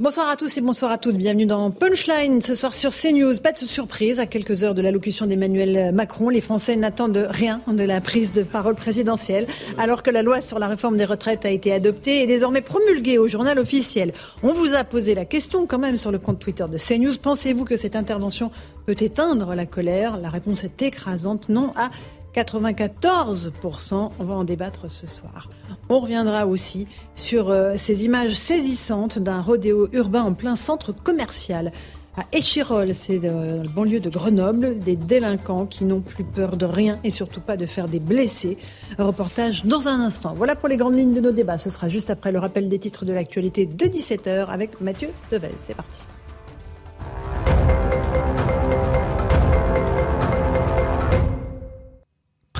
Bonsoir 0.00 0.28
à 0.28 0.34
tous 0.34 0.56
et 0.56 0.60
bonsoir 0.60 0.90
à 0.90 0.98
toutes. 0.98 1.14
Bienvenue 1.14 1.46
dans 1.46 1.70
Punchline 1.70 2.42
ce 2.42 2.56
soir 2.56 2.74
sur 2.74 2.90
CNews. 2.90 3.38
Pas 3.40 3.52
de 3.52 3.58
surprise, 3.58 4.18
à 4.18 4.26
quelques 4.26 4.64
heures 4.64 4.74
de 4.74 4.82
l'allocution 4.82 5.24
d'Emmanuel 5.24 5.94
Macron, 5.94 6.30
les 6.30 6.40
Français 6.40 6.74
n'attendent 6.74 7.28
rien 7.30 7.60
de 7.68 7.84
la 7.84 8.00
prise 8.00 8.32
de 8.32 8.42
parole 8.42 8.74
présidentielle, 8.74 9.46
alors 9.78 10.02
que 10.02 10.10
la 10.10 10.24
loi 10.24 10.40
sur 10.40 10.58
la 10.58 10.66
réforme 10.66 10.96
des 10.96 11.04
retraites 11.04 11.46
a 11.46 11.50
été 11.50 11.72
adoptée 11.72 12.22
et 12.22 12.26
désormais 12.26 12.60
promulguée 12.60 13.18
au 13.18 13.28
journal 13.28 13.56
officiel. 13.56 14.12
On 14.42 14.52
vous 14.52 14.74
a 14.74 14.82
posé 14.82 15.14
la 15.14 15.26
question 15.26 15.64
quand 15.64 15.78
même 15.78 15.96
sur 15.96 16.10
le 16.10 16.18
compte 16.18 16.40
Twitter 16.40 16.64
de 16.68 16.76
CNews. 16.76 17.16
Pensez-vous 17.22 17.64
que 17.64 17.76
cette 17.76 17.94
intervention 17.94 18.50
peut 18.86 18.96
éteindre 18.98 19.54
la 19.54 19.64
colère? 19.64 20.18
La 20.18 20.28
réponse 20.28 20.64
est 20.64 20.82
écrasante, 20.82 21.48
non 21.48 21.72
à 21.76 21.90
94%. 22.34 24.10
On 24.18 24.24
va 24.24 24.34
en 24.34 24.44
débattre 24.44 24.90
ce 24.90 25.06
soir. 25.06 25.48
On 25.88 26.00
reviendra 26.00 26.46
aussi 26.46 26.86
sur 27.14 27.50
euh, 27.50 27.76
ces 27.78 28.04
images 28.04 28.34
saisissantes 28.34 29.18
d'un 29.18 29.40
rodéo 29.40 29.88
urbain 29.92 30.22
en 30.22 30.34
plein 30.34 30.56
centre 30.56 30.92
commercial. 30.92 31.72
À 32.16 32.24
Échirol, 32.32 32.94
c'est 32.94 33.18
dans 33.18 33.42
le 33.42 33.62
banlieue 33.74 33.98
de 33.98 34.08
Grenoble, 34.08 34.78
des 34.78 34.94
délinquants 34.94 35.66
qui 35.66 35.84
n'ont 35.84 36.00
plus 36.00 36.22
peur 36.22 36.56
de 36.56 36.64
rien 36.64 37.00
et 37.02 37.10
surtout 37.10 37.40
pas 37.40 37.56
de 37.56 37.66
faire 37.66 37.88
des 37.88 37.98
blessés. 37.98 38.56
Un 38.98 39.04
reportage 39.04 39.64
dans 39.64 39.88
un 39.88 40.00
instant. 40.00 40.32
Voilà 40.36 40.54
pour 40.54 40.68
les 40.68 40.76
grandes 40.76 40.96
lignes 40.96 41.14
de 41.14 41.20
nos 41.20 41.32
débats. 41.32 41.58
Ce 41.58 41.70
sera 41.70 41.88
juste 41.88 42.10
après 42.10 42.30
le 42.30 42.38
rappel 42.38 42.68
des 42.68 42.78
titres 42.78 43.04
de 43.04 43.12
l'actualité 43.12 43.66
de 43.66 43.84
17h 43.86 44.46
avec 44.46 44.80
Mathieu 44.80 45.08
Devez. 45.32 45.50
C'est 45.58 45.74
parti. 45.74 46.02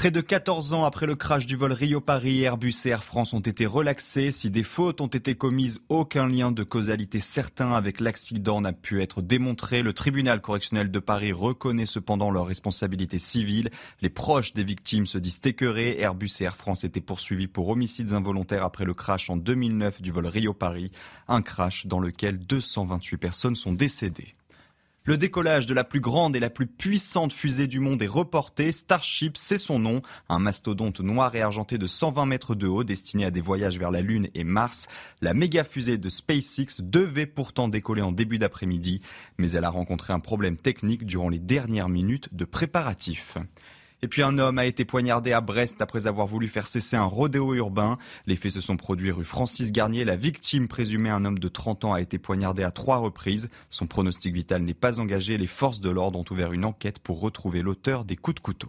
Près 0.05 0.11
de 0.11 0.21
14 0.21 0.75
ans 0.75 0.85
après 0.85 1.07
le 1.07 1.17
crash 1.17 1.47
du 1.47 1.57
vol 1.57 1.73
Rio-Paris, 1.73 2.43
Airbus 2.43 2.75
et 2.85 2.91
Air 2.91 3.05
France 3.05 3.33
ont 3.33 3.41
été 3.41 3.65
relaxés. 3.65 4.33
Si 4.33 4.51
des 4.51 4.63
fautes 4.63 5.01
ont 5.01 5.07
été 5.07 5.35
commises, 5.35 5.81
aucun 5.89 6.27
lien 6.27 6.53
de 6.53 6.63
causalité 6.63 7.21
certain 7.21 7.73
avec 7.73 8.03
l'accident 8.03 8.61
n'a 8.61 8.75
pu 8.75 9.01
être 9.01 9.23
démontré. 9.23 9.81
Le 9.81 9.95
tribunal 9.95 10.43
correctionnel 10.43 10.91
de 10.91 10.99
Paris 10.99 11.33
reconnaît 11.33 11.87
cependant 11.87 12.31
leur 12.31 12.47
responsabilité 12.47 13.17
civile. 13.17 13.71
Les 14.03 14.11
proches 14.11 14.53
des 14.53 14.63
victimes 14.63 15.07
se 15.07 15.17
disent 15.17 15.41
écœurés. 15.43 15.99
Airbus 15.99 16.33
et 16.41 16.45
Air 16.45 16.57
France 16.57 16.85
étaient 16.85 17.01
poursuivis 17.01 17.49
pour 17.49 17.71
homicides 17.71 18.13
involontaires 18.13 18.65
après 18.65 18.85
le 18.85 18.93
crash 18.93 19.31
en 19.31 19.39
2009 19.39 20.03
du 20.03 20.11
vol 20.11 20.27
Rio-Paris. 20.27 20.91
Un 21.29 21.41
crash 21.41 21.87
dans 21.87 21.99
lequel 21.99 22.37
228 22.37 23.17
personnes 23.17 23.57
sont 23.57 23.73
décédées. 23.73 24.35
Le 25.07 25.19
décollage 25.19 25.67
de 25.67 25.75
la 25.75 25.85
plus 25.85 26.01
grande 26.01 26.35
et 26.35 26.41
la 26.41 26.49
plus 26.49 26.67
puissante 26.67 27.35
fusée 27.35 27.67
du 27.67 27.79
monde 27.79 28.01
est 28.01 28.07
reporté. 28.07 28.73
Starship, 28.73 29.37
c'est 29.37 29.59
son 29.59 29.79
nom. 29.79 30.01
Un 30.31 30.39
mastodonte 30.39 31.01
noir 31.01 31.35
et 31.37 31.43
argenté 31.43 31.77
de 31.77 31.87
120 31.87 32.25
mètres 32.25 32.55
de 32.55 32.67
haut 32.67 32.85
destiné 32.85 33.27
à 33.27 33.31
des 33.31 33.43
voyages 33.43 33.79
vers 33.79 33.91
la 33.91 34.01
Lune 34.01 34.31
et 34.35 34.45
Mars. 34.45 34.89
La 35.21 35.35
méga 35.35 35.63
fusée 35.63 35.99
de 35.99 36.09
SpaceX 36.09 36.81
devait 36.81 37.27
pourtant 37.27 37.69
décoller 37.69 38.01
en 38.01 38.13
début 38.13 38.39
d'après-midi, 38.39 39.03
mais 39.37 39.51
elle 39.51 39.65
a 39.65 39.71
rencontré 39.71 40.15
un 40.15 40.21
problème 40.21 40.57
technique 40.57 41.05
durant 41.05 41.29
les 41.29 41.39
dernières 41.39 41.91
minutes 41.91 42.35
de 42.35 42.47
préparatifs. 42.47 43.37
Et 44.05 44.07
puis 44.07 44.23
un 44.23 44.39
homme 44.39 44.59
a 44.59 44.67
été 44.67 44.85
poignardé 44.85 45.33
à 45.33 45.41
Brest 45.41 45.81
après 45.81 46.07
avoir 46.07 46.27
voulu 46.27 46.47
faire 46.47 46.67
cesser 46.67 46.95
un 46.95 47.07
rodéo 47.07 47.55
urbain. 47.55 47.97
Les 48.27 48.37
faits 48.37 48.53
se 48.53 48.61
sont 48.61 48.77
produits 48.77 49.11
rue 49.11 49.25
Francis 49.25 49.73
Garnier. 49.73 50.05
La 50.05 50.15
victime 50.15 50.69
présumée, 50.69 51.09
un 51.09 51.25
homme 51.25 51.39
de 51.39 51.49
30 51.49 51.87
ans, 51.87 51.95
a 51.95 52.03
été 52.03 52.19
poignardé 52.19 52.65
à 52.65 52.71
trois 52.71 52.99
reprises. 52.99 53.49
Son 53.71 53.87
pronostic 53.87 54.35
vital 54.35 54.61
n'est 54.61 54.75
pas 54.75 55.01
engagé. 55.01 55.39
Les 55.39 55.47
forces 55.47 55.81
de 55.81 55.89
l'ordre 55.89 56.19
ont 56.19 56.25
ouvert 56.31 56.53
une 56.53 56.67
enquête 56.67 56.99
pour 56.99 57.19
retrouver 57.19 57.63
l'auteur 57.63 58.05
des 58.05 58.17
coups 58.17 58.35
de 58.35 58.41
couteau. 58.41 58.69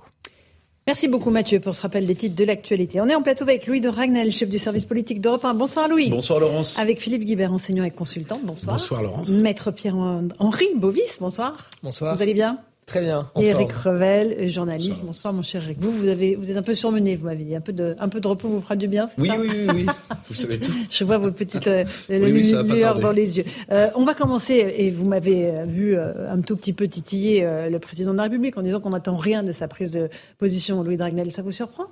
Merci 0.87 1.09
beaucoup 1.09 1.31
Mathieu 1.31 1.59
pour 1.59 1.75
ce 1.75 1.81
rappel 1.81 2.07
des 2.07 2.15
titres 2.15 2.37
de 2.37 2.45
l'actualité. 2.45 3.01
On 3.01 3.09
est 3.09 3.15
en 3.15 3.21
plateau 3.21 3.43
avec 3.43 3.67
Louis 3.67 3.81
de 3.81 3.89
Ragnel, 3.89 4.31
chef 4.31 4.47
du 4.47 4.57
service 4.57 4.85
politique 4.85 5.19
d'Europe 5.19 5.43
1. 5.43 5.53
Bonsoir 5.55 5.89
Louis. 5.89 6.11
Bonsoir 6.11 6.39
Laurence. 6.39 6.79
Avec 6.79 7.01
Philippe 7.01 7.25
Guibert, 7.25 7.51
enseignant 7.51 7.83
et 7.83 7.91
consultant. 7.91 8.39
Bonsoir. 8.41 8.77
Bonsoir 8.77 9.03
Laurence. 9.03 9.29
Maître 9.31 9.71
Pierre-Henri 9.71 10.67
Bovis, 10.77 11.17
bonsoir. 11.19 11.69
Bonsoir. 11.83 12.15
Vous 12.15 12.21
allez 12.21 12.33
bien? 12.33 12.59
Très 12.85 13.01
bien. 13.01 13.31
Et 13.39 13.47
Eric 13.47 13.71
Revel, 13.71 14.47
journaliste. 14.47 15.01
Bonsoir, 15.03 15.33
mon 15.33 15.41
cher 15.41 15.63
Eric. 15.63 15.77
Vous, 15.79 15.91
vous, 15.91 16.07
avez, 16.07 16.35
vous 16.35 16.51
êtes 16.51 16.57
un 16.57 16.61
peu 16.61 16.75
surmené, 16.75 17.15
vous 17.15 17.25
m'avez 17.25 17.43
dit. 17.43 17.55
Un 17.55 17.61
peu, 17.61 17.73
de, 17.73 17.95
un 17.99 18.09
peu 18.09 18.19
de 18.19 18.27
repos 18.27 18.47
vous 18.47 18.61
fera 18.61 18.75
du 18.75 18.87
bien, 18.87 19.09
oui, 19.17 19.27
ça 19.27 19.37
oui, 19.39 19.49
oui, 19.51 19.67
oui. 19.73 19.85
Vous 20.29 20.35
savez 20.35 20.59
tout. 20.59 20.71
Je 20.89 21.03
vois 21.03 21.17
vos 21.17 21.31
petites 21.31 21.65
euh, 21.65 21.83
lueurs 22.09 22.99
dans 22.99 23.11
les 23.11 23.37
yeux. 23.37 23.45
Euh, 23.71 23.89
on 23.95 24.05
va 24.05 24.13
commencer, 24.13 24.75
et 24.77 24.91
vous 24.91 25.05
m'avez 25.05 25.47
euh, 25.49 25.65
vu 25.65 25.95
euh, 25.95 26.31
un 26.31 26.41
tout 26.41 26.55
petit 26.55 26.73
peu 26.73 26.87
titiller 26.87 27.43
euh, 27.43 27.69
le 27.69 27.79
président 27.79 28.11
de 28.11 28.17
la 28.17 28.23
République 28.23 28.55
en 28.57 28.61
disant 28.61 28.79
qu'on 28.79 28.91
n'attend 28.91 29.17
rien 29.17 29.41
de 29.41 29.51
sa 29.51 29.67
prise 29.67 29.89
de 29.89 30.09
position, 30.37 30.83
Louis 30.83 30.97
Dragnel. 30.97 31.31
Ça 31.31 31.41
vous 31.41 31.51
surprend? 31.51 31.85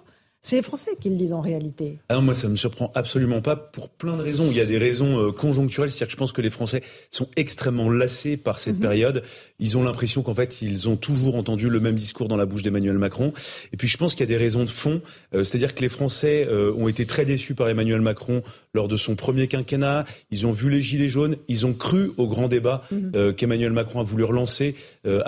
C'est 0.46 0.58
les 0.58 0.62
Français 0.62 0.92
qui 1.00 1.10
le 1.10 1.16
disent 1.16 1.32
en 1.32 1.40
réalité. 1.40 2.00
Ah 2.10 2.16
non, 2.16 2.22
moi 2.22 2.36
ça 2.36 2.50
me 2.50 2.58
surprend 2.58 2.92
absolument 2.96 3.42
pas 3.42 3.56
pour 3.56 3.88
plein 3.88 4.18
de 4.18 4.22
raisons. 4.22 4.48
Il 4.52 4.58
y 4.58 4.60
a 4.60 4.66
des 4.66 4.78
raisons 4.78 5.18
euh, 5.18 5.32
conjoncturelles, 5.32 5.90
c'est-à-dire 5.90 6.08
que 6.08 6.12
je 6.12 6.18
pense 6.18 6.34
que 6.34 6.42
les 6.42 6.50
Français 6.50 6.84
sont 7.12 7.30
extrêmement 7.38 7.90
lassés 7.90 8.36
par 8.36 8.60
cette 8.60 8.76
-hmm. 8.76 8.80
période. 8.82 9.24
Ils 9.60 9.78
ont 9.78 9.84
l'impression 9.84 10.22
qu'en 10.22 10.34
fait 10.34 10.62
ils 10.62 10.90
ont 10.90 10.98
toujours 10.98 11.38
entendu 11.38 11.70
le 11.70 11.80
même 11.80 11.96
discours 11.96 12.28
dans 12.28 12.36
la 12.36 12.46
bouche 12.46 12.62
d'Emmanuel 12.62 12.98
Macron. 12.98 13.32
Et 13.72 13.78
puis 13.78 13.88
je 13.88 13.96
pense 13.96 14.16
qu'il 14.16 14.26
y 14.26 14.30
a 14.30 14.34
des 14.38 14.44
raisons 14.46 14.66
de 14.66 14.70
fond, 14.70 15.02
euh, 15.34 15.46
c'est-à-dire 15.46 15.74
que 15.76 15.82
les 15.82 15.88
Français 15.88 16.46
euh, 16.50 16.74
ont 16.76 16.90
été 16.90 17.06
très 17.06 17.24
déçus 17.24 17.56
par 17.56 17.70
Emmanuel 17.70 18.02
Macron 18.02 18.44
lors 18.74 18.90
de 18.90 18.98
son 18.98 19.16
premier 19.16 19.48
quinquennat. 19.48 20.04
Ils 20.30 20.46
ont 20.46 20.52
vu 20.52 20.70
les 20.70 20.82
gilets 20.82 21.08
jaunes, 21.18 21.38
ils 21.48 21.66
ont 21.66 21.74
cru 21.74 22.12
au 22.18 22.28
grand 22.28 22.50
débat 22.50 22.84
-hmm. 22.92 23.34
qu'Emmanuel 23.34 23.72
Macron 23.72 24.02
a 24.02 24.04
voulu 24.04 24.26
relancer 24.26 24.76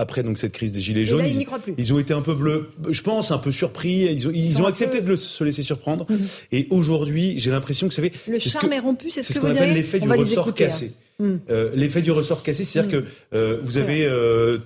après 0.04 0.24
donc 0.24 0.40
cette 0.40 0.52
crise 0.52 0.74
des 0.74 0.82
gilets 0.82 1.06
jaunes. 1.06 1.22
Là, 1.22 1.28
ils, 1.28 1.42
ils, 1.42 1.74
ils, 1.78 1.94
ont 1.94 2.00
été 2.00 2.14
un 2.14 2.22
peu 2.30 2.34
bleus, 2.34 2.62
je 2.90 3.02
pense, 3.02 3.32
un 3.32 3.38
peu 3.38 3.54
surpris. 3.54 3.98
Ils 4.18 4.28
ont, 4.28 4.32
ils 4.34 4.58
ont 4.62 4.68
accepté 4.74 5.00
de 5.06 5.16
se 5.16 5.44
laisser 5.44 5.62
surprendre. 5.62 6.06
Mmh. 6.10 6.16
Et 6.52 6.68
aujourd'hui, 6.70 7.38
j'ai 7.38 7.52
l'impression 7.52 7.88
que 7.88 7.94
ça 7.94 8.02
fait. 8.02 8.14
Le 8.28 8.40
charme 8.40 8.74
est, 8.74 8.78
est 8.78 8.80
rompu, 8.80 9.12
c'est 9.12 9.24
ce, 9.24 9.34
ce 9.34 9.40
qu'on 9.40 9.50
appelle 9.50 9.74
l'effet 9.74 10.00
du 10.00 10.10
ressort 10.10 10.54
cassé. 10.54 10.94
Mmh. 11.20 11.36
Euh, 11.50 11.72
l'effet 11.74 12.02
du 12.02 12.12
ressort 12.12 12.44
cassé, 12.44 12.64
c'est-à-dire 12.64 13.00
mmh. 13.00 13.04
que 13.04 13.08
euh, 13.36 13.60
vous 13.64 13.78
avez. 13.78 14.06
Euh, 14.06 14.60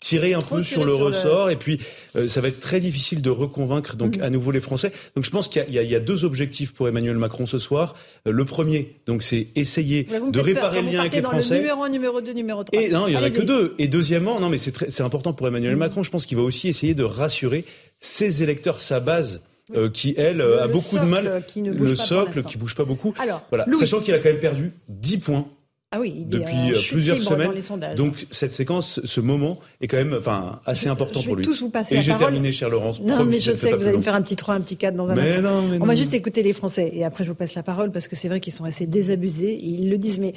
tiré 0.00 0.34
un 0.34 0.42
peu 0.42 0.62
sur 0.62 0.84
le 0.84 0.94
sur 0.94 1.04
ressort 1.04 1.46
le... 1.46 1.52
et 1.52 1.56
puis 1.56 1.80
euh, 2.16 2.28
ça 2.28 2.40
va 2.40 2.48
être 2.48 2.60
très 2.60 2.80
difficile 2.80 3.20
de 3.20 3.30
reconvaincre 3.30 3.96
donc 3.96 4.18
mmh. 4.18 4.22
à 4.22 4.30
nouveau 4.30 4.50
les 4.50 4.60
Français. 4.60 4.92
Donc 5.16 5.24
je 5.24 5.30
pense 5.30 5.48
qu'il 5.48 5.64
y, 5.68 5.94
a 5.94 6.00
deux 6.00 6.24
objectifs 6.24 6.72
pour 6.72 6.88
Emmanuel 6.88 7.16
Macron 7.16 7.46
ce 7.46 7.58
soir. 7.58 7.94
Euh, 8.26 8.32
le 8.32 8.44
premier, 8.44 8.96
donc 9.06 9.22
c'est 9.22 9.48
essayer 9.56 10.04
de 10.04 10.40
réparer 10.40 10.82
le 10.82 10.90
lien 10.90 11.00
avec 11.00 11.14
les 11.14 11.22
Français. 11.22 11.56
Le 11.56 11.60
numéro 11.62 11.82
1, 11.82 11.88
numéro 11.88 12.20
2, 12.20 12.32
numéro 12.32 12.64
3. 12.64 12.80
Et 12.80 12.88
non, 12.90 13.08
il 13.08 13.14
y 13.14 13.16
en 13.16 13.22
a 13.22 13.30
que 13.30 13.42
deux. 13.42 13.74
Et 13.78 13.88
deuxièmement, 13.88 14.38
non 14.40 14.48
mais 14.48 14.58
c'est 14.58 15.02
important 15.02 15.32
pour 15.32 15.48
Emmanuel 15.48 15.74
mmh. 15.74 15.78
Macron, 15.78 16.02
je 16.02 16.10
pense 16.10 16.26
qu'il 16.26 16.36
va 16.36 16.44
aussi 16.44 16.68
essayer 16.68 16.94
de 16.94 17.04
rassurer 17.04 17.64
ses 18.00 18.42
électeurs, 18.42 18.80
sa 18.80 19.00
base 19.00 19.40
euh, 19.74 19.90
qui 19.90 20.14
elle 20.16 20.38
le, 20.38 20.60
a 20.60 20.66
le 20.66 20.72
beaucoup 20.72 20.98
de 20.98 21.04
mal 21.04 21.44
le 21.56 21.94
socle 21.96 22.42
qui 22.42 22.56
bouge 22.58 22.74
pas 22.74 22.84
beaucoup 22.84 23.14
Alors, 23.18 23.42
voilà. 23.50 23.66
sachant 23.78 24.00
qu'il 24.00 24.14
a 24.14 24.18
quand 24.18 24.30
même 24.30 24.40
perdu 24.40 24.72
10 24.88 25.18
points 25.18 25.46
ah 25.90 26.00
oui, 26.00 26.26
depuis 26.26 26.72
euh, 26.74 26.78
plusieurs 26.90 27.22
semaines. 27.22 27.50
Donc 27.96 28.26
cette 28.30 28.52
séquence, 28.52 29.00
ce 29.04 29.20
moment 29.22 29.58
est 29.80 29.86
quand 29.86 29.96
même 29.96 30.14
enfin 30.18 30.60
assez 30.66 30.84
je, 30.84 30.90
important 30.90 31.20
je 31.20 31.26
pour 31.26 31.34
lui. 31.36 31.44
Tous 31.46 31.60
vous 31.60 31.70
passer 31.70 31.94
Et 31.96 32.02
j'ai 32.02 32.14
terminé, 32.14 32.52
cher 32.52 32.68
Laurence. 32.68 33.00
Non, 33.00 33.24
mais 33.24 33.40
je 33.40 33.52
sais 33.52 33.70
que 33.70 33.76
vous 33.76 33.86
allez 33.86 33.96
me 33.96 34.02
faire 34.02 34.14
un 34.14 34.20
petit 34.20 34.36
3, 34.36 34.54
un 34.54 34.60
petit 34.60 34.76
4 34.76 34.94
dans 34.94 35.08
un 35.08 35.14
mais. 35.14 35.40
Non, 35.40 35.62
mais 35.62 35.76
On 35.76 35.80
non. 35.80 35.86
va 35.86 35.94
juste 35.94 36.12
écouter 36.12 36.42
les 36.42 36.52
Français 36.52 36.90
et 36.92 37.04
après 37.04 37.24
je 37.24 37.30
vous 37.30 37.34
passe 37.34 37.54
la 37.54 37.62
parole 37.62 37.90
parce 37.90 38.06
que 38.06 38.16
c'est 38.16 38.28
vrai 38.28 38.38
qu'ils 38.38 38.52
sont 38.52 38.64
assez 38.64 38.86
désabusés. 38.86 39.58
Ils 39.62 39.88
le 39.88 39.96
disent, 39.96 40.18
mais 40.18 40.34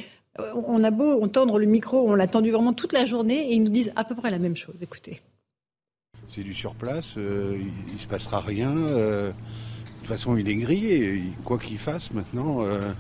on 0.67 0.85
a 0.85 0.91
beau 0.91 1.19
on 1.21 1.27
tendre 1.27 1.59
le 1.59 1.65
micro, 1.65 2.09
on 2.09 2.15
l'a 2.15 2.27
tendu 2.27 2.51
vraiment 2.51 2.71
toute 2.71 2.94
la 2.94 3.05
journée 3.05 3.51
et 3.51 3.53
ils 3.53 3.63
nous 3.63 3.71
disent 3.71 3.91
à 3.97 4.05
peu 4.05 4.15
près 4.15 4.31
la 4.31 4.39
même 4.39 4.55
chose. 4.55 4.75
Écoutez. 4.81 5.19
C'est 6.33 6.43
du 6.43 6.53
surplace, 6.53 7.15
euh, 7.17 7.57
il, 7.59 7.93
il 7.93 7.99
se 7.99 8.07
passera 8.07 8.39
rien. 8.39 8.71
Euh, 8.71 9.31
de 9.31 9.33
toute 9.99 10.07
façon, 10.07 10.37
il 10.37 10.47
est 10.47 10.55
grillé. 10.55 11.23
Quoi 11.43 11.59
qu'il 11.59 11.77
fasse 11.77 12.11
maintenant, 12.11 12.61
euh, 12.61 12.93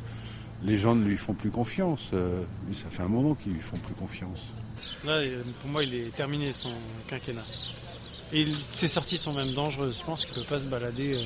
les 0.63 0.75
gens 0.75 0.95
ne 0.95 1.05
lui 1.05 1.15
font 1.15 1.33
plus 1.33 1.49
confiance. 1.49 2.09
Euh, 2.13 2.43
ça 2.73 2.89
fait 2.89 3.03
un 3.03 3.07
moment 3.07 3.33
qu'ils 3.35 3.53
lui 3.53 3.61
font 3.61 3.77
plus 3.77 3.93
confiance. 3.93 4.49
Là, 5.05 5.21
pour 5.61 5.69
moi, 5.69 5.85
il 5.85 5.95
est 5.95 6.13
terminé 6.13 6.51
son 6.51 6.73
quinquennat. 7.07 7.45
Et 8.33 8.41
il, 8.41 8.57
ses 8.73 8.89
sorties 8.89 9.17
sont 9.17 9.31
même 9.31 9.53
dangereuses. 9.53 9.99
Je 9.99 10.03
pense 10.03 10.25
qu'il 10.25 10.37
ne 10.37 10.41
peut 10.41 10.49
pas 10.49 10.59
se 10.59 10.67
balader 10.67 11.25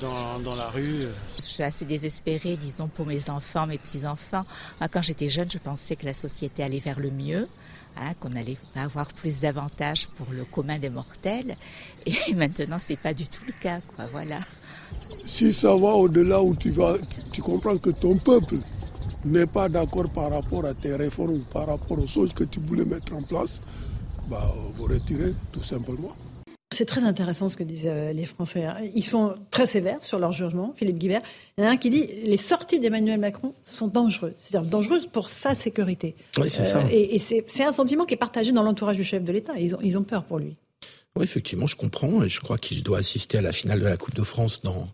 dans, 0.00 0.40
dans, 0.40 0.54
la 0.54 0.70
rue. 0.70 1.08
Je 1.36 1.42
suis 1.42 1.62
assez 1.62 1.84
désespérée, 1.84 2.56
disons, 2.56 2.88
pour 2.88 3.04
mes 3.04 3.28
enfants, 3.28 3.66
mes 3.66 3.76
petits-enfants. 3.76 4.46
Quand 4.90 5.02
j'étais 5.02 5.28
jeune, 5.28 5.50
je 5.50 5.58
pensais 5.58 5.94
que 5.94 6.06
la 6.06 6.14
société 6.14 6.62
allait 6.62 6.78
vers 6.78 7.00
le 7.00 7.10
mieux. 7.10 7.48
Hein, 7.98 8.12
qu'on 8.20 8.32
allait 8.32 8.58
avoir 8.74 9.06
plus 9.08 9.40
d'avantages 9.40 10.06
pour 10.08 10.26
le 10.30 10.44
commun 10.44 10.78
des 10.78 10.90
mortels. 10.90 11.56
Et 12.04 12.34
maintenant, 12.34 12.76
c'est 12.78 12.98
pas 12.98 13.14
du 13.14 13.26
tout 13.26 13.42
le 13.46 13.54
cas, 13.58 13.80
quoi. 13.80 14.04
Voilà. 14.12 14.40
Si 15.24 15.50
ça 15.50 15.74
va 15.74 15.94
au-delà 15.94 16.42
où 16.42 16.54
tu 16.54 16.70
vas, 16.70 16.96
tu 17.32 17.40
comprends 17.40 17.78
que 17.78 17.90
ton 17.90 18.16
peuple 18.18 18.56
n'est 19.24 19.46
pas 19.46 19.70
d'accord 19.70 20.10
par 20.10 20.30
rapport 20.30 20.66
à 20.66 20.74
tes 20.74 20.94
réformes, 20.94 21.40
par 21.52 21.68
rapport 21.68 21.98
aux 21.98 22.06
choses 22.06 22.34
que 22.34 22.44
tu 22.44 22.60
voulais 22.60 22.84
mettre 22.84 23.14
en 23.14 23.22
place, 23.22 23.62
bah, 24.28 24.54
vous 24.74 24.84
retirez 24.84 25.34
tout 25.50 25.62
simplement. 25.62 26.12
C'est 26.76 26.84
très 26.84 27.04
intéressant 27.04 27.48
ce 27.48 27.56
que 27.56 27.64
disent 27.64 27.84
euh, 27.86 28.12
les 28.12 28.26
Français. 28.26 28.64
Hein. 28.64 28.76
Ils 28.94 29.02
sont 29.02 29.34
très 29.50 29.66
sévères 29.66 29.96
sur 30.02 30.18
leur 30.18 30.32
jugement, 30.32 30.74
Philippe 30.76 30.98
Guibert. 30.98 31.22
Il 31.56 31.64
y 31.64 31.66
en 31.66 31.70
a 31.70 31.72
un 31.72 31.76
qui 31.78 31.88
dit 31.88 32.06
les 32.22 32.36
sorties 32.36 32.80
d'Emmanuel 32.80 33.18
Macron 33.18 33.54
sont 33.62 33.88
dangereuses, 33.88 34.34
c'est-à-dire 34.36 34.68
dangereuses 34.68 35.06
pour 35.06 35.30
sa 35.30 35.54
sécurité. 35.54 36.14
Oui, 36.36 36.50
c'est 36.50 36.64
ça. 36.64 36.80
Euh, 36.80 36.88
et, 36.90 37.16
c'est 37.16 37.64
un 37.64 37.72
sentiment 37.72 38.04
qui 38.04 38.12
est 38.12 38.18
partagé 38.18 38.52
dans 38.52 38.62
l'entourage 38.62 38.96
du 38.96 39.04
chef 39.04 39.24
de 39.24 39.32
l'État. 39.32 39.54
Ils 39.58 39.74
ont, 39.74 39.78
ils 39.82 39.96
ont 39.96 40.02
peur 40.02 40.24
pour 40.24 40.38
lui. 40.38 40.52
Oui, 41.16 41.24
effectivement, 41.24 41.66
je 41.66 41.76
comprends. 41.76 42.22
Et 42.22 42.28
je 42.28 42.40
crois 42.40 42.58
qu'il 42.58 42.82
doit 42.82 42.98
assister 42.98 43.38
à 43.38 43.40
la 43.40 43.52
finale 43.52 43.80
de 43.80 43.86
la 43.86 43.96
Coupe 43.96 44.14
de 44.14 44.22
France 44.22 44.60
dans 44.60 44.86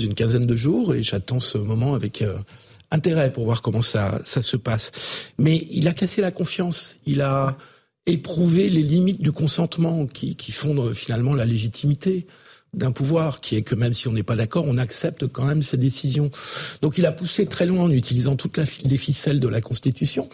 une 0.00 0.14
quinzaine 0.14 0.46
de 0.46 0.56
jours. 0.56 0.96
Et 0.96 1.04
j'attends 1.04 1.38
ce 1.38 1.58
moment 1.58 1.94
avec 1.94 2.22
euh, 2.22 2.38
intérêt 2.90 3.32
pour 3.32 3.44
voir 3.44 3.62
comment 3.62 3.82
ça, 3.82 4.20
ça 4.24 4.42
se 4.42 4.56
passe. 4.56 4.90
Mais 5.38 5.68
il 5.70 5.86
a 5.86 5.92
cassé 5.92 6.22
la 6.22 6.32
confiance. 6.32 6.96
Il 7.06 7.20
a 7.20 7.56
éprouvé 8.06 8.68
les 8.68 8.82
limites 8.82 9.22
du 9.22 9.32
consentement 9.32 10.06
qui, 10.06 10.34
qui 10.34 10.52
fondent 10.52 10.92
finalement 10.94 11.34
la 11.34 11.44
légitimité 11.44 12.26
d'un 12.72 12.92
pouvoir, 12.92 13.40
qui 13.40 13.56
est 13.56 13.62
que 13.62 13.74
même 13.74 13.94
si 13.94 14.06
on 14.06 14.12
n'est 14.12 14.22
pas 14.22 14.36
d'accord, 14.36 14.64
on 14.66 14.78
accepte 14.78 15.26
quand 15.26 15.44
même 15.44 15.62
ses 15.62 15.76
décisions. 15.76 16.30
Donc 16.82 16.98
il 16.98 17.06
a 17.06 17.10
poussé 17.10 17.46
très 17.46 17.66
loin 17.66 17.82
en 17.82 17.90
utilisant 17.90 18.36
toutes 18.36 18.60
les 18.84 18.96
ficelles 18.96 19.40
de 19.40 19.48
la 19.48 19.60
Constitution, 19.60 20.28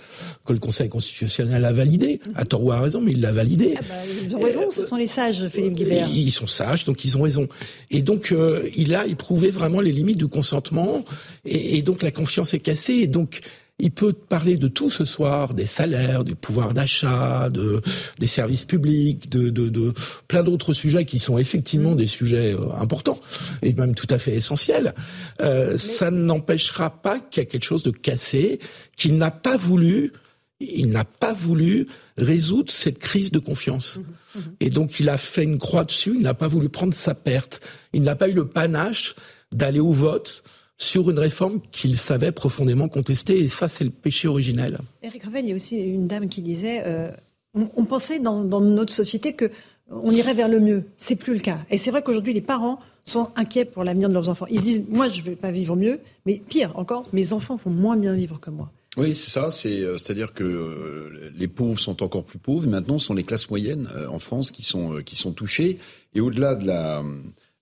que 0.44 0.52
le 0.52 0.58
Conseil 0.58 0.90
constitutionnel 0.90 1.64
a 1.64 1.72
validé, 1.72 2.20
à 2.34 2.44
tort 2.44 2.62
ou 2.62 2.72
à 2.72 2.80
raison, 2.80 3.00
mais 3.00 3.12
il 3.12 3.22
l'a 3.22 3.32
validé. 3.32 3.76
Ah 3.78 3.82
bah, 3.88 3.94
ils 4.22 4.36
ont 4.36 4.38
raison, 4.38 4.70
ce 4.70 4.86
sont 4.86 4.96
les 4.96 5.06
sages, 5.06 5.48
Philippe 5.48 5.74
Guibert. 5.74 6.08
Ils 6.10 6.30
sont 6.30 6.46
sages, 6.46 6.84
donc 6.84 7.06
ils 7.06 7.16
ont 7.16 7.22
raison. 7.22 7.48
Et 7.90 8.02
donc 8.02 8.32
euh, 8.32 8.68
il 8.76 8.94
a 8.94 9.06
éprouvé 9.06 9.48
vraiment 9.50 9.80
les 9.80 9.92
limites 9.92 10.18
du 10.18 10.28
consentement, 10.28 11.06
et, 11.46 11.78
et 11.78 11.82
donc 11.82 12.02
la 12.02 12.10
confiance 12.10 12.52
est 12.52 12.60
cassée, 12.60 12.96
et 12.96 13.06
donc 13.06 13.40
il 13.78 13.90
peut 13.90 14.14
parler 14.14 14.56
de 14.56 14.68
tout 14.68 14.90
ce 14.90 15.04
soir, 15.04 15.52
des 15.52 15.66
salaires, 15.66 16.24
du 16.24 16.34
pouvoir 16.34 16.72
d'achat, 16.72 17.50
de, 17.50 17.82
des 18.18 18.26
services 18.26 18.64
publics, 18.64 19.28
de, 19.28 19.50
de, 19.50 19.68
de 19.68 19.92
plein 20.28 20.42
d'autres 20.42 20.72
sujets 20.72 21.04
qui 21.04 21.18
sont 21.18 21.36
effectivement 21.36 21.92
mm. 21.92 21.96
des 21.96 22.06
sujets 22.06 22.54
euh, 22.54 22.72
importants 22.80 23.20
et 23.62 23.74
même 23.74 23.94
tout 23.94 24.06
à 24.08 24.18
fait 24.18 24.34
essentiels. 24.34 24.94
Euh, 25.42 25.76
Ça 25.76 26.10
n'empêchera 26.10 26.90
pas 26.90 27.20
qu'il 27.20 27.42
y 27.42 27.46
a 27.46 27.48
quelque 27.48 27.64
chose 27.64 27.82
de 27.82 27.90
cassé, 27.90 28.60
qu'il 28.96 29.18
n'a 29.18 29.30
pas 29.30 29.58
voulu, 29.58 30.12
il 30.58 30.88
n'a 30.88 31.04
pas 31.04 31.34
voulu 31.34 31.84
résoudre 32.16 32.72
cette 32.72 32.98
crise 32.98 33.30
de 33.30 33.38
confiance. 33.38 33.98
Mm-hmm. 33.98 34.38
Mm-hmm. 34.38 34.52
Et 34.60 34.70
donc 34.70 35.00
il 35.00 35.08
a 35.10 35.18
fait 35.18 35.44
une 35.44 35.58
croix 35.58 35.84
dessus, 35.84 36.14
il 36.14 36.22
n'a 36.22 36.34
pas 36.34 36.48
voulu 36.48 36.70
prendre 36.70 36.94
sa 36.94 37.14
perte, 37.14 37.60
il 37.92 38.00
n'a 38.00 38.16
pas 38.16 38.28
eu 38.28 38.32
le 38.32 38.46
panache 38.46 39.14
d'aller 39.52 39.80
au 39.80 39.92
vote 39.92 40.42
sur 40.78 41.10
une 41.10 41.18
réforme 41.18 41.60
qu'il 41.70 41.96
savait 41.98 42.32
profondément 42.32 42.88
contester. 42.88 43.38
Et 43.38 43.48
ça, 43.48 43.68
c'est 43.68 43.84
le 43.84 43.90
péché 43.90 44.28
originel. 44.28 44.78
Eric 45.02 45.24
Revel, 45.24 45.44
il 45.44 45.48
y 45.48 45.52
a 45.52 45.56
aussi 45.56 45.76
une 45.76 46.06
dame 46.06 46.28
qui 46.28 46.42
disait 46.42 46.82
euh, 46.84 47.10
on, 47.54 47.84
pensait 47.84 48.20
dans, 48.20 48.44
notre 48.44 48.92
société 48.92 49.32
que 49.32 49.50
on 49.88 50.10
irait 50.10 50.34
vers 50.34 50.48
le 50.48 50.60
mieux. 50.60 50.84
C'est 50.96 51.16
plus 51.16 51.34
le 51.34 51.40
cas. 51.40 51.58
Et 51.70 51.78
c'est 51.78 51.90
vrai 51.90 52.02
qu'aujourd'hui, 52.02 52.34
les 52.34 52.40
parents 52.40 52.80
sont 53.04 53.30
inquiets 53.36 53.64
pour 53.64 53.84
l'avenir 53.84 54.08
de 54.08 54.14
leurs 54.14 54.28
enfants. 54.28 54.46
Ils 54.50 54.60
disent 54.60 54.84
moi, 54.88 55.08
je 55.08 55.20
ne 55.20 55.26
vais 55.26 55.36
pas 55.36 55.52
vivre 55.52 55.76
mieux, 55.76 56.00
mais 56.26 56.42
pire 56.48 56.76
encore, 56.76 57.06
mes 57.12 57.32
enfants 57.32 57.58
vont 57.64 57.70
moins 57.70 57.96
bien 57.96 58.14
vivre 58.14 58.40
que 58.40 58.50
moi. 58.50 58.70
Oui, 58.96 59.14
c'est 59.14 59.30
ça. 59.30 59.50
C'est, 59.50 59.80
euh, 59.80 59.98
c'est-à-dire 59.98 60.32
que 60.32 60.42
euh, 60.42 61.30
les 61.36 61.48
pauvres 61.48 61.78
sont 61.78 62.02
encore 62.02 62.24
plus 62.24 62.38
pauvres. 62.38 62.66
Maintenant, 62.66 62.98
ce 62.98 63.06
sont 63.06 63.14
les 63.14 63.24
classes 63.24 63.48
moyennes 63.48 63.88
en 64.10 64.18
France 64.18 64.50
qui 64.50 64.62
sont 64.62 65.02
qui 65.04 65.16
sont 65.16 65.32
touchées. 65.32 65.78
Et 66.14 66.20
au-delà 66.20 66.54
de 66.54 66.66
la 66.66 67.02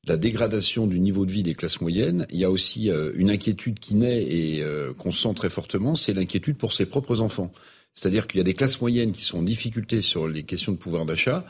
la 0.06 0.16
dégradation 0.16 0.86
du 0.86 1.00
niveau 1.00 1.26
de 1.26 1.32
vie 1.32 1.42
des 1.42 1.54
classes 1.54 1.80
moyennes, 1.80 2.26
il 2.30 2.38
y 2.38 2.44
a 2.44 2.50
aussi 2.50 2.90
euh, 2.90 3.12
une 3.14 3.30
inquiétude 3.30 3.78
qui 3.78 3.94
naît 3.94 4.22
et 4.22 4.62
euh, 4.62 4.92
qu'on 4.94 5.12
sent 5.12 5.34
très 5.34 5.50
fortement, 5.50 5.96
c'est 5.96 6.12
l'inquiétude 6.12 6.56
pour 6.56 6.72
ses 6.72 6.86
propres 6.86 7.20
enfants. 7.20 7.52
C'est-à-dire 7.94 8.26
qu'il 8.26 8.38
y 8.38 8.40
a 8.40 8.44
des 8.44 8.54
classes 8.54 8.80
moyennes 8.80 9.12
qui 9.12 9.22
sont 9.22 9.38
en 9.38 9.42
difficulté 9.42 10.02
sur 10.02 10.26
les 10.26 10.42
questions 10.42 10.72
de 10.72 10.76
pouvoir 10.76 11.06
d'achat. 11.06 11.44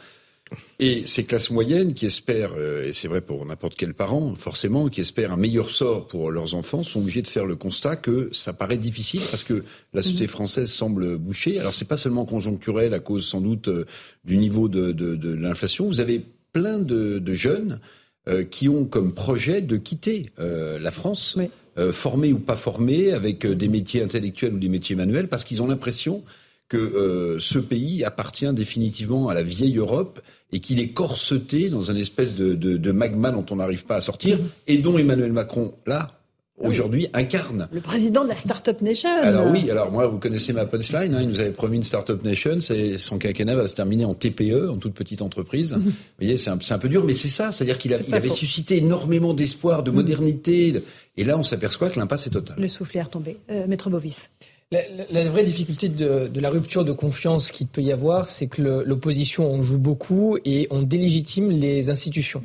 Et 0.79 1.07
ces 1.07 1.25
classes 1.25 1.51
moyennes 1.51 1.95
qui 1.95 2.05
espèrent, 2.05 2.53
euh, 2.57 2.89
et 2.89 2.93
c'est 2.93 3.09
vrai 3.09 3.23
pour 3.23 3.45
n'importe 3.47 3.77
quel 3.77 3.95
parent, 3.95 4.35
forcément, 4.37 4.89
qui 4.89 5.01
espèrent 5.01 5.33
un 5.33 5.39
meilleur 5.39 5.71
sort 5.71 6.07
pour 6.07 6.31
leurs 6.31 6.55
enfants, 6.55 6.83
sont 6.83 7.01
obligés 7.01 7.23
de 7.23 7.29
faire 7.29 7.47
le 7.47 7.57
constat 7.57 7.97
que 7.97 8.29
ça 8.33 8.53
paraît 8.53 8.77
difficile 8.77 9.23
parce 9.31 9.43
que 9.43 9.65
la 9.95 10.03
société 10.03 10.27
française 10.27 10.71
semble 10.71 11.17
boucher. 11.17 11.59
Alors 11.59 11.73
c'est 11.73 11.89
pas 11.89 11.97
seulement 11.97 12.27
conjoncturel 12.27 12.93
à 12.93 13.01
cause 13.01 13.27
sans 13.27 13.41
doute 13.41 13.71
du 14.25 14.37
niveau 14.37 14.69
de, 14.69 14.93
de, 14.93 15.17
de 15.17 15.35
l'inflation. 15.35 15.87
Vous 15.87 16.01
avez 16.01 16.23
plein 16.53 16.79
de, 16.79 17.19
de 17.19 17.35
jeunes 17.35 17.81
qui 18.51 18.69
ont 18.69 18.85
comme 18.85 19.13
projet 19.13 19.61
de 19.61 19.77
quitter 19.77 20.31
euh, 20.39 20.79
la 20.79 20.91
France, 20.91 21.37
euh, 21.77 21.93
formés 21.93 22.33
ou 22.33 22.39
pas 22.39 22.57
formés, 22.57 23.13
avec 23.13 23.47
des 23.47 23.69
métiers 23.69 24.03
intellectuels 24.03 24.55
ou 24.55 24.59
des 24.59 24.69
métiers 24.69 24.97
manuels, 24.97 25.29
parce 25.29 25.45
qu'ils 25.45 25.63
ont 25.63 25.67
l'impression 25.67 26.23
que 26.69 27.37
ce 27.39 27.59
pays 27.59 28.03
appartient 28.05 28.53
définitivement 28.53 29.29
à 29.29 29.35
la 29.35 29.43
vieille 29.43 29.77
Europe 29.77 30.21
et 30.51 30.61
qu'il 30.61 30.81
est 30.81 30.89
corseté 30.89 31.69
dans 31.69 31.91
un 31.91 31.95
espèce 31.95 32.35
de, 32.35 32.55
de, 32.55 32.79
de 32.79 32.93
magma 32.93 33.31
dont 33.31 33.45
on 33.51 33.57
n'arrive 33.57 33.85
pas 33.85 33.97
à 33.97 34.01
sortir, 34.01 34.39
et 34.67 34.79
dont 34.79 34.97
Emmanuel 34.97 35.33
Macron, 35.33 35.75
là, 35.87 36.24
aujourd'hui 36.59 37.09
incarne. 37.13 37.69
Le 37.73 37.81
président 37.81 38.25
de 38.25 38.29
la 38.29 38.37
Startup 38.37 38.81
Nation. 38.81 39.09
Alors 39.09 39.51
oui, 39.51 39.71
alors 39.71 39.91
moi, 39.91 40.07
vous 40.07 40.19
connaissez 40.19 40.53
ma 40.53 40.67
punchline, 40.67 41.15
hein, 41.15 41.21
il 41.23 41.29
nous 41.29 41.41
avait 41.41 41.51
promis 41.51 41.77
une 41.77 41.83
Startup 41.83 42.23
Nation, 42.23 42.59
son 42.61 43.19
quinquennat 43.19 43.57
va 43.57 43.67
se 43.67 43.75
terminer 43.75 44.05
en 44.05 44.15
TPE, 44.15 44.71
en 44.71 44.77
toute 44.77 44.95
petite 44.95 45.23
entreprise. 45.23 45.73
Mhm. 45.73 45.81
Vous 45.81 45.93
voyez, 46.19 46.37
c'est 46.37 46.51
un, 46.51 46.59
un, 46.71 46.79
peu 46.79 46.89
dur, 46.89 47.05
mais 47.05 47.15
c'est 47.15 47.29
ça, 47.29 47.53
c'est-à-dire 47.53 47.79
qu'il 47.79 47.97
il 48.07 48.15
avait 48.15 48.29
suscité 48.29 48.79
énormément 48.79 49.35
d'espoir, 49.35 49.83
de 49.83 49.91
mhm. 49.91 49.97
modernité, 49.97 50.83
et 51.17 51.25
là 51.25 51.39
on 51.39 51.43
s'aperçoit 51.43 51.91
que 51.91 51.99
l'impasse 51.99 52.27
est 52.27 52.31
totale. 52.31 52.57
Le 52.59 52.69
soufflet 52.69 53.01
est 53.01 53.05
retombé. 53.05 53.37
Euh, 53.51 53.67
Maître 53.67 53.91
Bovis. 53.91 54.31
La, 54.73 54.81
la, 55.11 55.29
vraie 55.31 55.45
difficulté 55.45 55.89
de, 55.89 56.27
de, 56.27 56.41
la 56.41 56.51
rupture 56.51 56.85
de 56.85 56.93
confiance 56.93 57.53
qu'il 57.53 57.69
peut 57.69 57.83
y 57.83 57.93
avoir, 57.93 58.29
c'est 58.29 58.49
que 58.49 58.61
l'opposition 58.61 59.53
en 59.53 59.63
joue 59.63 59.79
beaucoup 59.79 60.39
et 60.45 60.67
on 60.71 60.83
délégitime 60.83 61.51
les 61.51 61.91
institutions. 61.91 62.43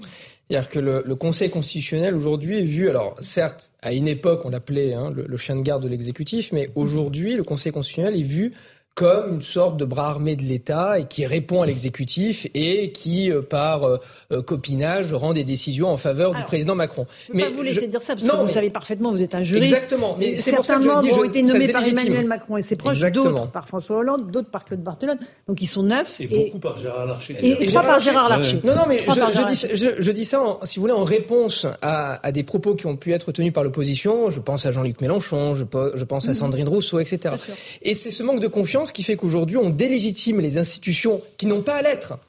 C'est-à-dire 0.50 0.70
que 0.70 0.80
le, 0.80 1.16
Conseil 1.16 1.52
constitutionnel 1.52 2.16
aujourd'hui 2.16 2.58
est 2.58 2.64
vu, 2.64 2.90
alors 2.90 3.16
certes, 3.22 3.72
à 3.84 3.94
une 3.94 4.08
époque 4.08 4.46
on 4.46 4.50
l'appelait 4.50 4.96
hein, 4.96 5.12
le, 5.12 5.38
chien 5.38 5.56
de 5.56 5.62
garde 5.62 5.84
de 5.84 5.88
l'exécutif, 5.88 6.52
mais 6.52 6.70
aujourd'hui 6.74 7.36
le 7.36 7.44
Conseil 7.44 7.72
constitutionnel 7.72 8.20
est 8.20 8.24
vu 8.24 8.54
comme 9.00 9.36
une 9.36 9.42
sorte 9.42 9.78
de 9.78 9.86
bras 9.86 10.10
armé 10.10 10.36
de 10.36 10.44
l'État 10.44 11.00
et 11.00 11.06
qui 11.06 11.26
répond 11.26 11.62
à 11.62 11.66
l'exécutif 11.66 12.48
et 12.54 12.92
qui, 12.92 13.32
euh, 13.32 13.42
par 13.42 13.86
euh, 13.86 13.98
euh, 14.34 14.42
copinage, 14.42 15.14
rend 15.14 15.32
des 15.32 15.46
décisions 15.46 15.88
en 15.88 15.96
faveur 15.96 16.34
du 16.34 16.44
président 16.44 16.76
Macron. 16.76 17.06
Je 17.30 17.34
mais 17.34 17.44
pas 17.44 17.52
vous 17.52 17.62
laisser 17.62 17.88
dire 17.88 18.02
ça 18.02 18.16
parce 18.16 18.28
que 18.28 18.46
vous 18.46 18.52
savez 18.52 18.70
parfaitement, 18.70 19.12
vous 19.12 19.24
êtes 19.24 19.36
un 19.36 19.44
juriste. 19.44 19.72
Exactement. 19.72 20.18
Mais 20.20 20.36
certains 20.36 20.80
membres 20.80 21.18
ont 21.18 21.24
été 21.24 21.42
nommés 21.44 21.70
par 21.70 21.88
Emmanuel 21.88 22.26
Macron 22.26 22.58
et 22.58 22.62
ses 22.62 22.76
proches, 22.76 23.00
d'autres 23.00 23.48
par 23.48 23.66
François 23.66 24.00
Hollande, 24.00 24.32
d'autres 24.32 24.50
par 24.50 24.66
Claude 24.66 24.82
Barthelone. 24.82 25.18
Donc 25.48 25.62
ils 25.62 25.68
sont 25.68 25.84
neuf. 25.84 26.20
Et, 26.20 26.28
beaucoup 26.28 26.60
par 26.60 26.78
Gérard 26.78 27.06
Larcher. 27.06 27.38
Et, 27.42 27.68
trois 27.68 27.84
par 27.84 28.02
Gérard 28.02 28.28
Larcher. 28.28 28.60
Non, 28.66 28.76
non, 28.76 28.84
mais 28.86 29.00
je, 29.00 29.48
dis, 29.48 29.96
je, 29.98 30.12
dis, 30.12 30.26
ça, 30.26 30.42
en, 30.42 30.60
si 30.66 30.78
vous 30.78 30.82
voulez, 30.82 30.94
en 30.94 31.06
réponse 31.06 31.66
à, 31.82 32.20
à, 32.22 32.32
des 32.34 32.44
propos 32.44 32.76
qui 32.76 32.86
ont 32.86 32.98
pu 32.98 33.14
être 33.14 33.32
tenus 33.32 33.54
par 33.54 33.64
l'opposition. 33.64 34.30
Je 34.30 34.42
pense 34.42 34.66
à 34.66 34.72
Jean-Luc 34.72 35.00
Mélenchon, 35.00 35.56
je, 35.56 35.64
je 35.96 36.04
pense 36.04 36.26
à 36.26 36.32
mhm. 36.32 36.36
Sandrine 36.36 36.68
Rousseau, 36.68 37.00
etc. 37.00 37.36
Et 37.82 37.94
c'est 37.94 38.12
ce 38.12 38.24
manque 38.24 38.42
de 38.42 38.48
confiance 38.48 38.89
qui 38.94 39.04
fait 39.04 39.16
qu'aujourd'hui 39.16 39.58
on 39.58 39.70
délégitime 39.70 40.40
les 40.40 40.58
institutions 40.58 41.22
qui 41.38 41.48
n'ont 41.48 41.62
pas 41.62 41.76
à 41.76 41.82
l'être. 41.82 42.20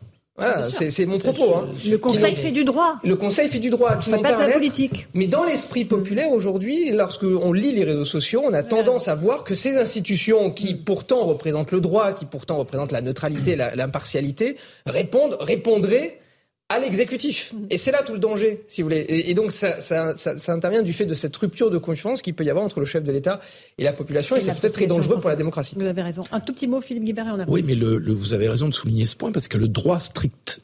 Voilà, 0.40 0.62
c'est 0.62 1.04
mon 1.04 1.18
propos. 1.18 1.54
Hein. 1.54 1.68
Le 1.86 1.98
Conseil 1.98 2.34
fait 2.34 2.50
du 2.50 2.64
droit. 2.64 2.98
Le 3.04 3.14
Conseil 3.14 3.48
fait 3.48 3.58
du 3.58 3.68
droit. 3.68 3.96
Qui 3.96 4.08
pas, 4.08 4.18
pas 4.18 4.46
la 4.46 4.52
politique. 4.54 5.06
Mais 5.12 5.26
dans 5.26 5.44
l'esprit 5.44 5.84
populaire 5.84 6.30
aujourd'hui, 6.30 6.90
lorsque 6.92 7.24
on 7.24 7.52
lit 7.52 7.72
les 7.72 7.84
réseaux 7.84 8.06
sociaux, 8.06 8.42
on 8.46 8.54
a 8.54 8.62
tendance 8.62 9.08
à 9.08 9.14
voir 9.14 9.44
que 9.44 9.54
ces 9.54 9.76
institutions 9.76 10.50
qui 10.50 10.74
pourtant 10.74 11.24
représentent 11.24 11.72
le 11.72 11.80
droit, 11.80 12.14
qui 12.14 12.24
pourtant 12.24 12.56
représentent 12.56 12.92
la 12.92 13.02
neutralité, 13.02 13.54
l'impartialité, 13.54 14.56
répondent, 14.86 15.36
répondraient 15.40 16.20
à 16.70 16.78
l'exécutif. 16.78 17.52
Et 17.68 17.76
c'est 17.76 17.90
là 17.90 18.02
tout 18.02 18.12
le 18.12 18.20
danger, 18.20 18.64
si 18.68 18.80
vous 18.80 18.86
voulez. 18.86 19.04
Et, 19.08 19.34
donc 19.34 19.50
ça, 19.50 19.80
ça, 19.80 20.16
ça, 20.16 20.38
ça, 20.38 20.52
intervient 20.52 20.82
du 20.82 20.92
fait 20.92 21.04
de 21.04 21.14
cette 21.14 21.36
rupture 21.36 21.68
de 21.68 21.78
confiance 21.78 22.22
qu'il 22.22 22.32
peut 22.32 22.44
y 22.44 22.50
avoir 22.50 22.64
entre 22.64 22.78
le 22.78 22.86
chef 22.86 23.02
de 23.02 23.10
l'État 23.10 23.40
et 23.76 23.82
la 23.82 23.92
population. 23.92 24.36
Et, 24.36 24.40
c'est 24.40 24.58
peut-être 24.58 24.74
très 24.74 24.86
dangereux 24.86 25.20
pour 25.20 25.28
la 25.28 25.36
démocratie. 25.36 25.74
Vous 25.76 25.84
avez 25.84 26.02
raison. 26.02 26.22
Un 26.30 26.38
tout 26.38 26.54
petit 26.54 26.68
mot, 26.68 26.80
Philippe 26.80 27.04
Guibert, 27.04 27.26
on 27.26 27.40
a 27.40 27.44
Oui, 27.48 27.62
mais 27.66 27.74
le, 27.74 27.98
le, 27.98 28.12
vous 28.12 28.32
avez 28.34 28.48
raison 28.48 28.68
de 28.68 28.74
souligner 28.74 29.04
ce 29.04 29.16
point 29.16 29.32
parce 29.32 29.48
que 29.48 29.58
le 29.58 29.66
droit 29.66 29.98
strict 29.98 30.62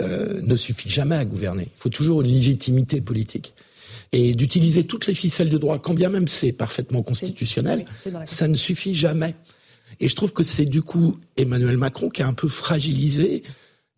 euh, 0.00 0.40
ne 0.42 0.56
suffit 0.56 0.90
jamais 0.90 1.14
à 1.14 1.24
gouverner. 1.24 1.68
Il 1.74 1.80
faut 1.80 1.88
toujours 1.88 2.22
une 2.22 2.28
légitimité 2.28 3.00
politique. 3.00 3.54
Et 4.10 4.34
d'utiliser 4.34 4.84
toutes 4.84 5.06
les 5.06 5.14
ficelles 5.14 5.50
de 5.50 5.58
droit, 5.58 5.78
quand 5.78 5.94
bien 5.94 6.08
même 6.08 6.26
c'est 6.26 6.52
parfaitement 6.52 7.02
constitutionnel, 7.02 7.84
ça 8.24 8.48
ne 8.48 8.54
suffit 8.54 8.94
jamais. 8.94 9.34
Et 10.00 10.08
je 10.08 10.16
trouve 10.16 10.32
que 10.32 10.42
c'est 10.42 10.64
du 10.64 10.82
coup 10.82 11.18
Emmanuel 11.36 11.76
Macron 11.76 12.08
qui 12.08 12.22
a 12.22 12.26
un 12.26 12.32
peu 12.32 12.48
fragilisé 12.48 13.42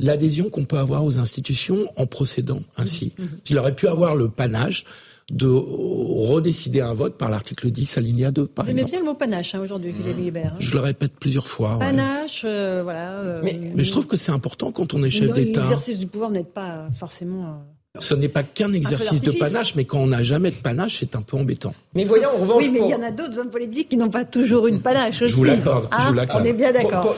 l'adhésion 0.00 0.50
qu'on 0.50 0.64
peut 0.64 0.78
avoir 0.78 1.04
aux 1.04 1.18
institutions 1.18 1.86
en 1.96 2.06
procédant 2.06 2.62
ainsi. 2.76 3.12
Mmh, 3.18 3.22
mmh. 3.22 3.28
Il 3.50 3.58
aurait 3.58 3.74
pu 3.74 3.86
avoir 3.86 4.16
le 4.16 4.28
panache 4.28 4.84
de 5.30 5.46
redécider 5.46 6.80
un 6.80 6.92
vote 6.92 7.16
par 7.16 7.30
l'article 7.30 7.70
10 7.70 7.98
alinéa 7.98 8.32
2, 8.32 8.46
par 8.46 8.64
Vous 8.64 8.72
exemple. 8.72 8.90
bien 8.90 8.98
le 8.98 9.06
mot 9.06 9.14
panache 9.14 9.54
hein, 9.54 9.60
aujourd'hui, 9.60 9.92
Philippe 9.92 10.16
Guibert. 10.16 10.54
Hein. 10.54 10.58
Je 10.58 10.74
le 10.74 10.80
répète 10.80 11.12
plusieurs 11.20 11.46
fois. 11.46 11.78
Panache, 11.78 12.42
euh, 12.44 12.80
voilà. 12.82 13.20
Euh, 13.20 13.40
mais, 13.44 13.58
mais, 13.74 13.84
je 13.84 13.90
trouve 13.92 14.08
que 14.08 14.16
c'est 14.16 14.32
important 14.32 14.72
quand 14.72 14.92
on 14.92 15.04
est 15.04 15.10
chef 15.10 15.32
d'État. 15.32 15.60
L'exercice 15.60 15.98
du 15.98 16.06
pouvoir 16.06 16.30
n'aide 16.30 16.52
pas 16.52 16.88
forcément... 16.98 17.62
Ce 17.98 18.14
n'est 18.14 18.28
pas 18.28 18.44
qu'un 18.44 18.72
exercice 18.72 19.20
de 19.20 19.32
panache, 19.32 19.74
mais 19.74 19.84
quand 19.84 19.98
on 19.98 20.06
n'a 20.06 20.22
jamais 20.22 20.50
de 20.52 20.56
panache, 20.56 20.98
c'est 21.00 21.16
un 21.16 21.22
peu 21.22 21.36
embêtant. 21.36 21.74
Mais 21.94 22.04
voyons, 22.04 22.28
en 22.28 22.38
revanche, 22.40 22.62
oui, 22.62 22.70
mais 22.72 22.80
il 22.84 22.90
y 22.90 22.94
en 22.94 23.02
a 23.02 23.10
d'autres 23.10 23.40
hommes 23.40 23.50
politiques 23.50 23.88
qui 23.88 23.96
n'ont 23.96 24.08
pas 24.10 24.24
toujours 24.24 24.68
une 24.68 24.80
panache 24.80 25.22
aussi. 25.22 25.32
Je 25.32 25.36
vous 25.36 25.42
l'accorde. 25.42 25.88
je 25.98 26.04
vous 26.04 26.10
Hein 26.12 26.14
l'accorde. 26.14 26.42
on 26.42 26.46
est 26.46 26.52
bien 26.52 26.70
d'accord. 26.70 27.16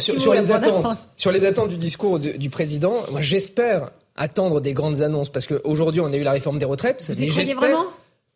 sur, 0.00 0.20
sur 0.20 0.34
les 0.34 0.50
attentes, 0.50 0.98
sur 1.16 1.30
les 1.30 1.44
attentes 1.44 1.68
du 1.68 1.76
discours 1.76 2.18
de- 2.18 2.32
du 2.32 2.50
président, 2.50 2.94
moi 3.12 3.20
j'espère 3.20 3.90
attendre 4.16 4.60
des 4.60 4.72
grandes 4.72 5.02
annonces 5.02 5.28
parce 5.30 5.46
qu'aujourd'hui 5.46 6.00
on 6.00 6.12
a 6.12 6.16
eu 6.16 6.24
la 6.24 6.32
réforme 6.32 6.58
des 6.58 6.64
retraites. 6.66 7.04
Vous 7.08 7.22
y 7.22 7.30
j'espère- 7.30 7.56
vraiment? 7.60 7.84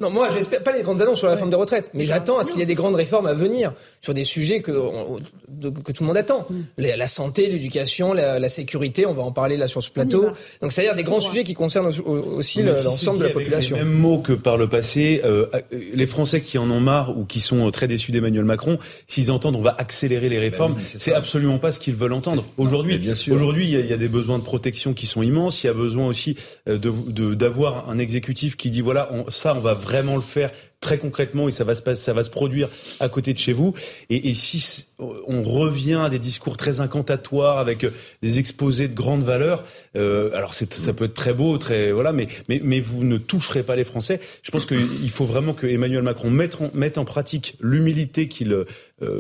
Non, 0.02 0.10
moi 0.10 0.28
j'espère 0.30 0.62
pas 0.64 0.72
les 0.76 0.82
grandes 0.82 1.00
annonces 1.00 1.18
sur 1.18 1.26
la 1.28 1.34
réforme 1.34 1.50
des 1.50 1.56
retraites, 1.56 1.88
mais 1.94 2.04
j'attends 2.04 2.38
à 2.38 2.42
ce 2.44 2.50
qu'il 2.50 2.58
y 2.60 2.62
ait 2.62 2.66
des 2.66 2.74
grandes 2.74 2.96
réformes 2.96 3.26
à 3.26 3.34
venir 3.34 3.72
sur 4.00 4.12
des 4.14 4.24
sujets 4.24 4.60
que, 4.60 4.72
on- 4.72 5.20
de- 5.48 5.70
que 5.70 5.92
tout 5.92 6.02
le 6.02 6.08
monde 6.08 6.16
attend. 6.16 6.44
Mm. 6.50 6.54
La, 6.78 6.96
la 6.96 7.06
santé, 7.06 7.46
l'éducation, 7.46 8.12
la, 8.12 8.38
la 8.40 8.48
sécurité, 8.48 9.06
on 9.06 9.12
va 9.14 9.22
en 9.22 9.30
parler 9.32 9.56
là 9.56 9.68
sur 9.68 9.82
ce 9.82 9.90
plateau. 9.90 10.26
Donc 10.60 10.72
c'est-à-dire 10.72 10.94
des 10.96 11.04
grands 11.04 11.20
sujets 11.20 11.44
qui 11.44 11.54
concernent 11.54 11.86
au- 12.04 12.08
au- 12.10 12.36
aussi 12.38 12.62
l'ensemble 12.62 13.18
de 13.18 13.22
la 13.22 13.30
avec 13.30 13.34
population. 13.38 13.76
Les 13.76 13.84
mêmes 13.84 13.92
mots 13.94 14.18
que 14.18 14.32
par 14.32 14.56
le 14.56 14.68
passé, 14.68 15.20
euh, 15.24 15.46
euh, 15.54 15.60
les 15.94 16.06
Français 16.08 16.40
qui 16.40 16.58
en 16.58 16.68
ont 16.70 16.80
marre 16.80 17.16
ou 17.16 17.24
qui 17.24 17.38
sont 17.40 17.68
euh, 17.68 17.70
très 17.70 17.86
déçus 17.86 18.10
d'Emmanuel 18.10 18.44
Macron, 18.44 18.78
s'ils 19.06 19.30
entendent 19.30 19.54
on 19.56 19.62
va 19.62 19.76
accélérer 19.78 20.28
les 20.28 20.38
réformes, 20.40 20.72
Ben 20.74 20.80
oui, 20.80 20.94
c'est 20.98 21.14
absolument 21.14 21.58
pas 21.58 21.70
ce 21.70 21.78
qu'ils 21.78 21.94
veulent 21.94 22.12
entendre. 22.12 22.44
Aujourd'hui, 22.58 22.94
Mais 22.94 22.98
bien 22.98 23.14
sûr. 23.14 23.34
aujourd'hui, 23.34 23.66
il 23.66 23.70
y, 23.70 23.76
a- 23.76 23.80
il 23.80 23.86
y 23.88 23.92
a 23.92 23.96
des 23.96 24.08
besoins 24.08 24.38
de 24.38 24.44
protection 24.44 24.94
qui 24.94 25.06
sont 25.06 25.22
immenses. 25.22 25.62
Il 25.62 25.68
y 25.68 25.70
a 25.70 25.74
besoin 25.74 26.06
aussi 26.08 26.36
euh, 26.68 26.76
de 26.78 26.90
de- 27.06 27.34
d'avoir 27.34 27.88
un 27.88 27.98
exécutif 27.98 28.56
qui 28.56 28.70
dit 28.70 28.80
voilà, 28.80 29.08
on- 29.12 29.30
ça, 29.30 29.54
on 29.56 29.60
va 29.60 29.74
vraiment 29.74 29.91
le 30.16 30.22
faire 30.22 30.50
très 30.82 30.98
concrètement 30.98 31.48
et 31.48 31.52
ça 31.52 31.64
va 31.64 31.74
se 31.74 31.80
passer, 31.80 32.02
ça 32.02 32.12
va 32.12 32.22
se 32.24 32.30
produire 32.30 32.68
à 33.00 33.08
côté 33.08 33.32
de 33.32 33.38
chez 33.38 33.54
vous. 33.54 33.72
Et, 34.10 34.28
et 34.28 34.34
si 34.34 34.86
on 34.98 35.42
revient 35.42 36.00
à 36.04 36.10
des 36.10 36.18
discours 36.18 36.56
très 36.58 36.80
incantatoires 36.80 37.58
avec 37.58 37.84
euh, 37.84 37.90
des 38.22 38.38
exposés 38.38 38.88
de 38.88 38.94
grandes 38.94 39.24
valeurs, 39.24 39.64
euh, 39.96 40.30
alors 40.36 40.54
c'est, 40.54 40.72
ça 40.74 40.92
peut 40.92 41.06
être 41.06 41.14
très 41.14 41.32
beau, 41.32 41.56
très 41.56 41.90
voilà, 41.92 42.12
mais 42.12 42.28
mais 42.50 42.60
mais 42.62 42.80
vous 42.80 43.02
ne 43.04 43.16
toucherez 43.16 43.62
pas 43.62 43.76
les 43.76 43.84
Français. 43.84 44.20
Je 44.42 44.50
pense 44.50 44.66
qu'il 44.66 45.10
faut 45.10 45.24
vraiment 45.24 45.54
que 45.54 45.66
Emmanuel 45.66 46.02
Macron 46.02 46.30
mette 46.30 46.60
en, 46.60 46.70
mette 46.74 46.98
en 46.98 47.04
pratique 47.04 47.56
l'humilité 47.60 48.28
qu'il 48.28 48.52
euh, 48.52 48.64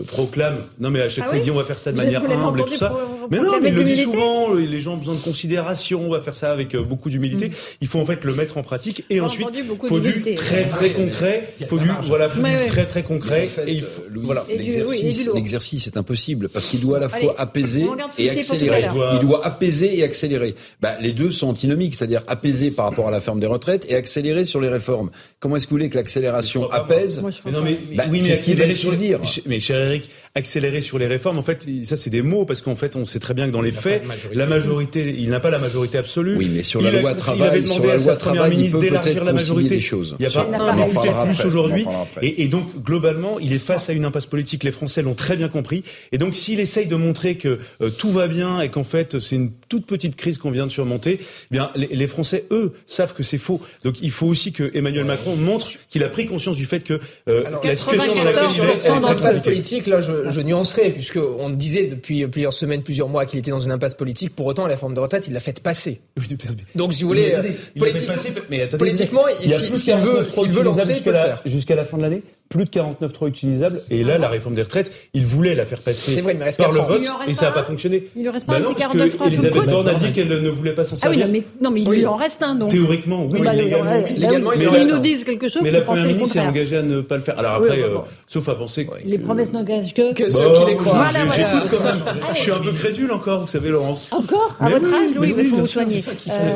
proclame. 0.06 0.58
Non, 0.78 0.90
mais 0.90 1.00
à 1.00 1.08
chaque 1.08 1.24
Ah 1.24 1.28
fois 1.28 1.36
il 1.36 1.40
oui 1.40 1.44
dit 1.44 1.50
on 1.50 1.56
va 1.56 1.64
faire 1.64 1.78
ça 1.78 1.90
de 1.90 1.96
Vous 1.96 2.02
manière 2.04 2.22
humble 2.30 2.60
et 2.60 2.64
tout 2.64 2.76
ça. 2.76 2.90
pro- 2.90 2.98
Mais 3.30 3.38
non, 3.40 3.60
mais 3.60 3.68
il 3.70 3.74
le 3.74 3.84
dit 3.84 3.96
souvent. 3.96 4.52
Les 4.54 4.80
gens 4.80 4.94
ont 4.94 4.98
besoin 4.98 5.14
de 5.14 5.20
considération. 5.20 6.02
On 6.06 6.10
va 6.10 6.20
faire 6.20 6.36
ça 6.36 6.52
avec 6.52 6.74
euh, 6.74 6.82
beaucoup 6.82 7.10
d'humilité. 7.10 7.50
Il 7.80 7.88
faut 7.88 7.98
en 8.00 8.06
fait 8.06 8.24
le 8.24 8.34
mettre 8.34 8.58
en 8.58 8.62
pratique 8.62 9.04
et 9.10 9.20
ensuite 9.20 9.48
beaucoup 9.66 9.88
faut 9.88 10.00
du 10.00 10.34
très 10.34 10.68
très 10.68 10.82
Ouais, 10.86 10.92
concret. 10.92 11.51
Il 11.60 11.66
Faut 11.66 11.78
du 11.78 11.88
voilà, 12.02 12.28
faut 12.28 12.42
du 12.42 12.66
très 12.68 12.86
très 12.86 13.02
concret. 13.02 13.44
En 13.44 13.46
fait, 13.46 13.68
et 13.68 13.72
il 13.72 13.80
faut, 13.82 14.02
Louis, 14.10 14.22
voilà. 14.24 14.44
Et 14.48 14.56
du- 14.58 14.82
oui, 14.88 15.00
et 15.04 15.12
du 15.12 15.30
l'exercice, 15.34 15.86
est 15.86 15.96
impossible 15.96 16.48
parce 16.48 16.66
qu'il 16.66 16.80
doit 16.80 16.96
à 16.96 17.00
la 17.00 17.08
fois 17.08 17.18
Allez, 17.18 17.28
apaiser 17.38 17.86
et 18.18 18.30
accélérer. 18.30 18.86
Il 19.14 19.18
doit 19.20 19.46
apaiser 19.46 19.98
et 19.98 20.02
accélérer. 20.04 20.54
Bah, 20.80 20.96
les 21.00 21.12
deux 21.12 21.30
sont 21.30 21.48
antinomiques, 21.48 21.94
c'est-à-dire 21.94 22.22
apaiser 22.26 22.70
par 22.70 22.86
rapport 22.86 23.08
à 23.08 23.10
la 23.10 23.20
ferme 23.20 23.40
des 23.40 23.46
retraites 23.46 23.86
et 23.88 23.94
accélérer 23.94 24.44
sur 24.44 24.60
les 24.60 24.68
réformes. 24.68 25.10
Comment 25.40 25.56
est-ce 25.56 25.66
que 25.66 25.70
vous 25.70 25.76
voulez 25.76 25.90
que 25.90 25.96
l'accélération 25.96 26.70
apaise 26.70 27.20
Moi, 27.20 27.30
Mais 27.44 27.52
non, 27.52 27.58
pas. 27.60 27.64
mais, 27.64 27.76
mais 27.90 27.96
Bah, 27.96 28.04
oui, 28.10 28.22
c'est 28.22 28.28
mais 28.30 28.34
ce 28.36 28.42
qu'il 28.42 28.56
va 28.90 28.96
dire. 28.96 29.20
Mais 29.46 29.60
cher 29.60 29.78
Eric, 29.80 30.08
accélérer 30.34 30.80
sur 30.80 30.98
les 30.98 31.06
réformes, 31.06 31.36
en 31.38 31.42
fait, 31.42 31.66
ça 31.84 31.96
c'est 31.96 32.08
des 32.08 32.22
mots 32.22 32.46
parce 32.46 32.62
qu'en 32.62 32.74
fait, 32.74 32.96
on 32.96 33.04
sait 33.04 33.18
très 33.18 33.34
bien 33.34 33.46
que 33.46 33.52
dans 33.52 33.60
les 33.60 33.70
faits, 33.72 34.06
majorité. 34.06 34.38
la 34.38 34.46
majorité, 34.46 35.14
il 35.18 35.28
n'a 35.28 35.40
pas 35.40 35.50
la 35.50 35.58
majorité 35.58 35.98
absolue. 35.98 36.36
Oui, 36.36 36.50
mais 36.50 36.62
sur 36.62 36.80
Il 36.80 36.84
la 36.84 36.98
a- 36.98 37.00
loi 37.02 37.10
il 37.12 37.16
travail, 37.18 37.48
avait 37.48 37.60
demandé 37.60 37.74
sur 37.74 37.84
la 37.86 37.92
à 37.92 37.96
loi 37.96 38.04
sa 38.04 38.16
première 38.16 38.34
travail, 38.42 38.52
il 38.52 38.56
ministre 38.56 38.78
peut 38.78 38.84
d'élargir 38.86 39.12
peut-être 39.12 39.24
la 39.26 39.32
majorité. 39.34 39.68
des 39.74 39.80
choses. 39.82 40.16
Il 40.18 40.26
n'y 40.26 40.34
a 40.34 40.42
pas 40.42 40.48
un 40.56 40.78
après. 40.78 41.34
plus 41.34 41.44
aujourd'hui. 41.44 41.84
Et, 42.22 42.44
et 42.44 42.48
donc, 42.48 42.82
globalement, 42.82 43.38
il 43.40 43.52
est 43.52 43.58
face 43.58 43.90
à 43.90 43.92
une 43.92 44.06
impasse 44.06 44.24
politique. 44.26 44.64
Les 44.64 44.72
Français 44.72 45.02
l'ont 45.02 45.14
très 45.14 45.36
bien 45.36 45.48
compris. 45.48 45.84
Et 46.12 46.18
donc, 46.18 46.34
s'il 46.34 46.60
essaye 46.60 46.86
de 46.86 46.96
montrer 46.96 47.36
que 47.36 47.58
euh, 47.82 47.90
tout 47.90 48.10
va 48.10 48.26
bien 48.26 48.60
et 48.62 48.70
qu'en 48.70 48.84
fait, 48.84 49.20
c'est 49.20 49.36
une 49.36 49.50
toute 49.68 49.84
petite 49.84 50.16
crise 50.16 50.38
qu'on 50.38 50.50
vient 50.50 50.66
de 50.66 50.72
surmonter, 50.72 51.18
eh 51.20 51.26
bien, 51.50 51.70
les, 51.76 51.88
les 51.88 52.06
Français, 52.06 52.46
eux, 52.50 52.72
savent 52.86 53.12
que 53.12 53.22
c'est 53.22 53.36
faux. 53.38 53.60
Donc, 53.84 53.96
il 54.00 54.10
faut 54.10 54.28
aussi 54.28 54.52
que 54.52 54.70
Emmanuel 54.74 55.04
Macron 55.04 55.36
montre 55.36 55.68
qu'il 55.90 56.02
a 56.04 56.08
pris 56.08 56.24
conscience 56.26 56.56
du 56.56 56.64
fait 56.64 56.80
que 56.84 57.00
euh, 57.28 57.44
Alors, 57.44 57.60
la 57.66 57.76
situation 57.76 58.14
dans 58.14 58.24
laquelle 58.24 58.42
il 58.56 58.60
est, 58.62 58.86
elle 58.86 58.92
est 58.92 58.98
94% 59.00 59.16
très 59.18 59.42
politique, 59.42 59.86
là 59.88 60.00
je, 60.00 60.21
je 60.28 60.40
nuancerai, 60.40 60.90
puisque 60.90 61.18
on 61.18 61.50
disait 61.50 61.88
depuis 61.88 62.26
plusieurs 62.26 62.52
semaines, 62.52 62.82
plusieurs 62.82 63.08
mois 63.08 63.26
qu'il 63.26 63.38
était 63.38 63.50
dans 63.50 63.60
une 63.60 63.72
impasse 63.72 63.94
politique, 63.94 64.34
pour 64.34 64.46
autant 64.46 64.66
la 64.66 64.76
forme 64.76 64.94
de 64.94 65.00
retraite, 65.00 65.26
il 65.26 65.32
l'a 65.32 65.40
fait 65.40 65.60
passer. 65.60 66.00
Donc 66.74 66.92
si 66.92 67.02
vous 67.02 67.08
voulez, 67.08 67.34
politiquement, 67.76 68.16
s'il 68.16 68.34
veut, 68.34 70.24
49 70.24 70.28
s'il 70.28 70.50
veut 70.50 70.62
utilisables 70.62 70.64
lancer, 70.64 70.94
il 70.96 71.02
peut 71.02 71.10
le 71.10 71.16
faire. 71.16 71.42
jusqu'à 71.46 71.74
la 71.74 71.84
fin 71.84 71.96
de 71.98 72.02
l'année. 72.02 72.22
Plus 72.52 72.64
de 72.66 72.70
49.3 72.70 73.28
utilisables. 73.28 73.80
Et 73.90 74.04
là, 74.04 74.18
la 74.18 74.28
réforme 74.28 74.54
des 74.54 74.60
retraites, 74.62 74.92
il 75.14 75.24
voulait 75.24 75.54
la 75.54 75.64
faire 75.64 75.80
passer 75.80 76.20
vrai, 76.20 76.34
par 76.58 76.70
le 76.70 76.80
vote 76.80 77.02
et 77.26 77.32
ça 77.32 77.46
n'a 77.46 77.52
pas 77.52 77.62
fonctionné. 77.62 78.08
Il 78.14 78.22
lui 78.22 78.28
reste 78.28 78.46
pas 78.46 78.52
Bah 78.52 78.58
un 78.58 78.60
non, 78.60 78.74
petit 78.74 78.82
parce 78.82 78.92
49 78.92 79.18
que 79.18 79.24
Elisabeth 79.26 79.52
comme 79.54 79.64
quoi 79.64 79.72
Borne 79.72 79.88
a 79.88 79.94
dit 79.94 80.12
qu'elle 80.12 80.28
ne 80.28 80.48
voulait 80.50 80.74
pas 80.74 80.84
s'en 80.84 80.96
Ah 81.02 81.08
oui, 81.08 81.18
servir. 81.18 81.26
non, 81.26 81.32
mais, 81.32 81.44
non, 81.62 81.70
mais 81.70 81.80
il 81.80 81.88
Oui. 81.88 81.96
lui 81.98 82.06
en 82.06 82.16
reste 82.16 82.42
un, 82.42 82.54
donc. 82.54 82.68
Théoriquement, 82.70 83.24
oui, 83.24 83.40
Bah, 83.42 83.52
mais 83.54 83.62
légalement. 83.62 83.92
oui. 84.06 84.14
Légalement, 84.18 84.50
oui, 84.50 84.58
lui 84.58 84.80
S'ils 84.82 84.90
nous 84.92 84.98
disent 84.98 85.24
quelque 85.24 85.48
chose, 85.48 85.62
Mais 85.62 85.70
la 85.70 85.80
première 85.80 86.04
ministre 86.06 86.28
s'est 86.34 86.40
engagée 86.40 86.76
à 86.76 86.82
ne 86.82 87.00
pas 87.00 87.16
le 87.16 87.22
faire. 87.22 87.38
Alors 87.38 87.58
Oui, 87.60 87.66
après, 87.68 87.78
oui, 87.78 87.84
euh, 87.88 87.94
bon. 87.94 88.04
sauf 88.28 88.48
à 88.50 88.54
penser 88.54 88.84
que. 88.86 88.92
Les 89.02 89.18
promesses 89.18 89.52
n'engagent 89.54 89.94
que. 89.94 90.12
Que 90.12 90.28
ceux 90.28 90.42
Bon, 90.44 90.60
qui 90.60 90.66
les 90.66 90.74
moi, 90.74 90.82
croient. 90.84 90.92
Voilà, 91.10 91.12
j'ai- 91.20 91.42
voilà. 91.42 91.62
J'écoute 91.62 91.70
quand 91.78 91.84
même. 91.84 92.02
Allez. 92.06 92.34
Je 92.34 92.38
suis 92.38 92.52
un 92.52 92.58
peu 92.58 92.72
crédule 92.72 93.12
encore, 93.12 93.40
vous 93.40 93.46
savez, 93.48 93.70
Laurence. 93.70 94.08
Encore 94.10 94.56
À 94.60 94.68
votre 94.68 94.84
oui, 94.86 94.92
âge, 94.94 95.00
mais 95.08 95.14
Louis, 95.16 95.28
il 95.30 95.34
oui, 95.44 95.48
faut 95.48 95.56
vous 95.56 95.66
soigner. 95.66 96.02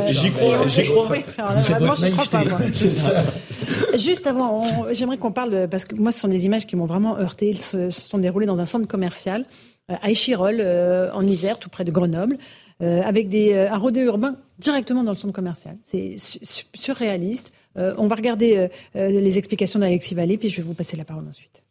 J'y 0.08 0.30
crois, 0.30 0.66
j'y 0.66 0.84
crois. 0.84 1.06
oui. 1.10 1.24
Juste 3.98 4.26
avant, 4.26 4.64
j'aimerais 4.92 5.16
qu'on 5.16 5.32
parle, 5.32 5.68
parce 5.70 5.84
moi, 5.94 6.12
ce 6.12 6.20
sont 6.20 6.28
des 6.28 6.44
images 6.46 6.66
qui 6.66 6.76
m'ont 6.76 6.86
vraiment 6.86 7.18
heurté. 7.18 7.48
Ils 7.50 7.60
se, 7.60 7.90
sont 7.90 8.18
déroulés 8.18 8.46
dans 8.46 8.60
un 8.60 8.66
centre 8.66 8.88
commercial 8.88 9.46
euh, 9.90 9.96
à 10.02 10.10
Échirol, 10.10 10.58
euh, 10.60 11.10
en 11.12 11.26
Isère, 11.26 11.58
tout 11.58 11.68
près 11.68 11.84
de 11.84 11.90
Grenoble, 11.90 12.38
euh, 12.82 13.02
avec 13.02 13.28
des, 13.28 13.54
un 13.54 13.78
rodéo 13.78 14.06
urbain 14.06 14.36
directement 14.58 15.02
dans 15.04 15.12
le 15.12 15.18
centre 15.18 15.34
commercial. 15.34 15.76
C'est 15.82 16.18
su- 16.18 16.38
su- 16.42 16.66
surréaliste. 16.74 17.52
On 17.78 18.08
va 18.08 18.14
regarder 18.14 18.70
les 18.94 19.36
explications 19.36 19.78
d'Alexis 19.78 20.14
Vallée, 20.14 20.38
puis 20.38 20.48
je 20.48 20.56
vais 20.56 20.62
vous 20.62 20.72
passer 20.72 20.96
la 20.96 21.04
parole 21.04 21.28
ensuite. 21.28 21.62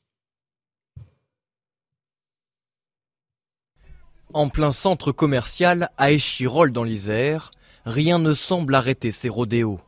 En 4.34 4.50
plein 4.50 4.72
centre 4.72 5.12
commercial 5.12 5.90
à 5.98 6.12
Échirol 6.12 6.72
dans 6.72 6.84
l'Isère, 6.84 7.50
rien 7.86 8.20
ne 8.20 8.34
semble 8.36 8.76
arrêter 8.76 9.10
ces 9.10 9.30
rodéos. 9.30 9.80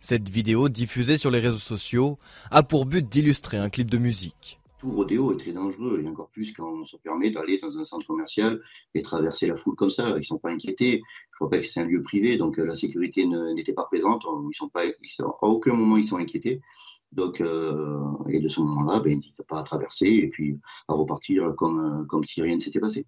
Cette 0.00 0.28
vidéo 0.28 0.68
diffusée 0.68 1.16
sur 1.18 1.30
les 1.30 1.40
réseaux 1.40 1.56
sociaux 1.58 2.18
a 2.50 2.62
pour 2.62 2.86
but 2.86 3.08
d'illustrer 3.08 3.56
un 3.56 3.68
clip 3.68 3.90
de 3.90 3.98
musique. 3.98 4.60
Tout 4.80 4.92
rodéo 4.92 5.32
est 5.32 5.36
très 5.38 5.50
dangereux, 5.50 6.00
et 6.04 6.08
encore 6.08 6.28
plus 6.28 6.52
quand 6.52 6.70
on 6.72 6.84
se 6.84 6.96
permet 6.98 7.32
d'aller 7.32 7.58
dans 7.60 7.76
un 7.78 7.84
centre 7.84 8.06
commercial 8.06 8.60
et 8.94 9.02
traverser 9.02 9.48
la 9.48 9.56
foule 9.56 9.74
comme 9.74 9.90
ça. 9.90 10.14
Ils 10.16 10.24
sont 10.24 10.38
pas 10.38 10.50
inquiétés. 10.50 11.02
Je 11.36 11.42
rappelle 11.44 11.62
que 11.62 11.66
c'est 11.66 11.80
un 11.80 11.86
lieu 11.86 12.00
privé, 12.00 12.36
donc 12.36 12.60
euh, 12.60 12.64
la 12.64 12.76
sécurité 12.76 13.26
ne- 13.26 13.54
n'était 13.54 13.72
pas 13.72 13.86
présente. 13.86 14.22
Ils 14.24 14.56
sont 14.56 14.68
pas, 14.68 14.84
ils 14.86 15.10
sont- 15.10 15.34
à 15.42 15.46
aucun 15.46 15.74
moment 15.74 15.96
ils 15.96 16.04
sont 16.04 16.18
inquiétés. 16.18 16.60
Donc, 17.10 17.40
euh, 17.40 17.98
et 18.28 18.38
de 18.38 18.48
ce 18.48 18.60
moment-là, 18.60 19.00
ben, 19.00 19.10
ils 19.10 19.16
n'hésitent 19.16 19.42
pas 19.48 19.58
à 19.58 19.62
traverser 19.64 20.06
et 20.06 20.28
puis 20.28 20.56
à 20.86 20.94
repartir 20.94 21.54
comme, 21.56 22.02
euh, 22.02 22.04
comme 22.04 22.24
si 22.24 22.40
rien 22.40 22.54
ne 22.54 22.60
s'était 22.60 22.78
passé. 22.78 23.04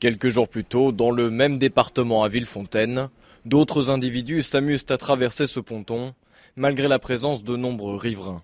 Quelques 0.00 0.28
jours 0.28 0.48
plus 0.48 0.64
tôt, 0.64 0.90
dans 0.90 1.12
le 1.12 1.30
même 1.30 1.58
département 1.58 2.24
à 2.24 2.28
Villefontaine, 2.28 3.10
d'autres 3.44 3.90
individus 3.90 4.42
s'amusent 4.42 4.86
à 4.88 4.98
traverser 4.98 5.46
ce 5.46 5.60
ponton, 5.60 6.14
malgré 6.56 6.88
la 6.88 6.98
présence 6.98 7.44
de 7.44 7.56
nombreux 7.56 7.96
riverains. 7.96 8.42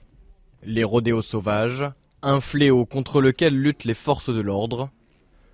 Les 0.63 0.85
rodéos 0.85 1.23
sauvages, 1.23 1.85
un 2.23 2.41
fléau 2.41 2.85
contre 2.87 3.21
lequel 3.21 3.55
luttent 3.55 3.85
les 3.85 3.95
forces 3.95 4.31
de 4.31 4.41
l'ordre. 4.41 4.91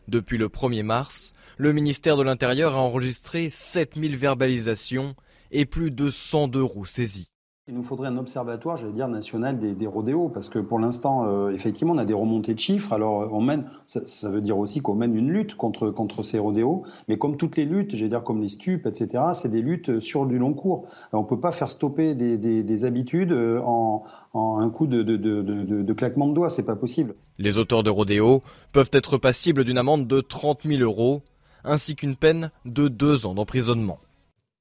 Depuis 0.08 0.38
le 0.38 0.49
1er 0.49 0.82
mars, 0.82 1.32
le 1.56 1.73
ministère 1.73 2.16
de 2.16 2.23
l'Intérieur 2.23 2.75
a 2.75 2.78
enregistré 2.78 3.50
7000 3.50 4.16
verbalisations 4.16 5.14
et 5.50 5.66
plus 5.66 5.90
de 5.90 6.11
102 6.11 6.62
roues 6.62 6.87
saisies. 6.87 7.28
Il 7.66 7.73
nous 7.73 7.83
faudrait 7.83 8.09
un 8.09 8.18
observatoire, 8.18 8.76
j'allais 8.76 8.92
dire, 8.92 9.09
national 9.09 9.59
des, 9.59 9.75
des 9.75 9.87
rodéos, 9.87 10.28
parce 10.28 10.50
que 10.50 10.59
pour 10.59 10.78
l'instant, 10.78 11.25
euh, 11.26 11.49
effectivement, 11.49 11.94
on 11.94 11.97
a 11.99 12.04
des 12.04 12.12
remontées 12.12 12.52
de 12.52 12.59
chiffres. 12.59 12.92
Alors, 12.92 13.23
euh, 13.23 13.28
on 13.33 13.40
mène, 13.40 13.64
ça, 13.87 14.06
ça 14.06 14.28
veut 14.28 14.42
dire 14.42 14.59
aussi 14.59 14.83
qu'on 14.83 14.94
mène 14.94 15.16
une 15.16 15.30
lutte 15.30 15.54
contre, 15.54 15.88
contre 15.88 16.23
ces 16.23 16.38
rodéos, 16.38 16.83
mais 17.09 17.16
comme 17.16 17.38
toutes 17.38 17.56
les 17.56 17.64
luttes, 17.64 17.97
j'allais 17.97 18.11
dire 18.11 18.23
comme 18.23 18.42
les 18.42 18.50
stupes, 18.50 18.85
etc., 18.87 19.25
c'est 19.33 19.49
des 19.49 19.62
luttes 19.62 19.99
sur 20.00 20.26
du 20.26 20.38
long 20.38 20.52
cours. 20.52 20.88
Alors, 21.11 21.23
on 21.23 21.26
peut 21.26 21.40
pas 21.40 21.52
faire 21.52 21.71
stopper 21.71 22.14
des, 22.14 22.37
des, 22.37 22.62
des 22.62 22.85
habitudes 22.85 23.33
euh, 23.33 23.62
en, 23.64 24.04
en 24.35 24.59
un 24.59 24.68
coup 24.68 24.87
de, 24.87 25.02
de, 25.02 25.16
de, 25.16 25.40
de, 25.40 25.83
de 25.83 25.92
claquement 25.94 26.28
de 26.28 26.35
doigts, 26.35 26.50
c'est 26.50 26.66
pas 26.66 26.76
possible. 26.76 27.14
Les 27.38 27.56
auteurs 27.56 27.83
de 27.83 27.88
rodéos 27.88 28.42
peuvent 28.75 28.90
être 28.92 29.16
passibles 29.16 29.64
d'une 29.64 29.78
amende 29.78 30.06
de 30.06 30.21
30 30.21 30.64
000 30.64 30.83
euros, 30.83 31.23
ainsi 31.64 31.97
qu'une 31.97 32.16
peine 32.16 32.50
de 32.66 32.88
deux 32.88 33.25
ans 33.25 33.33
d'emprisonnement. 33.33 34.00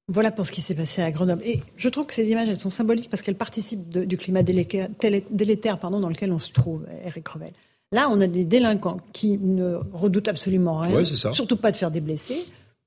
Voilà 0.08 0.30
pour 0.30 0.46
ce 0.46 0.52
qui 0.52 0.60
s'est 0.60 0.74
passé 0.74 1.00
à 1.00 1.10
Grenoble. 1.10 1.42
Et 1.46 1.60
je 1.76 1.88
trouve 1.88 2.04
que 2.06 2.12
ces 2.14 2.28
images, 2.28 2.48
elles 2.48 2.58
sont 2.58 2.70
symboliques 2.70 3.08
parce 3.10 3.22
qu'elles 3.22 3.36
participent 3.36 3.88
de- 3.88 4.04
du 4.04 4.16
climat 4.18 4.42
délétère, 4.42 5.78
pardon, 5.78 6.00
dans 6.00 6.08
lequel 6.10 6.30
on 6.32 6.38
se 6.38 6.52
trouve, 6.52 6.84
Eric 7.04 7.26
Revel. 7.28 7.52
Là, 7.92 8.08
on 8.10 8.20
a 8.20 8.26
des 8.26 8.44
délinquants 8.44 8.98
qui 9.12 9.38
ne 9.38 9.76
redoutent 9.92 10.28
absolument 10.28 10.78
rien, 10.80 10.94
Ouais, 10.96 11.04
c'est 11.04 11.16
ça. 11.16 11.32
surtout 11.32 11.56
pas 11.56 11.70
de 11.70 11.76
faire 11.76 11.90
des 11.90 12.00
blessés, 12.00 12.44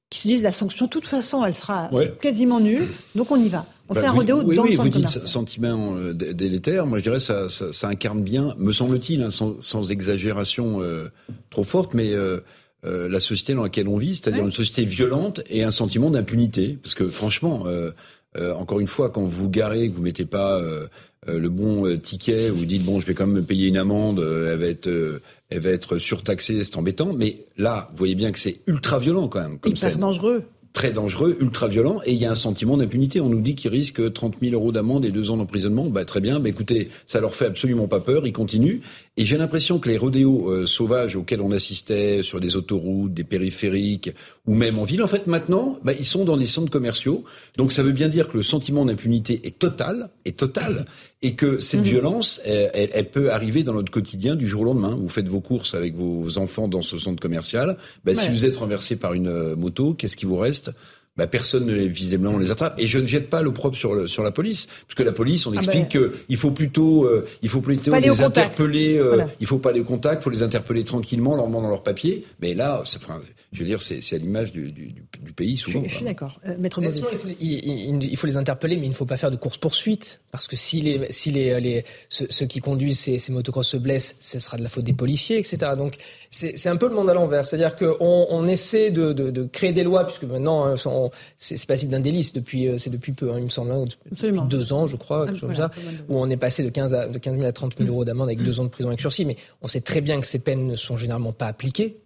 qui 0.10 0.20
se 0.22 0.28
disent 0.28 0.44
la 0.44 0.52
sanction, 0.52 0.86
de 0.86 0.90
toute 0.92 1.08
façon, 1.08 1.44
elle 1.46 1.54
sera 1.56 1.90
Ouais. 1.94 2.14
quasiment 2.22 2.60
nulle, 2.60 2.88
donc 3.16 3.32
on 3.32 3.38
y 3.38 3.50
va. 3.50 3.66
On 3.90 3.94
Bah, 3.94 4.02
fait 4.02 4.08
un 4.08 4.12
rodéo 4.12 4.42
oui, 4.44 4.56
dans 4.56 4.64
oui, 4.64 4.72
le 4.76 4.78
vous 4.78 4.90
dites 4.90 5.08
sentiment 5.08 5.96
euh, 5.96 6.14
dé- 6.14 6.34
délétère. 6.34 6.86
Moi, 6.86 6.98
je 7.00 7.04
dirais 7.04 7.20
ça, 7.22 7.48
ça, 7.50 7.72
ça 7.72 7.88
incarne 7.88 8.22
bien, 8.22 8.54
me 8.58 8.72
semble-t-il, 8.74 9.22
hein, 9.24 9.30
sans, 9.30 9.60
sans 9.62 9.90
exagération 9.92 10.82
euh, 10.82 11.10
trop 11.50 11.64
forte, 11.64 11.94
mais 11.94 12.12
euh, 12.14 12.42
euh, 12.86 13.10
la 13.10 13.20
société 13.20 13.54
dans 13.54 13.64
laquelle 13.64 13.88
on 13.88 13.98
vit, 13.98 14.16
c'est-à-dire 14.16 14.42
Ouais. 14.42 14.48
une 14.48 14.54
société 14.54 14.86
violente 14.86 15.42
et 15.50 15.64
un 15.64 15.72
sentiment 15.72 16.10
d'impunité. 16.12 16.78
Parce 16.82 16.96
que 16.96 17.08
franchement, 17.08 17.64
euh, 17.66 17.92
euh, 18.38 18.54
encore 18.54 18.80
une 18.80 18.88
fois, 18.88 19.10
quand 19.10 19.24
vous 19.24 19.50
garez, 19.50 19.90
que 19.90 19.96
vous 19.96 20.02
mettez 20.02 20.26
pas 20.26 20.60
euh, 20.62 20.88
euh, 21.28 21.40
le 21.40 21.50
bon 21.50 21.98
ticket, 21.98 22.50
vous 22.50 22.66
dites 22.66 22.84
bon, 22.86 23.00
je 23.00 23.06
vais 23.08 23.14
quand 23.14 23.26
même 23.26 23.38
me 23.38 23.42
payer 23.42 23.68
une 23.68 23.78
amende, 23.78 24.20
elle 24.20 24.60
va 24.60 24.66
être, 24.68 25.20
elle 25.50 25.60
va 25.60 25.70
être 25.72 25.98
surtaxée, 25.98 26.64
c'est 26.64 26.78
embêtant. 26.78 27.14
Mais 27.14 27.46
là, 27.58 27.88
vous 27.92 27.98
voyez 27.98 28.16
bien 28.16 28.32
que 28.32 28.40
c'est 28.40 28.60
ultra 28.68 29.00
violent 29.00 29.28
quand 29.28 29.42
même. 29.42 29.58
Comme 29.60 29.74
Hyper 29.74 29.98
dangereux 29.98 30.44
très 30.74 30.92
dangereux, 30.92 31.38
ultra 31.40 31.68
violent, 31.68 32.02
et 32.06 32.14
il 32.14 32.18
y 32.18 32.26
a 32.26 32.32
un 32.32 32.36
sentiment 32.36 32.78
d'impunité. 32.78 33.20
On 33.20 33.30
nous 33.30 33.42
dit 33.42 33.56
qu'ils 33.56 33.72
risquent 33.72 34.14
30 34.14 34.36
000 34.42 34.54
euros 34.54 34.72
d'amende 34.72 35.06
et 35.06 35.12
deux 35.12 35.30
ans 35.30 35.38
d'emprisonnement. 35.38 35.86
Bah, 35.86 36.06
très 36.06 36.22
bien, 36.22 36.40
bah, 36.40 36.50
écoutez, 36.50 36.90
ça 37.06 37.20
leur 37.20 37.36
fait 37.36 37.46
absolument 37.46 37.88
pas 37.88 38.00
peur, 38.00 38.28
ils 38.28 38.34
continuent. 38.34 38.80
Et 39.18 39.26
j'ai 39.26 39.38
l'impression 39.38 39.80
que 39.80 39.90
les 39.90 39.98
rodéos 39.98 40.52
euh, 40.52 40.66
sauvages 40.66 41.16
auxquels 41.16 41.42
on 41.42 41.52
assistait 41.52 42.22
sur 42.22 42.40
des 42.40 42.56
autoroutes, 42.56 43.14
des 43.14 43.24
périphériques, 43.24 44.12
ou 44.46 44.54
même 44.54 44.78
en 44.78 44.84
ville, 44.84 45.04
en 45.04 45.08
fait, 45.08 45.28
maintenant, 45.28 45.80
bah, 45.84 45.94
ils 45.98 46.06
sont 46.06 46.26
dans 46.26 46.38
des 46.38 46.46
centres 46.46 46.72
commerciaux. 46.72 47.24
Donc 47.58 47.72
ça 47.72 47.84
veut 47.84 47.92
bien 47.92 48.10
dire 48.10 48.30
que 48.30 48.38
le 48.38 48.44
sentiment 48.44 48.86
d'impunité 48.86 49.42
est 49.44 49.58
total, 49.58 50.10
est 50.26 50.38
total, 50.38 50.86
et 51.22 51.34
que 51.34 51.60
cette 51.60 51.80
mhm. 51.80 51.86
violence, 51.86 52.42
elle, 52.46 52.90
elle, 52.94 53.10
peut 53.10 53.32
arriver 53.32 53.64
dans 53.64 53.74
notre 53.74 53.92
quotidien 53.92 54.36
du 54.36 54.48
jour 54.48 54.62
au 54.62 54.66
lendemain. 54.66 54.96
Vous 54.96 55.10
faites 55.10 55.28
vos 55.28 55.42
courses 55.42 55.74
avec 55.74 55.96
vos 55.96 56.38
enfants 56.38 56.68
dans 56.68 56.84
ce 56.84 56.98
centre 56.98 57.20
commercial. 57.20 57.78
Bah, 58.06 58.14
Si 58.14 58.30
vous 58.30 58.46
êtes 58.46 58.58
renversé 58.58 58.98
par 58.98 59.14
une 59.14 59.28
euh, 59.28 59.56
moto, 59.56 59.96
qu'est-ce 59.96 60.16
qui 60.16 60.26
vous 60.26 60.38
reste? 60.38 60.72
Bah, 61.18 61.28
personne 61.28 61.66
ne 61.66 61.74
les, 61.74 61.88
visiblement 61.88 62.36
on 62.36 62.38
les 62.38 62.52
attrape. 62.52 62.80
Et 62.80 62.86
je 62.86 63.00
ne 63.00 63.08
jette 63.08 63.30
pas 63.30 63.42
l'opprobre 63.42 63.76
sur, 63.76 64.08
sur 64.08 64.24
la 64.24 64.32
police, 64.32 64.68
parce 64.88 64.96
que 64.96 65.04
la 65.04 65.12
police, 65.12 65.48
on 65.48 65.54
ah 65.54 65.58
explique 65.58 65.98
bah, 65.98 66.10
qu'il 66.28 66.38
faut 66.38 66.52
plutôt, 66.52 67.06
euh, 67.06 67.28
il 67.42 67.50
faut 67.50 67.62
plutôt 67.62 67.96
les 67.96 68.22
interpeller. 68.22 68.98
Euh, 68.98 69.26
Il 69.40 69.48
faut 69.48 69.58
pas 69.58 69.72
aller 69.72 69.80
au 69.80 69.86
contact, 69.86 70.22
il 70.22 70.24
faut 70.24 70.30
les 70.30 70.44
interpeller 70.44 70.84
tranquillement, 70.84 71.36
leur 71.36 71.48
demandant 71.48 71.70
leur 71.70 71.84
papier. 71.84 72.26
Mais 72.42 72.54
là, 72.54 72.84
enfin, 72.84 73.20
je 73.52 73.60
veux 73.60 73.66
dire, 73.66 73.82
c'est 73.82 74.14
à 74.14 74.18
l'image 74.18 74.52
du, 74.52 74.72
du, 74.72 74.94
du, 74.94 75.34
pays 75.34 75.58
souvent. 75.58 75.84
Je, 75.88 75.96
suis 75.96 76.06
d'accord, 76.06 76.40
euh, 76.48 76.56
maître 76.60 76.82
il 76.84 76.92
faut, 77.02 77.28
il, 77.40 78.04
il, 78.04 78.18
faut 78.18 78.28
les 78.28 78.38
interpeller, 78.38 78.76
mais 78.76 78.86
il 78.86 78.90
ne 78.90 78.96
faut 78.96 79.06
pas 79.06 79.18
faire 79.18 79.32
de 79.32 79.38
course 79.38 79.58
poursuite, 79.58 80.20
parce 80.32 80.48
que 80.48 80.56
si 80.56 80.82
les, 80.82 81.08
si 81.12 81.32
les, 81.32 81.60
les 81.60 81.84
ceux, 82.10 82.46
qui 82.46 82.60
conduisent 82.60 83.00
ces, 83.00 83.20
ces 83.20 83.32
motocross 83.32 83.68
se 83.68 83.78
blessent, 83.78 84.16
ce 84.20 84.40
sera 84.40 84.58
de 84.58 84.64
la 84.64 84.70
faute 84.70 84.84
des 84.84 84.94
policiers, 84.94 85.38
etc. 85.38 85.72
Donc 85.78 85.96
c'est 86.30 86.68
un 86.68 86.76
peu 86.76 86.88
le 86.88 86.96
monde 86.96 87.10
à 87.10 87.14
l'envers, 87.14 87.46
c'est-à-dire 87.46 87.76
qu'on 87.76 88.28
on 88.30 88.48
essaie 88.48 88.92
de, 88.92 89.14
de, 89.14 89.32
de, 89.32 89.44
créer 89.46 89.72
des 89.72 89.84
lois, 89.84 90.06
puisque 90.06 90.24
maintenant 90.24 90.76
hein, 91.08 91.18
c'est 91.38 91.66
passible 91.66 91.92
d'un 91.92 92.00
délice 92.00 92.34
depuis 92.34 92.68
euh, 92.68 92.78
c'est 92.78 92.90
depuis 92.90 93.12
peu, 93.12 93.32
hein, 93.32 93.38
il 93.38 93.46
me 93.46 93.50
semble, 93.50 93.72
hein, 93.72 93.86
depuis 94.12 94.42
deux 94.50 94.74
ans, 94.74 94.88
je 94.88 94.96
crois, 94.96 95.26
quelque 95.26 95.40
chose 95.40 95.50
comme 95.50 95.56
ça, 95.56 95.72
où 96.10 96.18
on 96.18 96.30
est 96.30 96.38
passé 96.38 96.64
de 96.64 96.70
15 96.70 96.94
à 96.94 97.08
de 97.08 97.18
15 97.18 97.36
000 97.36 97.46
à 97.46 97.52
30 97.52 97.78
000 97.78 97.90
euros 97.90 98.06
d'amende 98.06 98.30
avec 98.30 98.42
deux 98.42 98.60
ans 98.60 98.64
de 98.64 98.70
prison 98.70 98.90
avec 98.90 99.00
sursis, 99.00 99.26
mais 99.26 99.38
on 99.62 99.68
sait 99.68 99.82
très 99.82 100.02
bien 100.02 100.20
que 100.20 100.28
ces 100.28 100.40
peines 100.40 100.68
ne 100.68 100.76
sont 100.76 100.98
généralement 100.98 101.34
pas 101.34 101.48
appliquées. 101.48 102.02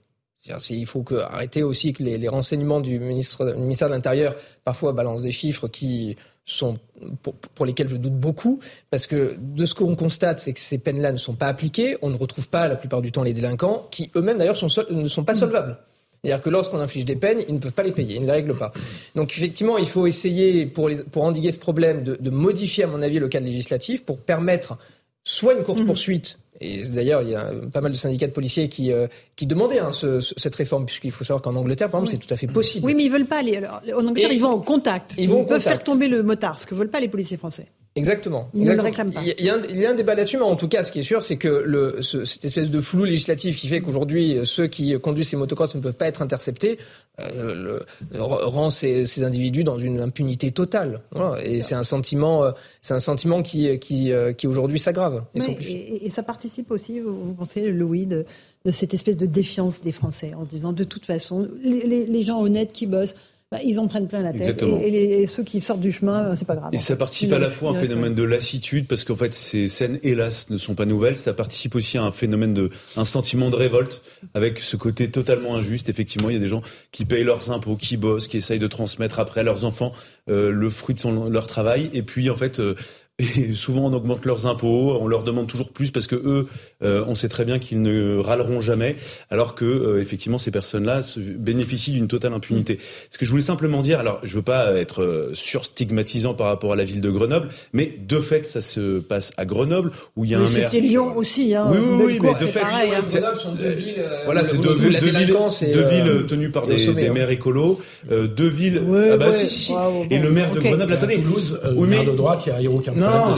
Il 0.72 0.88
faut 0.88 1.03
que, 1.03 1.15
arrêter 1.15 1.62
aussi 1.62 1.93
que 1.93 2.01
les, 2.01 2.17
les 2.17 2.27
renseignements 2.27 2.79
du 2.79 3.00
ministre, 3.00 3.53
ministère 3.58 3.89
de 3.89 3.93
l'Intérieur 3.93 4.36
parfois 4.63 4.91
balancent 4.91 5.22
des 5.22 5.31
chiffres 5.31 5.67
qui 5.67 6.15
sont 6.46 6.77
pour, 7.22 7.36
pour, 7.36 7.65
lesquels 7.65 7.88
je 7.88 7.96
doute 7.96 8.15
beaucoup, 8.15 8.60
parce 8.89 9.08
que 9.08 9.36
de 9.39 9.65
ce 9.65 9.75
qu'on 9.75 9.96
constate, 9.96 10.39
c'est 10.39 10.53
que 10.53 10.60
ces 10.60 10.79
peines-là 10.79 11.12
ne 11.12 11.17
sont 11.17 11.36
pas 11.36 11.48
appliquées. 11.48 11.98
On 12.01 12.10
ne 12.10 12.17
retrouve 12.17 12.48
pas 12.48 12.67
la 12.67 12.75
plupart 12.75 13.01
du 13.01 13.12
temps 13.12 13.24
les 13.24 13.34
délinquants, 13.34 13.88
qui 13.91 14.10
eux-mêmes 14.15 14.38
d'ailleurs 14.38 14.58
ne 14.89 15.08
sont 15.08 15.24
pas 15.24 15.36
solvables. 15.36 15.77
C'est-à-dire 16.24 16.44
que 16.44 16.50
lorsqu'on 16.50 16.80
inflige 16.80 17.06
des 17.06 17.16
peines, 17.16 17.44
ils 17.48 17.56
ne 17.56 17.60
peuvent 17.60 17.74
pas 17.74 17.84
les 17.84 17.92
payer, 17.92 18.16
ils 18.16 18.22
ne 18.22 18.25
les 18.25 18.32
règlent 18.32 18.58
pas. 18.58 18.72
Donc 19.16 19.36
effectivement, 19.36 19.78
il 19.78 19.88
faut 19.88 20.06
essayer, 20.06 20.68
pour, 20.68 20.88
les, 20.88 20.98
pour 21.04 21.24
endiguer 21.24 21.51
ce 21.51 21.60
problème, 21.60 22.04
de, 22.04 22.16
de 22.20 22.30
modifier, 22.30 22.84
à 22.84 22.88
mon 22.88 23.01
avis, 23.01 23.20
le 23.20 23.28
cadre 23.28 23.48
législatif 23.48 24.06
pour 24.06 24.20
permettre 24.20 24.78
soit 25.24 25.54
une 25.56 25.63
course-poursuite 25.63 26.38
et 26.62 26.84
d'ailleurs, 26.84 27.24
il 27.24 27.30
y 27.30 27.36
a 27.36 27.51
pas 27.74 27.82
mal 27.82 27.92
de 27.92 27.98
syndicats 27.98 28.28
de 28.28 28.32
policiers 28.32 28.70
qui, 28.70 28.92
euh, 28.92 29.08
qui 29.36 29.48
demandaient 29.48 29.80
hein, 29.80 29.92
ce, 29.92 30.20
cette 30.20 30.54
réforme, 30.54 30.86
puisqu'il 30.86 31.12
faut 31.12 31.24
savoir 31.24 31.42
qu'en 31.42 31.56
Angleterre, 31.56 31.90
par 31.90 32.01
exemple, 32.01 32.12
c'est 32.12 32.28
tout 32.28 32.32
à 32.32 32.38
fait 32.38 32.46
possible. 32.46 32.86
Oui, 32.86 32.94
mais 32.94 33.06
ils 33.06 33.12
veulent 33.12 33.25
pas 33.25 33.40
aller. 33.40 33.58
Alors, 33.58 33.82
en 33.96 34.06
Angleterre, 34.06 34.32
ils 34.32 34.40
vont 34.40 34.51
au 34.51 34.62
contact. 34.62 35.16
Ils, 35.18 35.28
vont 35.28 35.44
peuvent 35.44 35.60
faire 35.60 35.84
tomber 35.84 36.08
le 36.08 36.22
motard, 36.22 36.60
ce 36.60 36.68
que 36.68 36.75
veulent 36.75 36.92
pas 36.92 37.00
les 37.00 37.08
policiers 37.08 37.38
français. 37.38 37.66
Exactement. 37.95 38.50
Ils 38.53 38.63
ne 38.63 38.74
le 38.74 38.81
réclament 38.81 39.12
pas. 39.12 39.21
Il 39.21 39.43
y, 39.43 39.50
a 39.50 39.55
un, 39.55 39.62
il 39.69 39.77
y, 39.77 39.86
a 39.86 39.89
un, 39.89 39.93
débat 39.93 40.15
là-dessus, 40.15 40.38
mais 40.38 40.43
en 40.43 40.55
tout 40.55 40.69
cas, 40.69 40.81
ce 40.81 40.93
qui 40.93 41.00
est 41.00 41.03
sûr, 41.03 41.21
c'est 41.24 41.36
que 41.36 41.50
le, 41.50 42.01
ce, 42.01 42.24
cette 42.24 42.45
espèce 42.45 42.69
de 42.69 42.79
flou 42.79 43.03
législatif 43.03 43.60
qui 43.60 43.67
fait 43.67 43.81
qu'aujourd'hui, 43.81 44.39
ceux 44.45 44.67
qui 44.67 44.98
conduisent 45.01 45.27
ces 45.27 45.35
motocross 45.35 45.75
ne 45.75 45.81
peuvent 45.81 45.94
pas 45.94 46.07
être 46.07 46.22
interceptés, 46.22 46.77
euh, 47.20 47.83
le, 48.11 48.22
rend 48.22 48.70
ces, 48.70 49.05
ces, 49.05 49.24
individus 49.24 49.66
dans 49.66 49.77
une 49.77 50.00
impunité 50.00 50.51
totale. 50.51 51.01
Voilà. 51.11 51.44
Et 51.44 51.61
c'est 51.61 51.75
un 51.75 51.83
sentiment, 51.83 52.46
euh, 52.46 52.51
c'est 52.81 52.94
un 52.94 53.01
sentiment 53.01 53.44
qui, 53.44 53.77
qui, 53.79 54.13
euh, 54.13 54.31
qui 54.31 54.48
aujourd'hui 54.48 54.79
s'aggrave. 54.79 55.25
Et, 55.35 55.42
et, 55.42 56.05
et, 56.05 56.09
ça 56.09 56.24
participe 56.24 56.72
aussi, 56.72 57.01
vous 57.01 57.33
pensez, 57.33 57.72
Louis, 57.72 58.05
de, 58.05 58.25
de 58.63 58.72
cette 58.72 58.94
espèce 58.94 59.18
de 59.18 59.25
défiance 59.25 59.81
des 59.81 59.92
Français 59.92 60.33
en 60.33 60.46
disant 60.46 60.72
de 60.72 60.85
toute 60.85 61.05
façon, 61.05 61.50
les, 61.61 61.85
les, 61.85 62.05
les 62.05 62.24
gens 62.24 62.42
honnêtes 62.42 62.72
qui 62.72 62.87
bossent, 62.87 63.16
bah, 63.51 63.59
ils 63.66 63.81
en 63.81 63.87
prennent 63.87 64.07
plein 64.07 64.22
la 64.22 64.31
tête. 64.31 64.64
Et, 64.64 65.27
ceux 65.27 65.44
qui 65.44 65.59
sortent 65.59 65.81
du 65.81 65.92
chemin, 65.92 66.37
c'est 66.37 66.46
pas 66.46 66.55
grave. 66.55 66.70
Et 66.72 66.79
ça 66.79 66.96
participe 66.96 67.33
à 67.33 67.40
la 67.40 67.50
fois 67.50 67.72
à 67.72 67.74
un 67.74 67.79
phénomène 67.79 68.16
de 68.16 68.24
lassitude, 68.24 68.87
parce 68.87 69.03
qu'en 69.03 69.18
fait, 69.18 69.33
ces 69.33 69.68
scènes, 69.68 70.00
hélas, 70.03 70.50
ne 70.50 70.57
sont 70.57 70.74
pas 70.74 70.85
nouvelles. 70.85 71.18
Ça 71.18 71.33
participe 71.33 71.75
aussi 71.75 71.98
à 71.98 72.03
un 72.03 72.14
phénomène 72.14 72.53
de, 72.53 72.70
un 72.96 73.03
sentiment 73.03 73.50
de 73.50 73.57
révolte, 73.57 74.01
avec 74.33 74.59
ce 74.59 74.77
côté 74.77 75.11
totalement 75.11 75.55
injuste. 75.55 75.90
Effectivement, 75.90 76.29
il 76.29 76.33
y 76.33 76.37
a 76.37 76.42
des 76.42 76.48
gens 76.48 76.61
qui 76.92 77.03
payent 77.03 77.25
leurs 77.25 77.51
impôts, 77.51 77.75
qui 77.75 77.98
bossent, 77.98 78.29
qui 78.29 78.37
essayent 78.37 78.57
de 78.59 78.68
transmettre 78.68 79.20
après 79.20 79.42
à 79.42 79.44
leurs 79.44 79.66
enfants 79.66 79.92
euh, 80.29 80.50
le 80.50 80.70
fruit 80.70 80.96
de 80.96 81.01
son, 81.01 81.29
leur 81.29 81.46
travail. 81.46 81.90
Et 81.92 82.03
puis, 82.03 82.29
en 82.29 82.37
fait, 82.37 82.61
euh, 82.61 82.75
et 83.37 83.53
souvent 83.53 83.85
on 83.85 83.94
augmente 83.94 84.25
leurs 84.25 84.46
impôts, 84.46 84.98
on 85.00 85.07
leur 85.07 85.24
demande 85.24 85.48
toujours 85.48 85.72
plus 85.72 85.92
parce 85.92 86.07
que 86.07 86.16
eux, 86.16 86.48
euh, 86.83 87.03
on 87.07 87.15
sait 87.15 87.29
très 87.29 87.46
bien 87.46 87.59
qu'ils 87.59 87.81
ne 87.81 88.17
râleront 88.17 88.61
jamais, 88.61 88.96
alors 89.29 89.55
que 89.55 89.65
euh, 89.65 90.01
effectivement 90.01 90.37
ces 90.37 90.51
personnes-là 90.51 91.01
bénéficient 91.37 91.91
d'une 91.91 92.07
totale 92.07 92.33
impunité. 92.33 92.79
Ce 93.09 93.17
que 93.17 93.25
je 93.25 93.31
voulais 93.31 93.44
simplement 93.44 93.81
dire, 93.81 94.00
alors 94.00 94.20
je 94.24 94.35
veux 94.35 94.41
pas 94.41 94.74
être 94.74 95.03
euh, 95.03 95.31
surstigmatisant 95.33 96.33
par 96.33 96.48
rapport 96.48 96.74
à 96.74 96.75
la 96.75 96.83
ville 96.83 97.01
de 97.01 97.09
Grenoble, 97.09 97.50
mais 97.74 97.94
de 98.07 98.20
fait 98.20 98.46
ça 98.46 98.61
se 98.61 99.00
passe 99.00 99.31
à 99.37 99.46
Grenoble 99.46 99.91
où 100.15 100.25
il 100.25 100.31
y 100.31 100.35
a 100.35 100.39
un 100.39 100.50
maire. 100.50 100.70
C'était 100.70 100.85
Lyon 100.85 101.15
aussi, 101.15 101.53
hein. 101.53 101.67
Oui, 101.70 101.77
oui, 101.79 102.03
oui 102.05 102.20
mais 102.22 102.33
de 102.33 102.51
fait, 102.51 102.59
pareil, 102.59 102.91
hein. 102.96 103.03
Grenoble 103.07 103.39
sont 103.39 103.53
deux 103.53 103.70
villes. 103.70 104.03
voilà, 104.25 104.46
c'est 104.46 104.57
deux, 104.57 104.75
villes, 104.75 105.00
deux 105.00 105.87
villes 105.87 106.25
tenues 106.27 106.51
par 106.51 106.67
des, 106.67 106.94
des, 106.94 107.09
maires 107.09 107.29
écolos, 107.29 107.79
deux 108.09 108.48
villes. 108.48 108.81
ah 109.11 109.17
bah 109.17 109.33
si, 109.33 109.48
si, 109.48 109.59
si. 109.59 109.74
Et 110.09 110.20
le 110.20 110.31
maire 110.31 110.51
de 110.51 110.59
Grenoble, 110.59 110.94
attendez, 110.94 111.20
Toulouse, 111.22 111.59
oui, 111.75 111.87
maire 111.87 112.05
de 112.05 112.11
droite, 112.11 112.44
il 112.48 112.53
n'y 112.59 112.67
a 112.67 112.72
aucun 112.72 112.91
problème 112.91 113.11
non, 113.11 113.33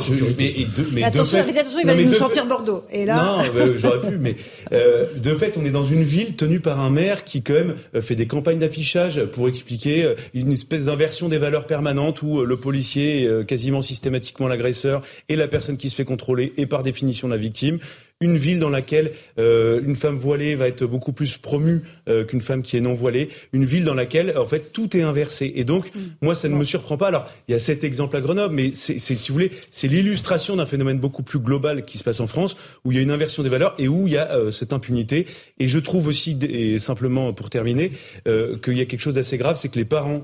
mais, 0.93 1.03
attention, 1.03 1.39
attention, 1.39 1.79
il 1.81 1.87
va 1.87 1.95
nous 1.95 2.13
sortir 2.13 2.45
Bordeaux. 2.45 2.83
Et 2.91 3.05
là... 3.05 3.32
Non, 3.37 3.43
j'aurais 3.77 3.99
pu, 3.99 4.17
mais 4.17 4.35
euh, 4.71 5.07
de 5.15 5.33
fait, 5.33 5.57
on 5.57 5.65
est 5.65 5.71
dans 5.71 5.85
une 5.85 6.03
ville 6.03 6.35
tenue 6.35 6.59
par 6.59 6.79
un 6.79 6.89
maire 6.89 7.23
qui 7.23 7.41
quand 7.41 7.53
même 7.53 7.75
euh, 7.95 8.01
fait 8.01 8.15
des 8.15 8.27
campagnes 8.27 8.59
d'affichage 8.59 9.23
pour 9.25 9.47
expliquer 9.47 10.03
euh, 10.03 10.15
une 10.33 10.51
espèce 10.51 10.85
d'inversion 10.85 11.29
des 11.29 11.37
valeurs 11.37 11.65
permanentes 11.65 12.21
où 12.21 12.45
le 12.45 12.57
policier 12.57 13.23
est 13.23 13.45
quasiment 13.45 13.81
systématiquement 13.81 14.47
l'agresseur 14.47 15.01
et 15.29 15.35
la 15.35 15.47
personne 15.47 15.77
qui 15.77 15.89
se 15.89 15.95
fait 15.95 16.05
contrôler 16.05 16.53
est 16.57 16.65
par 16.65 16.83
définition 16.83 17.27
la 17.27 17.37
victime 17.37 17.79
une 18.23 18.37
ville 18.37 18.57
dans 18.57 18.69
laquelle 18.69 19.11
euh, 19.37 19.81
une 19.85 19.95
femme 19.95 20.15
voilée 20.15 20.55
va 20.55 20.67
être 20.67 20.85
beaucoup 20.85 21.11
plus 21.11 21.37
promue 21.37 21.81
euh, 22.07 22.23
qu'une 22.23 22.41
femme 22.41 22.63
qui 22.63 22.77
est 22.77 22.81
non 22.81 22.93
voilée, 22.93 23.29
une 23.51 23.65
ville 23.65 23.83
dans 23.83 23.93
laquelle 23.93 24.37
en 24.37 24.45
fait 24.45 24.71
tout 24.71 24.95
est 24.95 25.01
inversé. 25.01 25.51
Et 25.55 25.65
donc 25.65 25.93
mm. 25.93 25.99
moi 26.21 26.35
ça 26.35 26.47
ne 26.47 26.55
me 26.55 26.63
surprend 26.63 26.97
pas. 26.97 27.07
Alors 27.07 27.25
il 27.47 27.51
y 27.51 27.55
a 27.55 27.59
cet 27.59 27.83
exemple 27.83 28.15
à 28.15 28.21
Grenoble, 28.21 28.55
mais 28.55 28.71
c'est 28.73 28.97
si 28.97 29.27
vous 29.27 29.33
voulez 29.33 29.51
c'est 29.71 29.87
l'illustration 29.87 30.55
d'un 30.55 30.65
phénomène 30.65 30.99
beaucoup 30.99 31.23
plus 31.23 31.39
global 31.39 31.83
qui 31.83 31.97
se 31.97 32.03
passe 32.03 32.21
en 32.21 32.27
France 32.27 32.55
où 32.85 32.91
il 32.91 32.95
y 32.95 32.99
a 32.99 33.03
une 33.03 33.11
inversion 33.11 33.43
des 33.43 33.49
valeurs 33.49 33.75
et 33.77 33.87
où 33.87 34.07
il 34.07 34.13
y 34.13 34.17
a 34.17 34.31
euh, 34.31 34.51
cette 34.51 34.71
impunité. 34.71 35.27
Et 35.59 35.67
je 35.67 35.79
trouve 35.79 36.07
aussi 36.07 36.37
et 36.41 36.79
simplement 36.79 37.33
pour 37.33 37.49
terminer 37.49 37.91
qu'il 38.25 38.77
y 38.77 38.81
a 38.81 38.85
quelque 38.85 39.01
chose 39.01 39.15
d'assez 39.15 39.37
grave, 39.37 39.57
c'est 39.59 39.69
que 39.69 39.77
les 39.77 39.85
parents, 39.85 40.23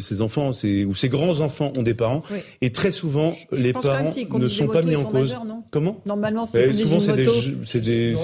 ces 0.00 0.20
enfants, 0.22 0.50
ou 0.50 0.94
ces 0.94 1.08
grands 1.08 1.40
enfants 1.40 1.72
ont 1.76 1.82
des 1.82 1.94
parents 1.94 2.22
et 2.60 2.72
très 2.72 2.90
souvent 2.90 3.34
les 3.52 3.72
parents 3.72 4.12
ne 4.38 4.48
sont 4.48 4.68
pas 4.68 4.82
mis 4.82 4.96
en 4.96 5.04
cause. 5.04 5.36
Comment? 5.70 6.00
Normalement, 6.06 6.46
c'est 6.46 6.72
souvent 6.72 7.00
c'est 7.00 7.11
des, 7.16 7.28
c'est 7.64 7.80
des, 7.80 8.14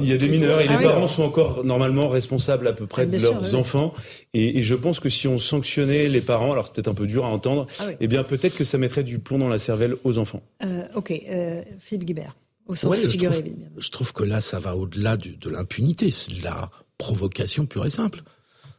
il 0.00 0.08
y 0.08 0.12
a 0.12 0.16
des 0.16 0.28
mineurs 0.28 0.60
et 0.60 0.68
les 0.68 0.74
ah 0.74 0.82
parents 0.82 1.08
sont 1.08 1.22
encore 1.22 1.64
normalement 1.64 2.08
responsables 2.08 2.66
à 2.66 2.72
peu 2.72 2.86
près 2.86 3.06
de 3.06 3.18
leurs 3.18 3.54
enfants. 3.54 3.94
Et, 4.34 4.58
et, 4.58 4.62
je 4.62 4.74
pense 4.74 5.00
que 5.00 5.08
si 5.08 5.28
on 5.28 5.38
sanctionnait 5.38 6.08
les 6.08 6.20
parents, 6.20 6.52
alors 6.52 6.66
c'est 6.66 6.74
peut-être 6.74 6.88
un 6.88 6.94
peu 6.94 7.06
dur 7.06 7.24
à 7.24 7.28
entendre, 7.28 7.66
ah 7.78 7.84
eh 8.00 8.06
bien 8.06 8.24
peut-être 8.24 8.56
que 8.56 8.64
ça 8.64 8.78
mettrait 8.78 9.04
du 9.04 9.18
plomb 9.18 9.38
dans 9.38 9.48
la 9.48 9.58
cervelle 9.58 9.96
aux 10.04 10.18
enfants. 10.18 10.42
Euh, 10.64 10.84
ok, 10.94 11.12
euh, 11.12 11.62
Philippe 11.80 12.04
Guibert. 12.04 12.36
Au 12.66 12.74
sens 12.74 12.94
je, 12.96 13.18
trouve, 13.18 13.42
je 13.78 13.90
trouve 13.90 14.12
que 14.12 14.22
là, 14.22 14.40
ça 14.40 14.58
va 14.60 14.76
au-delà 14.76 15.16
de 15.16 15.50
l'impunité, 15.50 16.10
c'est 16.12 16.38
de 16.38 16.44
la 16.44 16.70
provocation 16.98 17.66
pure 17.66 17.86
et 17.86 17.90
simple. 17.90 18.22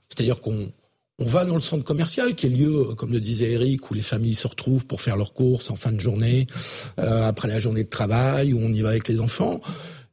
C'est-à-dire 0.07 0.39
qu'on 0.39 0.71
on 1.21 1.25
va 1.25 1.45
dans 1.45 1.55
le 1.55 1.61
centre 1.61 1.83
commercial, 1.83 2.35
qui 2.35 2.47
est 2.47 2.49
lieu, 2.49 2.95
comme 2.97 3.11
le 3.11 3.19
disait 3.19 3.51
Eric, 3.51 3.89
où 3.91 3.93
les 3.93 4.01
familles 4.01 4.35
se 4.35 4.47
retrouvent 4.47 4.85
pour 4.85 5.01
faire 5.01 5.17
leurs 5.17 5.33
courses 5.33 5.69
en 5.69 5.75
fin 5.75 5.91
de 5.91 5.99
journée, 5.99 6.47
euh, 6.99 7.27
après 7.27 7.47
la 7.47 7.59
journée 7.59 7.83
de 7.83 7.89
travail, 7.89 8.53
où 8.53 8.59
on 8.59 8.73
y 8.73 8.81
va 8.81 8.89
avec 8.89 9.07
les 9.07 9.21
enfants. 9.21 9.61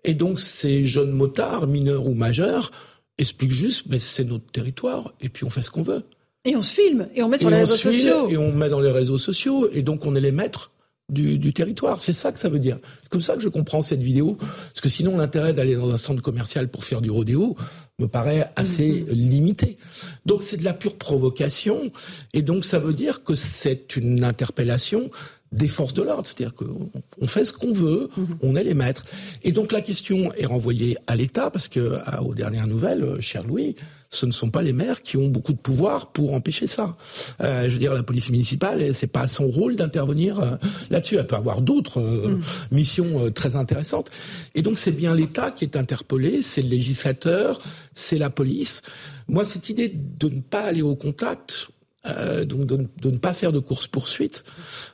Et 0.04 0.14
donc 0.14 0.38
ces 0.38 0.84
jeunes 0.84 1.12
motards, 1.12 1.66
mineurs 1.66 2.06
ou 2.06 2.12
majeurs, 2.12 2.70
expliquent 3.16 3.52
juste, 3.52 3.86
mais 3.88 4.00
c'est 4.00 4.24
notre 4.24 4.46
territoire, 4.52 5.14
et 5.20 5.30
puis 5.30 5.44
on 5.44 5.50
fait 5.50 5.62
ce 5.62 5.70
qu'on 5.70 5.82
veut. 5.82 6.02
Et 6.44 6.54
on 6.54 6.62
se 6.62 6.72
filme, 6.72 7.08
et 7.14 7.22
on 7.22 7.28
met 7.28 7.38
sur 7.38 7.50
les 7.50 7.56
réseaux 7.56 7.76
sociaux. 7.76 8.28
Et 8.28 8.36
on 8.36 8.52
met 8.52 8.68
dans 8.68 8.80
les 8.80 8.90
réseaux 8.90 9.18
sociaux, 9.18 9.68
et 9.72 9.82
donc 9.82 10.04
on 10.04 10.14
est 10.14 10.20
les 10.20 10.32
maîtres 10.32 10.70
du, 11.08 11.38
du 11.38 11.52
territoire. 11.52 12.00
C'est 12.00 12.12
ça 12.12 12.32
que 12.32 12.38
ça 12.38 12.48
veut 12.48 12.58
dire. 12.58 12.78
C'est 13.02 13.08
comme 13.10 13.20
ça 13.20 13.34
que 13.34 13.40
je 13.40 13.48
comprends 13.48 13.82
cette 13.82 14.02
vidéo. 14.02 14.36
Parce 14.38 14.80
que 14.82 14.88
sinon, 14.88 15.16
l'intérêt 15.16 15.52
d'aller 15.54 15.74
dans 15.76 15.90
un 15.90 15.96
centre 15.98 16.22
commercial 16.22 16.68
pour 16.68 16.84
faire 16.84 17.00
du 17.00 17.10
rodéo 17.10 17.56
me 17.98 18.06
paraît 18.06 18.50
assez 18.56 19.04
Mhm. 19.08 19.14
limité. 19.14 19.78
Donc 20.26 20.42
c'est 20.42 20.56
de 20.58 20.64
la 20.64 20.72
pure 20.74 20.96
provocation. 20.96 21.90
Et 22.34 22.42
donc 22.42 22.64
ça 22.64 22.78
veut 22.78 22.92
dire 22.94 23.22
que 23.24 23.34
c'est 23.34 23.96
une 23.96 24.22
interpellation 24.24 25.10
des 25.50 25.66
forces 25.68 25.94
de 25.94 26.02
l'ordre. 26.02 26.26
C'est-à-dire 26.26 26.54
qu'on 26.54 26.90
on 27.20 27.26
fait 27.26 27.46
ce 27.46 27.54
qu'on 27.54 27.72
veut, 27.72 28.10
on 28.42 28.54
est 28.54 28.62
les 28.64 28.74
maîtres. 28.74 29.06
Et 29.42 29.50
donc 29.52 29.72
la 29.72 29.80
question 29.80 30.30
est 30.34 30.44
renvoyée 30.44 30.98
à 31.06 31.16
l'État, 31.16 31.50
parce 31.50 31.68
que 31.68 31.98
aux 32.22 32.34
dernières 32.34 32.66
nouvelles, 32.66 33.02
euh, 33.02 33.20
cher 33.20 33.44
Louis, 33.44 33.74
ce 34.10 34.24
ne 34.26 34.30
sont 34.32 34.50
pas 34.50 34.62
les 34.62 34.72
maires 34.72 35.02
qui 35.02 35.16
ont 35.16 35.28
beaucoup 35.28 35.52
de 35.52 35.58
pouvoir 35.58 36.12
pour 36.12 36.32
empêcher 36.34 36.66
ça. 36.66 36.96
Euh, 37.42 37.64
je 37.68 37.74
veux 37.74 37.78
dire, 37.78 37.92
la 37.92 38.02
police 38.02 38.30
municipale, 38.30 38.94
c'est 38.94 39.06
pas 39.06 39.28
son 39.28 39.48
rôle 39.48 39.76
d'intervenir 39.76 40.40
euh, 40.40 40.56
là-dessus. 40.90 41.16
Elle 41.16 41.26
peut 41.26 41.36
avoir 41.36 41.60
d'autres 41.60 42.00
euh, 42.00 42.38
missions 42.72 43.26
euh, 43.26 43.30
très 43.30 43.54
intéressantes. 43.56 44.10
Et 44.54 44.62
donc 44.62 44.78
c'est 44.78 44.92
bien 44.92 45.14
l'État 45.14 45.50
qui 45.50 45.64
est 45.64 45.76
interpellé, 45.76 46.40
c'est 46.42 46.62
le 46.62 46.68
législateur, 46.68 47.60
c'est 47.94 48.18
la 48.18 48.30
police. 48.30 48.80
Moi, 49.28 49.44
cette 49.44 49.68
idée 49.68 49.88
de 49.94 50.28
ne 50.30 50.40
pas 50.40 50.60
aller 50.62 50.80
au 50.82 50.94
contact, 50.96 51.68
euh, 52.06 52.44
donc 52.46 52.64
de, 52.64 52.86
de 53.02 53.10
ne 53.10 53.18
pas 53.18 53.34
faire 53.34 53.52
de 53.52 53.58
course 53.58 53.88
poursuite 53.88 54.42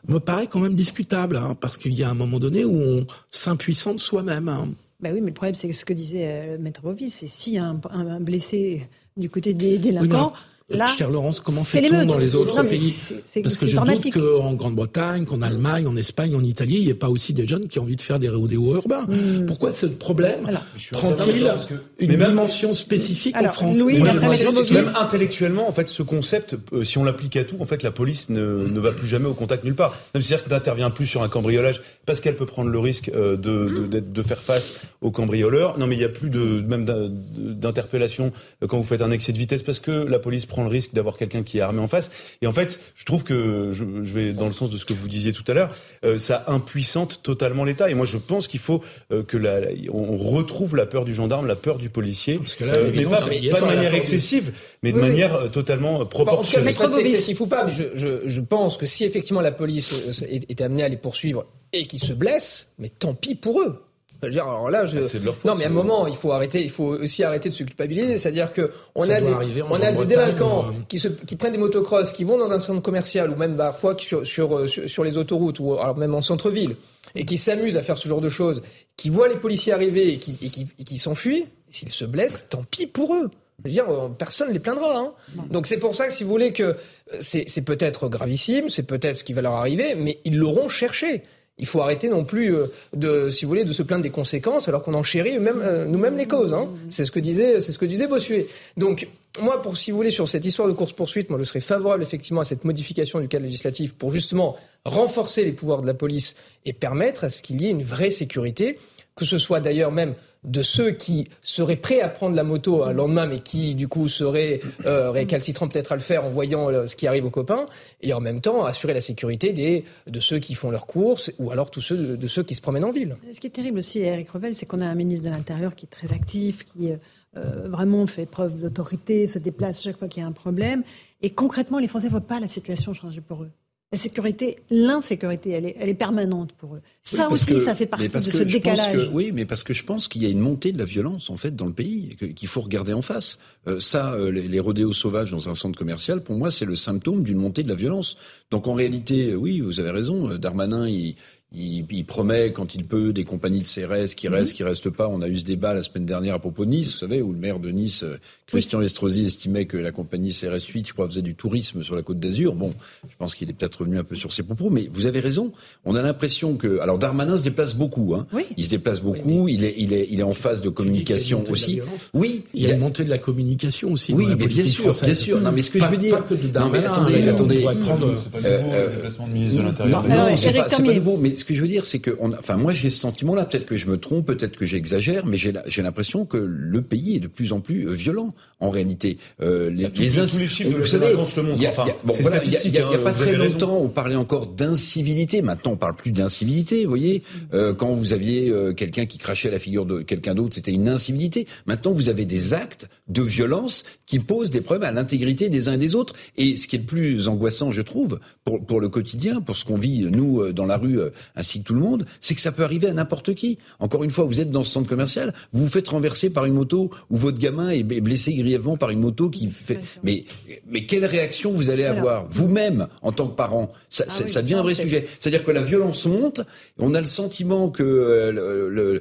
me 0.08 0.18
paraît 0.18 0.48
quand 0.48 0.58
même 0.58 0.74
discutable 0.74 1.36
hein, 1.36 1.54
parce 1.60 1.76
qu'il 1.78 1.92
y 1.94 2.02
a 2.02 2.10
un 2.10 2.14
moment 2.14 2.40
donné 2.40 2.64
où 2.64 2.76
on 2.80 3.06
s'impuissante 3.30 4.00
soi-même. 4.00 4.48
hein. 4.48 4.68
Bah 5.00 5.10
oui, 5.12 5.20
mais 5.20 5.28
le 5.28 5.34
problème, 5.34 5.54
c'est 5.54 5.70
ce 5.72 5.84
que 5.84 5.92
disait 5.92 6.24
euh, 6.26 6.56
Maître 6.58 6.80
Bovis, 6.82 7.24
c'est 7.28 7.58
un, 7.58 7.78
un- 7.90 8.06
un 8.08 8.20
blessé 8.20 8.88
du 9.16 9.30
côté 9.30 9.54
des 9.54 9.78
délinquants, 9.78 10.32
là, 10.70 10.86
Chère 10.96 11.10
Laurence, 11.10 11.40
comment 11.40 11.62
c'est 11.62 11.82
fait-on 11.82 12.06
dans 12.06 12.16
les 12.18 12.34
autres 12.34 12.62
Non, 12.62 12.68
pays 12.68 12.94
Parce 13.42 13.56
que 13.56 13.66
je 13.66 13.76
doute 13.76 14.10
qu'en 14.12 14.54
Grande-Bretagne, 14.54 15.24
qu'en 15.26 15.42
Allemagne, 15.42 15.86
en 15.86 15.96
Espagne, 15.96 16.34
en 16.34 16.42
Italie, 16.42 16.76
il 16.76 16.84
n'y 16.84 16.88
ait 16.90 16.94
pas 16.94 17.10
aussi 17.10 17.32
des 17.34 17.46
jeunes 17.46 17.68
qui 17.68 17.78
ont 17.78 17.82
envie 17.82 17.96
de 17.96 18.02
faire 18.02 18.18
des 18.18 18.28
rodéos 18.28 18.74
urbains. 18.74 19.02
Hmm. 19.08 19.44
Pourquoi 19.46 19.70
ce 19.70 19.86
problème 19.86 20.50
suis 20.78 20.94
prend-il 20.96 21.50
que- 21.68 21.74
une 21.98 22.10
mais 22.12 22.16
même- 22.16 22.28
dimension 22.28 22.72
spécifique 22.72 23.36
Alors, 23.36 23.50
en 23.50 23.54
France 23.54 23.78
Louis, 23.78 23.98
Moi, 23.98 24.08
que 24.10 24.74
même 24.74 24.90
intellectuellement, 24.98 25.68
en 25.68 25.72
fait, 25.72 25.88
ce 25.88 26.02
concept, 26.02 26.56
euh, 26.72 26.82
si 26.84 26.96
on 26.98 27.04
l'applique 27.04 27.36
à 27.36 27.44
tout, 27.44 27.56
en 27.60 27.66
fait, 27.66 27.82
la 27.82 27.90
police 27.90 28.30
ne, 28.30 28.66
ne 28.66 28.80
va 28.80 28.92
plus 28.92 29.06
jamais 29.06 29.26
au 29.28 29.34
contact 29.34 29.64
nulle 29.64 29.74
part. 29.74 29.94
C'est-à-dire 30.14 30.44
que 30.44 30.50
n'intervient 30.50 30.90
plus 30.90 31.06
sur 31.06 31.22
un 31.22 31.28
cambriolage 31.28 31.82
parce 32.06 32.20
qu'elle 32.20 32.36
peut 32.36 32.46
prendre 32.46 32.70
le 32.70 32.78
risque 32.78 33.10
euh, 33.14 33.36
de, 33.36 33.86
de, 33.90 34.00
de 34.00 34.22
faire 34.22 34.40
face 34.40 34.80
au 35.02 35.10
cambrioleur. 35.10 35.78
Non, 35.78 35.86
mais 35.86 35.94
il 35.94 35.98
n'y 35.98 36.04
a 36.04 36.08
plus 36.08 36.30
de 36.30 36.62
même 36.66 36.84
d'in- 36.84 37.10
d'interpellation 37.54 38.32
euh, 38.62 38.66
quand 38.66 38.78
vous 38.78 38.84
faites 38.84 39.02
un 39.02 39.10
excès 39.10 39.32
de 39.32 39.38
vitesse 39.38 39.62
parce 39.62 39.80
que 39.80 39.90
la 39.90 40.18
police 40.18 40.46
prend 40.54 40.62
le 40.62 40.68
risque 40.68 40.94
d'avoir 40.94 41.16
quelqu'un 41.16 41.42
qui 41.42 41.58
est 41.58 41.60
armé 41.60 41.80
en 41.80 41.88
face. 41.88 42.10
Et 42.42 42.46
en 42.46 42.52
fait, 42.52 42.78
je 42.94 43.04
trouve 43.04 43.24
que 43.24 43.70
je, 43.72 43.84
je 44.04 44.12
vais 44.14 44.32
dans 44.32 44.46
le 44.46 44.52
sens 44.52 44.70
de 44.70 44.76
ce 44.78 44.84
que 44.84 44.92
vous 44.94 45.08
disiez 45.08 45.32
tout 45.32 45.42
à 45.48 45.52
l'heure, 45.52 45.70
euh, 46.04 46.18
ça 46.20 46.44
impuissante 46.46 47.20
totalement 47.24 47.64
l'État. 47.64 47.90
Et 47.90 47.94
moi, 47.94 48.06
je 48.06 48.18
pense 48.18 48.46
qu'il 48.46 48.60
faut 48.60 48.84
euh, 49.10 49.24
que 49.24 49.36
la, 49.36 49.60
on 49.92 50.16
retrouve 50.16 50.76
la 50.76 50.86
peur 50.86 51.04
du 51.04 51.12
gendarme, 51.12 51.48
la 51.48 51.56
peur 51.56 51.76
du 51.78 51.90
policier, 51.90 52.38
Parce 52.38 52.54
que 52.54 52.64
là, 52.64 52.74
euh, 52.74 52.92
mais 52.94 53.02
pas, 53.04 53.10
pas 53.10 53.56
ça, 53.58 53.66
de 53.66 53.74
manière 53.74 53.94
excessive, 53.94 54.52
mais 54.84 54.92
de 54.92 55.00
Oui, 55.00 55.08
manière 55.08 55.34
euh, 55.34 55.48
totalement 55.48 55.98
Bah, 55.98 56.04
en 56.04 56.04
tout 56.04 56.18
cas, 56.18 56.24
proportionnée. 56.24 56.72
pas 56.72 56.98
excessif 57.00 57.40
ou 57.40 57.46
pas, 57.48 57.64
mais 57.66 57.72
je, 57.72 57.84
je, 57.94 58.22
je 58.26 58.40
pense 58.40 58.76
que 58.76 58.86
si 58.86 59.04
effectivement 59.04 59.40
la 59.40 59.50
police 59.52 59.92
euh, 60.22 60.26
est, 60.28 60.48
est 60.48 60.60
amenée 60.60 60.84
à 60.84 60.88
les 60.88 60.96
poursuivre 60.96 61.46
et 61.72 61.86
qu'ils 61.88 62.02
se 62.02 62.12
blessent, 62.12 62.68
mais 62.78 62.88
tant 62.88 63.14
pis 63.14 63.34
pour 63.34 63.60
eux. 63.60 63.82
Je 64.24 64.28
veux 64.28 64.32
dire, 64.32 64.46
alors 64.46 64.70
là, 64.70 64.86
je... 64.86 64.98
Ah, 64.98 65.02
c'est 65.02 65.20
de 65.20 65.24
leur 65.24 65.36
faute, 65.36 65.44
non, 65.44 65.54
mais 65.56 65.64
à 65.64 65.68
un 65.68 65.70
moment, 65.70 66.06
il 66.06 66.16
faut 66.16 66.32
arrêter, 66.32 66.62
il 66.62 66.70
faut 66.70 66.86
aussi 66.86 67.22
arrêter 67.22 67.48
de 67.48 67.54
se 67.54 67.64
culpabiliser. 67.64 68.18
C'est-à-dire 68.18 68.52
que 68.52 68.70
on 68.94 69.04
Ça 69.04 69.16
a 69.16 69.20
des, 69.20 69.62
on 69.62 69.74
a 69.74 69.92
délinquants 70.04 70.66
euh, 70.66 70.72
qui, 70.88 70.98
se, 70.98 71.08
qui 71.08 71.36
prennent 71.36 71.52
des 71.52 71.58
motocross, 71.58 72.12
qui 72.12 72.24
vont 72.24 72.38
dans 72.38 72.52
un 72.52 72.60
centre 72.60 72.82
commercial 72.82 73.30
ou 73.30 73.36
même 73.36 73.56
parfois 73.56 73.94
qui 73.94 74.06
sur, 74.06 74.26
sur, 74.26 74.56
euh, 74.56 74.66
sur, 74.66 74.88
sur 74.88 75.04
les 75.04 75.16
autoroutes 75.16 75.60
ou 75.60 75.74
alors 75.74 75.96
même 75.96 76.14
en 76.14 76.22
centre-ville 76.22 76.76
et 77.14 77.24
qui 77.24 77.38
s'amusent 77.38 77.76
à 77.76 77.82
faire 77.82 77.98
ce 77.98 78.08
genre 78.08 78.20
de 78.20 78.28
choses, 78.28 78.62
qui 78.96 79.08
voient 79.08 79.28
les 79.28 79.36
policiers 79.36 79.72
arriver 79.72 80.14
et 80.14 80.18
qui, 80.18 80.36
et 80.42 80.48
qui, 80.48 80.66
et 80.78 80.84
qui 80.84 80.98
s'enfuient. 80.98 81.46
S'ils 81.70 81.92
se 81.92 82.04
blessent, 82.04 82.48
tant 82.48 82.62
pis 82.70 82.86
pour 82.86 83.14
eux. 83.14 83.30
Je 83.58 83.68
veux 83.68 83.70
dire, 83.70 83.88
euh, 83.88 84.08
personne 84.08 84.48
ne 84.48 84.52
les 84.52 84.58
plaindra. 84.58 84.98
Hein. 84.98 85.12
Donc 85.50 85.66
c'est 85.66 85.78
pour 85.78 85.94
ça 85.94 86.06
que 86.06 86.12
si 86.12 86.24
vous 86.24 86.30
voulez 86.30 86.52
que 86.52 86.76
c'est 87.20 87.64
peut-être 87.64 88.08
gravissime, 88.08 88.68
c'est 88.68 88.82
peut-être 88.82 89.16
ce 89.16 89.24
qui 89.24 89.32
va 89.32 89.42
leur 89.42 89.54
arriver, 89.54 89.94
mais 89.96 90.18
ils 90.24 90.36
l'auront 90.36 90.68
cherché. 90.68 91.22
Il 91.58 91.66
faut 91.66 91.80
arrêter 91.80 92.08
non 92.08 92.24
plus 92.24 92.54
euh, 92.54 92.66
de, 92.94 93.30
si 93.30 93.44
vous 93.44 93.48
voulez, 93.48 93.64
de 93.64 93.72
se 93.72 93.82
plaindre 93.82 94.02
des 94.02 94.10
conséquences 94.10 94.68
alors 94.68 94.82
qu'on 94.82 94.94
en 94.94 95.04
chérit 95.04 95.38
même, 95.38 95.62
euh, 95.62 95.84
nous-mêmes 95.84 96.16
les 96.16 96.26
causes. 96.26 96.52
Hein. 96.52 96.68
C'est 96.90 97.04
ce 97.04 97.12
que 97.12 97.20
disait, 97.20 97.60
c'est 97.60 97.70
ce 97.70 97.78
que 97.78 97.84
disait 97.84 98.08
Bossuet. 98.08 98.48
Donc 98.76 99.06
moi, 99.40 99.62
pour 99.62 99.76
si 99.76 99.90
vous 99.90 99.96
voulez, 99.96 100.10
sur 100.10 100.28
cette 100.28 100.44
histoire 100.44 100.68
de 100.68 100.72
course 100.72 100.92
poursuite, 100.92 101.30
moi 101.30 101.38
je 101.38 101.44
serais 101.44 101.60
favorable 101.60 102.02
effectivement 102.02 102.40
à 102.40 102.44
cette 102.44 102.64
modification 102.64 103.20
du 103.20 103.28
cadre 103.28 103.44
législatif 103.44 103.94
pour 103.94 104.10
justement 104.10 104.56
renforcer 104.84 105.44
les 105.44 105.52
pouvoirs 105.52 105.80
de 105.80 105.86
la 105.86 105.94
police 105.94 106.36
et 106.64 106.72
permettre 106.72 107.24
à 107.24 107.30
ce 107.30 107.42
qu'il 107.42 107.60
y 107.60 107.66
ait 107.66 107.70
une 107.70 107.82
vraie 107.82 108.10
sécurité, 108.10 108.78
que 109.16 109.24
ce 109.24 109.38
soit 109.38 109.60
d'ailleurs 109.60 109.92
même 109.92 110.14
de 110.44 110.62
ceux 110.62 110.90
qui 110.90 111.28
seraient 111.42 111.76
prêts 111.76 112.00
à 112.00 112.08
prendre 112.08 112.36
la 112.36 112.44
moto 112.44 112.84
un 112.84 112.92
lendemain, 112.92 113.26
mais 113.26 113.40
qui 113.40 113.74
du 113.74 113.88
coup 113.88 114.08
seraient 114.08 114.60
euh, 114.84 115.10
récalcitrants 115.10 115.68
peut-être 115.68 115.92
à 115.92 115.96
le 115.96 116.02
faire 116.02 116.24
en 116.24 116.30
voyant 116.30 116.70
euh, 116.70 116.86
ce 116.86 116.96
qui 116.96 117.06
arrive 117.06 117.24
aux 117.24 117.30
copains, 117.30 117.66
et 118.02 118.12
en 118.12 118.20
même 118.20 118.40
temps 118.40 118.64
assurer 118.64 118.94
la 118.94 119.00
sécurité 119.00 119.52
des, 119.52 119.84
de 120.06 120.20
ceux 120.20 120.38
qui 120.38 120.54
font 120.54 120.70
leurs 120.70 120.86
courses, 120.86 121.32
ou 121.38 121.50
alors 121.50 121.70
tous 121.70 121.80
ceux 121.80 122.16
de, 122.16 122.28
ceux 122.28 122.42
qui 122.42 122.54
se 122.54 122.60
promènent 122.60 122.84
en 122.84 122.90
ville. 122.90 123.16
Ce 123.32 123.40
qui 123.40 123.46
est 123.46 123.50
terrible 123.50 123.78
aussi, 123.78 124.00
Eric 124.00 124.30
Revel, 124.30 124.54
c'est 124.54 124.66
qu'on 124.66 124.80
a 124.80 124.86
un 124.86 124.94
ministre 124.94 125.24
de 125.24 125.30
l'Intérieur 125.30 125.74
qui 125.74 125.86
est 125.86 125.88
très 125.88 126.12
actif, 126.12 126.64
qui 126.64 126.90
euh, 126.90 127.68
vraiment 127.68 128.06
fait 128.06 128.26
preuve 128.26 128.60
d'autorité, 128.60 129.26
se 129.26 129.38
déplace 129.38 129.82
chaque 129.82 129.98
fois 129.98 130.08
qu'il 130.08 130.22
y 130.22 130.24
a 130.24 130.28
un 130.28 130.32
problème. 130.32 130.82
Et 131.22 131.30
concrètement, 131.30 131.78
les 131.78 131.88
Français 131.88 132.06
ne 132.06 132.10
voient 132.10 132.20
pas 132.20 132.38
la 132.38 132.48
situation 132.48 132.92
changer 132.94 133.20
pour 133.20 133.42
eux. 133.42 133.50
La 133.94 134.00
sécurité, 134.00 134.56
l'insécurité, 134.70 135.50
elle 135.50 135.66
est, 135.66 135.76
elle 135.78 135.88
est 135.88 135.94
permanente 135.94 136.50
pour 136.58 136.74
eux. 136.74 136.80
Ça 137.04 137.30
aussi, 137.30 137.46
que- 137.46 137.58
ça 137.58 137.74
fait 137.76 137.86
partie 137.86 138.08
de 138.08 138.18
ce 138.18 138.38
décalage. 138.42 138.92
que- 138.92 139.08
oui, 139.12 139.30
mais 139.32 139.44
parce 139.44 139.62
que 139.62 139.72
je 139.72 139.84
pense 139.84 140.08
qu'il 140.08 140.22
y 140.22 140.26
a 140.26 140.30
une 140.30 140.40
montée 140.40 140.72
de 140.72 140.78
la 140.78 140.84
violence 140.84 141.30
en 141.30 141.36
fait 141.36 141.54
dans 141.54 141.66
le 141.66 141.72
pays 141.72 142.16
qu'il 142.34 142.48
faut 142.48 142.60
regarder 142.60 142.92
en 142.92 143.02
face. 143.02 143.38
Euh, 143.68 143.78
ça, 143.78 144.12
euh, 144.14 144.32
les, 144.32 144.48
les 144.48 144.58
rodéos 144.60 144.92
sauvages 144.92 145.30
dans 145.30 145.48
un 145.48 145.54
centre 145.54 145.78
commercial, 145.78 146.22
pour 146.22 146.36
moi, 146.36 146.50
c'est 146.50 146.64
le 146.64 146.74
symptôme 146.76 147.22
d'une 147.22 147.38
montée 147.38 147.62
de 147.62 147.68
la 147.68 147.74
violence. 147.76 148.16
Donc 148.50 148.66
en 148.66 148.74
réalité, 148.74 149.30
euh, 149.30 149.36
oui, 149.36 149.60
vous 149.60 149.78
avez 149.78 149.90
raison. 149.90 150.36
Darmanin, 150.38 150.88
il, 150.88 151.14
il, 151.54 151.84
il 151.90 152.04
promet 152.04 152.52
quand 152.52 152.74
il 152.74 152.84
peut 152.84 153.12
des 153.12 153.24
compagnies 153.24 153.60
de 153.62 153.68
CRS 153.68 154.14
qui 154.14 154.28
restent, 154.28 154.52
qui 154.54 154.62
restent 154.64 154.90
pas. 154.90 155.08
On 155.08 155.22
a 155.22 155.28
eu 155.28 155.36
ce 155.36 155.44
débat 155.44 155.74
la 155.74 155.82
semaine 155.82 156.06
dernière 156.06 156.34
à 156.34 156.38
propos 156.38 156.64
de 156.64 156.70
Nice, 156.70 156.92
vous 156.92 156.98
savez, 156.98 157.22
où 157.22 157.32
le 157.32 157.38
maire 157.38 157.58
de 157.58 157.70
Nice, 157.70 158.02
euh, 158.02 158.16
Christian 158.46 158.80
Estrosi, 158.82 159.24
estimait 159.26 159.64
que 159.66 159.76
la 159.76 159.90
compagnie 159.92 160.30
CRS 160.32 160.64
8, 160.72 160.88
je 160.88 160.92
crois, 160.92 161.06
faisait 161.06 161.22
du 161.22 161.34
tourisme 161.34 161.82
sur 161.82 161.94
la 161.96 162.02
côte 162.02 162.18
d'Azur. 162.20 162.54
Bon, 162.54 162.72
je 163.08 163.16
pense 163.16 163.34
qu'il 163.34 163.48
est 163.50 163.52
peut-être 163.52 163.76
revenu 163.80 163.98
un 163.98 164.04
peu 164.04 164.16
sur 164.16 164.32
ses 164.32 164.42
propos, 164.42 164.70
mais 164.70 164.88
vous 164.92 165.06
avez 165.06 165.20
raison. 165.20 165.52
On 165.84 165.94
a 165.94 166.02
l'impression 166.02 166.56
que, 166.56 166.78
alors 166.80 166.98
Darmanin 166.98 167.36
se 167.38 167.44
déplace 167.44 167.74
beaucoup, 167.74 168.14
hein. 168.14 168.26
Oui. 168.32 168.44
Il 168.56 168.64
se 168.64 168.70
déplace 168.70 169.00
beaucoup. 169.00 169.48
il 169.48 169.64
est, 169.64 169.74
il 169.78 169.92
est, 169.92 170.06
il 170.10 170.20
est 170.20 170.24
en 170.24 170.34
phase 170.34 170.62
de 170.62 170.68
communication 170.68 171.42
de 171.42 171.50
aussi. 171.50 171.80
Oui, 172.12 172.44
Il 172.54 172.62
y 172.62 172.66
a 172.70 172.74
une 172.74 172.80
montée 172.80 173.04
de 173.04 173.10
la 173.10 173.18
communication 173.18 173.92
aussi. 173.92 174.12
Oui, 174.12 174.26
mais 174.38 174.46
bien 174.46 174.66
sûr, 174.66 174.84
française. 174.84 175.04
bien 175.06 175.14
sûr. 175.14 175.40
Non, 175.40 175.52
mais 175.52 175.62
ce 175.62 175.70
que 175.70 175.78
Pas- 175.78 175.86
je 175.86 175.90
veux 175.92 175.96
dire. 175.96 176.16
Pas 176.18 176.22
que 176.22 176.34
de 176.34 176.58
Non, 176.58 176.68
mais 176.70 176.78
attendez, 176.78 177.28
attendez. 177.28 177.60
pourrait 177.60 177.76
prendre. 177.78 178.14
C'est 178.22 178.30
pas 178.42 178.48
Euh, 178.48 178.58
nouveau, 178.62 178.72
euh, 178.74 178.86
le 178.88 178.94
déplacement 178.96 179.26
de 179.28 179.32
ministre 179.32 179.58
de 179.58 179.62
l'Intérieur. 179.62 180.02
Non, 180.02 180.08
c'est 180.08 180.16
pas, 180.26 180.34
c'est 180.36 180.52
pas 180.52 180.68
Cormier. 180.68 180.94
nouveau. 180.96 181.16
Mais 181.16 181.34
ce 181.44 181.48
que 181.48 181.54
je 181.54 181.60
veux 181.60 181.68
dire, 181.68 181.84
c'est 181.84 181.98
que, 181.98 182.16
on 182.20 182.32
a- 182.32 182.38
enfin, 182.38 182.56
moi, 182.56 182.72
j'ai 182.72 182.88
ce 182.88 182.98
sentiment-là. 183.00 183.44
Peut-être 183.44 183.66
que 183.66 183.76
je 183.76 183.86
me 183.86 183.98
trompe, 183.98 184.26
peut-être 184.26 184.56
que 184.56 184.64
j'exagère, 184.64 185.26
mais 185.26 185.36
j'ai 185.36 185.82
l'impression 185.82 186.24
que 186.24 186.38
le 186.38 186.80
pays 186.80 187.16
est 187.16 187.20
de 187.20 187.26
plus 187.28 187.52
en 187.52 187.60
plus 187.60 187.86
euh, 187.86 187.92
violent. 187.92 188.34
En 188.60 188.70
réalité, 188.70 189.18
euh, 189.42 189.68
les, 189.68 189.90
Tous- 189.90 190.00
les 190.00 190.08
tous- 190.08 190.18
ins- 190.20 190.26
tous 190.26 190.38
les 190.38 190.46
chiffres 190.46 190.70
de 190.70 190.76
vous 190.76 190.86
savez, 190.86 191.10
le 191.10 191.16
montrent. 191.18 191.32
il 191.56 191.62
y 191.62 191.66
a- 191.66 191.70
Enfin, 191.70 191.84
bon, 192.02 192.14
voilà, 192.18 192.42
il 192.42 192.72
y 192.72 192.78
a- 192.78 192.88
hein, 192.88 192.98
pas 193.04 193.12
très 193.12 193.32
raison. 193.36 193.44
longtemps, 193.52 193.76
on 193.78 193.88
parlait 193.90 194.14
encore 194.16 194.46
d'incivilité. 194.46 195.42
Maintenant, 195.42 195.72
on 195.72 195.76
parle 195.76 195.96
plus 195.96 196.10
d'incivilité. 196.12 196.84
Vous 196.84 196.88
voyez, 196.90 197.22
Euh, 197.52 197.74
quand 197.74 197.94
vous 197.94 198.12
aviez 198.14 198.48
euh, 198.48 198.72
quelqu'un 198.72 199.04
qui 199.06 199.18
crachait 199.18 199.48
à 199.48 199.50
la 199.52 199.58
figure 199.58 199.84
de 199.86 200.00
quelqu'un 200.00 200.34
d'autre, 200.34 200.54
c'était 200.54 200.72
une 200.72 200.88
incivilité. 200.88 201.46
Maintenant, 201.66 201.92
vous 201.92 202.08
avez 202.08 202.24
des 202.24 202.54
actes 202.54 202.88
de 203.08 203.22
violence 203.22 203.84
qui 204.06 204.18
posent 204.18 204.50
des 204.50 204.60
problèmes 204.62 204.88
à 204.88 204.92
l'intégrité 204.92 205.48
des 205.50 205.68
uns 205.68 205.74
et 205.74 205.78
des 205.78 205.94
autres. 205.94 206.14
Et 206.38 206.56
ce 206.56 206.66
qui 206.66 206.76
est 206.76 206.78
le 206.78 206.84
plus 206.86 207.28
angoissant, 207.28 207.70
je 207.70 207.82
trouve, 207.82 208.18
pour, 208.44 208.64
pour 208.64 208.80
le 208.80 208.88
quotidien, 208.88 209.40
pour 209.40 209.56
ce 209.56 209.64
qu'on 209.64 209.76
vit 209.78 210.02
nous 210.10 210.40
euh, 210.40 210.52
dans 210.52 210.64
la 210.66 210.78
rue, 210.78 210.98
euh, 211.00 211.10
ainsi 211.36 211.60
que 211.60 211.64
tout 211.68 211.74
le 211.74 211.80
monde, 211.80 212.06
c'est 212.20 212.34
que 212.34 212.40
ça 212.40 212.52
peut 212.52 212.64
arriver 212.64 212.88
à 212.88 212.92
n'importe 212.92 213.34
qui. 213.34 213.58
Encore 213.80 214.04
une 214.04 214.10
fois, 214.10 214.24
vous 214.24 214.40
êtes 214.40 214.50
dans 214.50 214.64
ce 214.64 214.70
centre 214.72 214.88
commercial, 214.88 215.32
vous 215.52 215.64
vous 215.64 215.70
faites 215.70 215.88
renverser 215.88 216.30
par 216.30 216.44
une 216.44 216.54
moto 216.54 216.90
ou 217.10 217.16
votre 217.16 217.38
gamin 217.38 217.70
est 217.70 217.82
blessé 217.82 218.34
grièvement 218.34 218.76
par 218.76 218.90
une 218.90 219.00
moto 219.00 219.30
qui 219.30 219.48
fait. 219.48 219.80
Mais 220.02 220.24
mais 220.66 220.86
quelle 220.86 221.04
réaction 221.06 221.52
vous 221.52 221.70
allez 221.70 221.84
avoir 221.84 222.26
vous-même 222.30 222.86
en 223.02 223.12
tant 223.12 223.28
que 223.28 223.34
parent? 223.36 223.72
Ça, 223.90 224.04
Ah 224.08 224.10
ça- 224.10 224.24
oui, 224.24 224.30
ça 224.30 224.42
devient 224.42 224.54
un 224.54 224.62
vrai 224.62 224.74
sujet. 224.74 225.06
C'est-à-dire 225.18 225.44
que 225.44 225.50
la 225.52 225.62
violence 225.62 226.04
monte. 226.06 226.40
On 226.78 226.94
a 226.94 227.00
le 227.00 227.06
sentiment 227.06 227.68
que 227.70 227.82
euh, 227.82 228.32
le- 228.32 228.68
le- 228.70 229.00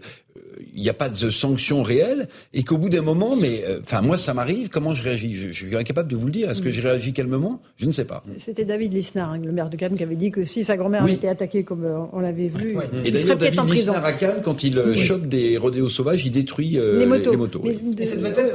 il 0.75 0.81
n'y 0.81 0.89
a 0.89 0.93
pas 0.93 1.09
de 1.09 1.29
sanctions 1.29 1.83
réelles 1.83 2.27
et 2.53 2.63
qu'au 2.63 2.77
bout 2.77 2.89
d'un 2.89 3.01
moment, 3.01 3.35
mais 3.35 3.63
euh, 3.65 3.79
enfin 3.83 4.01
moi 4.01 4.17
ça 4.17 4.33
m'arrive, 4.33 4.69
comment 4.69 4.93
je 4.93 5.03
réagis? 5.03 5.35
Je, 5.35 5.51
suis 5.51 5.75
incapable 5.75 6.09
de 6.09 6.15
vous 6.15 6.25
le 6.25 6.31
dire. 6.31 6.49
Est-ce 6.49 6.61
que 6.61 6.69
mm. 6.69 6.73
je 6.73 6.81
réagis 6.81 7.13
calmement? 7.13 7.61
Je 7.77 7.85
ne 7.85 7.91
sais 7.91 8.05
pas. 8.05 8.23
C'était 8.37 8.65
David 8.65 8.93
Lisnard, 8.93 9.31
hein, 9.31 9.39
le 9.43 9.51
maire 9.51 9.69
de 9.69 9.77
Cannes, 9.77 9.95
qui 9.95 10.03
avait 10.03 10.15
dit 10.15 10.31
que 10.31 10.45
si 10.45 10.63
sa 10.63 10.77
grand-mère 10.77 11.03
avait 11.03 11.13
été 11.13 11.29
attaquée 11.29 11.63
comme 11.63 11.85
euh, 11.85 11.99
on 12.11 12.19
l'avait 12.19 12.47
vu, 12.47 12.75
et 13.03 13.09
il 13.09 13.17
serait 13.17 13.35
David 13.35 13.59
en 13.59 13.65
prison. 13.65 13.91
Lisnard 13.91 14.05
à 14.05 14.13
Cannes, 14.13 14.41
quand 14.43 14.63
il 14.63 14.77
euh, 14.77 14.95
chope 14.95 15.27
des 15.27 15.57
rodéos 15.57 15.89
sauvages, 15.89 16.25
il 16.25 16.31
détruit 16.31 16.71
les 16.71 17.05
motos. 17.05 17.31
Les, 17.31 17.37
motos 17.37 17.61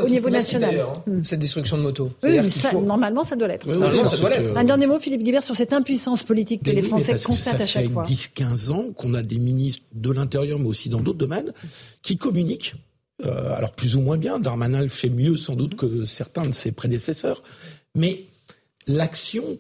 au 0.03 0.09
niveau 0.09 0.31
national. 0.31 0.81
Hein, 0.81 1.03
mm. 1.07 1.25
cette 1.25 1.41
destruction 1.41 1.77
de 1.79 1.83
motos. 1.83 2.11
Oui, 2.23 2.39
mais 2.41 2.81
normalement 2.81 3.25
ça 3.25 3.37
doit 3.37 3.49
l'être. 3.49 3.69
Un 4.57 4.65
dernier 4.65 4.87
mot, 4.87 4.99
Philippe 4.99 5.23
Guibert, 5.23 5.45
sur 5.45 5.57
cette 5.57 5.73
impuissance 5.73 6.23
politique 6.23 6.63
que 6.65 6.71
les 6.71 6.83
Français 6.83 7.17
constatent 7.25 7.61
à 7.61 7.67
chaque 7.67 7.91
fois. 7.91 8.05
Ça 8.05 8.11
fait 8.13 8.43
10-15 8.43 8.73
ans 8.73 8.85
qu'on 8.97 9.15
a 9.15 9.23
des 9.23 9.39
ministres 9.39 9.83
de 9.95 10.11
l'Intérieur, 10.11 10.59
mais 10.59 10.67
aussi 10.67 10.89
dans 10.89 11.01
d'autres 11.01 11.19
domaines, 11.19 11.53
qui 12.03 12.17
communiquent 12.17 12.75
euh, 13.25 13.55
alors 13.55 13.73
plus 13.73 13.97
ou 13.97 14.01
moins 14.01 14.17
bien, 14.17 14.39
Darmanin 14.39 14.89
fait 14.89 15.11
mieux 15.11 15.37
sans 15.37 15.57
doute 15.57 15.75
que 15.75 16.05
certains 16.05 16.47
de 16.47 16.53
ses 16.53 16.73
prédécesseurs, 16.73 17.43
mais 17.95 18.27
l'action, 18.87 19.59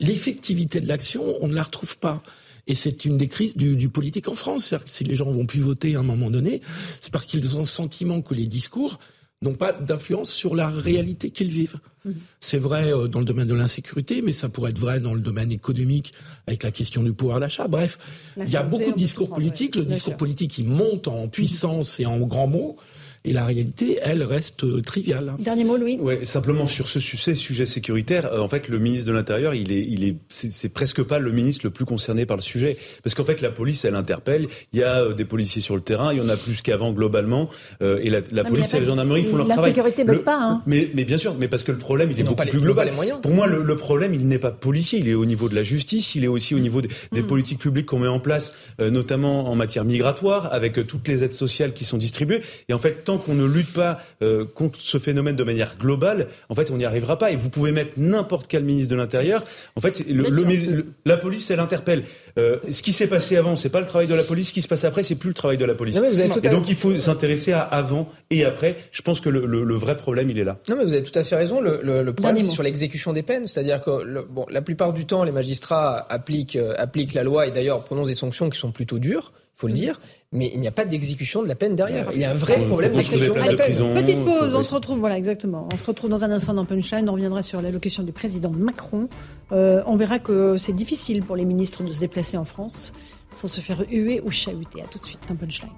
l'effectivité 0.00 0.80
de 0.80 0.88
l'action, 0.88 1.36
on 1.40 1.48
ne 1.48 1.54
la 1.54 1.62
retrouve 1.62 1.96
pas. 1.98 2.22
Et 2.66 2.74
c'est 2.74 3.04
une 3.04 3.18
des 3.18 3.28
crises 3.28 3.56
du, 3.56 3.76
du 3.76 3.88
politique 3.88 4.28
en 4.28 4.34
France. 4.34 4.74
Si 4.86 5.04
les 5.04 5.16
gens 5.16 5.30
vont 5.30 5.46
plus 5.46 5.60
voter 5.60 5.96
à 5.96 6.00
un 6.00 6.04
moment 6.04 6.30
donné, 6.30 6.60
c'est 7.00 7.12
parce 7.12 7.26
qu'ils 7.26 7.56
ont 7.56 7.60
le 7.60 7.64
sentiment 7.64 8.20
que 8.22 8.34
les 8.34 8.46
discours 8.46 9.00
n'ont 9.42 9.54
pas 9.54 9.72
d'influence 9.72 10.30
sur 10.30 10.54
la 10.54 10.68
réalité 10.68 11.30
qu'ils 11.30 11.50
vivent. 11.50 11.78
Mhm. 12.04 12.14
C'est 12.40 12.58
vrai 12.58 12.92
euh, 12.92 13.08
dans 13.08 13.18
le 13.18 13.24
domaine 13.24 13.48
de 13.48 13.54
l'insécurité, 13.54 14.22
mais 14.22 14.32
ça 14.32 14.48
pourrait 14.48 14.70
être 14.70 14.78
vrai 14.78 15.00
dans 15.00 15.14
le 15.14 15.20
domaine 15.20 15.52
économique 15.52 16.12
avec 16.46 16.62
la 16.62 16.70
question 16.70 17.02
du 17.02 17.12
pouvoir 17.12 17.40
d'achat. 17.40 17.68
Bref, 17.68 17.98
il 18.36 18.48
y 18.48 18.56
a 18.56 18.62
beaucoup 18.62 18.90
de 18.90 18.96
discours 18.96 19.28
politiques. 19.28 19.76
Le 19.76 19.84
discours 19.84 20.16
politique, 20.16 20.58
il 20.58 20.68
monte 20.68 21.08
en 21.08 21.28
puissance 21.28 22.00
et 22.00 22.06
en 22.06 22.18
grands 22.20 22.46
mots. 22.46 22.76
Et 23.24 23.32
la 23.32 23.44
réalité, 23.44 23.98
elle, 24.02 24.24
reste 24.24 24.64
euh, 24.64 24.80
triviale. 24.80 25.34
Dernier 25.38 25.62
mot, 25.62 25.76
Louis. 25.76 25.96
Ouais, 26.00 26.24
simplement 26.24 26.66
sur 26.66 26.88
ce 26.88 26.98
sujet, 26.98 27.36
sujet 27.36 27.66
sécuritaire, 27.66 28.26
euh, 28.26 28.40
en 28.40 28.48
fait, 28.48 28.66
le 28.66 28.80
ministre 28.80 29.06
de 29.06 29.12
l'Intérieur, 29.12 29.54
il 29.54 29.70
est, 29.70 29.86
il 29.88 30.02
est, 30.02 30.16
c'est 30.28 30.68
presque 30.68 31.04
pas 31.04 31.20
le 31.20 31.30
ministre 31.30 31.60
le 31.64 31.70
plus 31.70 31.84
concerné 31.84 32.26
par 32.26 32.36
le 32.36 32.42
sujet, 32.42 32.76
parce 33.04 33.14
qu'en 33.14 33.24
fait, 33.24 33.40
la 33.40 33.52
police, 33.52 33.84
elle 33.84 33.94
interpelle. 33.94 34.48
Il 34.72 34.80
y 34.80 34.82
a 34.82 35.04
euh, 35.04 35.14
des 35.14 35.24
policiers 35.24 35.62
sur 35.62 35.76
le 35.76 35.82
terrain, 35.82 36.12
il 36.12 36.18
y 36.18 36.20
en 36.20 36.28
a 36.28 36.36
plus 36.36 36.62
qu'avant 36.62 36.92
globalement, 36.92 37.48
et 37.80 38.10
la, 38.10 38.20
la 38.32 38.44
police 38.44 38.74
et 38.74 38.80
la 38.80 38.86
gendarmerie 38.86 39.22
font 39.22 39.36
leur 39.36 39.46
travail. 39.46 39.70
La 39.70 39.74
sécurité 39.76 40.04
baisse 40.04 40.22
pas. 40.22 40.38
Hein. 40.40 40.62
Mais, 40.66 40.90
mais 40.94 41.04
bien 41.04 41.16
sûr, 41.16 41.36
mais 41.38 41.46
parce 41.46 41.62
que 41.62 41.70
le 41.70 41.78
problème, 41.78 42.10
il 42.10 42.18
est 42.18 42.24
beaucoup 42.24 42.44
plus 42.44 42.60
global. 42.60 42.92
Pour 43.22 43.32
moi, 43.32 43.46
le, 43.46 43.62
le 43.62 43.76
problème, 43.76 44.14
il 44.14 44.26
n'est 44.26 44.40
pas 44.40 44.50
policier, 44.50 44.98
il 44.98 45.08
est 45.08 45.14
au 45.14 45.26
niveau 45.26 45.48
de 45.48 45.54
la 45.54 45.62
justice, 45.62 46.16
il 46.16 46.24
est 46.24 46.28
aussi 46.28 46.56
au 46.56 46.58
niveau 46.58 46.82
des, 46.82 46.88
des 47.12 47.22
mm. 47.22 47.26
politiques 47.26 47.58
publiques 47.60 47.86
qu'on 47.86 48.00
met 48.00 48.08
en 48.08 48.20
place, 48.20 48.52
notamment 48.80 49.48
en 49.48 49.54
matière 49.54 49.84
migratoire, 49.84 50.52
avec 50.52 50.84
toutes 50.86 51.06
les 51.06 51.22
aides 51.22 51.34
sociales 51.34 51.72
qui 51.72 51.84
sont 51.84 51.98
distribuées. 51.98 52.40
Et 52.68 52.72
en 52.72 52.78
fait, 52.78 53.04
tant 53.12 53.18
qu'on 53.18 53.34
ne 53.34 53.44
lutte 53.44 53.72
pas 53.72 53.98
euh, 54.22 54.44
contre 54.44 54.80
ce 54.80 54.98
phénomène 54.98 55.36
de 55.36 55.44
manière 55.44 55.76
globale, 55.78 56.28
en 56.48 56.54
fait, 56.54 56.70
on 56.70 56.76
n'y 56.76 56.84
arrivera 56.84 57.18
pas. 57.18 57.30
Et 57.30 57.36
vous 57.36 57.50
pouvez 57.50 57.72
mettre 57.72 57.92
n'importe 57.96 58.46
quel 58.48 58.64
ministre 58.64 58.90
de 58.90 58.96
l'Intérieur. 58.96 59.44
En 59.76 59.80
fait, 59.80 60.04
le, 60.08 60.86
la 61.04 61.16
police, 61.16 61.50
elle 61.50 61.60
interpelle. 61.60 62.04
Euh, 62.38 62.58
ce 62.70 62.82
qui 62.82 62.92
s'est 62.92 63.08
passé 63.08 63.36
avant, 63.36 63.56
c'est 63.56 63.68
pas 63.68 63.80
le 63.80 63.86
travail 63.86 64.06
de 64.06 64.14
la 64.14 64.22
police. 64.22 64.48
Ce 64.48 64.54
qui 64.54 64.62
se 64.62 64.68
passe 64.68 64.84
après, 64.84 65.02
c'est 65.02 65.16
plus 65.16 65.28
le 65.28 65.34
travail 65.34 65.56
de 65.56 65.64
la 65.64 65.74
police. 65.74 66.00
et 66.42 66.48
donc, 66.48 66.68
il 66.68 66.76
faut 66.76 66.98
s'intéresser 66.98 67.52
à 67.52 67.60
avant 67.60 68.10
et 68.30 68.44
après. 68.44 68.76
Je 68.92 69.02
pense 69.02 69.20
que 69.20 69.28
le, 69.28 69.74
vrai 69.74 69.96
problème, 69.96 70.30
il 70.30 70.38
est 70.38 70.44
là. 70.44 70.58
Non, 70.68 70.76
mais 70.76 70.84
vous 70.84 70.94
avez 70.94 71.02
tout 71.02 71.18
à 71.18 71.24
fait 71.24 71.36
raison. 71.36 71.60
Le, 71.60 72.12
problème, 72.12 72.40
c'est 72.40 72.50
sur 72.50 72.62
l'exécution 72.62 73.12
des 73.12 73.22
peines. 73.22 73.46
C'est-à-dire 73.46 73.82
que, 73.82 74.24
bon, 74.28 74.46
la 74.48 74.62
plupart 74.62 74.92
du 74.92 75.06
temps, 75.06 75.24
les 75.24 75.32
magistrats 75.32 76.06
appliquent, 76.08 76.56
euh, 76.56 76.74
appliquent 76.78 77.14
la 77.14 77.24
loi 77.24 77.46
et 77.46 77.50
d'ailleurs 77.50 77.84
prononcent 77.84 78.08
des 78.08 78.14
sanctions 78.14 78.50
qui 78.50 78.58
sont 78.58 78.72
plus 78.72 78.86
dures 78.98 79.32
faut 79.62 79.68
le 79.68 79.74
dire, 79.74 80.00
mais 80.32 80.50
il 80.54 80.60
n'y 80.60 80.68
a 80.68 80.72
pas 80.72 80.86
d'exécution 80.86 81.42
de 81.42 81.48
la 81.48 81.54
peine 81.54 81.76
derrière. 81.76 82.10
Il 82.12 82.18
y 82.18 82.24
a 82.24 82.30
un 82.30 82.34
vrai 82.34 82.64
problème 82.64 82.94
d'exécution 82.94 83.34
de 83.34 83.38
la 83.38 83.54
peine. 83.54 83.94
Petite 83.94 84.24
pause, 84.24 84.54
on 84.54 84.62
se 84.62 84.72
retrouve, 84.74 84.98
voilà, 84.98 85.18
exactement. 85.18 85.68
On 85.72 85.76
se 85.76 85.84
retrouve 85.84 86.08
dans 86.08 86.24
un 86.24 86.30
instant 86.30 86.54
dans 86.54 86.64
Punchline, 86.64 87.08
on 87.08 87.12
reviendra 87.12 87.42
sur 87.42 87.60
l'allocution 87.60 88.02
du 88.02 88.12
président 88.12 88.50
Macron. 88.50 89.08
Euh, 89.52 89.82
on 89.86 89.96
verra 89.96 90.18
que 90.18 90.56
c'est 90.56 90.72
difficile 90.72 91.22
pour 91.22 91.36
les 91.36 91.44
ministres 91.44 91.82
de 91.82 91.92
se 91.92 92.00
déplacer 92.00 92.36
en 92.36 92.44
France 92.44 92.92
sans 93.34 93.48
se 93.48 93.60
faire 93.60 93.84
huer 93.90 94.20
ou 94.24 94.30
chahuter. 94.30 94.82
À 94.82 94.86
tout 94.86 94.98
de 94.98 95.06
suite 95.06 95.20
dans 95.28 95.36
Punchline. 95.36 95.70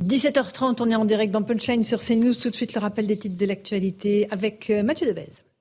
17h30, 0.00 0.82
on 0.82 0.90
est 0.90 0.94
en 0.94 1.04
direct 1.04 1.32
dans 1.32 1.42
Punchline 1.42 1.84
sur 1.84 2.00
CNews. 2.00 2.34
Tout 2.34 2.50
de 2.50 2.56
suite, 2.56 2.74
le 2.74 2.80
rappel 2.80 3.06
des 3.06 3.18
titres 3.18 3.36
de 3.36 3.46
l'actualité 3.46 4.26
avec 4.30 4.68
euh, 4.70 4.82
Mathieu 4.82 5.06
Devez. 5.06 5.51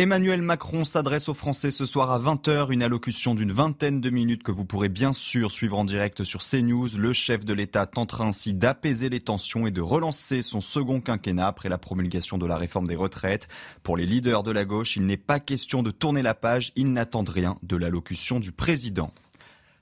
Emmanuel 0.00 0.42
Macron 0.42 0.84
s'adresse 0.84 1.28
aux 1.28 1.34
Français 1.34 1.72
ce 1.72 1.84
soir 1.84 2.12
à 2.12 2.20
20h, 2.20 2.70
une 2.70 2.84
allocution 2.84 3.34
d'une 3.34 3.50
vingtaine 3.50 4.00
de 4.00 4.10
minutes 4.10 4.44
que 4.44 4.52
vous 4.52 4.64
pourrez 4.64 4.88
bien 4.88 5.12
sûr 5.12 5.50
suivre 5.50 5.76
en 5.76 5.84
direct 5.84 6.22
sur 6.22 6.40
CNews. 6.40 6.90
Le 6.96 7.12
chef 7.12 7.44
de 7.44 7.52
l'État 7.52 7.84
tentera 7.84 8.22
ainsi 8.22 8.54
d'apaiser 8.54 9.08
les 9.08 9.18
tensions 9.18 9.66
et 9.66 9.72
de 9.72 9.80
relancer 9.80 10.40
son 10.40 10.60
second 10.60 11.00
quinquennat 11.00 11.48
après 11.48 11.68
la 11.68 11.78
promulgation 11.78 12.38
de 12.38 12.46
la 12.46 12.56
réforme 12.56 12.86
des 12.86 12.94
retraites. 12.94 13.48
Pour 13.82 13.96
les 13.96 14.06
leaders 14.06 14.44
de 14.44 14.52
la 14.52 14.64
gauche, 14.64 14.94
il 14.94 15.04
n'est 15.04 15.16
pas 15.16 15.40
question 15.40 15.82
de 15.82 15.90
tourner 15.90 16.22
la 16.22 16.34
page, 16.34 16.70
ils 16.76 16.92
n'attendent 16.92 17.30
rien 17.30 17.58
de 17.64 17.74
l'allocution 17.74 18.38
du 18.38 18.52
président. 18.52 19.10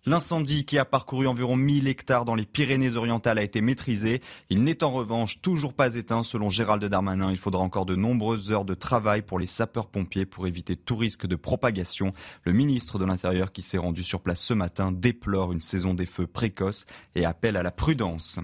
L'incendie 0.08 0.64
qui 0.64 0.78
a 0.78 0.84
parcouru 0.84 1.26
environ 1.26 1.56
1000 1.56 1.88
hectares 1.88 2.24
dans 2.24 2.36
les 2.36 2.46
Pyrénées-Orientales 2.46 3.38
a 3.38 3.42
été 3.42 3.60
maîtrisé. 3.60 4.22
Il 4.50 4.62
n'est 4.62 4.84
en 4.84 4.92
revanche 4.92 5.40
toujours 5.42 5.74
pas 5.74 5.96
éteint 5.96 6.22
selon 6.22 6.48
Gérald 6.48 6.84
Darmanin. 6.84 7.32
Il 7.32 7.38
faudra 7.38 7.60
encore 7.60 7.86
de 7.86 7.96
nombreuses 7.96 8.52
heures 8.52 8.64
de 8.64 8.74
travail 8.74 9.22
pour 9.22 9.40
les 9.40 9.46
sapeurs-pompiers 9.46 10.24
pour 10.24 10.46
éviter 10.46 10.76
tout 10.76 10.94
risque 10.94 11.26
de 11.26 11.34
propagation. 11.34 12.12
Le 12.44 12.52
ministre 12.52 13.00
de 13.00 13.04
l'Intérieur 13.04 13.50
qui 13.50 13.62
s'est 13.62 13.78
rendu 13.78 14.04
sur 14.04 14.20
place 14.20 14.40
ce 14.40 14.54
matin 14.54 14.92
déplore 14.92 15.50
une 15.50 15.60
saison 15.60 15.92
des 15.92 16.06
feux 16.06 16.28
précoce 16.28 16.86
et 17.16 17.24
appelle 17.24 17.56
à 17.56 17.64
la 17.64 17.72
prudence. 17.72 18.38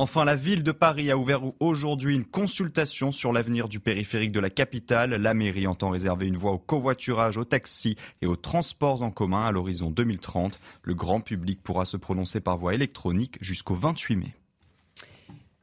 Enfin, 0.00 0.24
la 0.24 0.36
ville 0.36 0.62
de 0.62 0.70
Paris 0.70 1.10
a 1.10 1.16
ouvert 1.16 1.42
aujourd'hui 1.58 2.14
une 2.14 2.24
consultation 2.24 3.10
sur 3.10 3.32
l'avenir 3.32 3.68
du 3.68 3.80
périphérique 3.80 4.30
de 4.30 4.38
la 4.38 4.48
capitale. 4.48 5.10
La 5.10 5.34
mairie 5.34 5.66
entend 5.66 5.90
réserver 5.90 6.28
une 6.28 6.36
voie 6.36 6.52
au 6.52 6.58
covoiturage, 6.58 7.36
au 7.36 7.42
taxi 7.42 7.96
et 8.22 8.26
aux 8.26 8.36
transports 8.36 9.02
en 9.02 9.10
commun 9.10 9.44
à 9.44 9.50
l'horizon 9.50 9.90
2030. 9.90 10.60
Le 10.84 10.94
grand 10.94 11.20
public 11.20 11.60
pourra 11.64 11.84
se 11.84 11.96
prononcer 11.96 12.38
par 12.38 12.56
voie 12.56 12.74
électronique 12.74 13.38
jusqu'au 13.40 13.74
28 13.74 14.14
mai. 14.14 14.34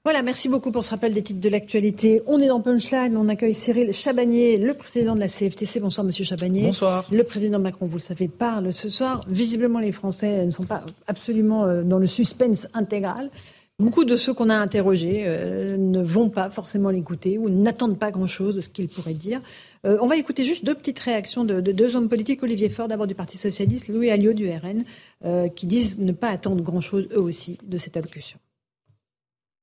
Voilà, 0.03 0.21
merci 0.21 0.49
beaucoup 0.49 0.69
pour 0.69 0.83
ce 0.83 0.89
rappel 0.89 1.13
des 1.13 1.23
titres 1.23 1.39
de 1.39 1.49
l'actualité. 1.49 2.21
On 2.27 2.39
est 2.41 2.47
dans 2.47 2.59
Punchline, 2.59 3.15
on 3.15 3.29
accueille 3.29 3.55
Cyril 3.55 3.93
Chabagnier, 3.93 4.57
le 4.57 4.73
président 4.73 5.15
de 5.15 5.21
la 5.21 5.29
CFTC. 5.29 5.79
Bonsoir 5.79 6.05
Monsieur 6.05 6.25
Chabagnier. 6.25 6.63
Bonsoir. 6.63 7.07
Le 7.09 7.23
président 7.23 7.57
Macron, 7.57 7.87
vous 7.87 7.97
le 7.97 8.03
savez, 8.03 8.27
parle 8.27 8.73
ce 8.73 8.89
soir. 8.89 9.23
Visiblement, 9.29 9.79
les 9.79 9.93
Français 9.93 10.45
ne 10.45 10.51
sont 10.51 10.65
pas 10.65 10.83
absolument 11.07 11.63
euh, 11.63 11.83
dans 11.83 11.99
le 11.99 12.05
suspense 12.05 12.67
intégral. 12.73 13.31
Beaucoup 13.77 14.05
de 14.05 14.15
ceux 14.15 14.33
qu'on 14.33 14.49
a 14.49 14.55
interrogés 14.55 15.23
euh, 15.25 15.75
ne 15.75 16.01
vont 16.01 16.29
pas 16.29 16.49
forcément 16.49 16.91
l'écouter 16.91 17.37
ou 17.37 17.49
n'attendent 17.49 17.99
pas 17.99 18.09
grand-chose 18.09 18.55
de 18.55 18.61
ce 18.61 18.69
qu'il 18.69 18.87
pourrait 18.87 19.13
dire. 19.13 19.41
Euh, 19.85 19.97
on 19.99 20.07
va 20.07 20.15
écouter 20.15 20.45
juste 20.45 20.63
deux 20.63 20.75
petites 20.75 20.99
réactions 20.99 21.43
de, 21.43 21.59
deux 21.59 21.97
hommes 21.97 22.07
politiques, 22.07 22.41
Olivier 22.41 22.69
Faure 22.69 22.87
d'abord 22.87 23.05
du 23.05 23.15
Parti 23.15 23.37
Socialiste, 23.37 23.89
Louis 23.89 24.11
Alliot 24.11 24.31
du 24.31 24.49
RN, 24.49 24.85
euh, 25.25 25.49
qui 25.49 25.67
disent 25.67 25.97
ne 25.97 26.13
pas 26.13 26.29
attendre 26.29 26.63
grand-chose 26.63 27.09
eux 27.11 27.21
aussi 27.21 27.57
de 27.63 27.77
cette 27.77 27.97
allocution. 27.97 28.39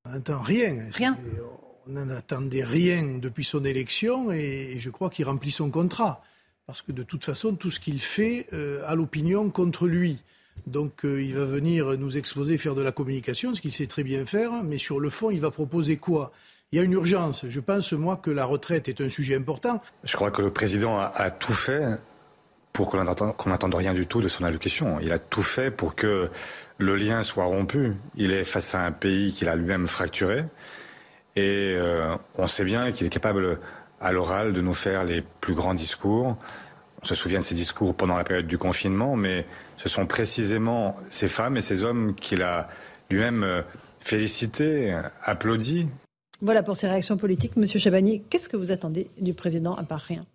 On 0.04 0.10
n'attend 0.10 0.42
rien. 0.42 0.76
Rien. 0.92 1.16
On 1.86 1.92
n'en 1.92 2.10
attendait 2.10 2.64
rien 2.64 3.18
depuis 3.18 3.44
son 3.44 3.64
élection 3.64 4.30
et 4.30 4.76
je 4.78 4.90
crois 4.90 5.08
qu'il 5.08 5.24
remplit 5.24 5.50
son 5.50 5.70
contrat. 5.70 6.22
Parce 6.66 6.82
que 6.82 6.92
de 6.92 7.02
toute 7.02 7.24
façon, 7.24 7.54
tout 7.54 7.70
ce 7.70 7.80
qu'il 7.80 7.98
fait 7.98 8.46
a 8.86 8.94
l'opinion 8.94 9.50
contre 9.50 9.88
lui. 9.88 10.22
Donc 10.66 11.04
euh, 11.04 11.22
il 11.22 11.34
va 11.34 11.44
venir 11.44 11.98
nous 11.98 12.16
exposer, 12.16 12.56
faire 12.58 12.74
de 12.74 12.82
la 12.82 12.92
communication, 12.92 13.52
ce 13.54 13.60
qu'il 13.60 13.72
sait 13.72 13.86
très 13.86 14.04
bien 14.04 14.26
faire, 14.26 14.62
mais 14.62 14.78
sur 14.78 15.00
le 15.00 15.10
fond, 15.10 15.30
il 15.30 15.40
va 15.40 15.50
proposer 15.50 15.96
quoi? 15.96 16.32
Il 16.72 16.78
y 16.78 16.80
a 16.80 16.84
une 16.84 16.92
urgence. 16.92 17.44
Je 17.48 17.60
pense, 17.60 17.92
moi, 17.92 18.16
que 18.16 18.30
la 18.30 18.46
retraite 18.46 18.88
est 18.88 19.02
un 19.02 19.10
sujet 19.10 19.36
important. 19.36 19.82
Je 20.04 20.16
crois 20.16 20.30
que 20.30 20.40
le 20.40 20.50
président 20.50 20.98
a, 20.98 21.30
tout 21.30 21.52
fait 21.52 21.82
pour 22.72 22.88
qu'on 22.88 23.04
n'attende 23.04 23.74
rien 23.74 23.92
du 23.92 24.06
tout 24.06 24.22
de 24.22 24.28
son 24.28 24.44
allocution. 24.44 24.98
Il 25.00 25.12
a 25.12 25.18
tout 25.18 25.42
fait 25.42 25.70
pour 25.70 25.94
que 25.94 26.30
le 26.78 26.96
lien 26.96 27.22
soit 27.22 27.44
rompu. 27.44 27.92
Il 28.16 28.32
est 28.32 28.44
face 28.44 28.74
à 28.74 28.86
un 28.86 28.92
pays 28.92 29.34
qu'il 29.34 29.50
a 29.50 29.56
lui-même 29.56 29.86
fracturé. 29.86 30.46
Et 31.36 31.74
euh, 31.76 32.16
on 32.38 32.46
sait 32.46 32.64
bien 32.64 32.90
qu'il 32.90 33.06
est 33.06 33.10
capable, 33.10 33.58
à 34.00 34.12
l'oral, 34.12 34.54
de 34.54 34.62
nous 34.62 34.74
faire 34.74 35.04
les 35.04 35.22
plus 35.42 35.54
grands 35.54 35.74
discours. 35.74 36.38
On 37.02 37.06
se 37.06 37.14
souvient 37.14 37.40
de 37.40 37.44
ses 37.44 37.54
discours 37.54 37.94
pendant 37.94 38.16
la 38.16 38.24
période 38.24 38.46
du 38.46 38.58
confinement, 38.58 39.16
mais 39.16 39.44
ce 39.76 39.88
sont 39.88 40.06
précisément 40.06 40.96
ces 41.08 41.28
femmes 41.28 41.56
et 41.56 41.60
ces 41.60 41.84
hommes 41.84 42.14
qu'il 42.14 42.42
a 42.42 42.68
lui-même 43.10 43.42
euh, 43.42 43.62
félicité, 43.98 44.96
applaudi. 45.22 45.88
Voilà 46.40 46.62
pour 46.62 46.76
ces 46.76 46.88
réactions 46.88 47.16
politiques. 47.16 47.56
Monsieur 47.56 47.78
Chabani, 47.78 48.22
qu'est-ce 48.30 48.48
que 48.48 48.56
vous 48.56 48.72
attendez 48.72 49.10
du 49.20 49.34
président 49.34 49.74
à 49.74 49.84
part 49.84 50.00
rien? 50.00 50.26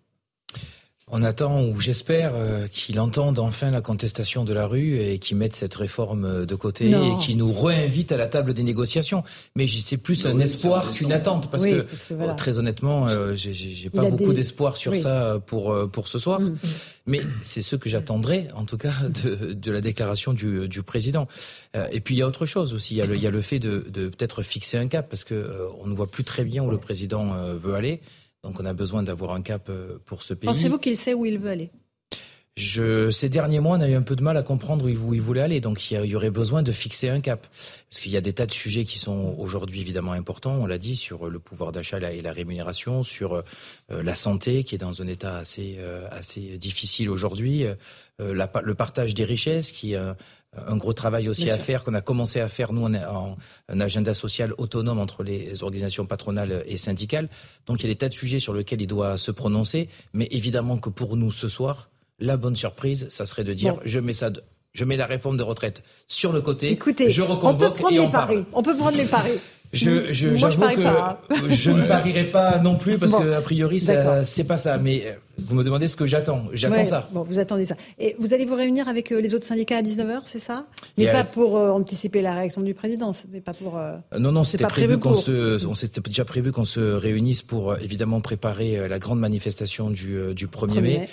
On 1.10 1.22
attend, 1.22 1.64
ou 1.64 1.80
j'espère, 1.80 2.32
euh, 2.34 2.66
qu'il 2.68 3.00
entende 3.00 3.38
enfin 3.38 3.70
la 3.70 3.80
contestation 3.80 4.44
de 4.44 4.52
la 4.52 4.66
rue 4.66 4.98
et 4.98 5.18
qu'il 5.18 5.36
mette 5.36 5.54
cette 5.54 5.74
réforme 5.74 6.44
de 6.44 6.54
côté 6.54 6.90
et 6.90 7.18
qu'il 7.20 7.38
nous 7.38 7.52
réinvite 7.52 8.12
à 8.12 8.16
la 8.16 8.26
table 8.26 8.54
des 8.54 8.62
négociations. 8.62 9.22
Mais 9.56 9.66
c'est 9.66 9.96
plus 9.96 10.26
un 10.26 10.38
espoir 10.38 10.90
qu'une 10.90 11.12
attente, 11.12 11.50
parce 11.50 11.64
que, 11.64 11.86
très 12.36 12.58
honnêtement, 12.58 13.08
euh, 13.08 13.34
j'ai 13.34 13.90
pas 13.90 14.08
beaucoup 14.08 14.32
d'espoir 14.32 14.76
sur 14.76 14.96
ça 14.96 15.38
pour, 15.46 15.72
euh, 15.72 15.86
pour 15.86 16.08
ce 16.08 16.18
soir. 16.18 16.40
Mm, 16.40 16.50
mm. 16.50 16.58
Mais 17.06 17.20
c'est 17.42 17.62
ce 17.62 17.76
que 17.76 17.88
j'attendrai, 17.88 18.48
en 18.54 18.64
tout 18.64 18.76
cas, 18.76 18.92
de, 19.24 19.52
de 19.52 19.72
la 19.72 19.80
déclaration 19.80 20.32
du, 20.32 20.68
du 20.68 20.82
président. 20.82 21.26
et 21.90 22.00
puis 22.00 22.14
il 22.14 22.18
y 22.18 22.22
a 22.22 22.26
autre 22.26 22.44
chose 22.44 22.74
aussi. 22.74 22.94
Il 22.94 22.98
y 22.98 23.02
a 23.02 23.06
le, 23.06 23.16
il 23.16 23.22
y 23.22 23.26
a 23.26 23.30
le 23.30 23.40
fait 23.40 23.58
de, 23.58 23.86
de 23.88 24.08
peut-être 24.08 24.42
fixer 24.42 24.76
un 24.76 24.88
cap, 24.88 25.08
parce 25.08 25.24
que 25.24 25.68
on 25.80 25.86
ne 25.86 25.94
voit 25.94 26.10
plus 26.10 26.24
très 26.24 26.44
bien 26.44 26.62
où 26.62 26.70
le 26.70 26.78
président 26.78 27.34
veut 27.56 27.74
aller. 27.74 28.00
Donc 28.44 28.60
on 28.60 28.64
a 28.64 28.72
besoin 28.72 29.02
d'avoir 29.02 29.32
un 29.32 29.42
cap 29.42 29.68
euh, 29.68 29.98
pour 30.04 30.22
ce 30.22 30.34
pays. 30.34 30.46
Pensez-vous 30.46 30.78
qu'il 30.78 30.96
sait 30.96 31.14
où 31.14 31.26
il 31.26 31.38
veut 31.38 31.50
aller? 31.50 31.70
Je, 32.56 33.12
ces 33.12 33.28
derniers 33.28 33.60
mois, 33.60 33.76
on 33.76 33.80
a 33.80 33.88
eu 33.88 33.94
un 33.94 34.02
peu 34.02 34.16
de 34.16 34.22
mal 34.22 34.36
à 34.36 34.42
comprendre 34.42 34.84
où 34.84 35.14
il, 35.14 35.20
voulait 35.20 35.42
aller. 35.42 35.60
Donc, 35.60 35.92
il 35.92 36.04
y, 36.04 36.16
aurait 36.16 36.32
besoin 36.32 36.64
de 36.64 36.72
fixer 36.72 37.08
un 37.08 37.20
cap. 37.20 37.46
Parce 37.88 38.00
qu'il 38.00 38.10
y 38.10 38.16
a 38.16 38.20
des 38.20 38.32
tas 38.32 38.46
de 38.46 38.52
sujets 38.52 38.84
qui 38.84 38.98
sont 38.98 39.36
aujourd'hui 39.38 39.80
évidemment 39.80 40.10
importants. 40.10 40.56
On 40.60 40.66
l'a 40.66 40.78
dit 40.78 40.96
sur 40.96 41.30
le 41.30 41.38
pouvoir 41.38 41.70
d'achat 41.70 41.98
et 42.12 42.20
la 42.20 42.32
rémunération, 42.32 43.04
sur 43.04 43.34
euh, 43.34 43.42
la 43.90 44.16
santé 44.16 44.64
qui 44.64 44.74
est 44.74 44.78
dans 44.78 45.02
un 45.02 45.06
état 45.06 45.36
assez, 45.36 45.76
euh, 45.78 46.08
assez 46.10 46.58
difficile 46.58 47.10
aujourd'hui, 47.10 47.64
le 48.18 48.74
partage 48.74 49.14
des 49.14 49.24
richesses 49.24 49.70
qui 49.70 49.92
est 49.92 50.00
un 50.56 50.76
gros 50.76 50.92
travail 50.92 51.28
aussi 51.28 51.50
à 51.50 51.58
faire 51.58 51.84
qu'on 51.84 51.94
a 51.94 52.00
commencé 52.00 52.40
à 52.40 52.48
faire 52.48 52.72
nous 52.72 52.84
en, 52.84 53.36
un 53.68 53.80
agenda 53.80 54.14
social 54.14 54.54
autonome 54.58 54.98
entre 54.98 55.22
les 55.22 55.62
organisations 55.62 56.06
patronales 56.06 56.64
et 56.66 56.76
syndicales. 56.76 57.28
Donc 57.66 57.80
il 57.80 57.86
y 57.86 57.90
a 57.90 57.92
des 57.92 57.98
tas 57.98 58.08
de 58.08 58.14
sujets 58.14 58.38
sur 58.38 58.54
lesquels 58.54 58.80
il 58.80 58.86
doit 58.86 59.18
se 59.18 59.30
prononcer, 59.30 59.88
mais 60.12 60.26
évidemment 60.30 60.78
que 60.78 60.88
pour 60.88 61.16
nous 61.16 61.30
ce 61.30 61.48
soir, 61.48 61.90
la 62.18 62.36
bonne 62.36 62.56
surprise, 62.56 63.06
ça 63.10 63.26
serait 63.26 63.44
de 63.44 63.54
dire 63.54 63.78
je 63.84 64.00
mets 64.00 64.12
ça 64.12 64.30
je 64.74 64.84
mets 64.84 64.96
la 64.96 65.06
réforme 65.06 65.36
de 65.36 65.42
retraite 65.42 65.82
sur 66.06 66.32
le 66.32 66.40
côté, 66.40 66.70
Écoutez, 66.70 67.10
je 67.10 67.22
reconvoque 67.22 67.76
on 67.80 67.88
peut 67.88 67.94
et 67.94 68.00
on 68.00 68.10
parle. 68.10 68.44
On 68.52 68.62
peut 68.62 68.76
prendre 68.76 68.96
les 68.96 69.06
paris. 69.06 69.40
Je, 69.72 70.12
je, 70.12 70.28
Moi, 70.28 70.50
je, 70.50 70.56
que 70.56 70.82
pas. 70.82 71.22
je 71.50 71.70
ne 71.70 71.82
parierai 71.82 72.24
pas 72.24 72.58
non 72.58 72.76
plus 72.76 72.98
parce 72.98 73.14
que 73.14 73.32
a 73.32 73.40
priori 73.42 73.80
c'est 73.80 74.44
pas 74.44 74.56
ça. 74.56 74.78
Mais 74.78 75.02
euh, 75.06 75.12
vous 75.38 75.54
me 75.54 75.62
demandez 75.62 75.88
ce 75.88 75.96
que 75.96 76.06
j'attends. 76.06 76.42
J'attends 76.54 76.84
ça. 76.84 77.08
Bon, 77.12 77.22
vous 77.22 77.38
attendez 77.38 77.66
ça. 77.66 77.76
Et 77.98 78.16
vous 78.18 78.32
allez 78.32 78.46
vous 78.46 78.54
réunir 78.54 78.88
avec 78.88 79.12
euh, 79.12 79.20
les 79.20 79.34
autres 79.34 79.44
syndicats 79.46 79.76
à 79.76 79.82
19h, 79.82 80.22
c'est 80.24 80.38
ça? 80.38 80.66
Mais 80.96 81.10
pas 81.10 81.24
pour 81.24 81.58
euh, 81.58 81.70
anticiper 81.70 82.22
la 82.22 82.34
réaction 82.34 82.62
du 82.62 82.72
président, 82.72 83.14
mais 83.30 83.40
pas 83.40 83.52
pour. 83.52 83.78
non, 84.18 84.32
non, 84.32 84.44
c'était 84.44 84.66
prévu, 84.66 84.98
qu'on 84.98 85.14
se, 85.14 85.64
on 85.66 85.74
s'était 85.74 86.00
déjà 86.00 86.24
prévu 86.24 86.50
qu'on 86.50 86.64
se 86.64 86.80
réunisse 86.80 87.42
pour 87.42 87.76
évidemment 87.76 88.20
préparer 88.20 88.88
la 88.88 88.98
grande 88.98 89.20
manifestation 89.20 89.90
du, 89.90 90.34
du 90.34 90.46
1er 90.46 90.80
mai, 90.80 91.08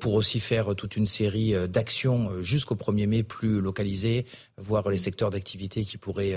pour 0.00 0.14
aussi 0.14 0.40
faire 0.40 0.74
toute 0.74 0.96
une 0.96 1.06
série 1.06 1.54
d'actions 1.68 2.30
jusqu'au 2.42 2.74
1er 2.74 3.06
mai 3.06 3.22
plus 3.22 3.60
localisées, 3.60 4.26
voir 4.62 4.88
les 4.90 4.98
secteurs 4.98 5.30
d'activité 5.30 5.84
qui 5.84 5.96
pourraient 5.96 6.36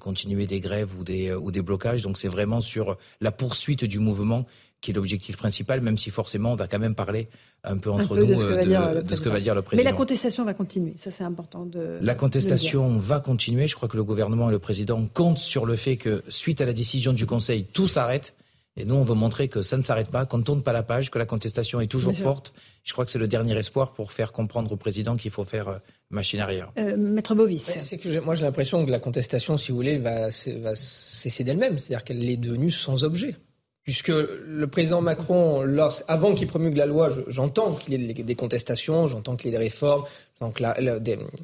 continuer 0.00 0.46
des 0.46 0.60
grèves 0.60 0.98
ou 0.98 1.04
des, 1.04 1.32
ou 1.32 1.50
des 1.50 1.62
blocages. 1.62 2.02
Donc 2.02 2.18
c'est 2.18 2.28
vraiment 2.28 2.60
sur 2.60 2.96
la 3.20 3.32
poursuite 3.32 3.84
du 3.84 3.98
mouvement 3.98 4.46
qui 4.80 4.90
est 4.90 4.94
l'objectif 4.94 5.36
principal, 5.36 5.80
même 5.80 5.98
si 5.98 6.10
forcément 6.10 6.52
on 6.52 6.56
va 6.56 6.66
quand 6.66 6.78
même 6.78 6.94
parler 6.94 7.28
un 7.64 7.76
peu 7.76 7.90
entre 7.90 8.16
nous 8.16 8.26
de 8.26 8.34
ce, 8.34 8.42
que, 8.42 9.28
va 9.28 9.40
dire 9.40 9.54
le 9.54 9.62
président. 9.62 9.84
Mais 9.84 9.90
la 9.90 9.96
contestation 9.96 10.44
va 10.44 10.54
continuer, 10.54 10.94
ça 10.96 11.10
c'est 11.10 11.24
important 11.24 11.66
de. 11.66 11.98
La 12.00 12.14
contestation 12.14 12.96
va 12.96 13.20
continuer. 13.20 13.68
Je 13.68 13.76
crois 13.76 13.88
que 13.88 13.96
le 13.96 14.04
gouvernement 14.04 14.48
et 14.48 14.52
le 14.52 14.58
président 14.58 15.06
comptent 15.12 15.38
sur 15.38 15.66
le 15.66 15.76
fait 15.76 15.96
que 15.96 16.22
suite 16.28 16.60
à 16.60 16.66
la 16.66 16.72
décision 16.72 17.12
du 17.12 17.26
Conseil, 17.26 17.64
tout 17.64 17.88
s'arrête. 17.88 18.34
Et 18.76 18.84
nous, 18.84 18.94
on 18.94 19.02
veut 19.02 19.14
montrer 19.14 19.48
que 19.48 19.62
ça 19.62 19.76
ne 19.76 19.82
s'arrête 19.82 20.10
pas, 20.10 20.24
qu'on 20.24 20.38
ne 20.38 20.42
tourne 20.42 20.62
pas 20.62 20.72
la 20.72 20.84
page, 20.84 21.10
que 21.10 21.18
la 21.18 21.26
contestation 21.26 21.80
est 21.80 21.88
toujours 21.88 22.16
forte. 22.16 22.54
Je 22.84 22.92
crois 22.92 23.04
que 23.04 23.10
c'est 23.10 23.18
le 23.18 23.28
dernier 23.28 23.58
espoir 23.58 23.92
pour 23.92 24.12
faire 24.12 24.32
comprendre 24.32 24.70
au 24.72 24.76
président 24.76 25.16
qu'il 25.16 25.32
faut 25.32 25.44
faire 25.44 25.68
euh, 25.68 25.78
machine 26.10 26.40
arrière. 26.40 26.72
Euh, 26.78 26.96
Maître 26.96 27.34
Bovis. 27.34 27.78
c'est 27.80 27.98
que 27.98 28.20
moi 28.20 28.34
j'ai 28.34 28.44
l'impression 28.44 28.84
que 28.84 28.90
la 28.90 28.98
contestation, 28.98 29.56
si 29.56 29.70
vous 29.70 29.76
voulez, 29.76 29.98
va, 29.98 30.28
va 30.28 30.74
cesser 30.74 31.44
d'elle-même. 31.44 31.78
C'est-à-dire 31.78 32.04
qu'elle 32.04 32.28
est 32.28 32.36
devenue 32.36 32.70
sans 32.70 33.04
objet 33.04 33.36
puisque 33.82 34.12
le 34.12 34.66
président 34.66 35.00
Macron, 35.00 35.64
avant 36.06 36.34
qu'il 36.34 36.46
promulgue 36.46 36.76
la 36.76 36.86
loi, 36.86 37.08
j'entends 37.26 37.72
qu'il 37.74 38.00
y 38.00 38.10
ait 38.10 38.14
des 38.14 38.34
contestations, 38.34 39.06
j'entends 39.06 39.36
qu'il 39.36 39.46
y 39.46 39.48
ait 39.48 39.58
des 39.58 39.64
réformes, 39.64 40.04
donc 40.40 40.62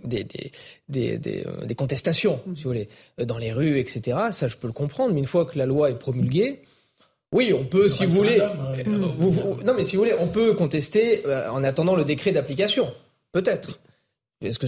des, 0.04 0.24
des, 0.88 1.74
contestations, 1.74 2.40
si 2.54 2.62
vous 2.62 2.70
voulez, 2.70 2.88
dans 3.18 3.38
les 3.38 3.52
rues, 3.52 3.78
etc. 3.78 4.18
Ça, 4.30 4.48
je 4.48 4.56
peux 4.56 4.66
le 4.66 4.72
comprendre, 4.72 5.12
mais 5.12 5.20
une 5.20 5.26
fois 5.26 5.44
que 5.44 5.58
la 5.58 5.66
loi 5.66 5.90
est 5.90 5.98
promulguée, 5.98 6.62
oui, 7.32 7.52
on 7.52 7.64
peut, 7.64 7.88
si 7.88 8.06
vous 8.06 8.14
voulez, 8.14 8.38
non, 8.86 9.74
mais 9.74 9.82
si 9.82 9.96
vous 9.96 10.02
voulez, 10.02 10.14
on 10.18 10.28
peut 10.28 10.54
contester 10.54 11.26
euh, 11.26 11.50
en 11.50 11.64
attendant 11.64 11.96
le 11.96 12.04
décret 12.04 12.30
d'application, 12.30 12.92
peut-être. 13.32 13.80
Est-ce 14.42 14.58
que 14.58 14.66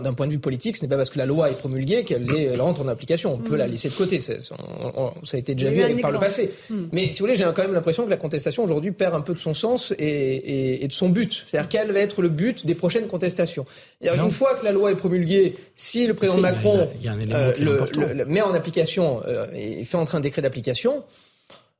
d'un 0.00 0.14
point 0.14 0.28
de 0.28 0.32
vue 0.32 0.38
politique, 0.38 0.76
ce 0.76 0.82
n'est 0.82 0.88
pas 0.88 0.96
parce 0.96 1.10
que 1.10 1.18
la 1.18 1.26
loi 1.26 1.50
est 1.50 1.58
promulguée 1.58 2.04
qu'elle 2.04 2.60
rentre 2.60 2.82
en 2.82 2.88
application. 2.88 3.34
On 3.34 3.38
peut 3.38 3.56
la 3.56 3.66
mm. 3.66 3.70
laisser 3.72 3.88
de 3.88 3.94
côté. 3.94 4.20
Ça, 4.20 4.34
a 4.34 5.36
été 5.36 5.56
déjà 5.56 5.70
vu 5.70 6.00
par 6.00 6.12
le 6.12 6.20
passé. 6.20 6.52
Mm. 6.70 6.76
Mais 6.92 7.06
si 7.06 7.18
vous 7.18 7.26
voulez, 7.26 7.34
j'ai 7.34 7.44
quand 7.44 7.62
même 7.62 7.72
l'impression 7.72 8.04
que 8.04 8.10
la 8.10 8.16
contestation 8.16 8.62
aujourd'hui 8.62 8.92
perd 8.92 9.16
un 9.16 9.20
peu 9.20 9.34
de 9.34 9.40
son 9.40 9.54
sens 9.54 9.92
et, 9.98 10.86
de 10.86 10.92
son 10.92 11.08
but. 11.08 11.44
C'est-à-dire 11.48 11.68
quel 11.68 11.90
va 11.90 11.98
être 11.98 12.22
le 12.22 12.28
but 12.28 12.64
des 12.64 12.76
prochaines 12.76 13.08
contestations? 13.08 13.66
Une 14.00 14.30
fois 14.30 14.54
que 14.54 14.64
la 14.64 14.70
loi 14.70 14.92
est 14.92 14.96
promulguée, 14.96 15.56
si 15.74 16.06
le 16.06 16.14
président 16.14 16.40
Macron 16.40 16.88
le, 17.02 18.24
met 18.26 18.40
en 18.40 18.54
application 18.54 19.20
euh, 19.26 19.46
et 19.52 19.82
fait 19.82 19.96
entrer 19.96 20.18
un 20.18 20.20
décret 20.20 20.42
d'application, 20.42 21.02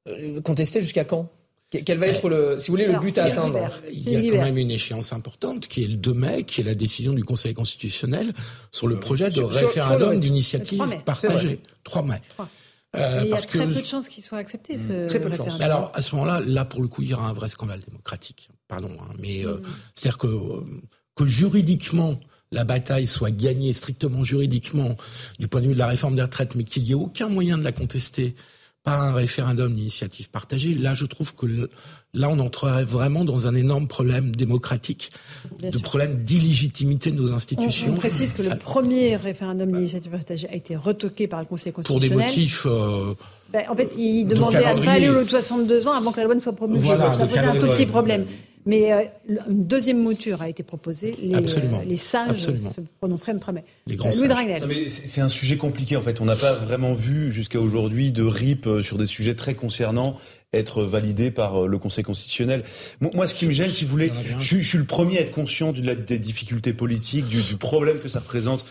euh, 0.08 0.40
contester 0.40 0.80
jusqu'à 0.80 1.04
quand? 1.04 1.30
Quel 1.80 1.98
va 1.98 2.06
être 2.06 2.28
le, 2.28 2.58
si 2.58 2.70
vous 2.70 2.76
voulez, 2.76 2.86
le 2.86 2.98
but 2.98 3.16
à 3.18 3.24
atteindre 3.24 3.70
Il 3.90 4.08
y 4.10 4.16
a 4.16 4.32
quand 4.32 4.44
même 4.44 4.58
une 4.58 4.70
échéance 4.70 5.12
importante 5.12 5.68
qui 5.68 5.84
est 5.84 5.88
le 5.88 5.96
2 5.96 6.12
mai, 6.12 6.42
qui 6.44 6.60
est 6.60 6.64
la 6.64 6.74
décision 6.74 7.12
du 7.12 7.24
Conseil 7.24 7.54
constitutionnel 7.54 8.32
sur 8.70 8.86
le 8.86 9.00
projet 9.00 9.30
de 9.30 9.42
référendum 9.42 10.20
d'initiative 10.20 10.82
partagée. 11.04 11.60
3 11.84 12.02
mai. 12.02 12.20
Euh, 12.94 13.22
il 13.24 13.30
y 13.30 13.32
a 13.32 13.36
très 13.38 13.66
peu 13.66 13.72
de 13.72 13.86
chances 13.86 14.08
qu'il 14.10 14.22
soit 14.22 14.36
accepté. 14.36 14.76
Ce 14.78 15.06
très 15.06 15.18
peu 15.18 15.30
de 15.30 15.34
chances. 15.34 15.58
Alors 15.60 15.90
à 15.94 16.02
ce 16.02 16.14
moment-là, 16.14 16.42
là 16.46 16.66
pour 16.66 16.82
le 16.82 16.88
coup, 16.88 17.00
il 17.00 17.08
y 17.08 17.14
aura 17.14 17.26
un 17.26 17.32
vrai 17.32 17.48
scandale 17.48 17.80
démocratique. 17.80 18.50
Pardon, 18.68 18.90
hein, 19.00 19.14
mais 19.18 19.46
euh, 19.46 19.54
mm. 19.54 19.62
c'est-à-dire 19.94 20.18
que 20.18 20.26
euh, 20.26 20.60
que 21.16 21.24
juridiquement 21.24 22.20
la 22.50 22.64
bataille 22.64 23.06
soit 23.06 23.30
gagnée 23.30 23.72
strictement 23.72 24.24
juridiquement 24.24 24.96
du 25.38 25.48
point 25.48 25.62
de 25.62 25.68
vue 25.68 25.72
de 25.74 25.78
la 25.78 25.86
réforme 25.86 26.16
des 26.16 26.22
retraites, 26.22 26.54
mais 26.54 26.64
qu'il 26.64 26.84
n'y 26.84 26.90
ait 26.90 26.94
aucun 26.94 27.28
moyen 27.28 27.56
de 27.56 27.64
la 27.64 27.72
contester 27.72 28.34
pas 28.84 28.96
un 28.96 29.12
référendum 29.12 29.74
d'initiative 29.74 30.28
partagée. 30.28 30.74
Là, 30.74 30.94
je 30.94 31.06
trouve 31.06 31.34
que 31.34 31.68
là, 32.14 32.28
on 32.28 32.38
entrerait 32.40 32.82
vraiment 32.82 33.24
dans 33.24 33.46
un 33.46 33.54
énorme 33.54 33.86
problème 33.86 34.34
démocratique, 34.34 35.10
de 35.60 35.78
problème 35.78 36.22
d'illégitimité 36.22 37.12
de 37.12 37.16
nos 37.16 37.32
institutions. 37.32 37.92
On, 37.92 37.96
précise 37.96 38.32
que 38.32 38.42
le 38.42 38.56
premier 38.56 39.16
référendum 39.16 39.70
d'initiative 39.70 40.10
partagée 40.10 40.48
a 40.48 40.56
été 40.56 40.74
retoqué 40.74 41.28
par 41.28 41.40
le 41.40 41.46
Conseil 41.46 41.72
constitutionnel. 41.72 42.10
Pour 42.10 42.18
des 42.18 42.24
motifs... 42.24 42.66
Euh, 42.66 43.14
ben, 43.52 43.64
en 43.68 43.76
fait, 43.76 43.90
il 43.96 44.24
demandait 44.24 44.64
à 44.64 44.74
ne 44.74 44.84
pas 44.84 44.92
aller 44.92 45.08
au 45.08 45.24
62 45.24 45.86
ans 45.86 45.92
avant 45.92 46.10
que 46.10 46.18
la 46.18 46.24
loi 46.24 46.34
ne 46.34 46.40
soit 46.40 46.54
promulguée. 46.54 46.86
Voilà, 46.86 47.12
ça 47.12 47.26
posait 47.26 47.38
un 47.38 47.60
tout 47.60 47.68
petit 47.68 47.86
problème. 47.86 48.26
Mais 48.64 48.92
euh, 48.92 49.02
une 49.48 49.66
deuxième 49.66 49.98
mouture 49.98 50.40
a 50.40 50.48
été 50.48 50.62
proposée. 50.62 51.16
Les, 51.20 51.34
euh, 51.34 51.84
les 51.84 51.96
sages 51.96 52.40
se 52.40 52.80
prononceraient 52.98 53.32
notre 53.32 53.52
mai. 53.52 53.64
Les 53.86 53.96
grands 53.96 54.10
Louis 54.10 54.90
C'est 54.90 55.20
un 55.20 55.28
sujet 55.28 55.56
compliqué 55.56 55.96
en 55.96 56.02
fait. 56.02 56.20
On 56.20 56.24
n'a 56.24 56.36
pas 56.36 56.52
vraiment 56.52 56.94
vu 56.94 57.32
jusqu'à 57.32 57.60
aujourd'hui 57.60 58.12
de 58.12 58.22
RIP 58.22 58.66
euh, 58.66 58.82
sur 58.82 58.98
des 58.98 59.06
sujets 59.06 59.34
très 59.34 59.54
concernants 59.54 60.16
être 60.52 60.82
validé 60.82 61.30
par 61.30 61.66
le 61.66 61.78
Conseil 61.78 62.04
constitutionnel. 62.04 62.62
Moi, 63.00 63.26
ce 63.26 63.34
qui 63.34 63.46
me 63.46 63.52
gêne, 63.52 63.68
si 63.68 63.84
vous 63.84 63.90
voulez, 63.90 64.12
je, 64.40 64.58
suis 64.62 64.78
le 64.78 64.84
premier 64.84 65.18
à 65.18 65.20
être 65.22 65.32
conscient 65.32 65.72
de 65.72 65.84
la, 65.84 65.94
des 65.94 66.18
difficultés 66.18 66.72
politiques, 66.72 67.26
du, 67.26 67.40
du, 67.42 67.56
problème 67.56 67.98
que 68.00 68.08
ça 68.08 68.20
représente 68.20 68.66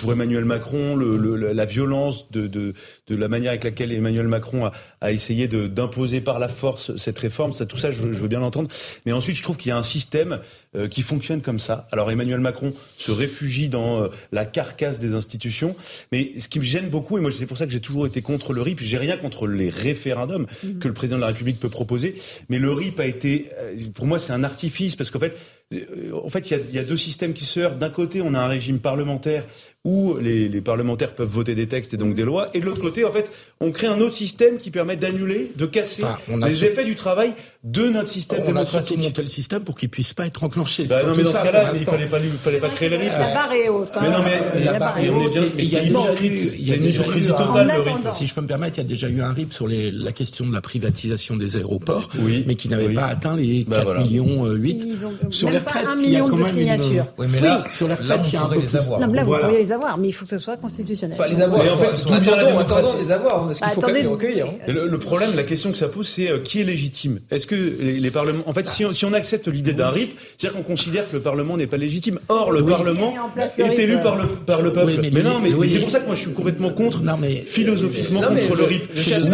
pour 0.00 0.12
Emmanuel 0.12 0.44
Macron, 0.44 0.96
le, 0.96 1.36
la 1.52 1.64
violence 1.64 2.30
de, 2.30 2.46
de, 2.46 2.74
de, 3.08 3.16
la 3.16 3.28
manière 3.28 3.50
avec 3.50 3.64
laquelle 3.64 3.92
Emmanuel 3.92 4.28
Macron 4.28 4.66
a, 4.66 4.72
a 5.00 5.12
essayé 5.12 5.48
d'imposer 5.48 6.20
par 6.20 6.38
la 6.38 6.48
force 6.48 6.96
cette 6.96 7.18
réforme. 7.18 7.52
Ça, 7.52 7.66
tout 7.66 7.76
ça, 7.76 7.90
je, 7.90 8.12
je 8.12 8.22
veux 8.22 8.28
bien 8.28 8.40
l'entendre. 8.40 8.70
Mais 9.04 9.12
ensuite, 9.12 9.36
je 9.36 9.42
trouve 9.42 9.56
qu'il 9.56 9.68
y 9.68 9.72
a 9.72 9.76
un 9.76 9.82
système 9.82 10.40
euh, 10.74 10.88
qui 10.88 11.02
fonctionne 11.02 11.40
comme 11.40 11.58
ça. 11.58 11.88
Alors 11.92 12.10
Emmanuel 12.10 12.40
Macron 12.40 12.72
se 12.96 13.10
réfugie 13.10 13.68
dans 13.68 14.02
euh, 14.02 14.08
la 14.32 14.44
carcasse 14.44 14.98
des 14.98 15.14
institutions. 15.14 15.76
Mais 16.12 16.32
ce 16.38 16.48
qui 16.48 16.58
me 16.58 16.64
gêne 16.64 16.88
beaucoup, 16.88 17.18
et 17.18 17.20
moi 17.20 17.30
c'est 17.30 17.46
pour 17.46 17.56
ça 17.56 17.66
que 17.66 17.72
j'ai 17.72 17.80
toujours 17.80 18.06
été 18.06 18.22
contre 18.22 18.52
le 18.52 18.62
RIP, 18.62 18.80
j'ai 18.80 18.98
rien 18.98 19.16
contre 19.16 19.46
les 19.46 19.68
référendums 19.68 20.46
mmh. 20.62 20.78
que 20.78 20.88
le 20.88 20.94
président 20.94 21.16
de 21.16 21.22
la 21.22 21.25
République 21.26 21.60
peut 21.60 21.68
proposer, 21.68 22.16
mais 22.48 22.58
le 22.58 22.72
RIP 22.72 23.00
a 23.00 23.06
été, 23.06 23.50
euh, 23.58 23.76
pour 23.94 24.06
moi 24.06 24.18
c'est 24.18 24.32
un 24.32 24.44
artifice, 24.44 24.96
parce 24.96 25.10
qu'en 25.10 25.18
fait, 25.20 25.36
en 25.72 26.28
fait, 26.28 26.48
il 26.50 26.74
y, 26.74 26.78
a, 26.78 26.84
deux 26.84 26.96
systèmes 26.96 27.32
qui 27.32 27.44
se 27.44 27.58
heurtent. 27.58 27.78
D'un 27.78 27.90
côté, 27.90 28.22
on 28.22 28.34
a 28.34 28.38
un 28.38 28.46
régime 28.46 28.78
parlementaire 28.78 29.44
où 29.84 30.16
les, 30.20 30.60
parlementaires 30.60 31.14
peuvent 31.14 31.28
voter 31.28 31.54
des 31.54 31.66
textes 31.66 31.94
et 31.94 31.96
donc 31.96 32.14
des 32.14 32.24
lois. 32.24 32.48
Et 32.54 32.60
de 32.60 32.66
l'autre 32.66 32.80
côté, 32.80 33.04
en 33.04 33.10
fait, 33.10 33.32
on 33.60 33.72
crée 33.72 33.88
un 33.88 34.00
autre 34.00 34.14
système 34.14 34.58
qui 34.58 34.70
permet 34.70 34.96
d'annuler, 34.96 35.52
de 35.56 35.66
casser 35.66 36.04
les 36.28 36.64
effets 36.64 36.84
du 36.84 36.94
travail 36.94 37.34
de 37.64 37.88
notre 37.88 38.08
système 38.08 38.42
on 38.42 38.46
démocratique. 38.46 38.96
On 38.98 39.00
a 39.00 39.04
monté 39.06 39.22
le 39.22 39.28
système 39.28 39.64
pour 39.64 39.76
qu'il 39.76 39.88
puisse 39.88 40.12
pas 40.14 40.26
être 40.26 40.44
enclenché. 40.44 40.84
Bah 40.84 41.02
non, 41.04 41.14
mais 41.16 41.24
dans 41.24 41.32
ce 41.32 41.42
cas-là, 41.42 41.72
il 41.74 41.84
fallait 41.84 42.06
pas, 42.06 42.20
fallait 42.20 42.58
pas 42.58 42.68
créer 42.68 42.88
le 42.88 42.96
rythme. 42.96 43.18
La 43.18 43.34
barre 43.34 43.52
est 43.52 43.68
haute. 43.68 43.90
Hein. 43.94 44.00
Mais 44.02 44.10
non, 44.10 44.18
mais 44.24 44.64
la, 44.64 44.72
barre 44.78 44.98
est 44.98 45.08
haute. 45.08 45.38
Il 45.58 45.68
y 45.68 45.76
a 45.76 46.76
une 46.76 46.84
hypocrisie 46.84 47.28
totale, 47.28 47.72
le 47.76 47.82
rythme. 47.82 48.10
Si 48.12 48.26
je 48.26 48.34
peux 48.34 48.40
me 48.40 48.48
permettre, 48.48 48.78
il 48.78 48.82
y 48.82 48.84
a 48.84 48.88
déjà 48.88 49.08
eu 49.08 49.20
un 49.20 49.32
RIP 49.32 49.52
sur 49.52 49.66
les, 49.66 49.90
la 49.90 50.12
question 50.12 50.46
de 50.46 50.52
la 50.52 50.60
privatisation 50.60 51.36
des 51.36 51.56
aéroports, 51.56 52.08
oui, 52.20 52.44
mais 52.46 52.54
qui 52.54 52.68
n'avait 52.68 52.94
pas 52.94 53.06
atteint 53.06 53.36
les 53.36 53.64
4 53.64 53.84
bah 53.84 54.00
millions 54.00 54.46
8. 54.46 54.86
Sur 55.30 55.50
les 55.56 55.64
retraites, 55.64 55.84
a 55.84 56.20
quand 56.20 56.36
même 56.36 56.58
une... 56.58 57.04
Oui, 57.18 57.26
mais 57.30 57.40
là, 57.40 57.64
sur 57.68 57.88
les 57.88 57.94
retraites, 57.94 58.26
il 58.26 58.34
y 58.34 58.36
a 58.36 58.42
un 58.42 58.48
peu 58.48 58.60
les 58.60 58.76
avoir. 58.76 59.00
Là, 59.00 59.06
vous 59.06 59.34
pourriez 59.34 59.58
les 59.58 59.72
avoir, 59.72 59.98
mais 59.98 60.08
il 60.08 60.12
faut 60.12 60.24
que 60.24 60.30
ce 60.30 60.38
soit 60.38 60.56
constitutionnel. 60.56 61.16
Enfin, 61.18 61.28
les 61.28 61.40
avoir. 61.40 61.62
Attendons, 61.62 62.58
attendons 62.58 62.98
les 63.00 63.12
avoir, 63.12 63.46
parce 63.46 63.60
qu'il 63.60 63.68
faut 63.70 63.80
quand 63.80 63.86
même 63.88 63.96
les 63.96 64.06
recueillir. 64.06 64.46
Le 64.66 64.98
problème, 64.98 65.30
la 65.36 65.44
question 65.44 65.72
que 65.72 65.78
ça 65.78 65.88
pose, 65.88 66.08
c'est 66.08 66.30
euh, 66.30 66.38
qui 66.38 66.60
est 66.60 66.64
légitime? 66.64 67.20
Est-ce 67.30 67.46
que 67.46 67.54
les 67.54 68.10
parlements... 68.10 68.42
En 68.46 68.52
fait, 68.52 68.66
si 68.66 69.04
on 69.04 69.12
accepte 69.12 69.48
l'idée 69.48 69.72
d'un 69.72 69.88
RIP, 69.88 70.18
c'est-à-dire 70.36 70.58
qu'on 70.58 70.64
considère 70.64 71.08
que 71.08 71.16
le 71.16 71.22
Parlement 71.22 71.56
n'est 71.56 71.66
pas 71.66 71.76
légitime. 71.76 72.18
Or, 72.28 72.52
le 72.52 72.64
Parlement 72.64 73.14
est 73.58 73.78
élu 73.78 73.98
par 74.00 74.62
le 74.62 74.72
peuple. 74.72 75.00
Mais 75.12 75.22
non, 75.22 75.40
mais 75.40 75.50
c'est 75.66 75.80
pour 75.80 75.90
ça 75.90 76.00
que 76.00 76.06
moi, 76.06 76.14
je 76.14 76.22
suis 76.22 76.32
complètement 76.32 76.70
contre, 76.70 77.02
philosophiquement 77.46 78.22
contre 78.22 78.56
le 78.56 78.64
RIP. 78.64 78.82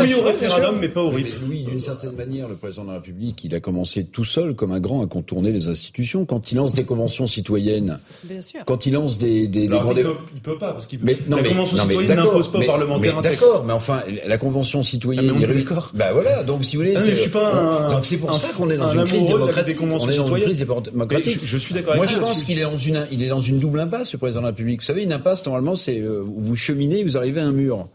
Oui 0.03 0.15
au 0.15 0.23
référendum, 0.23 0.77
mais 0.81 0.89
pas 0.89 1.03
au 1.03 1.11
RIP. 1.11 1.29
Oui, 1.49 1.65
d'une 1.65 1.81
certaine 1.81 2.13
manière, 2.13 2.49
le 2.49 2.55
président 2.55 2.85
de 2.85 2.89
la 2.89 2.95
République, 2.95 3.45
il 3.45 3.55
a 3.55 3.61
commencé 3.61 4.05
tout 4.05 4.25
seul, 4.25 4.55
comme 4.55 4.73
un 4.73 4.81
grand, 4.81 5.03
à 5.03 5.07
contourner 5.07 5.53
les 5.53 5.69
institutions. 5.69 6.12
Quand 6.29 6.53
il 6.53 6.57
lance 6.57 6.73
des 6.73 6.85
conventions 6.85 7.27
citoyennes, 7.27 7.99
quand 8.67 8.87
il 8.87 8.93
lance 8.93 9.19
des, 9.19 9.49
des, 9.49 9.63
des 9.63 9.69
grands 9.69 9.95
débats. 9.95 10.11
Il 10.35 10.41
peut 10.41 10.59
pas, 10.59 10.73
parce 10.73 10.87
qu'il 10.87 11.01
mais, 11.03 11.17
non, 11.29 11.39
la 11.39 11.49
convention 11.49 11.77
citoyenne 11.77 12.17
n'impose 12.17 12.49
pas 12.49 12.59
aux 12.59 12.65
parlementaires 12.65 13.19
un 13.19 13.23
texte. 13.23 13.41
D'accord, 13.41 13.65
mais 13.65 13.73
enfin, 13.73 14.03
la 14.27 14.39
convention 14.39 14.83
citoyenne. 14.83 15.27
Ah, 15.29 15.35
mais 15.39 15.47
on 15.47 15.51
est 15.51 15.55
d'accord. 15.55 15.93
Bah 15.95 16.13
voilà, 16.13 16.43
donc 16.43 16.65
si 16.65 16.77
vous 16.77 16.83
voulez. 16.83 16.95
Ah, 16.97 17.01
mais 17.05 17.17
je 17.17 17.21
suis 17.21 17.31
pas 17.31 17.89
donc 17.91 18.07
c'est 18.07 18.19
pour 18.19 18.35
ça 18.35 18.49
qu'on 18.57 18.71
est 18.71 18.77
dans 18.77 18.89
une 18.89 19.05
crise 19.05 19.27
démocratique. 19.27 19.79
On 19.81 20.09
est 20.09 20.17
dans 20.17 20.27
une 20.27 20.41
crise 20.43 20.59
démocratique. 20.59 21.41
Je 21.43 21.59
suis 21.59 21.75
d'accord 21.75 21.97
Moi, 21.97 22.07
je 22.07 22.19
pense 22.19 22.43
qu'il 22.43 22.59
est 22.59 22.63
dans 22.63 22.79
une, 22.79 23.07
il 23.11 23.23
est 23.23 23.29
dans 23.29 23.41
une 23.41 23.59
double 23.59 23.81
impasse, 23.81 24.13
le 24.13 24.19
président 24.19 24.41
de 24.41 24.47
la 24.47 24.51
République. 24.51 24.81
Vous 24.81 24.87
savez, 24.87 25.03
une 25.03 25.13
impasse, 25.13 25.47
normalement, 25.47 25.77
c'est, 25.77 25.99
euh, 25.99 26.23
vous 26.25 26.57
cheminez, 26.57 27.03
vous 27.03 27.17
arrivez 27.17 27.41
à 27.41 27.45
un 27.45 27.53
mur. 27.53 27.89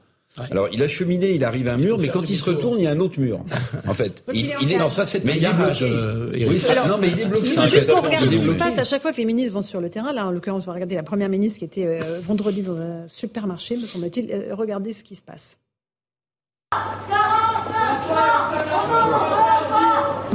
Alors, 0.51 0.67
il 0.71 0.83
a 0.83 0.87
cheminé, 0.87 1.31
il 1.31 1.43
arrive 1.43 1.67
à 1.67 1.73
un 1.73 1.77
mur, 1.77 1.97
mais 1.99 2.09
quand 2.09 2.29
il 2.29 2.37
se 2.37 2.45
retourne, 2.45 2.79
il 2.79 2.83
y 2.83 2.87
a 2.87 2.91
un 2.91 2.99
autre 2.99 3.19
mur. 3.19 3.39
En 3.87 3.93
fait, 3.93 4.23
il, 4.33 4.53
il, 4.61 4.71
est 4.71 4.77
dans 4.77 4.89
ça, 4.89 5.05
c'est 5.05 5.23
mais 5.23 5.37
il 5.37 5.45
est 5.45 5.53
bloqué. 5.53 5.89
Euh, 5.89 6.31
oui, 6.33 6.61
non, 6.87 6.97
mais 6.99 7.09
il 7.09 7.19
est 7.19 7.25
bloqué. 7.25 7.47
Juste 7.47 7.87
pour 7.87 8.03
regarder 8.03 8.29
ce 8.29 8.43
qui 8.43 8.49
se 8.49 8.55
passe 8.55 8.77
à 8.77 8.83
chaque 8.83 9.01
fois 9.01 9.11
que 9.11 9.17
les 9.17 9.25
ministres 9.25 9.53
vont 9.53 9.63
sur 9.63 9.81
le 9.81 9.89
terrain. 9.89 10.13
Là, 10.13 10.27
en 10.27 10.31
l'occurrence, 10.31 10.63
on 10.63 10.67
va 10.67 10.73
regarder 10.73 10.95
la 10.95 11.03
première 11.03 11.29
ministre 11.29 11.59
qui 11.59 11.65
était 11.65 11.85
euh, 11.85 12.19
vendredi 12.23 12.61
dans 12.61 12.77
un 12.77 13.07
supermarché, 13.07 13.75
me 13.75 13.81
semble-t-il. 13.81 14.31
Euh, 14.31 14.55
regardez 14.55 14.93
ce 14.93 15.03
qui 15.03 15.15
se 15.15 15.21
passe. 15.21 15.57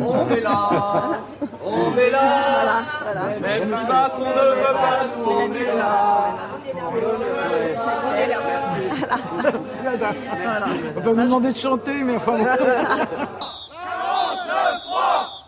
On 0.04 0.28
est 0.30 0.40
là, 0.40 1.22
on 1.64 1.96
est 1.96 2.10
là, 2.10 2.82
même 3.40 3.64
si 3.64 3.70
Macron 3.70 4.30
ne 4.30 4.50
veut 4.56 4.74
pas 4.74 5.06
nous, 5.16 5.24
on 5.24 5.52
est 5.54 5.76
là. 5.76 6.34
On 6.84 8.71
peut 9.02 11.00
vous 11.10 11.14
demander 11.22 11.52
de 11.52 11.56
chanter, 11.56 12.02
mais 12.04 12.16
enfin. 12.16 12.38
49 13.72 14.82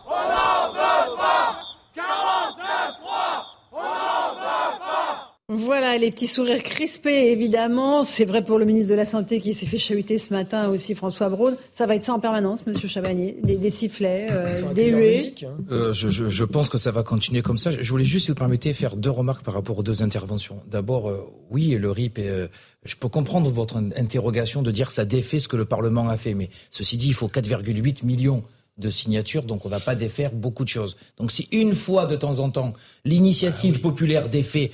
on 0.07 0.11
n'en 0.11 0.73
veut 0.73 1.17
pas 1.17 1.57
49 1.95 2.65
on 3.73 3.77
n'en 3.77 4.35
veut 4.35 4.79
pas 4.79 5.34
voilà, 5.51 5.99
les 5.99 6.11
petits 6.11 6.27
sourires 6.27 6.63
crispés, 6.63 7.31
évidemment. 7.31 8.05
C'est 8.05 8.25
vrai 8.25 8.43
pour 8.43 8.59
le 8.59 8.65
ministre 8.65 8.91
de 8.91 8.95
la 8.95 9.05
Santé 9.05 9.41
qui 9.43 9.53
s'est 9.53 9.67
fait 9.67 9.77
chahuter 9.77 10.17
ce 10.17 10.33
matin 10.33 10.71
aussi, 10.71 10.95
François 10.95 11.29
Braun. 11.29 11.55
Ça 11.71 11.85
va 11.85 11.97
être 11.97 12.05
ça 12.05 12.15
en 12.15 12.19
permanence, 12.19 12.67
Monsieur 12.67 12.89
Chabanier 12.89 13.37
Des, 13.43 13.71
sifflets, 13.71 14.29
euh, 14.31 14.73
des 14.73 14.87
huées 14.89 15.35
hein. 15.43 15.49
euh, 15.71 15.93
je, 15.93 16.09
je, 16.09 16.45
pense 16.45 16.71
que 16.71 16.79
ça 16.79 16.91
va 16.91 17.03
continuer 17.03 17.43
comme 17.43 17.59
ça. 17.59 17.71
Je 17.71 17.91
voulais 17.91 18.07
juste, 18.07 18.25
si 18.25 18.31
vous 18.31 18.39
permettez, 18.39 18.73
faire 18.73 18.97
deux 18.97 19.11
remarques 19.11 19.45
par 19.45 19.53
rapport 19.53 19.79
aux 19.79 19.83
deux 19.83 20.03
interventions. 20.03 20.63
D'abord, 20.67 21.11
euh, 21.11 21.21
oui, 21.51 21.77
le 21.79 21.91
RIP, 21.91 22.21
je 22.87 22.97
peux 22.97 23.09
comprendre 23.09 23.51
votre 23.51 23.77
interrogation 23.77 24.63
de 24.63 24.71
dire 24.71 24.91
ça 24.91 25.05
défait 25.05 25.41
ce 25.41 25.49
que 25.49 25.59
le 25.59 25.67
Parlement 25.67 26.09
a 26.09 26.17
fait. 26.17 26.33
Mais 26.33 26.49
ceci 26.71 26.97
dit, 26.97 27.09
il 27.09 27.15
faut 27.15 27.29
4,8 27.29 28.07
millions 28.07 28.45
de 28.79 28.91
signatures, 28.91 29.45
donc 29.45 29.65
on 29.65 29.69
ne 29.69 29.75
va 29.75 29.81
pas 29.81 29.95
défaire 29.95 30.33
beaucoup 30.33 30.65
de 30.65 30.69
choses. 30.69 30.97
Donc 31.19 31.31
si 31.31 31.49
une 31.53 31.75
fois 31.75 32.07
de 32.07 32.17
temps 32.17 32.41
en 32.41 32.51
temps, 32.51 32.75
l'initiative 33.05 33.77
ah 33.79 33.83
populaire 33.83 34.29
défait 34.29 34.71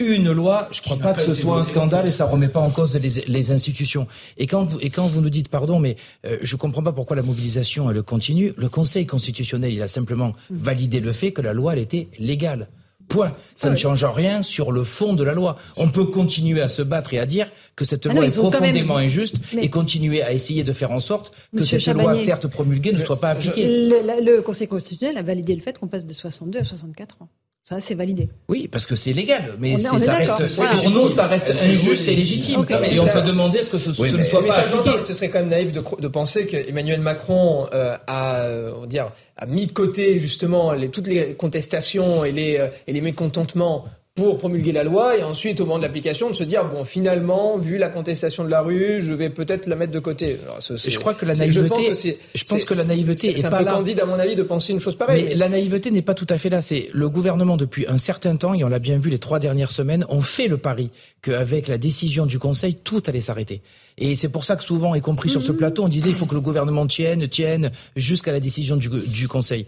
une 0.00 0.32
loi, 0.32 0.68
je 0.72 0.80
ne 0.80 0.84
crois 0.84 0.96
pas 0.96 1.12
que 1.12 1.22
ce 1.22 1.34
soit 1.34 1.58
un 1.58 1.62
scandale 1.62 2.06
et 2.06 2.10
ça 2.10 2.26
remet 2.26 2.48
pas 2.48 2.60
en 2.60 2.70
cause 2.70 2.96
les, 2.96 3.24
les 3.26 3.50
institutions. 3.52 4.06
Et 4.38 4.46
quand 4.46 4.64
vous, 4.64 4.80
et 4.80 4.90
quand 4.90 5.06
vous 5.06 5.20
nous 5.20 5.30
dites 5.30 5.48
pardon, 5.48 5.78
mais 5.78 5.96
euh, 6.26 6.38
je 6.42 6.56
comprends 6.56 6.82
pas 6.82 6.92
pourquoi 6.92 7.16
la 7.16 7.22
mobilisation 7.22 7.90
elle 7.90 8.02
continue. 8.02 8.52
Le 8.56 8.68
Conseil 8.68 9.06
constitutionnel 9.06 9.72
il 9.72 9.82
a 9.82 9.88
simplement 9.88 10.34
validé 10.50 11.00
le 11.00 11.12
fait 11.12 11.32
que 11.32 11.42
la 11.42 11.52
loi 11.52 11.74
elle 11.74 11.80
était 11.80 12.08
légale. 12.18 12.68
Point. 13.08 13.34
Ça 13.56 13.70
ne 13.70 13.76
change 13.76 14.04
rien 14.04 14.44
sur 14.44 14.70
le 14.70 14.84
fond 14.84 15.14
de 15.14 15.24
la 15.24 15.34
loi. 15.34 15.58
On 15.76 15.88
peut 15.88 16.04
continuer 16.04 16.62
à 16.62 16.68
se 16.68 16.80
battre 16.80 17.12
et 17.12 17.18
à 17.18 17.26
dire 17.26 17.50
que 17.74 17.84
cette 17.84 18.06
ah 18.06 18.12
loi 18.12 18.24
est 18.24 18.36
profondément 18.36 18.98
injuste 18.98 19.34
et 19.60 19.68
continuer 19.68 20.22
à 20.22 20.32
essayer 20.32 20.62
de 20.62 20.72
faire 20.72 20.92
en 20.92 21.00
sorte 21.00 21.32
que 21.56 21.64
cette 21.64 21.88
loi, 21.88 22.14
certes 22.14 22.46
promulguée, 22.46 22.92
ne 22.92 23.00
soit 23.00 23.20
pas 23.20 23.30
appliquée. 23.30 23.66
Le, 23.66 24.24
le 24.24 24.42
Conseil 24.42 24.68
constitutionnel 24.68 25.18
a 25.18 25.22
validé 25.22 25.56
le 25.56 25.60
fait 25.60 25.76
qu'on 25.76 25.88
passe 25.88 26.06
de 26.06 26.14
62 26.14 26.60
à 26.60 26.64
64 26.64 27.22
ans. 27.22 27.28
Ça, 27.70 27.80
c'est 27.80 27.94
validé. 27.94 28.28
Oui, 28.48 28.66
parce 28.66 28.84
que 28.84 28.96
c'est 28.96 29.12
légal, 29.12 29.54
mais 29.60 29.78
ça 29.78 29.96
reste, 30.16 30.56
pour 30.56 30.90
nous, 30.90 31.08
ça 31.08 31.28
reste 31.28 31.50
injuste 31.62 32.08
et 32.08 32.16
légitime. 32.16 32.66
Et 32.68 32.98
on 32.98 33.06
s'est 33.06 33.22
demandé 33.22 33.58
est-ce 33.58 33.70
que 33.70 33.78
ce, 33.78 33.90
ne 33.90 34.24
soit 34.24 34.44
pas 34.44 34.58
appliqué. 34.58 35.00
Ce 35.02 35.14
serait 35.14 35.30
quand 35.30 35.38
même 35.38 35.50
naïf 35.50 35.72
de, 35.72 35.80
de 36.00 36.08
penser 36.08 36.46
qu'Emmanuel 36.48 37.00
Macron 37.00 37.68
euh, 37.72 37.96
a, 38.08 38.48
on 38.76 38.86
dire, 38.86 39.12
a 39.36 39.46
mis 39.46 39.66
de 39.66 39.72
côté 39.72 40.18
justement 40.18 40.72
les, 40.72 40.88
toutes 40.88 41.06
les 41.06 41.34
contestations 41.34 42.24
et 42.24 42.32
les, 42.32 42.56
euh, 42.56 42.66
et 42.88 42.92
les 42.92 43.00
mécontentements 43.00 43.84
pour 44.14 44.38
promulguer 44.38 44.72
la 44.72 44.82
loi 44.82 45.16
et 45.16 45.22
ensuite 45.22 45.60
au 45.60 45.64
moment 45.64 45.78
de 45.78 45.82
l'application 45.82 46.28
de 46.28 46.34
se 46.34 46.42
dire 46.42 46.64
bon 46.64 46.84
finalement 46.84 47.56
vu 47.56 47.78
la 47.78 47.88
contestation 47.88 48.44
de 48.44 48.50
la 48.50 48.60
rue 48.60 49.00
je 49.00 49.14
vais 49.14 49.30
peut-être 49.30 49.66
la 49.66 49.76
mettre 49.76 49.92
de 49.92 50.00
côté. 50.00 50.38
je 50.66 50.98
crois 50.98 51.14
que 51.14 51.24
la 51.24 51.34
naïveté 51.34 52.18
je 52.34 52.44
pense 52.44 52.64
que, 52.64 52.74
la 52.74 52.84
naïveté 52.84 53.30
est, 53.30 53.44
un 53.44 53.50
peu 53.50 53.64
candide 53.64 54.00
à 54.00 54.06
mon 54.06 54.18
avis 54.18 54.34
de 54.34 54.42
penser 54.42 54.72
une 54.72 54.80
chose 54.80 54.96
pareille. 54.96 55.26
Mais, 55.28 55.34
la 55.34 55.48
naïveté 55.48 55.90
n'est 55.90 56.02
pas 56.02 56.14
tout 56.14 56.26
à 56.28 56.38
fait 56.38 56.50
là. 56.50 56.60
C'est 56.60 56.88
le 56.92 57.08
gouvernement 57.08 57.56
depuis 57.56 57.86
un 57.88 57.98
certain 57.98 58.36
temps 58.36 58.52
et 58.52 58.64
on 58.64 58.68
l'a 58.68 58.78
bien 58.78 58.98
vu 58.98 59.10
les 59.10 59.18
trois 59.18 59.38
dernières 59.38 59.72
semaines 59.72 60.04
ont 60.08 60.22
fait 60.22 60.48
le 60.48 60.58
pari 60.58 60.90
qu'avec 61.22 61.68
la 61.68 61.78
décision 61.78 62.26
du 62.26 62.38
Conseil 62.38 62.74
tout 62.74 63.02
allait 63.06 63.20
s'arrêter. 63.20 63.62
Et 63.98 64.14
c'est 64.16 64.28
pour 64.28 64.44
ça 64.44 64.56
que 64.56 64.64
souvent, 64.64 64.94
y 64.94 65.00
compris 65.00 65.28
sur 65.28 65.42
ce 65.42 65.52
mhm. 65.52 65.58
plateau, 65.58 65.84
on 65.84 65.88
disait 65.88 66.08
qu'il 66.08 66.18
faut 66.18 66.26
que 66.26 66.34
le 66.34 66.40
gouvernement 66.40 66.86
tienne, 66.86 67.28
tienne 67.28 67.70
jusqu'à 67.96 68.32
la 68.32 68.40
décision 68.40 68.76
du, 68.76 68.88
du 68.88 69.28
Conseil. 69.28 69.66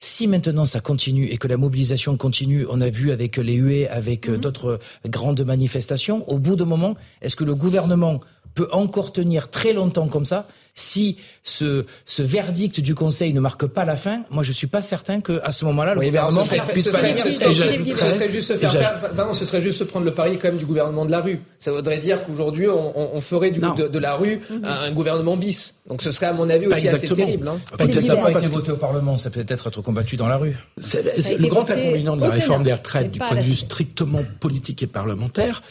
Si 0.00 0.28
maintenant 0.28 0.64
ça 0.64 0.80
continue 0.80 1.26
et 1.26 1.38
que 1.38 1.48
la 1.48 1.56
mobilisation 1.56 2.16
continue, 2.16 2.64
on 2.70 2.80
a 2.80 2.88
vu 2.88 3.10
avec 3.10 3.36
les 3.36 3.54
huées, 3.54 3.88
avec 3.88 4.28
euh, 4.28 4.32
mhm. 4.32 4.38
d'autres 4.38 4.78
grandes 5.06 5.40
manifestations, 5.44 6.28
au 6.30 6.38
bout 6.38 6.54
d'un 6.54 6.66
moment, 6.66 6.96
est-ce 7.20 7.34
que 7.34 7.44
le 7.44 7.56
gouvernement 7.56 8.20
peut 8.54 8.68
encore 8.72 9.12
tenir 9.12 9.50
très 9.50 9.72
longtemps 9.72 10.06
comme 10.06 10.24
ça 10.24 10.46
si 10.78 11.16
ce, 11.44 11.84
ce 12.06 12.22
verdict 12.22 12.80
du 12.80 12.94
Conseil 12.94 13.32
ne 13.32 13.40
marque 13.40 13.66
pas 13.66 13.84
la 13.84 13.96
fin, 13.96 14.22
moi 14.30 14.42
je 14.42 14.52
suis 14.52 14.66
pas 14.66 14.82
certain 14.82 15.20
qu'à 15.20 15.52
ce 15.52 15.64
moment-là 15.64 15.94
le 15.94 16.00
gouvernement 16.00 16.42
puisse 16.72 16.88
pas 16.88 16.98
Ce 16.98 17.32
serait 17.32 18.30
juste 18.30 18.48
se 18.48 18.56
faire 18.56 19.00
pardon, 19.16 19.34
ce 19.34 19.44
serait 19.44 19.60
juste 19.60 19.78
se 19.78 19.84
prendre 19.84 20.06
le 20.06 20.12
pari 20.12 20.38
quand 20.38 20.48
même 20.48 20.58
du 20.58 20.66
gouvernement 20.66 21.04
de 21.04 21.10
la 21.10 21.20
rue. 21.20 21.40
Ça 21.58 21.72
voudrait 21.72 21.98
dire 21.98 22.24
qu'aujourd'hui 22.24 22.68
on, 22.68 23.16
on, 23.16 23.20
ferait 23.20 23.50
du, 23.50 23.60
de, 23.60 23.88
de, 23.88 23.98
la 23.98 24.14
rue 24.14 24.40
un 24.62 24.92
gouvernement 24.92 25.36
bis. 25.36 25.74
Donc 25.88 26.02
ce 26.02 26.10
serait 26.10 26.26
à 26.26 26.32
mon 26.32 26.48
avis 26.48 26.66
aussi 26.66 26.88
assez 26.88 27.08
terrible. 27.08 27.48
Hein. 27.48 27.58
Pas 27.76 27.90
ça 27.90 28.14
n'a 28.14 28.22
pas 28.22 28.38
été 28.38 28.48
voté 28.48 28.70
au 28.72 28.76
Parlement, 28.76 29.18
ça 29.18 29.30
peut 29.30 29.40
être 29.40 29.66
être 29.66 29.82
combattu 29.82 30.16
dans 30.16 30.28
la 30.28 30.36
rue. 30.36 30.56
le 30.76 31.48
grand 31.48 31.68
inconvénient 31.70 32.16
de 32.16 32.22
la 32.22 32.30
réforme 32.30 32.62
des 32.62 32.72
retraites 32.72 33.10
du 33.10 33.18
point 33.18 33.36
de 33.36 33.42
vue 33.42 33.56
strictement 33.56 34.22
politique 34.40 34.82
et 34.82 34.86
parlementaire, 34.86 35.62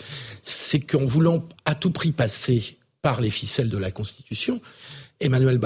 c'est 0.42 0.80
qu'en 0.80 1.06
voulant 1.06 1.44
à 1.66 1.76
tout 1.76 1.92
prix 1.92 2.12
passer 2.12 2.78
par 3.02 3.22
les 3.22 3.30
ficelles 3.30 3.70
de 3.70 3.78
la 3.78 3.92
Constitution, 3.92 4.60
Emmanuel 5.20 5.60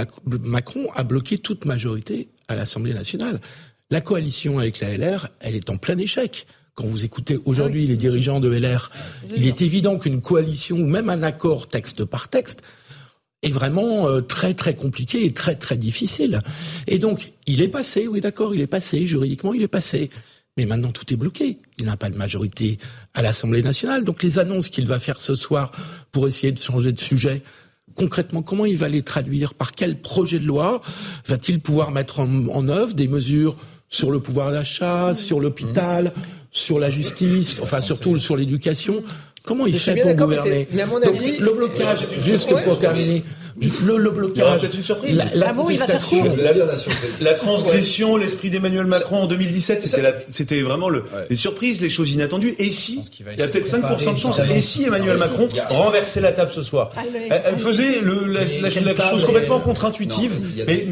Macron 0.43 0.88
a 0.95 1.04
bloqué 1.04 1.38
toute 1.38 1.66
majorité 1.66 2.30
à 2.47 2.56
l'Assemblée 2.56 2.93
nationale. 2.93 3.39
La 3.89 4.02
coalition 4.02 4.60
avec 4.60 4.80
la 4.80 4.97
LR, 4.97 5.30
elle 5.39 5.56
est 5.56 5.70
en 5.70 5.78
plein 5.78 5.97
échec. 5.97 6.47
Quand 6.76 6.86
vous 6.86 7.04
écoutez 7.04 7.38
aujourd'hui 7.43 7.86
les 7.86 7.97
dirigeants 7.97 8.39
de 8.39 8.49
LR, 8.49 8.89
il 9.36 9.45
est 9.45 9.62
évident 9.62 9.97
qu'une 9.97 10.22
coalition 10.22 10.78
ou 10.78 10.88
même 10.88 11.10
un 11.10 11.22
accord 11.24 11.68
texte 11.68 12.06
par 12.06 12.30
texte 12.30 12.62
est 13.43 13.49
vraiment 13.49 14.08
euh, 14.08 14.22
très 14.22 14.54
très 14.54 14.76
compliqué 14.76 15.26
et 15.26 15.34
très 15.34 15.56
très 15.56 15.76
difficile. 15.76 16.41
Et 16.88 16.99
donc, 16.99 17.34
il 17.47 17.62
est 17.62 17.68
passé, 17.68 18.08
oui 18.08 18.22
d'accord, 18.22 18.56
il 18.56 18.62
est 18.62 18.68
passé, 18.68 19.06
juridiquement 19.06 19.54
il 19.54 19.64
est 19.64 19.68
passé. 19.68 20.10
Mais 20.58 20.66
maintenant 20.66 20.91
tout 20.91 21.12
est 21.14 21.18
bloqué. 21.18 21.60
Il 21.78 21.86
n'a 21.86 21.97
pas 21.97 22.10
de 22.10 22.18
majorité 22.18 22.78
à 23.14 23.22
l'Assemblée 23.22 23.64
nationale. 23.64 24.04
Donc 24.04 24.22
les 24.22 24.38
annonces 24.38 24.70
qu'il 24.70 24.86
va 24.86 24.99
faire 24.99 25.22
ce 25.22 25.34
soir 25.34 25.72
pour 26.12 26.28
essayer 26.28 26.52
de 26.52 26.60
changer 26.60 26.91
de 26.91 26.99
sujet, 26.99 27.41
concrètement, 27.96 28.42
comment 28.42 28.66
il 28.66 28.78
va 28.78 28.89
les 28.89 29.02
traduire? 29.02 29.54
Par 29.54 29.72
quel 29.72 30.00
projet 30.02 30.39
de 30.39 30.46
loi 30.46 30.82
va-t-il 31.28 31.60
pouvoir 31.60 31.92
mettre 31.92 32.20
en, 32.20 32.68
œuvre 32.70 32.94
des 32.94 33.08
mesures 33.08 33.56
sur 33.89 34.12
le 34.12 34.20
pouvoir 34.20 34.52
d'achat, 34.52 35.14
sur 35.14 35.39
l'hôpital, 35.39 36.14
sur 36.52 36.80
la 36.80 36.89
justice, 36.89 37.60
enfin 37.62 37.82
surtout 37.82 38.18
sur 38.18 38.36
l'éducation? 38.36 39.04
Comment 39.44 39.66
il 39.66 39.78
fait 39.80 39.96
pour 39.96 40.06
mais 40.06 40.16
gouverner 40.16 40.52
c'est- 40.52 40.68
mais 40.76 40.82
à 40.84 40.86
mon 40.86 41.00
Donc, 41.00 41.16
avis- 41.18 41.38
le 41.39 41.54
blocage, 41.54 42.00
juste 42.20 42.52
ouais. 42.52 42.62
pour 42.62 42.78
terminer, 42.78 43.24
le, 43.60 44.10
blocage, 44.12 44.62
peut-être 44.62 44.76
une 44.76 44.84
surprise. 44.84 45.18
la, 45.18 45.26
la 45.34 45.50
Ah 45.50 45.54
bon, 45.54 45.64
contestation, 45.64 46.24
La, 46.38 46.54
la 46.54 46.78
surprise. 46.78 47.20
La 47.22 47.34
transgression, 47.34 48.18
l'esprit 48.18 48.50
d'Emmanuel 48.52 48.86
Macron 48.86 49.24
en 49.24 49.26
2017, 49.28 49.88
c'était 50.30 50.62
vraiment 50.62 50.89
le, 50.89 51.04
les 51.30 51.36
surprises, 51.36 51.82
les 51.82 51.89
choses 51.89 52.12
inattendues. 52.12 52.54
Et 52.60 52.70
si, 52.70 53.02
il 53.20 53.39
y 53.39 53.42
a 53.42 53.48
peut-être 53.48 53.68
5% 53.68 54.14
de 54.14 54.18
chance, 54.18 54.39
et 54.54 54.60
si 54.60 54.84
Emmanuel 54.84 55.18
Macron 55.18 55.48
renversait 55.70 56.22
la 56.22 56.34
table 56.34 56.52
ce 56.52 56.62
soir 56.62 56.92
Elle, 57.32 57.42
elle 57.46 57.58
faisait 57.58 58.02
le, 58.02 58.26
la, 58.28 58.70
chose 59.10 59.26
complètement 59.26 59.60
contre-intuitive, 59.60 60.34
mais, 60.68 60.86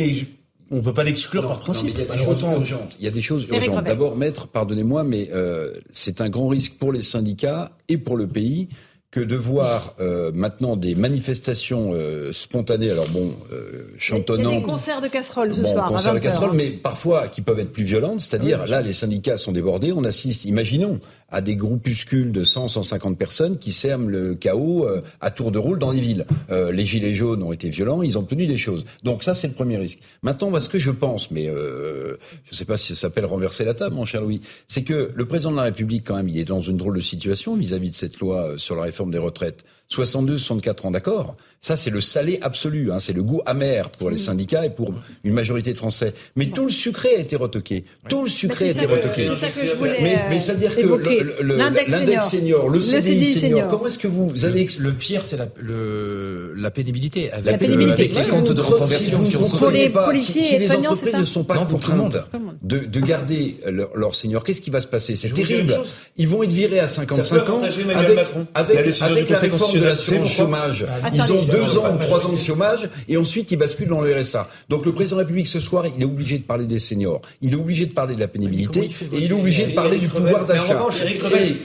on 0.72 0.82
peut 0.82 0.94
pas 0.94 1.04
l'exclure 1.04 1.44
par 1.44 1.58
Non, 1.58 1.64
principe. 1.64 1.86
mais 1.88 1.92
il 1.94 2.08
y 2.08 2.12
a 2.12 2.16
des 2.16 2.24
choses 2.24 2.42
urgentes. 2.42 2.96
Il 3.00 3.06
y 3.06 3.08
a 3.08 3.12
des 3.12 3.22
choses 3.22 3.48
urgentes. 3.48 3.86
D'abord, 3.86 4.16
maître, 4.16 4.48
pardonnez-moi, 4.48 5.04
mais 5.04 5.30
euh, 5.34 5.74
c'est 5.92 6.22
un 6.22 6.30
grand 6.30 6.48
risque 6.48 6.78
pour 6.80 6.92
les 6.92 7.02
syndicats 7.02 7.72
et 7.88 7.98
pour 7.98 8.18
le 8.18 8.28
pays 8.28 8.70
que 9.12 9.20
de 9.20 9.36
voir 9.36 9.96
euh, 10.00 10.32
maintenant 10.36 10.76
des 10.76 10.94
manifestations 10.94 11.94
euh, 11.96 12.32
spontanées, 12.32 12.92
alors 12.92 13.08
bon, 13.10 13.32
euh, 13.52 13.64
Il 13.72 13.74
y 13.74 13.80
a 13.80 13.94
des 13.94 14.00
chantonnantes, 14.00 14.64
concerts 14.64 15.02
de 15.02 15.08
casseroles 15.08 15.52
ce 15.54 15.62
Bon, 15.62 15.72
soir. 15.72 15.88
à 15.88 15.90
concert 15.90 16.14
de 16.14 16.20
20 16.20 16.26
heures, 16.26 16.32
casserole, 16.32 16.50
hein. 16.52 16.56
mais 16.58 16.70
parfois 16.70 17.28
qui 17.28 17.42
peuvent 17.42 17.58
être 17.60 17.74
plus 17.74 17.84
violentes, 17.86 18.22
c'est-à-dire 18.22 18.68
là 18.68 18.82
les 18.84 18.94
syndicats 18.94 19.38
sont 19.38 19.52
débordés, 19.52 19.92
on 19.94 20.04
assiste, 20.04 20.46
imaginons, 20.46 21.00
à 21.32 21.42
des 21.42 21.56
groupuscules 21.56 22.32
de 22.32 22.44
100, 22.44 22.70
150 22.70 23.18
personnes 23.18 23.58
qui 23.58 23.72
sèment 23.72 24.10
le 24.10 24.36
chaos 24.36 24.86
euh, 24.86 25.02
à 25.22 25.32
tour 25.32 25.52
de 25.52 25.60
rôle 25.60 25.80
dans 25.80 25.92
les 25.92 26.00
villes. 26.00 26.26
Euh, 26.50 26.72
les 26.72 26.86
gilets 26.86 27.16
jaunes 27.16 27.44
ont 27.44 27.52
été 27.52 27.70
violents, 27.70 28.02
ils 28.02 28.18
ont 28.18 28.24
tenu 28.24 28.48
des 28.48 28.58
choses. 28.58 28.86
Donc 29.04 29.24
ça 29.24 29.36
c'est 29.36 29.48
le 29.48 29.54
premier 29.54 29.78
risque. 29.78 30.00
Maintenant, 30.24 30.60
ce 30.60 30.70
que 30.70 30.80
je 30.80 30.92
pense, 30.92 31.32
mais 31.32 31.50
euh, 31.50 32.18
je 32.46 32.52
ne 32.52 32.56
sais 32.56 32.66
pas 32.66 32.78
si 32.78 32.88
ça 32.94 32.96
s'appelle 32.96 33.26
renverser 33.26 33.64
la 33.64 33.74
table, 33.74 33.96
mon 33.96 34.06
cher 34.06 34.22
Louis, 34.22 34.42
c'est 34.68 34.84
que 34.84 35.12
le 35.14 35.26
président 35.26 35.52
de 35.52 35.58
la 35.58 35.64
République 35.64 36.06
quand 36.06 36.16
même, 36.16 36.30
il 36.30 36.38
est 36.38 36.46
dans 36.46 36.62
une 36.62 36.78
drôle 36.78 36.96
de 36.96 37.02
situation 37.02 37.56
vis-à-vis 37.56 37.92
de 37.92 37.96
cette 37.96 38.20
loi 38.20 38.54
sur 38.58 38.76
la 38.76 38.84
réforme 38.84 39.12
des 39.12 39.18
retraites. 39.18 39.64
62, 39.94 40.38
64 40.38 40.86
ans 40.86 40.92
d'accord. 40.92 41.36
Ça, 41.62 41.76
c'est 41.76 41.90
le 41.90 42.00
salé 42.00 42.38
absolu. 42.42 42.90
Hein. 42.92 43.00
C'est 43.00 43.12
le 43.12 43.22
goût 43.24 43.42
amer 43.46 43.90
pour 43.90 44.10
les 44.12 44.18
syndicats 44.20 44.66
et 44.66 44.70
pour 44.70 44.94
une 45.26 45.34
majorité 45.34 45.74
de 45.74 45.78
Français. 45.78 46.14
Mais 46.38 46.46
tout 46.46 46.64
le 46.64 46.70
sucré 46.72 47.10
a 47.18 47.20
été 47.20 47.36
retoqué. 47.36 47.84
Tout 48.08 48.24
le 48.24 48.30
sucré 48.30 48.66
a 48.66 48.68
Mais 48.68 48.72
été 48.84 48.86
que- 48.86 48.92
retoqué. 48.92 49.28
c'est 49.28 49.36
ça 49.46 49.48
que 49.50 49.66
je 49.68 49.76
voulais, 49.76 49.98
mais 50.02 50.16
euh, 50.16 50.20
mais 50.30 50.40
c'est-à-dire 50.40 50.76
que 50.76 50.82
le- 50.82 51.36
le- 51.42 51.58
L'index 51.58 52.30
senior. 52.30 52.70
le 52.70 52.76
Le 52.76 52.82
CDI 52.82 53.26
senior, 53.26 53.42
senior. 53.50 53.68
comment 53.68 53.88
est-ce 53.88 53.98
que 53.98 54.08
vous, 54.08 54.30
vous 54.30 54.46
allez... 54.46 54.68
Le 54.78 54.94
pire, 54.94 55.26
c'est 55.26 55.36
la, 55.38 55.48
le, 55.60 56.54
la 56.56 56.72
pénibilité. 56.72 57.32
Avec, 57.32 57.46
La 57.46 57.52
le- 57.54 57.58
pénibilité. 57.58 58.04
avec 58.04 58.16
Si 58.16 58.30
vous 58.30 58.54
de 58.54 58.62
reconversion 58.62 59.26
si 59.26 59.36
vous 59.36 59.48
Pour 59.50 59.70
les 59.72 59.90
pas, 59.90 60.06
policiers 60.06 60.44
si, 60.44 60.56
et 60.56 60.60
les 60.60 60.68
soignants, 60.68 60.92
entreprises 60.92 61.16
ne 61.20 61.26
sont 61.26 61.44
pas 61.44 61.56
Non, 61.56 61.66
pour 61.66 61.80
tout 61.80 61.92
le 61.92 61.98
monde. 61.98 62.14
contraintes 62.32 62.56
de, 62.62 62.78
de 62.80 63.00
garder 63.02 63.58
leur, 63.66 63.90
leur 63.98 64.16
senior, 64.16 64.44
qu'est-ce 64.46 64.62
qui 64.62 64.70
va 64.70 64.80
se 64.82 64.88
passer? 64.88 65.16
C'est 65.18 65.30
terrible. 65.34 65.76
Ils 66.16 66.28
vont 66.28 66.44
être 66.44 66.52
virés 66.52 66.80
à 66.80 66.88
Ça 66.88 67.02
55 67.02 67.44
peut 67.44 67.52
ans 67.52 67.62
avec, 67.64 68.18
avec, 68.54 68.76
La 68.78 68.84
décision 68.84 69.06
avec 69.08 69.28
du 69.28 69.34
la 69.34 69.40
réforme 69.40 69.79
de 69.80 69.86
l'assurance 69.86 70.32
chômage. 70.32 70.86
Ils 71.14 71.32
ont 71.32 71.44
deux 71.44 71.78
ans 71.78 71.94
ou 71.94 71.98
trois 71.98 72.26
ans 72.26 72.34
de 72.34 72.38
chômage 72.38 72.90
et 73.08 73.18
ensuite 73.18 73.52
ils 73.52 73.58
basculent 73.58 73.88
dans 73.88 74.02
le 74.02 74.14
RSA. 74.14 74.48
Donc 74.70 74.86
le 74.86 74.92
président 74.92 75.18
de 75.18 75.22
la 75.22 75.26
République 75.26 75.48
ce 75.48 75.60
soir, 75.60 75.86
il 75.86 76.02
est 76.02 76.06
obligé 76.06 76.38
de 76.38 76.44
parler 76.44 76.66
des 76.66 76.80
seniors, 76.80 77.22
il 77.42 77.54
est 77.54 77.58
obligé 77.58 77.86
de 77.86 77.94
parler 77.94 78.16
de 78.16 78.20
la 78.20 78.28
pénibilité 78.28 78.90
il 78.90 79.18
et 79.18 79.26
il 79.26 79.32
est 79.32 79.34
obligé 79.34 79.68
de 79.68 79.74
parler 79.74 79.98
du 79.98 80.08
pouvoir 80.08 80.46
d'achat. 80.46 80.76
vous 80.76 80.92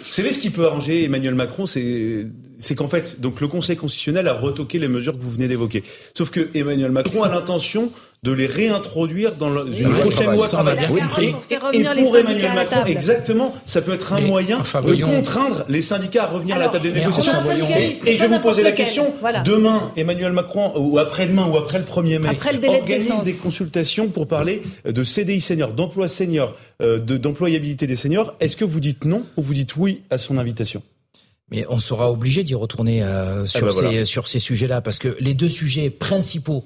savez 0.05 0.33
ce 0.33 0.39
qui 0.39 0.51
peut 0.51 0.67
arranger 0.67 1.05
Emmanuel 1.05 1.35
Macron, 1.35 1.67
c'est 1.67 2.27
c'est 2.57 2.75
qu'en 2.75 2.89
fait, 2.89 3.21
donc 3.21 3.41
le 3.41 3.49
Conseil 3.49 3.77
constitutionnel 3.77 4.29
a 4.29 4.33
retoqué 4.33 4.79
les 4.79 4.89
mesures 4.89 5.17
que 5.17 5.23
vous 5.23 5.31
venez 5.31 5.49
d'évoquer. 5.49 5.83
Sauf 6.17 6.31
que 6.31 6.49
Emmanuel 6.55 6.93
Macron 6.93 7.23
a 7.23 7.29
l'intention 7.29 7.91
de 8.25 8.33
les 8.33 8.47
réintroduire 8.47 9.35
dans 9.35 9.51
le- 9.51 9.67
une 9.79 9.91
loi 9.91 9.99
prochaine 10.01 10.13
travail. 10.21 10.37
loi 10.39 10.49
travail. 10.49 10.79
bien 10.79 10.89
Oui, 10.91 11.01
compris. 11.03 11.27
et- 11.27 11.55
Et, 11.55 11.59
pour 12.03 12.17
Emmanuel 12.17 12.55
Macron, 12.55 12.77
table. 12.79 12.91
exactement, 12.91 13.55
ça 13.67 13.83
peut 13.83 13.93
être 13.93 14.15
un 14.15 14.21
Mais, 14.21 14.27
moyen 14.27 14.59
enfin, 14.61 14.81
de 14.81 14.87
voyons. 14.87 15.09
contraindre 15.11 15.65
les 15.69 15.83
syndicats 15.83 16.25
à 16.25 16.27
revenir 16.29 16.57
à 16.57 16.59
la 16.59 16.69
table 16.69 16.85
des 16.85 16.93
négociations. 16.93 17.33
Et, 18.07 18.11
et 18.13 18.17
je 18.17 18.21
vais 18.23 18.29
vous 18.29 18.39
poser 18.41 18.63
la 18.63 18.73
question, 18.73 19.13
Voilà. 19.21 19.41
demain, 19.41 19.93
Emmanuel 19.99 20.33
Macron, 20.33 20.73
ou 20.75 20.99
après-demain, 20.99 21.47
ou 21.49 21.59
après 21.59 21.79
le 21.79 21.85
1er 21.85 22.19
mai, 22.19 22.29
Après 22.31 22.53
le 22.55 22.59
délai 22.61 22.79
de 22.79 22.81
organise 22.81 23.23
des 23.25 23.35
consultations 23.35 24.09
pour 24.09 24.27
parler 24.27 24.63
de 24.87 25.05
CDI 25.05 25.43
senior, 25.43 25.73
d'emploi 25.75 26.09
senior, 26.09 26.57
euh, 26.81 26.99
de- 26.99 27.19
d'employabilité 27.19 27.87
des 27.87 27.97
seniors. 27.97 28.35
Est-ce 28.41 28.57
que 28.57 28.65
vous 28.65 28.81
dites 28.81 29.05
non 29.05 29.23
ou 29.37 29.43
vous 29.43 29.53
dites 29.53 29.77
oui 29.77 30.01
à 30.11 30.17
son 30.17 30.39
invitation? 30.39 30.83
Mais 31.51 31.67
on 31.69 31.79
sera 31.79 32.11
obligé 32.11 32.43
d'y 32.43 32.55
retourner 32.55 33.03
euh, 33.03 33.45
sur, 33.47 33.67
ben 33.67 33.71
ces, 33.73 33.81
voilà. 33.83 34.07
sur 34.07 34.29
ces 34.29 34.39
sujets-là, 34.39 34.81
parce 34.81 34.99
que 34.99 35.15
les 35.21 35.35
deux 35.35 35.51
sujets 35.51 35.91
principaux 35.91 36.65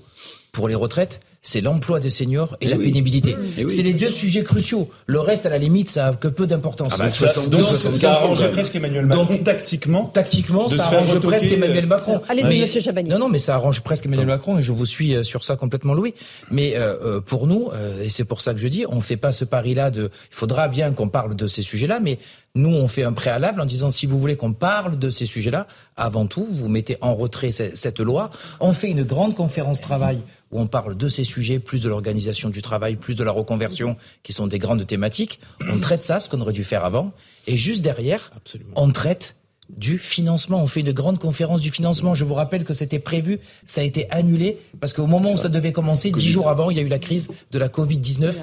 pour 0.52 0.68
les 0.68 0.76
retraites, 0.76 1.18
c'est 1.42 1.60
l'emploi 1.60 2.00
des 2.00 2.10
seniors 2.10 2.56
et, 2.60 2.66
Eh 2.66 2.68
la 2.68 2.76
oui. 2.76 2.86
pénibilité. 2.86 3.36
Eh 3.56 3.64
oui. 3.64 3.70
C'est 3.70 3.82
les 3.82 3.94
deux 3.94 4.10
sujets 4.10 4.42
cruciaux. 4.42 4.90
Le 5.06 5.20
reste, 5.20 5.46
à 5.46 5.50
la 5.50 5.58
limite, 5.58 5.88
ça 5.88 6.08
a 6.08 6.12
que 6.14 6.28
peu 6.28 6.46
d'importance. 6.46 6.92
Ah 6.94 6.98
bah, 6.98 7.04
Donc, 7.04 7.12
62, 7.14 7.56
donc, 7.58 7.68
64, 7.68 8.36
Ça 8.36 8.42
donc, 8.44 8.52
presque 8.52 8.74
Emmanuel 8.74 9.06
Macron 9.06 9.38
tactiquement. 9.38 10.04
Tactiquement, 10.06 10.66
de 10.66 10.76
ça 10.76 10.84
arrange 10.86 11.18
presque 11.20 11.50
Emmanuel 11.52 11.84
euh, 11.84 11.88
Macron. 11.88 12.20
Allez-y, 12.28 12.60
monsieur 12.60 12.80
Chabani. 12.80 13.08
Non, 13.08 13.18
non, 13.18 13.28
mais 13.28 13.38
ça 13.38 13.54
arrange 13.54 13.80
presque 13.82 14.06
Emmanuel 14.06 14.26
Macron 14.26 14.58
et 14.58 14.62
je 14.62 14.72
vous 14.72 14.86
suis 14.86 15.14
euh, 15.14 15.22
sur 15.22 15.44
ça 15.44 15.56
complètement, 15.56 15.94
Louis. 15.94 16.14
Mais 16.50 16.76
euh, 16.76 16.94
euh, 17.04 17.20
pour 17.20 17.46
nous, 17.46 17.70
euh, 17.72 18.02
et 18.02 18.08
c'est 18.10 18.24
pour 18.24 18.40
ça 18.40 18.52
que 18.52 18.58
je 18.60 18.68
dis, 18.68 18.84
on 18.88 19.00
fait 19.00 19.16
pas 19.16 19.32
ce 19.32 19.44
pari-là 19.44 19.90
de. 19.90 20.10
Il 20.30 20.34
faudra 20.34 20.68
bien 20.68 20.90
qu'on 20.92 21.08
parle 21.08 21.34
de 21.36 21.46
ces 21.46 21.62
sujets-là, 21.62 22.00
mais 22.02 22.18
nous, 22.54 22.70
on 22.74 22.88
fait 22.88 23.04
un 23.04 23.12
préalable 23.12 23.60
en 23.60 23.64
disant 23.64 23.90
si 23.90 24.06
vous 24.06 24.18
voulez 24.18 24.36
qu'on 24.36 24.52
parle 24.52 24.98
de 24.98 25.10
ces 25.10 25.26
sujets-là, 25.26 25.66
avant 25.96 26.26
tout, 26.26 26.46
vous 26.50 26.68
mettez 26.68 26.96
en 27.00 27.14
retrait 27.14 27.52
ce- 27.52 27.74
cette 27.76 28.00
loi. 28.00 28.30
On 28.60 28.72
fait 28.72 28.88
une 28.90 29.04
grande 29.04 29.34
conférence 29.36 29.80
travail 29.80 30.18
où 30.50 30.60
on 30.60 30.66
parle 30.66 30.96
de 30.96 31.08
ces 31.08 31.24
sujets, 31.24 31.58
plus 31.58 31.80
de 31.80 31.88
l'organisation 31.88 32.48
du 32.48 32.62
travail, 32.62 32.96
plus 32.96 33.14
de 33.14 33.24
la 33.24 33.32
reconversion, 33.32 33.96
qui 34.22 34.32
sont 34.32 34.46
des 34.46 34.58
grandes 34.58 34.86
thématiques. 34.86 35.40
On 35.70 35.78
traite 35.80 36.04
ça, 36.04 36.20
ce 36.20 36.28
qu'on 36.28 36.40
aurait 36.40 36.52
dû 36.52 36.64
faire 36.64 36.84
avant. 36.84 37.12
Et 37.46 37.56
juste 37.56 37.82
derrière, 37.82 38.30
on 38.76 38.90
traite 38.90 39.34
du 39.76 39.98
financement. 39.98 40.62
On 40.62 40.66
fait 40.66 40.80
une 40.80 40.92
grande 40.92 41.18
conférence 41.18 41.60
du 41.60 41.70
financement. 41.70 42.14
Je 42.14 42.24
vous 42.24 42.32
rappelle 42.34 42.64
que 42.64 42.72
c'était 42.72 42.98
prévu, 42.98 43.38
ça 43.66 43.82
a 43.82 43.84
été 43.84 44.10
annulé 44.10 44.56
parce 44.80 44.94
qu'au 44.94 45.06
moment 45.06 45.32
où 45.32 45.36
ça 45.36 45.50
devait 45.50 45.72
commencer, 45.72 46.10
dix 46.10 46.28
jours 46.30 46.48
avant, 46.48 46.70
il 46.70 46.78
y 46.78 46.80
a 46.80 46.82
eu 46.82 46.88
la 46.88 46.98
crise 46.98 47.28
de 47.50 47.58
la 47.58 47.68
Covid-19. 47.68 48.34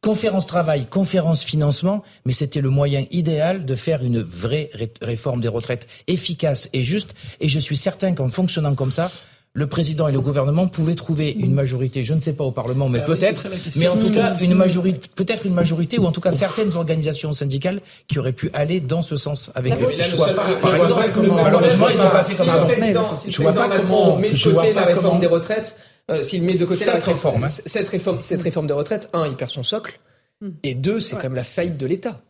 Conférence 0.00 0.46
travail, 0.46 0.84
conférence 0.84 1.44
financement, 1.44 2.02
mais 2.26 2.34
c'était 2.34 2.60
le 2.60 2.68
moyen 2.68 3.06
idéal 3.10 3.64
de 3.64 3.74
faire 3.74 4.04
une 4.04 4.20
vraie 4.20 4.68
ré- 4.74 4.92
réforme 5.00 5.40
des 5.40 5.48
retraites 5.48 5.86
efficace 6.08 6.68
et 6.74 6.82
juste. 6.82 7.14
Et 7.40 7.48
je 7.48 7.58
suis 7.58 7.76
certain 7.76 8.12
qu'en 8.12 8.28
fonctionnant 8.28 8.74
comme 8.74 8.92
ça, 8.92 9.10
le 9.56 9.68
président 9.68 10.08
et 10.08 10.12
le 10.12 10.20
gouvernement 10.20 10.66
pouvaient 10.66 10.96
trouver 10.96 11.30
une 11.30 11.54
majorité, 11.54 12.02
je 12.02 12.12
ne 12.12 12.20
sais 12.20 12.32
pas 12.32 12.42
au 12.42 12.50
Parlement, 12.50 12.88
mais 12.88 12.98
Ah 13.02 13.06
peut-être, 13.06 13.46
mais 13.76 13.86
en 13.86 13.96
tout 13.96 14.10
cas 14.12 14.36
une 14.40 14.54
majorité, 14.54 15.08
peut-être 15.14 15.46
une 15.46 15.54
majorité 15.54 15.96
ou 15.98 16.06
en 16.06 16.12
tout 16.12 16.20
cas 16.20 16.32
certaines 16.32 16.74
organisations 16.74 17.32
syndicales 17.32 17.80
qui 18.08 18.18
auraient 18.18 18.32
pu 18.32 18.50
aller 18.52 18.80
dans 18.80 19.02
ce 19.02 19.14
sens 19.14 19.52
avec 19.54 19.74
eux. 19.74 19.76
Je 20.00 20.16
vois 20.16 20.30
le 20.30 20.34
pas, 20.34 20.46
seul- 20.48 20.58
par 20.60 20.70
je 20.70 20.76
vois 20.76 20.84
exemple, 20.86 21.02
pas 21.04 21.08
comment- 21.10 21.42
malheureusement 21.44 21.88
ils 21.88 21.98
n'ont 21.98 22.10
pas 22.10 22.24
fait 22.24 22.36
comme 22.36 22.48
avant. 22.50 22.68
Je 23.28 23.42
vois 23.42 23.52
pas 23.52 23.68
comment- 23.76 24.16
met 24.18 24.30
de 24.30 24.34
je 24.34 24.48
vois 24.50 24.62
côté 24.62 24.74
pas 24.74 24.80
la 24.80 24.86
réforme 24.86 25.06
comment- 25.06 25.18
des 25.20 25.26
retraites, 25.28 25.76
euh, 26.10 26.22
s'il 26.22 26.42
met 26.42 26.54
de 26.54 26.64
côté 26.64 26.80
Cette 26.84 26.94
la 27.06 27.12
réforme, 27.12 27.44
hein. 27.44 27.48
cette 27.48 27.88
réforme, 27.88 28.22
cette 28.22 28.42
réforme 28.42 28.66
des 28.66 28.74
retraites, 28.74 29.08
un, 29.12 29.26
il 29.28 29.36
perd 29.36 29.50
son 29.52 29.62
socle, 29.62 30.00
et 30.64 30.74
deux, 30.74 30.98
c'est 30.98 31.14
quand 31.14 31.22
même 31.22 31.36
la 31.36 31.44
faillite 31.44 31.78
de 31.78 31.86
l'État. 31.86 32.20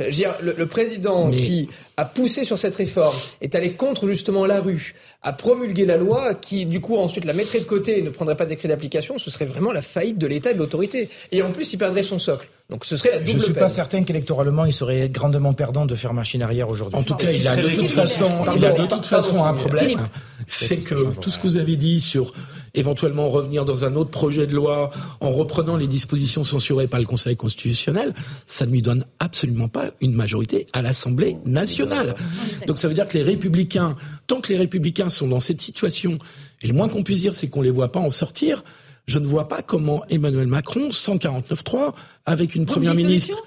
Je 0.00 0.10
veux 0.10 0.10
dire, 0.16 0.34
le, 0.42 0.54
le 0.56 0.66
président 0.66 1.28
Mais- 1.28 1.36
qui 1.36 1.68
a 1.96 2.04
poussé 2.04 2.44
sur 2.44 2.58
cette 2.58 2.76
réforme 2.76 3.14
est 3.40 3.54
allé 3.54 3.72
contre 3.72 4.06
justement 4.08 4.46
la 4.46 4.60
rue, 4.60 4.94
a 5.22 5.32
promulgué 5.32 5.84
la 5.84 5.96
loi 5.98 6.34
qui, 6.34 6.64
du 6.66 6.80
coup, 6.80 6.96
ensuite 6.96 7.24
la 7.26 7.32
mettrait 7.34 7.60
de 7.60 7.64
côté 7.64 7.98
et 7.98 8.02
ne 8.02 8.10
prendrait 8.10 8.36
pas 8.36 8.44
de 8.44 8.50
décret 8.50 8.68
d'application, 8.68 9.18
ce 9.18 9.30
serait 9.30 9.44
vraiment 9.44 9.70
la 9.72 9.82
faillite 9.82 10.16
de 10.18 10.26
l'État 10.26 10.50
et 10.50 10.54
de 10.54 10.58
l'autorité. 10.58 11.10
Et 11.30 11.42
en 11.42 11.52
plus, 11.52 11.72
il 11.72 11.76
perdrait 11.78 12.02
son 12.02 12.18
socle. 12.18 12.48
Donc 12.70 12.84
ce 12.84 12.96
serait 12.96 13.10
la 13.10 13.18
double 13.18 13.30
Je 13.32 13.38
suis 13.38 13.52
peine. 13.52 13.62
pas 13.64 13.68
certain 13.68 14.04
qu'électoralement 14.04 14.64
il 14.64 14.72
serait 14.72 15.08
grandement 15.08 15.52
perdant 15.54 15.86
de 15.86 15.94
faire 15.96 16.14
machine 16.14 16.40
arrière 16.40 16.68
aujourd'hui. 16.70 16.96
En 16.98 17.02
tout 17.02 17.16
cas, 17.16 17.26
il 17.28 17.38
qu'il 17.38 17.48
a 17.48 17.50
serait 17.50 17.62
de 17.62 17.68
toute 17.68 17.76
républicain 17.80 18.02
façon, 18.02 18.28
Pardon, 18.44 18.52
il 18.56 18.64
a 18.64 18.72
de 18.72 18.86
toute 18.86 19.06
façon 19.06 19.44
un 19.44 19.52
problème. 19.54 19.98
C'est 20.46 20.76
que 20.78 21.14
tout 21.20 21.30
ce 21.30 21.38
que 21.38 21.48
vous 21.48 21.56
avez 21.56 21.76
dit 21.76 21.98
sur 22.00 22.32
éventuellement 22.74 23.28
revenir 23.28 23.64
dans 23.64 23.84
un 23.84 23.96
autre 23.96 24.10
projet 24.10 24.46
de 24.46 24.54
loi 24.54 24.90
en 25.20 25.30
reprenant 25.30 25.76
les 25.76 25.86
dispositions 25.86 26.44
censurées 26.44 26.88
par 26.88 27.00
le 27.00 27.06
Conseil 27.06 27.36
constitutionnel, 27.36 28.14
ça 28.46 28.66
ne 28.66 28.72
lui 28.72 28.82
donne 28.82 29.04
absolument 29.18 29.68
pas 29.68 29.90
une 30.00 30.14
majorité 30.14 30.66
à 30.72 30.82
l'Assemblée 30.82 31.36
nationale. 31.44 32.14
Donc 32.66 32.78
ça 32.78 32.88
veut 32.88 32.94
dire 32.94 33.06
que 33.06 33.16
les 33.16 33.24
républicains, 33.24 33.96
tant 34.26 34.40
que 34.40 34.52
les 34.52 34.58
républicains 34.58 35.10
sont 35.10 35.28
dans 35.28 35.40
cette 35.40 35.60
situation, 35.60 36.18
et 36.62 36.68
le 36.68 36.74
moins 36.74 36.88
qu'on 36.88 37.02
puisse 37.02 37.20
dire, 37.20 37.34
c'est 37.34 37.48
qu'on 37.48 37.62
les 37.62 37.70
voit 37.70 37.92
pas 37.92 38.00
en 38.00 38.10
sortir, 38.10 38.64
je 39.06 39.18
ne 39.18 39.26
vois 39.26 39.48
pas 39.48 39.62
comment 39.62 40.04
Emmanuel 40.08 40.46
Macron, 40.46 40.90
149.3, 40.90 41.94
avec 42.26 42.54
une 42.54 42.66
première 42.66 42.94
ministre, 42.94 43.42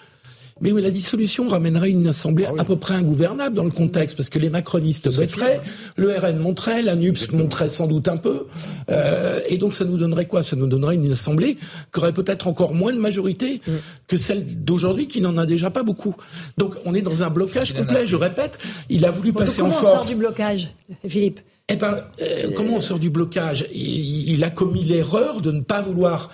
mais 0.63 0.71
oui, 0.71 0.81
la 0.81 0.91
dissolution 0.91 1.49
ramènerait 1.49 1.89
une 1.91 2.07
assemblée 2.07 2.45
à 2.45 2.63
peu 2.63 2.77
près 2.77 2.93
ingouvernable 2.93 3.53
dans 3.53 3.65
le 3.65 3.69
contexte, 3.69 4.15
parce 4.15 4.29
que 4.29 4.39
les 4.39 4.49
macronistes 4.49 5.13
baisseraient, 5.15 5.59
le 5.97 6.17
RN 6.17 6.37
monterait, 6.37 6.81
la 6.81 6.95
NUPS 6.95 7.31
monterait 7.33 7.67
sans 7.67 7.85
doute 7.85 8.07
un 8.07 8.15
peu, 8.15 8.47
euh, 8.89 9.41
et 9.49 9.57
donc 9.57 9.75
ça 9.75 9.83
nous 9.83 9.97
donnerait 9.97 10.25
quoi? 10.25 10.41
Ça 10.41 10.55
nous 10.55 10.67
donnerait 10.67 10.95
une 10.95 11.11
assemblée 11.11 11.57
qui 11.93 11.99
aurait 11.99 12.13
peut-être 12.13 12.47
encore 12.47 12.73
moins 12.73 12.93
de 12.93 12.97
majorité 12.97 13.59
que 14.07 14.15
celle 14.15 14.63
d'aujourd'hui, 14.63 15.07
qui 15.07 15.19
n'en 15.19 15.37
a 15.37 15.45
déjà 15.45 15.69
pas 15.69 15.83
beaucoup. 15.83 16.15
Donc 16.57 16.75
on 16.85 16.95
est 16.95 17.01
dans 17.01 17.23
un 17.23 17.29
blocage 17.29 17.73
complet, 17.73 18.07
je 18.07 18.15
répète, 18.15 18.57
il 18.89 19.05
a 19.05 19.11
voulu 19.11 19.33
Bon, 19.33 19.39
passer 19.43 19.61
en 19.61 19.65
comment 19.65 19.77
on 19.77 19.81
sort 19.83 19.95
force. 19.97 20.09
du 20.09 20.15
blocage, 20.15 20.69
Philippe? 21.07 21.41
Eh 21.67 21.75
ben, 21.75 22.05
euh, 22.21 22.51
comment 22.55 22.75
on 22.75 22.81
sort 22.81 22.99
du 22.99 23.09
blocage? 23.09 23.65
Il, 23.73 24.31
il 24.31 24.43
a 24.45 24.49
commis 24.49 24.83
l'erreur 24.83 25.41
de 25.41 25.51
ne 25.51 25.61
pas 25.61 25.81
vouloir 25.81 26.29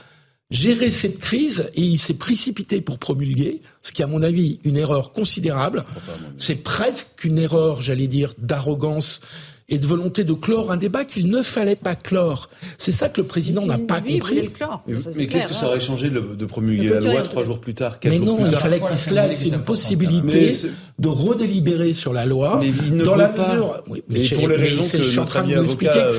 gérer 0.52 0.90
cette 0.90 1.20
crise 1.20 1.70
et 1.76 1.82
il 1.82 2.00
s'est 2.00 2.16
précipité 2.16 2.82
pour 2.82 2.98
promulguer, 2.98 3.62
ce 3.82 3.92
qui 3.92 4.02
est 4.02 4.06
à 4.06 4.08
mon 4.08 4.24
avis 4.24 4.60
une 4.64 4.78
erreur 4.78 5.12
considérable. 5.12 5.86
C'est 6.38 6.56
presque 6.56 7.24
une 7.24 7.38
erreur, 7.38 7.82
j'allais 7.82 8.08
dire, 8.08 8.34
d'arrogance 8.40 9.22
et 9.70 9.78
de 9.78 9.86
volonté 9.86 10.24
de 10.24 10.34
clore 10.34 10.72
un 10.72 10.78
débat 10.78 11.06
qu'il 11.06 11.30
ne 11.30 11.42
fallait 11.42 11.76
pas 11.76 11.96
clore. 11.96 12.50
C'est 12.78 12.92
ça 12.92 13.10
que 13.10 13.22
le 13.22 13.28
président 13.28 13.66
n'a 13.66 13.78
pas 13.78 14.02
compris. 14.02 14.50
mais, 15.16 15.28
qu'est-ce 15.28 15.48
que 15.48 15.54
ça 15.54 15.68
aurait 15.68 15.80
changé 15.80 16.10
de 16.10 16.46
promulguer 16.46 16.90
la 16.90 17.00
loi 17.00 17.22
trois 17.22 17.44
jours 17.44 17.60
plus 17.60 17.74
tard 17.74 18.00
Mais 18.04 18.20
non, 18.20 18.40
il 18.46 18.56
fallait 18.56 18.80
qu'il 18.80 18.98
se 18.98 19.14
laisse 19.14 19.46
une 19.46 19.60
possibilité 19.60 20.56
de 20.98 21.08
redélibérer 21.08 21.94
sur 21.94 22.12
la 22.12 22.26
loi 22.26 22.58
mais 22.60 22.70
il 22.70 22.98
ne 22.98 23.06
dans 23.06 23.16
la 23.16 23.30
pas. 23.30 23.54
mesure. 23.54 23.84
Oui, 23.88 24.04
mais 24.10 24.22
pour 24.28 24.50
les 24.50 24.56
raisons 24.58 24.98
que 24.98 25.04
je 25.04 25.10
suis 25.10 25.20
en 25.20 25.26
train 25.26 25.44
de 25.44 25.56
vous 25.56 25.64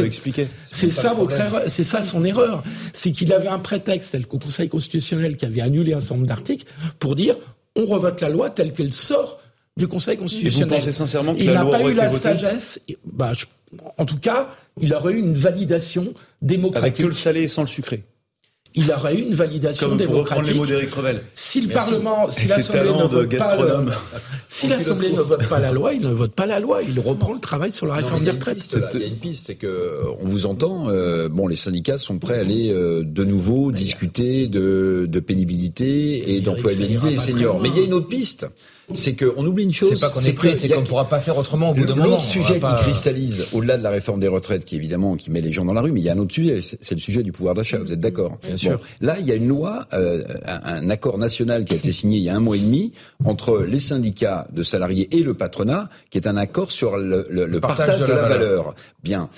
expliquer 0.04 0.44
que 0.44 0.48
c'est 0.64 0.90
ça 0.90 1.12
votre 1.12 1.38
erreur, 1.38 1.62
c'est 1.66 1.84
ça 1.84 2.02
son 2.02 2.24
erreur, 2.24 2.62
c'est 2.92 3.12
qu'il 3.12 3.32
avait 3.32 3.48
un 3.48 3.58
prétexte 3.58 4.12
tel 4.12 4.26
qu'au 4.26 4.38
Conseil 4.38 4.68
constitutionnel 4.68 5.36
qui 5.36 5.44
avait 5.44 5.60
annulé 5.60 5.92
un 5.92 6.00
certain 6.00 6.16
nombre 6.16 6.28
d'articles 6.28 6.66
pour 6.98 7.14
dire 7.14 7.36
on 7.76 7.84
revote 7.86 8.20
la 8.20 8.28
loi 8.28 8.50
telle 8.50 8.72
qu'elle 8.72 8.92
sort 8.92 9.38
du 9.80 9.88
Conseil 9.88 10.16
constitutionnel. 10.16 10.68
Et 10.68 10.70
vous 10.70 10.76
pensez 10.76 10.92
sincèrement 10.92 11.34
que 11.34 11.40
il 11.40 11.50
n'a 11.50 11.64
pas 11.64 11.82
eu 11.82 11.94
la 11.94 12.08
sagesse. 12.08 12.80
Bah, 13.04 13.32
je, 13.32 13.46
en 13.98 14.04
tout 14.04 14.18
cas, 14.18 14.48
il 14.80 14.94
aurait 14.94 15.14
eu 15.14 15.18
une 15.18 15.34
validation 15.34 16.14
démocratique. 16.42 16.84
Avec 16.84 16.96
que 16.96 17.06
le 17.06 17.14
salé 17.14 17.42
et 17.42 17.48
sans 17.48 17.62
le 17.62 17.68
sucré 17.68 18.04
il 18.74 18.90
aurait 18.92 19.16
eu 19.16 19.22
une 19.22 19.34
validation 19.34 19.88
Comme 19.88 19.98
démocratique. 19.98 20.28
Pour 20.28 20.36
reprendre 20.36 20.48
les 20.48 20.54
mots 20.54 20.66
d'Éric 20.66 20.94
Revel. 20.94 21.22
Si 21.34 21.60
le 21.60 21.68
Merci. 21.68 21.90
Parlement, 21.90 22.30
si 22.30 22.46
l'Assemblée 22.46 22.92
ne 22.92 23.04
vote 23.04 23.36
pas, 23.36 23.56
le, 23.56 23.86
si 24.48 24.68
l'Assemblée 24.68 25.10
ne 25.10 25.20
vote 25.20 25.48
pas 25.48 25.58
la 25.58 25.72
loi, 25.72 25.92
il 25.92 26.02
ne 26.02 26.12
vote 26.12 26.32
pas 26.32 26.46
la 26.46 26.60
loi. 26.60 26.80
Il 26.82 27.00
reprend 27.00 27.32
le 27.32 27.40
travail 27.40 27.72
sur 27.72 27.86
la 27.86 27.94
réforme 27.94 28.22
des 28.22 28.30
retraites. 28.30 28.68
Il 28.94 29.00
y 29.00 29.04
a 29.04 29.06
une 29.06 29.16
piste, 29.16 29.48
c'est 29.48 29.56
que 29.56 30.02
on 30.20 30.28
vous 30.28 30.46
entend. 30.46 30.88
Euh, 30.88 31.28
bon, 31.28 31.48
les 31.48 31.56
syndicats 31.56 31.98
sont 31.98 32.18
prêts 32.18 32.38
à 32.38 32.40
aller 32.40 32.70
euh, 32.70 33.02
de 33.04 33.24
nouveau 33.24 33.72
discuter 33.72 34.46
de, 34.46 35.06
de 35.08 35.20
pénibilité 35.20 36.36
et 36.36 36.40
d'employabilité 36.40 37.10
des 37.10 37.16
seniors. 37.16 37.60
Mais 37.60 37.70
il 37.70 37.76
y 37.76 37.80
a 37.80 37.84
une 37.84 37.94
autre 37.94 38.08
piste 38.08 38.46
c'est 38.94 39.14
qu'on 39.14 39.46
oublie 39.46 39.64
une 39.64 39.72
chose. 39.72 39.90
C'est 39.94 40.00
pas 40.00 40.12
qu'on 40.12 40.20
est 40.20 40.32
prêt, 40.32 40.56
c'est 40.56 40.68
qu'on 40.68 40.80
ne 40.80 40.86
pourra 40.86 41.08
pas 41.08 41.20
faire 41.20 41.36
autrement 41.38 41.70
au 41.70 41.74
bout 41.74 41.84
d'un 41.84 41.94
moment. 41.94 42.10
L'autre 42.10 42.24
sujet 42.24 42.60
qui 42.60 42.74
cristallise, 42.82 43.46
au-delà 43.52 43.78
de 43.78 43.82
la 43.82 43.90
réforme 43.90 44.20
des 44.20 44.28
retraites, 44.28 44.64
qui 44.64 44.76
évidemment 44.76 45.16
qui 45.16 45.30
met 45.30 45.40
les 45.40 45.52
gens 45.52 45.64
dans 45.64 45.72
la 45.72 45.80
rue, 45.80 45.92
mais 45.92 46.00
il 46.00 46.04
y 46.04 46.08
a 46.08 46.12
un 46.12 46.18
autre 46.18 46.34
sujet, 46.34 46.60
c'est 46.62 46.94
le 46.94 47.00
sujet 47.00 47.22
du 47.22 47.32
pouvoir 47.32 47.54
d'achat. 47.54 47.78
Vous 47.78 47.92
êtes 47.92 48.00
d'accord? 48.00 48.38
Bien 48.46 48.56
sûr. 48.56 48.80
Là, 49.00 49.16
il 49.18 49.26
y 49.26 49.32
a 49.32 49.34
une 49.34 49.48
loi, 49.48 49.86
euh, 49.92 50.24
un, 50.46 50.84
un, 50.84 50.90
accord 50.90 51.18
national 51.18 51.64
qui 51.64 51.74
a 51.74 51.76
été 51.76 51.92
signé 51.92 52.18
il 52.18 52.24
y 52.24 52.28
a 52.28 52.36
un 52.36 52.40
mois 52.40 52.56
et 52.56 52.60
demi 52.60 52.92
entre 53.24 53.62
les 53.62 53.80
syndicats 53.80 54.48
de 54.52 54.62
salariés 54.62 55.08
et 55.16 55.22
le 55.22 55.34
patronat, 55.34 55.88
qui 56.10 56.18
est 56.18 56.26
un 56.26 56.36
accord 56.36 56.72
sur 56.72 56.96
le, 56.96 57.26
le, 57.30 57.46
le 57.46 57.60
partage, 57.60 57.86
partage, 57.86 58.00
de, 58.00 58.12
la, 58.12 58.22
valeur. 58.22 58.38
valeur. 58.38 58.74
Bien. 59.02 59.30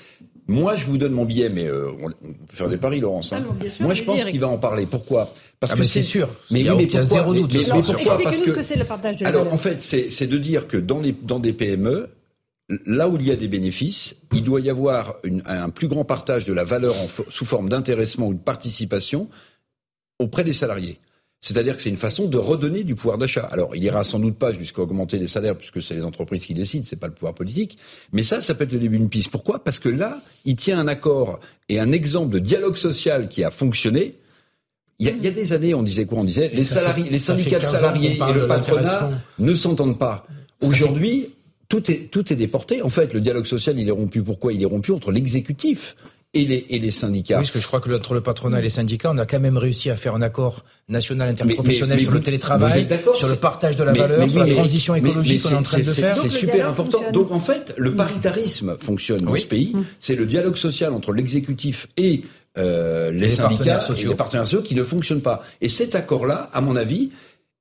Moi, 0.47 0.75
je 0.75 0.85
vous 0.85 0.97
donne 0.97 1.13
mon 1.13 1.25
billet, 1.25 1.49
mais 1.49 1.67
euh, 1.67 1.89
on, 2.01 2.07
on, 2.07 2.33
peut 2.33 2.55
faire 2.55 2.69
des 2.69 2.77
paris, 2.77 2.99
Laurence. 2.99 3.31
Hein. 3.31 3.37
Alors, 3.37 3.55
sûr, 3.71 3.85
Moi, 3.85 3.93
je 3.93 4.03
pense 4.03 4.25
qu'il 4.25 4.39
va 4.39 4.47
en 4.47 4.57
parler. 4.57 4.85
Pourquoi? 4.85 5.29
Parce 5.63 5.75
ah 5.75 5.77
que 5.77 5.85
c'est 5.85 6.03
sûr. 6.03 6.27
Mais 6.51 6.59
il 6.59 6.65
y 6.65 6.69
a, 6.69 6.75
oui, 6.75 6.83
mais 6.83 6.87
pourquoi, 6.87 7.05
zéro 7.05 7.33
doute. 7.33 7.53
Mais, 7.53 7.61
mais, 7.61 7.75
mais 7.77 7.81
pourquoi 7.83 8.17
Parce 8.21 8.41
que, 8.41 8.51
que 8.51 8.63
c'est 8.63 8.75
le 8.75 8.83
partage 8.83 9.15
de 9.15 9.25
Alors, 9.25 9.53
en 9.53 9.57
fait, 9.57 9.81
c'est 9.81 10.27
de 10.27 10.37
dire 10.37 10.67
que 10.67 10.75
dans, 10.75 10.99
les, 10.99 11.13
dans 11.13 11.39
des 11.39 11.53
PME, 11.53 12.09
là 12.85 13.07
où 13.07 13.15
il 13.15 13.25
y 13.25 13.31
a 13.31 13.37
des 13.37 13.47
bénéfices, 13.47 14.17
il 14.33 14.43
doit 14.43 14.59
y 14.59 14.69
avoir 14.69 15.15
une, 15.23 15.41
un 15.45 15.69
plus 15.69 15.87
grand 15.87 16.03
partage 16.03 16.43
de 16.43 16.51
la 16.51 16.65
valeur 16.65 16.93
en, 16.97 17.07
sous 17.29 17.45
forme 17.45 17.69
d'intéressement 17.69 18.27
ou 18.27 18.33
de 18.33 18.39
participation 18.39 19.29
auprès 20.19 20.43
des 20.43 20.51
salariés. 20.51 20.99
C'est-à-dire 21.39 21.77
que 21.77 21.81
c'est 21.81 21.89
une 21.89 21.95
façon 21.95 22.27
de 22.27 22.37
redonner 22.37 22.83
du 22.83 22.95
pouvoir 22.95 23.17
d'achat. 23.17 23.45
Alors, 23.45 23.73
il 23.73 23.85
ira 23.85 24.03
sans 24.03 24.19
doute 24.19 24.37
pas 24.37 24.51
jusqu'à 24.51 24.81
augmenter 24.81 25.17
les 25.17 25.27
salaires, 25.27 25.57
puisque 25.57 25.81
c'est 25.81 25.95
les 25.95 26.03
entreprises 26.03 26.45
qui 26.45 26.53
décident, 26.53 26.83
c'est 26.85 26.99
pas 26.99 27.07
le 27.07 27.13
pouvoir 27.13 27.35
politique. 27.35 27.77
Mais 28.11 28.23
ça, 28.23 28.41
ça 28.41 28.53
peut 28.53 28.65
être 28.65 28.73
le 28.73 28.79
début 28.79 28.97
d'une 28.97 29.09
piste. 29.09 29.29
Pourquoi? 29.29 29.63
Parce 29.63 29.79
que 29.79 29.87
là, 29.87 30.21
il 30.43 30.57
tient 30.57 30.77
un 30.77 30.89
accord 30.89 31.39
et 31.69 31.79
un 31.79 31.93
exemple 31.93 32.33
de 32.33 32.39
dialogue 32.39 32.75
social 32.75 33.29
qui 33.29 33.45
a 33.45 33.51
fonctionné. 33.51 34.15
Il 34.99 35.07
y, 35.07 35.09
a, 35.09 35.13
il 35.13 35.23
y 35.23 35.27
a 35.27 35.31
des 35.31 35.53
années, 35.53 35.73
on 35.73 35.83
disait 35.83 36.05
quoi? 36.05 36.19
On 36.19 36.23
disait 36.23 36.51
les 36.53 36.63
salariés, 36.63 37.05
fait, 37.05 37.09
les 37.11 37.19
syndicats 37.19 37.59
de 37.59 37.65
salariés 37.65 38.17
et 38.29 38.33
le 38.33 38.47
patronat 38.47 39.11
ne 39.39 39.53
s'entendent 39.53 39.97
pas. 39.97 40.25
Aujourd'hui, 40.61 41.33
tout 41.67 41.91
est 41.91 42.09
tout 42.11 42.31
est 42.31 42.35
déporté. 42.35 42.81
En 42.81 42.89
fait, 42.89 43.13
le 43.13 43.19
dialogue 43.19 43.45
social, 43.45 43.77
il 43.79 43.87
est 43.87 43.91
rompu. 43.91 44.21
Pourquoi 44.21 44.53
Il 44.53 44.61
est 44.61 44.65
rompu? 44.65 44.91
Entre 44.91 45.11
l'exécutif 45.11 45.95
et 46.35 46.45
les, 46.45 46.65
et 46.69 46.79
les 46.79 46.91
syndicats. 46.91 47.35
Oui, 47.35 47.41
parce 47.41 47.51
que 47.51 47.59
je 47.59 47.67
crois 47.67 47.79
que 47.79 47.91
entre 47.91 48.13
le 48.13 48.21
patronat 48.21 48.59
et 48.59 48.61
les 48.61 48.69
syndicats, 48.69 49.11
on 49.13 49.17
a 49.17 49.25
quand 49.25 49.39
même 49.39 49.57
réussi 49.57 49.89
à 49.89 49.95
faire 49.95 50.15
un 50.15 50.21
accord 50.21 50.63
national 50.89 51.29
interprofessionnel 51.29 51.89
mais, 51.89 51.95
mais, 51.95 51.97
mais 51.97 52.03
sur 52.03 52.11
vous, 52.11 52.17
le 52.17 52.23
télétravail, 52.23 52.87
sur 53.15 53.27
le 53.27 53.35
partage 53.35 53.75
de 53.75 53.83
la 53.83 53.93
valeur, 53.93 54.29
sur 54.29 54.39
la 54.39 54.47
transition 54.47 54.95
écologique 54.95 55.43
qu'on 55.43 55.49
est 55.49 55.55
en 55.55 55.63
train 55.63 55.79
de 55.79 55.83
faire. 55.83 56.15
C'est 56.15 56.29
super 56.29 56.67
important. 56.67 56.99
Fonctionne. 56.99 57.13
Donc 57.13 57.31
en 57.31 57.39
fait, 57.39 57.73
le 57.77 57.93
paritarisme 57.93 58.77
fonctionne 58.79 59.21
dans 59.21 59.35
ce 59.35 59.47
pays. 59.47 59.75
C'est 59.99 60.15
le 60.15 60.25
dialogue 60.25 60.57
social 60.57 60.93
entre 60.93 61.11
l'exécutif 61.13 61.87
et 61.97 62.23
euh, 62.57 63.11
les, 63.11 63.19
les, 63.19 63.29
syndicats 63.29 63.81
sociaux. 63.81 64.09
et 64.09 64.11
les 64.11 64.15
partenaires 64.15 64.45
sociaux 64.45 64.61
qui 64.61 64.75
ne 64.75 64.83
fonctionnent 64.83 65.21
pas. 65.21 65.41
Et 65.61 65.69
cet 65.69 65.95
accord-là, 65.95 66.49
à 66.53 66.61
mon 66.61 66.75
avis, 66.75 67.11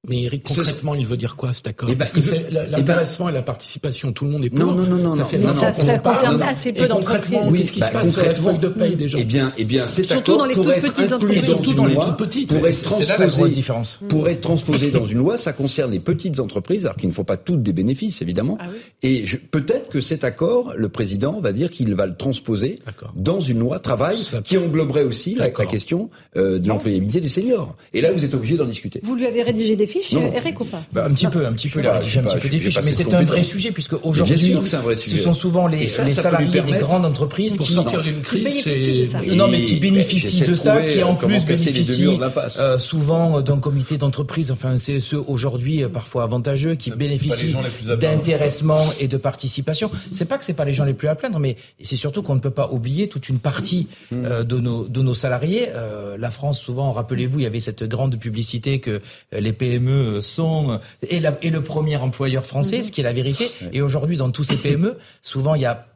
mais 0.09 0.23
Eric, 0.23 0.43
concrètement, 0.43 0.97
il 0.97 1.07
veut 1.07 1.17
dire 1.17 1.37
quoi 1.37 1.53
cet 1.53 1.69
accord 1.69 1.89
et 1.89 1.95
Parce 1.95 2.13
ben, 2.13 2.21
que 2.21 2.27
c'est 2.27 2.51
l'intéressement 2.51 3.29
et, 3.29 3.31
ben, 3.31 3.37
et, 3.37 3.39
la 3.39 3.43
participation, 3.45 4.11
tout 4.11 4.25
le 4.25 4.33
monde 4.33 4.45
est 4.45 4.51
pour. 4.51 4.59
Non, 4.59 4.73
non, 4.75 4.85
non, 4.85 4.97
non. 4.97 5.13
Ça 5.13 5.25
fait 5.25 5.39
non, 5.39 5.55
ça, 5.55 5.73
ça 5.73 5.99
concerne 5.99 6.41
non, 6.41 6.47
assez 6.47 6.73
peu 6.73 6.89
d'entreprises. 6.89 7.39
Oui, 7.47 7.61
qu'est-ce 7.61 7.71
qui 7.71 7.79
bah, 7.79 7.87
se 7.87 7.93
passe 7.93 8.11
sur 8.11 8.25
la 8.25 8.35
feuille 8.35 8.59
de 8.59 8.67
paye 8.67 8.97
des 8.97 9.07
gens 9.07 9.19
Eh 9.21 9.25
bien, 9.25 9.53
eh 9.59 9.65
bien, 9.65 9.87
cet 9.87 10.07
surtout 10.07 10.33
accord 10.33 10.39
dans 10.39 10.47
les 10.47 10.55
toutes 10.57 10.75
petites 10.83 11.13
entreprises. 11.13 11.45
surtout 11.47 11.75
dans 11.75 11.87
les 11.87 11.95
toutes 11.95 12.17
petites. 12.17 12.49
Pour 12.49 12.67
être 12.67 12.83
transposé, 12.83 13.55
différence. 13.55 14.01
pour 14.09 14.29
être 14.29 14.41
transposé 14.41 14.91
dans 14.91 15.07
une 15.07 15.19
loi, 15.19 15.37
ça 15.37 15.53
concerne 15.53 15.93
les 15.93 16.01
petites 16.01 16.41
entreprises, 16.41 16.85
alors 16.85 16.97
qu'il 16.97 17.09
ne 17.09 17.15
faut 17.15 17.23
pas 17.23 17.37
toutes 17.37 17.63
des 17.63 17.73
bénéfices, 17.73 18.23
évidemment. 18.23 18.59
Ah 18.61 18.67
oui. 18.69 18.79
Et 19.05 19.25
je- 19.25 19.37
peut-être 19.37 19.89
que 19.89 20.01
cet 20.01 20.25
accord, 20.25 20.75
le 20.77 20.89
président 20.89 21.41
va 21.41 21.53
dire 21.53 21.71
qu'il 21.71 21.95
va 21.95 22.07
le 22.07 22.17
transposer 22.17 22.81
dans 23.15 23.39
une 23.39 23.61
loi 23.61 23.79
travail 23.79 24.19
qui 24.43 24.59
engloberait 24.59 25.05
aussi 25.05 25.37
la, 25.37 25.49
question 25.51 26.11
euh, 26.37 26.59
de 26.59 26.67
l'employabilité 26.67 27.21
des 27.21 27.29
seniors. 27.29 27.77
Et 27.95 28.01
là, 28.01 28.11
vous 28.11 28.25
êtes 28.25 28.35
obligé 28.35 28.57
d'en 28.57 28.67
discuter. 28.67 29.01
Vous 29.05 29.15
lui 29.15 29.27
avez 29.27 29.45
rédigé 29.45 29.77
des 29.77 29.92
fiches, 29.93 30.13
Non. 30.13 30.33
Eric, 30.35 30.61
ou 30.61 30.65
pas 30.65 30.83
Bah, 30.93 31.05
un 31.07 31.13
petit 31.13 31.27
peu, 31.27 31.47
un 31.47 31.53
petit 31.53 31.69
peu, 31.69 31.81
il 31.81 31.87
a 31.87 31.91
pas, 31.91 31.99
rédigé 31.99 32.21
un 32.21 32.23
petit 32.25 32.39
peu 32.39 32.49
des 32.49 32.59
fiches, 32.59 32.81
mais 32.85 32.93
c'est 32.93 33.13
un 33.15 33.23
vrai 33.23 33.43
sujet 33.43 33.71
puisque 33.71 33.95
aujourd'hui, 34.05 34.57
ce 35.01 35.17
sont 35.17 35.35
souvent 35.35 35.67
les, 35.67 35.87
ça, 35.87 36.05
les 36.05 36.11
salariés 36.11 36.61
des 36.63 36.73
grandes 36.73 37.05
entreprises 37.05 37.57
Pour 37.57 37.67
qui 37.67 37.73
sortir 37.73 38.03
d'une 38.03 38.23
crise, 38.23 38.45
bénéficient 38.45 38.71
de 38.71 39.05
c'est 39.05 39.05
ça. 39.05 39.19
non, 39.35 39.49
mais 39.49 39.63
qui 39.63 39.77
bénéficient 39.77 40.45
de 40.47 40.57
ça, 40.57 40.81
qui 40.83 41.03
en 41.03 41.13
euh, 41.13 41.17
plus 41.17 41.45
bénéficient 41.45 42.19
euh, 42.59 42.79
souvent 42.79 43.41
d'un 43.41 43.59
comité 43.59 43.99
d'entreprise, 43.99 44.51
enfin 44.51 44.71
un 44.71 44.77
CSE 44.77 45.15
aujourd'hui 45.27 45.83
euh, 45.83 45.89
parfois 45.89 46.25
avantageux, 46.25 46.75
qui 46.75 46.91
bénéficient 46.91 47.55
d'intéressement 48.01 48.85
et 49.01 49.09
de 49.09 49.17
participation. 49.17 49.91
C'est 50.13 50.27
pas 50.27 50.39
que 50.39 50.45
c'est 50.45 50.55
pas 50.55 50.65
les 50.65 50.73
gens 50.73 50.85
les 50.85 50.95
plus 50.95 51.09
à 51.09 51.15
plaindre, 51.15 51.39
mais 51.39 51.57
c'est 51.81 51.97
surtout 51.97 52.23
qu'on 52.23 52.35
ne 52.35 52.41
peut 52.41 52.51
pas 52.51 52.69
oublier 52.71 53.09
toute 53.09 53.29
une 53.29 53.39
partie 53.39 53.89
euh, 54.13 54.45
de 54.45 54.59
nos 54.59 54.87
de 54.87 55.03
nos 55.03 55.15
salariés. 55.15 55.69
Euh, 55.75 56.17
la 56.19 56.31
France, 56.31 56.61
souvent, 56.61 56.93
rappelez-vous, 56.93 57.41
il 57.41 57.43
y 57.43 57.47
avait 57.47 57.61
cette 57.61 57.85
grande 57.85 58.19
publicité 58.19 58.79
que 58.79 58.91
euh, 59.35 59.41
les 59.41 59.53
PME 59.53 59.82
sont 60.21 60.73
euh, 60.73 60.79
et, 61.09 61.21
la, 61.21 61.37
et 61.43 61.51
le 61.51 61.63
premier 61.63 61.97
employeur 61.97 62.45
français, 62.45 62.83
ce 62.83 62.93
qui 62.93 63.01
est 63.01 63.05
la 63.05 63.13
vérité. 63.13 63.51
Et 63.73 63.81
aujourd'hui, 63.83 64.17
dans 64.17 64.31
tous 64.31 64.45
ces 64.45 64.57
PME, 64.57 64.99
souvent 65.23 65.55
il 65.55 65.63
y 65.63 65.67
a 65.67 65.87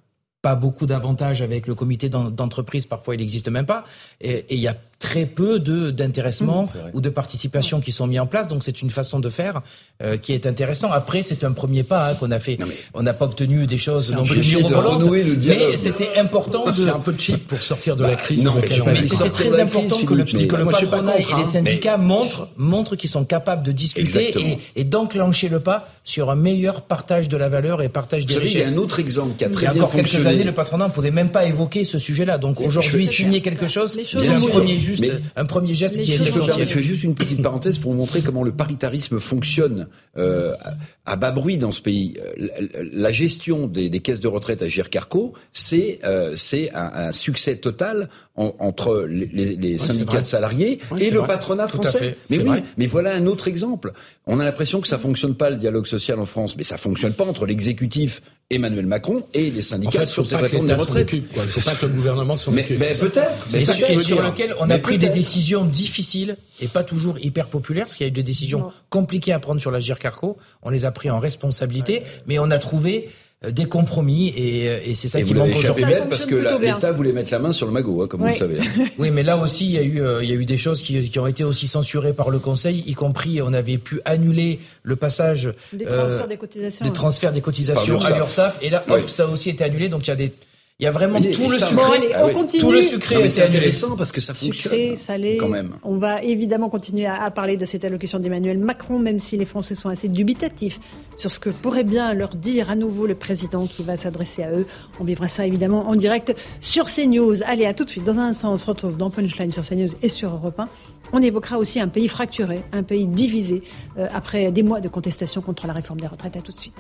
pas 0.42 0.54
beaucoup 0.54 0.86
d'avantages 0.86 1.42
avec 1.42 1.66
le 1.66 1.74
comité 1.74 2.08
d'en- 2.08 2.30
d'entreprise, 2.30 2.86
parfois 2.86 3.14
il 3.14 3.18
n'existe 3.18 3.48
même 3.48 3.66
pas, 3.66 3.84
et 4.20 4.44
et 4.48 4.54
il 4.54 4.60
y 4.60 4.68
a 4.68 4.76
très 4.98 5.26
peu 5.26 5.58
de 5.58 5.90
d'intéressement 5.90 6.64
ou 6.94 7.00
de 7.00 7.10
participation 7.10 7.80
qui 7.80 7.92
sont 7.92 8.06
mis 8.06 8.18
en 8.18 8.26
place, 8.26 8.48
donc 8.48 8.62
c'est 8.64 8.80
une 8.80 8.90
façon 8.90 9.20
de 9.20 9.28
faire 9.28 9.60
euh, 10.02 10.16
qui 10.16 10.32
est 10.32 10.46
intéressant. 10.46 10.90
Après, 10.90 11.22
c'est 11.22 11.44
un 11.44 11.52
premier 11.52 11.82
pas 11.82 12.10
hein, 12.10 12.14
qu'on 12.14 12.30
a 12.30 12.38
fait. 12.38 12.58
On 12.94 13.02
n'a 13.02 13.12
pas 13.12 13.26
obtenu 13.26 13.66
des 13.66 13.78
choses 13.78 14.14
non 14.14 14.24
plus 14.24 14.40
de 14.40 14.56
mirobolantes, 14.56 15.02
renouer 15.02 15.22
le 15.22 15.36
dialogue. 15.36 15.68
mais 15.72 15.76
c'était 15.76 16.16
important 16.16 16.66
de 16.66 16.72
C'est 16.72 16.88
un 16.88 16.98
peu 16.98 17.14
cheap 17.18 17.46
pour 17.46 17.62
sortir 17.62 17.96
de 17.96 18.04
la 18.04 18.16
crise 18.16 18.44
non, 18.44 18.54
mais 18.54 18.62
mais 18.84 18.92
mais 18.92 19.08
c'était 19.08 19.30
très 19.30 19.60
important 19.60 19.98
que 20.04 20.14
le, 20.14 20.24
mais 20.34 20.46
que 20.46 20.56
le 20.56 20.64
patronat 20.66 21.12
contre, 21.12 21.30
et 21.30 21.34
les 21.36 21.42
hein. 21.42 21.44
syndicats 21.44 21.98
montrent, 21.98 22.48
montrent 22.56 22.96
qu'ils 22.96 23.10
sont 23.10 23.24
capables 23.24 23.62
de 23.62 23.72
discuter 23.72 24.28
Exactement. 24.28 24.58
et, 24.76 24.80
et 24.80 24.84
d'enclencher 24.84 25.48
le 25.48 25.60
pas 25.60 25.88
sur 26.04 26.30
un 26.30 26.36
meilleur 26.36 26.82
partage 26.82 27.28
de 27.28 27.36
la 27.36 27.48
valeur 27.48 27.82
et 27.82 27.88
partage 27.88 28.22
Vous 28.22 28.28
des 28.28 28.34
savez, 28.34 28.46
il 28.46 28.52
y 28.52 28.56
a 28.56 28.60
richesses. 28.60 28.76
un 28.76 28.78
autre 28.78 29.00
exemple 29.00 29.36
qui 29.36 29.44
a 29.44 29.48
Il 29.48 29.50
y 29.50 29.54
très 29.54 29.66
a 29.66 29.72
bien 29.72 29.82
encore 29.82 29.94
quelques 29.94 30.26
années, 30.26 30.44
le 30.44 30.52
patronat 30.52 30.86
ne 30.86 30.92
pouvait 30.92 31.10
même 31.10 31.30
pas 31.30 31.44
évoquer 31.44 31.84
ce 31.84 31.98
sujet-là. 31.98 32.38
Donc 32.38 32.60
aujourd'hui, 32.60 33.06
signer 33.06 33.40
quelque 33.42 33.66
chose, 33.66 33.98
c'est 34.08 34.28
un 34.28 34.40
premier, 34.48 34.78
juste, 34.78 34.95
Mais- 35.00 35.12
un 35.36 35.44
premier 35.44 35.74
geste 35.74 36.00
qui 36.00 36.12
est 36.12 36.16
Si 36.16 36.22
me 36.22 36.28
essentiel. 36.28 36.66
je 36.68 36.72
fais 36.74 36.82
juste 36.82 37.02
une 37.04 37.14
petite 37.14 37.42
parenthèse 37.42 37.78
pour 37.78 37.92
vous 37.92 37.98
montrer 37.98 38.20
comment 38.22 38.42
le 38.42 38.52
paritarisme 38.52 39.20
fonctionne 39.20 39.88
euh, 40.18 40.52
à 40.64 40.74
à 41.08 41.14
bas 41.14 41.30
bruit 41.30 41.56
dans 41.56 41.70
ce 41.70 41.80
pays. 41.80 42.14
Euh, 42.18 42.32
La, 42.36 42.82
la 43.08 43.12
gestion 43.12 43.68
des, 43.68 43.88
des 43.88 44.00
caisses 44.00 44.18
de 44.18 44.26
retraite 44.26 44.60
à 44.62 44.68
Gircarco, 44.68 45.34
c'est 45.52 46.00
euh, 46.04 46.32
c'est 46.34 46.72
un, 46.74 46.90
un 47.08 47.12
succès 47.12 47.56
total 47.56 48.08
en- 48.34 48.54
entre 48.58 49.06
les, 49.08 49.26
les- 49.32 49.54
les 49.56 49.78
c'est 49.78 49.88
syndicats 49.92 50.20
de 50.20 50.26
salariés 50.26 50.80
Oui, 50.90 51.04
et 51.04 51.10
le 51.10 51.18
vrai. 51.20 51.28
patronat 51.28 51.66
Tout 51.66 51.80
français. 51.82 52.16
Mais 52.30 52.38
oui, 52.38 52.44
vrai. 52.44 52.64
mais 52.76 52.86
voilà 52.86 53.14
un 53.14 53.26
autre 53.26 53.46
exemple. 53.46 53.92
On 54.26 54.40
a 54.40 54.44
l'impression 54.44 54.80
que 54.80 54.88
ça 54.88 54.98
fonctionne 54.98 55.36
pas 55.36 55.48
le 55.50 55.56
dialogue 55.56 55.86
social 55.86 56.18
en 56.18 56.26
France, 56.26 56.56
mais 56.56 56.64
ça 56.64 56.76
fonctionne 56.76 57.12
pas 57.12 57.24
entre 57.24 57.46
l'exécutif 57.46 58.20
Emmanuel 58.48 58.86
Macron 58.86 59.24
et 59.34 59.50
les 59.50 59.60
En 59.60 59.62
syndicats 59.62 59.98
fait, 60.00 60.06
sur 60.06 60.24
cette 60.24 60.40
réforme 60.40 60.68
des 60.68 60.74
retraites. 60.74 61.12
Il 61.12 61.22
faut 61.24 61.60
pas 61.62 61.74
que 61.74 61.86
le 61.86 61.92
gouvernement 61.92 62.36
s'en 62.36 62.52
Mais, 62.52 62.62
occupe. 62.62 62.78
mais 62.78 62.94
peut-être. 62.94 63.48
Ça 63.48 63.58
sur, 63.60 64.00
sur 64.00 64.22
lequel 64.22 64.54
on 64.60 64.70
a 64.70 64.78
pris 64.78 64.98
des 64.98 65.08
décisions 65.08 65.64
difficiles 65.64 66.36
et 66.60 66.68
pas 66.68 66.84
toujours 66.84 67.18
hyper 67.18 67.48
populaires, 67.48 67.86
parce 67.86 67.96
qu'il 67.96 68.04
y 68.04 68.08
a 68.08 68.10
eu 68.10 68.12
des 68.12 68.22
décisions 68.22 68.60
Non. 68.60 68.72
compliquées 68.88 69.32
à 69.32 69.40
prendre 69.40 69.60
sur 69.60 69.72
la 69.72 69.80
GIR 69.80 69.98
Carco. 69.98 70.36
On 70.62 70.70
les 70.70 70.84
a 70.84 70.92
pris 70.92 71.10
en 71.10 71.18
responsabilité, 71.18 72.02
mais 72.28 72.38
on 72.38 72.50
a 72.52 72.58
trouvé 72.58 73.08
euh, 73.08 73.10
des 73.52 73.66
compromis 73.66 74.32
et, 74.34 74.68
euh, 74.68 74.78
et 74.84 74.94
c'est 74.94 75.08
ça 75.08 75.20
et 75.20 75.22
qui 75.22 75.34
vous 75.34 75.38
manque 75.38 75.54
aujourd'hui. 75.54 75.84
parce 76.08 76.24
que 76.24 76.34
l'État 76.60 76.90
voulait 76.90 77.12
mettre 77.12 77.30
la 77.30 77.38
main 77.38 77.52
sur 77.52 77.66
le 77.66 77.72
magot, 77.72 78.02
hein, 78.02 78.06
comme 78.08 78.20
vous 78.20 78.26
Oui. 78.26 78.32
le 78.32 78.38
savez. 78.38 78.60
hein. 78.60 78.86
Oui, 78.98 79.10
mais 79.10 79.22
là 79.22 79.36
aussi, 79.36 79.66
il 79.66 79.72
y 79.72 79.78
a 79.78 79.82
eu, 79.82 80.00
euh, 80.00 80.24
il 80.24 80.30
y 80.30 80.32
a 80.32 80.36
eu 80.36 80.46
des 80.46 80.56
choses 80.56 80.80
qui, 80.80 81.08
qui 81.10 81.18
ont 81.18 81.26
été 81.26 81.44
aussi 81.44 81.68
censurées 81.68 82.14
par 82.14 82.30
le 82.30 82.38
Conseil, 82.38 82.82
y 82.86 82.94
compris, 82.94 83.42
on 83.42 83.52
avait 83.52 83.76
pu 83.76 84.00
annuler 84.06 84.58
le 84.82 84.96
passage 84.96 85.52
Des 85.74 85.84
euh, 85.86 85.88
transferts 85.98 86.28
des 86.28 86.36
cotisations. 86.38 86.84
des 86.86 86.92
transferts 86.92 87.32
des 87.32 87.40
cotisations 87.42 88.00
à 88.00 88.10
l'URSSAF. 88.10 88.16
l'URSSAF. 88.18 88.58
Et 88.62 88.70
là, 88.70 88.84
hop, 88.88 89.00
Oui. 89.04 89.10
ça 89.12 89.24
a 89.24 89.26
aussi 89.28 89.50
été 89.50 89.62
annulé. 89.64 89.90
Donc 89.90 90.06
il 90.06 90.08
y 90.08 90.12
a 90.12 90.16
des, 90.16 90.32
il 90.78 90.84
y 90.84 90.86
a 90.86 90.90
vraiment 90.90 91.18
Oui, 91.18 91.30
tout 91.30 91.48
le 91.48 91.56
ça- 91.56 91.68
sucré, 91.68 91.84
Bon, 91.86 91.92
allez, 91.92 92.10
Ah 92.14 92.26
oui. 92.26 92.34
continue. 92.34 92.60
tout 92.62 92.70
le 92.70 92.82
sucré 92.82 93.28
c'est 93.30 93.42
intéressant 93.44 93.96
parce 93.96 94.12
que 94.12 94.20
ça 94.20 94.34
fonctionne. 94.34 94.72
Sucré, 94.74 94.94
salé. 94.96 95.38
Quand 95.38 95.48
même. 95.48 95.70
On 95.84 95.96
va 95.96 96.22
évidemment 96.22 96.68
continuer 96.68 97.06
à, 97.06 97.22
à 97.22 97.30
parler 97.30 97.56
de 97.56 97.64
cette 97.64 97.84
allocution 97.86 98.18
d'Emmanuel 98.18 98.58
Macron, 98.58 98.98
même 98.98 99.18
si 99.18 99.38
les 99.38 99.46
Français 99.46 99.74
sont 99.74 99.88
assez 99.88 100.08
dubitatifs 100.08 100.78
sur 101.16 101.32
ce 101.32 101.40
que 101.40 101.48
pourrait 101.48 101.82
bien 101.84 102.12
leur 102.12 102.34
dire 102.34 102.70
à 102.70 102.74
nouveau 102.74 103.06
le 103.06 103.14
président 103.14 103.66
qui 103.66 103.82
va 103.84 103.96
s'adresser 103.96 104.42
à 104.42 104.50
eux. 104.52 104.66
On 105.00 105.04
vivra 105.04 105.28
ça 105.28 105.46
évidemment 105.46 105.88
en 105.88 105.92
direct 105.96 106.34
sur 106.60 106.86
CNews. 106.86 107.42
Allez, 107.46 107.64
à 107.64 107.72
tout 107.72 107.86
de 107.86 107.90
suite. 107.90 108.04
Dans 108.04 108.12
un 108.18 108.28
instant, 108.28 108.52
on 108.52 108.58
se 108.58 108.66
retrouve 108.66 108.98
dans 108.98 109.08
Punchline 109.08 109.52
sur 109.52 109.66
CNews 109.66 109.88
et 110.02 110.10
sur 110.10 110.34
Europe 110.34 110.60
1. 110.60 110.66
On 111.14 111.22
évoquera 111.22 111.56
aussi 111.56 111.80
un 111.80 111.88
pays 111.88 112.08
fracturé, 112.08 112.60
un 112.72 112.82
pays 112.82 113.06
divisé 113.06 113.62
euh, 113.96 114.08
après 114.12 114.52
des 114.52 114.62
mois 114.62 114.80
de 114.82 114.88
contestation 114.88 115.40
contre 115.40 115.66
la 115.66 115.72
réforme 115.72 116.00
des 116.00 116.06
retraites. 116.06 116.36
À 116.36 116.42
tout 116.42 116.52
de 116.52 116.58
suite. 116.58 116.74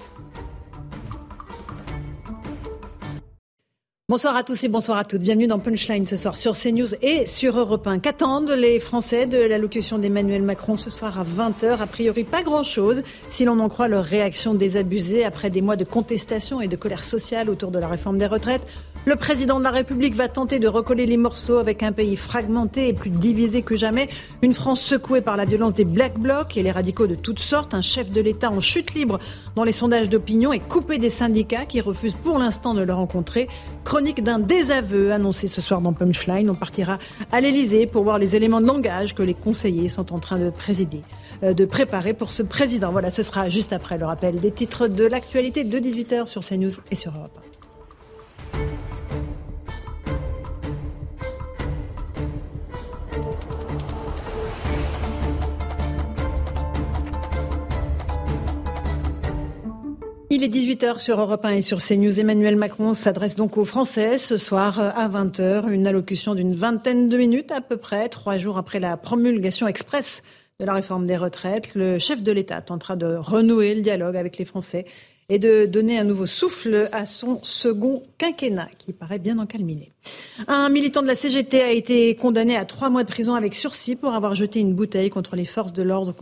Bonsoir 4.08 4.36
à 4.36 4.44
tous 4.44 4.62
et 4.62 4.68
bonsoir 4.68 4.98
à 4.98 5.04
toutes. 5.04 5.22
Bienvenue 5.22 5.48
dans 5.48 5.58
Punchline 5.58 6.06
ce 6.06 6.16
soir 6.16 6.36
sur 6.36 6.52
CNews 6.52 6.94
et 7.02 7.26
sur 7.26 7.58
Europe 7.58 7.88
1. 7.88 7.98
Qu'attendent 7.98 8.52
les 8.52 8.78
Français 8.78 9.26
de 9.26 9.36
l'allocution 9.36 9.98
d'Emmanuel 9.98 10.42
Macron 10.42 10.76
ce 10.76 10.90
soir 10.90 11.18
à 11.18 11.24
20h 11.24 11.80
A 11.80 11.86
priori, 11.88 12.22
pas 12.22 12.44
grand-chose, 12.44 13.02
si 13.26 13.44
l'on 13.44 13.58
en 13.58 13.68
croit 13.68 13.88
leur 13.88 14.04
réaction 14.04 14.54
désabusée 14.54 15.24
après 15.24 15.50
des 15.50 15.60
mois 15.60 15.74
de 15.74 15.82
contestation 15.82 16.60
et 16.60 16.68
de 16.68 16.76
colère 16.76 17.02
sociale 17.02 17.50
autour 17.50 17.72
de 17.72 17.80
la 17.80 17.88
réforme 17.88 18.16
des 18.16 18.26
retraites. 18.26 18.62
Le 19.06 19.16
président 19.16 19.58
de 19.58 19.64
la 19.64 19.72
République 19.72 20.14
va 20.14 20.28
tenter 20.28 20.60
de 20.60 20.68
recoller 20.68 21.06
les 21.06 21.16
morceaux 21.16 21.58
avec 21.58 21.82
un 21.82 21.90
pays 21.90 22.16
fragmenté 22.16 22.86
et 22.86 22.92
plus 22.92 23.10
divisé 23.10 23.62
que 23.62 23.74
jamais. 23.74 24.08
Une 24.40 24.54
France 24.54 24.82
secouée 24.82 25.20
par 25.20 25.36
la 25.36 25.44
violence 25.44 25.74
des 25.74 25.84
Black 25.84 26.16
Blocs 26.16 26.56
et 26.56 26.62
les 26.62 26.70
radicaux 26.70 27.08
de 27.08 27.16
toutes 27.16 27.40
sortes. 27.40 27.74
Un 27.74 27.82
chef 27.82 28.12
de 28.12 28.20
l'État 28.20 28.52
en 28.52 28.60
chute 28.60 28.94
libre 28.94 29.18
dans 29.56 29.64
les 29.64 29.72
sondages 29.72 30.08
d'opinion 30.08 30.52
et 30.52 30.60
coupé 30.60 30.98
des 30.98 31.10
syndicats 31.10 31.66
qui 31.66 31.80
refusent 31.80 32.16
pour 32.22 32.38
l'instant 32.38 32.72
de 32.72 32.82
le 32.82 32.92
rencontrer. 32.92 33.48
D'un 33.96 34.38
désaveu 34.38 35.10
annoncé 35.10 35.48
ce 35.48 35.62
soir 35.62 35.80
dans 35.80 35.94
Punchline. 35.94 36.50
On 36.50 36.54
partira 36.54 36.98
à 37.32 37.40
l'Elysée 37.40 37.86
pour 37.86 38.02
voir 38.02 38.18
les 38.18 38.36
éléments 38.36 38.60
de 38.60 38.66
langage 38.66 39.14
que 39.14 39.22
les 39.22 39.32
conseillers 39.32 39.88
sont 39.88 40.12
en 40.12 40.18
train 40.18 40.38
de 40.38 40.50
présider, 40.50 41.00
euh, 41.42 41.54
de 41.54 41.64
préparer 41.64 42.12
pour 42.12 42.30
ce 42.30 42.42
président. 42.42 42.92
Voilà, 42.92 43.10
ce 43.10 43.22
sera 43.22 43.48
juste 43.48 43.72
après 43.72 43.96
le 43.96 44.04
rappel 44.04 44.38
des 44.38 44.50
titres 44.50 44.86
de 44.86 45.06
l'actualité 45.06 45.64
de 45.64 45.78
18h 45.78 46.26
sur 46.26 46.44
CNews 46.44 46.72
et 46.90 46.94
sur 46.94 47.12
Europe 47.16 47.38
Il 60.36 60.44
est 60.44 60.48
18h 60.48 61.00
sur 61.00 61.18
Europe 61.18 61.46
1 61.46 61.48
et 61.52 61.62
sur 61.62 61.78
CNews. 61.78 62.20
Emmanuel 62.20 62.56
Macron 62.56 62.92
s'adresse 62.92 63.36
donc 63.36 63.56
aux 63.56 63.64
Français 63.64 64.18
ce 64.18 64.36
soir 64.36 64.78
euh, 64.78 64.90
à 64.94 65.08
20h. 65.08 65.70
Une 65.70 65.86
allocution 65.86 66.34
d'une 66.34 66.54
vingtaine 66.54 67.08
de 67.08 67.16
minutes 67.16 67.50
à 67.52 67.62
peu 67.62 67.78
près, 67.78 68.10
trois 68.10 68.36
jours 68.36 68.58
après 68.58 68.78
la 68.78 68.98
promulgation 68.98 69.66
express 69.66 70.22
de 70.60 70.66
la 70.66 70.74
réforme 70.74 71.06
des 71.06 71.16
retraites. 71.16 71.74
Le 71.74 71.98
chef 71.98 72.22
de 72.22 72.32
l'État 72.32 72.60
tentera 72.60 72.96
de 72.96 73.16
renouer 73.16 73.74
le 73.74 73.80
dialogue 73.80 74.14
avec 74.14 74.36
les 74.36 74.44
Français 74.44 74.84
et 75.28 75.38
de 75.38 75.66
donner 75.66 75.98
un 75.98 76.04
nouveau 76.04 76.26
souffle 76.26 76.88
à 76.92 77.06
son 77.06 77.42
second 77.42 78.02
quinquennat 78.18 78.68
qui 78.78 78.92
paraît 78.92 79.18
bien 79.18 79.38
encalminé. 79.38 79.92
Un 80.46 80.68
militant 80.68 81.02
de 81.02 81.06
la 81.06 81.16
CGT 81.16 81.62
a 81.62 81.72
été 81.72 82.14
condamné 82.14 82.56
à 82.56 82.64
trois 82.64 82.90
mois 82.90 83.02
de 83.02 83.08
prison 83.08 83.34
avec 83.34 83.54
sursis 83.54 83.96
pour 83.96 84.14
avoir 84.14 84.34
jeté 84.34 84.60
une 84.60 84.74
bouteille 84.74 85.10
contre 85.10 85.34
les 85.34 85.46
forces 85.46 85.72
de 85.72 85.82
l'ordre 85.82 86.14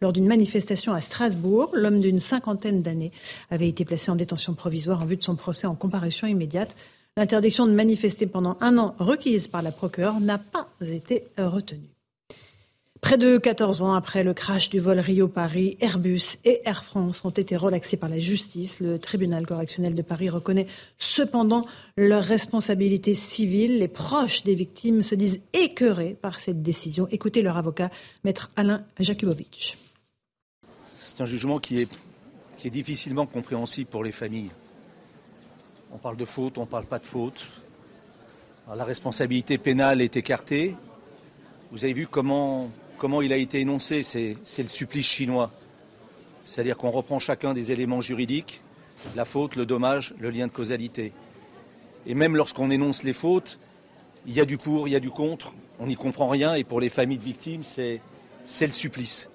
lors 0.00 0.12
d'une 0.12 0.26
manifestation 0.26 0.92
à 0.92 1.00
Strasbourg. 1.00 1.70
L'homme 1.74 2.00
d'une 2.00 2.20
cinquantaine 2.20 2.82
d'années 2.82 3.12
avait 3.50 3.68
été 3.68 3.84
placé 3.84 4.10
en 4.10 4.16
détention 4.16 4.54
provisoire 4.54 5.02
en 5.02 5.06
vue 5.06 5.16
de 5.16 5.22
son 5.22 5.36
procès 5.36 5.66
en 5.66 5.74
comparution 5.74 6.26
immédiate. 6.26 6.74
L'interdiction 7.16 7.66
de 7.66 7.72
manifester 7.72 8.26
pendant 8.26 8.58
un 8.60 8.76
an 8.76 8.94
requise 8.98 9.48
par 9.48 9.62
la 9.62 9.70
procureure 9.70 10.20
n'a 10.20 10.38
pas 10.38 10.68
été 10.80 11.24
retenue. 11.38 11.93
Près 13.04 13.18
de 13.18 13.36
14 13.36 13.82
ans 13.82 13.92
après 13.92 14.24
le 14.24 14.32
crash 14.32 14.70
du 14.70 14.80
vol 14.80 14.98
Rio-Paris, 14.98 15.76
Airbus 15.78 16.38
et 16.46 16.62
Air 16.64 16.86
France 16.86 17.22
ont 17.26 17.30
été 17.30 17.54
relaxés 17.54 17.98
par 17.98 18.08
la 18.08 18.18
justice. 18.18 18.80
Le 18.80 18.98
tribunal 18.98 19.44
correctionnel 19.44 19.94
de 19.94 20.00
Paris 20.00 20.30
reconnaît 20.30 20.66
cependant 20.98 21.66
leur 21.98 22.24
responsabilité 22.24 23.12
civile. 23.12 23.78
Les 23.78 23.88
proches 23.88 24.42
des 24.44 24.54
victimes 24.54 25.02
se 25.02 25.14
disent 25.14 25.42
écœurés 25.52 26.16
par 26.22 26.40
cette 26.40 26.62
décision. 26.62 27.06
Écoutez 27.10 27.42
leur 27.42 27.58
avocat, 27.58 27.90
maître 28.24 28.50
Alain 28.56 28.86
Jakubowicz. 28.98 29.76
C'est 30.98 31.20
un 31.20 31.26
jugement 31.26 31.58
qui 31.58 31.80
est, 31.82 31.90
difficilement 32.70 33.26
compréhensible 33.26 33.90
pour 33.90 34.02
les 34.02 34.12
familles. 34.12 34.50
On 35.92 35.98
parle 35.98 36.16
de 36.16 36.24
faute, 36.24 36.56
on 36.56 36.62
ne 36.62 36.66
parle 36.66 36.86
pas 36.86 36.98
de 36.98 37.06
faute. 37.06 37.44
La 38.74 38.84
responsabilité 38.84 39.58
pénale 39.58 40.00
est 40.00 40.16
écartée. 40.16 40.74
Vous 41.70 41.84
avez 41.84 41.92
vu 41.92 42.06
comment, 42.06 42.70
comment 42.98 43.22
il 43.22 43.32
a 43.32 43.36
été 43.36 43.60
énoncé, 43.60 44.02
c'est 44.02 44.36
le 44.58 44.68
supplice 44.68 45.06
chinois. 45.06 45.50
C'est-à-dire 46.44 46.76
qu'on 46.76 46.90
reprend 46.90 47.18
chacun 47.18 47.54
des 47.54 47.72
éléments 47.72 48.00
juridiques, 48.00 48.60
la 49.16 49.24
faute, 49.24 49.56
le 49.56 49.66
dommage, 49.66 50.14
le 50.18 50.30
lien 50.30 50.46
de 50.46 50.52
causalité. 50.52 51.12
Et 52.06 52.14
même 52.14 52.36
lorsqu'on 52.36 52.70
énonce 52.70 53.02
les 53.02 53.12
fautes, 53.12 53.58
il 54.26 54.34
y 54.34 54.40
a 54.40 54.44
du 54.44 54.58
pour, 54.58 54.88
il 54.88 54.92
y 54.92 54.96
a 54.96 55.00
du 55.00 55.10
contre, 55.10 55.52
on 55.78 55.86
n'y 55.86 55.96
comprend 55.96 56.28
rien, 56.28 56.54
et 56.54 56.64
pour 56.64 56.80
les 56.80 56.88
familles 56.88 57.18
de 57.18 57.24
victimes, 57.24 57.62
c'est 57.62 58.00
c'est 58.46 58.66
le 58.66 58.72
supplice. 58.72 59.30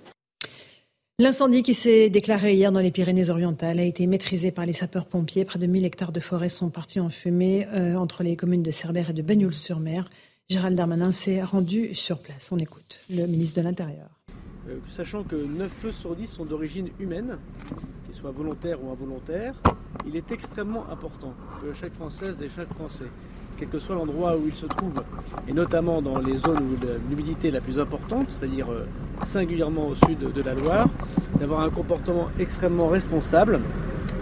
L'incendie 1.22 1.64
qui 1.64 1.74
s'est 1.74 2.10
déclaré 2.10 2.53
hier 2.53 2.72
dans 2.72 2.80
les 2.80 2.91
Pyrénées-Orientales 2.91 3.80
a 3.80 3.84
été 3.84 4.07
maîtrisé 4.07 4.51
par 4.51 4.66
les 4.66 4.72
sapeurs-pompiers. 4.72 5.43
Près 5.43 5.60
de 5.60 5.68
1000 5.68 5.84
hectares 5.84 6.14
de 6.14 6.22
forêt 6.22 6.47
sont 6.47 6.70
partis 6.70 7.01
en 7.01 7.10
fumée 7.10 7.68
euh, 7.74 7.95
entre 7.95 8.24
les 8.24 8.38
communes 8.38 8.64
de 8.64 8.72
Cerbère 8.72 9.10
et 9.10 9.14
de 9.14 9.22
Bagnoul-sur-Mer. 9.22 10.10
Gérald 10.50 10.76
Darmanin 10.76 11.12
s'est 11.12 11.43
rendu 11.43 11.93
sur 11.93 12.18
place. 12.18 12.50
On 12.52 12.58
écoute 12.58 13.02
le 13.08 13.28
ministre 13.28 13.62
de 13.62 13.66
l'Intérieur. 13.66 14.10
Euh, 14.68 14.80
sachant 14.88 15.24
que 15.24 15.36
9 15.36 15.72
feux 15.72 15.91
sur 15.91 16.16
10 16.16 16.26
sont 16.26 16.43
d'origine 16.43 16.89
humaine, 17.00 17.38
qu'ils 18.08 18.16
soient 18.16 18.32
volontaires 18.32 18.84
ou 18.84 18.91
involontaires, 18.91 19.54
il 20.08 20.16
est 20.16 20.32
extrêmement 20.32 20.89
important 20.89 21.36
que 21.62 21.72
chaque 21.74 21.93
Française 21.93 22.41
et 22.41 22.50
chaque 22.50 22.74
Français, 22.74 23.06
quel 23.58 23.68
que 23.68 23.78
soit 23.78 23.93
l'endroit 23.93 24.38
où 24.38 24.47
il 24.47 24.56
se 24.56 24.66
trouve, 24.66 25.04
et 25.47 25.54
notamment 25.54 26.02
dans 26.02 26.18
les 26.18 26.39
zones 26.39 26.64
où 26.64 26.76
l'humidité 27.12 27.50
est 27.50 27.52
la 27.52 27.62
plus 27.62 27.80
importante, 27.80 28.32
c'est-à-dire 28.32 28.72
euh, 28.72 28.88
singulièrement 29.22 29.89
au 29.89 29.93
sud 29.93 30.34
de 30.34 30.41
la 30.41 30.56
Loire, 30.56 30.89
d'avoir 31.39 31.62
un 31.62 31.70
comportement 31.70 32.28
extrêmement 32.39 32.88
responsable, 32.88 33.60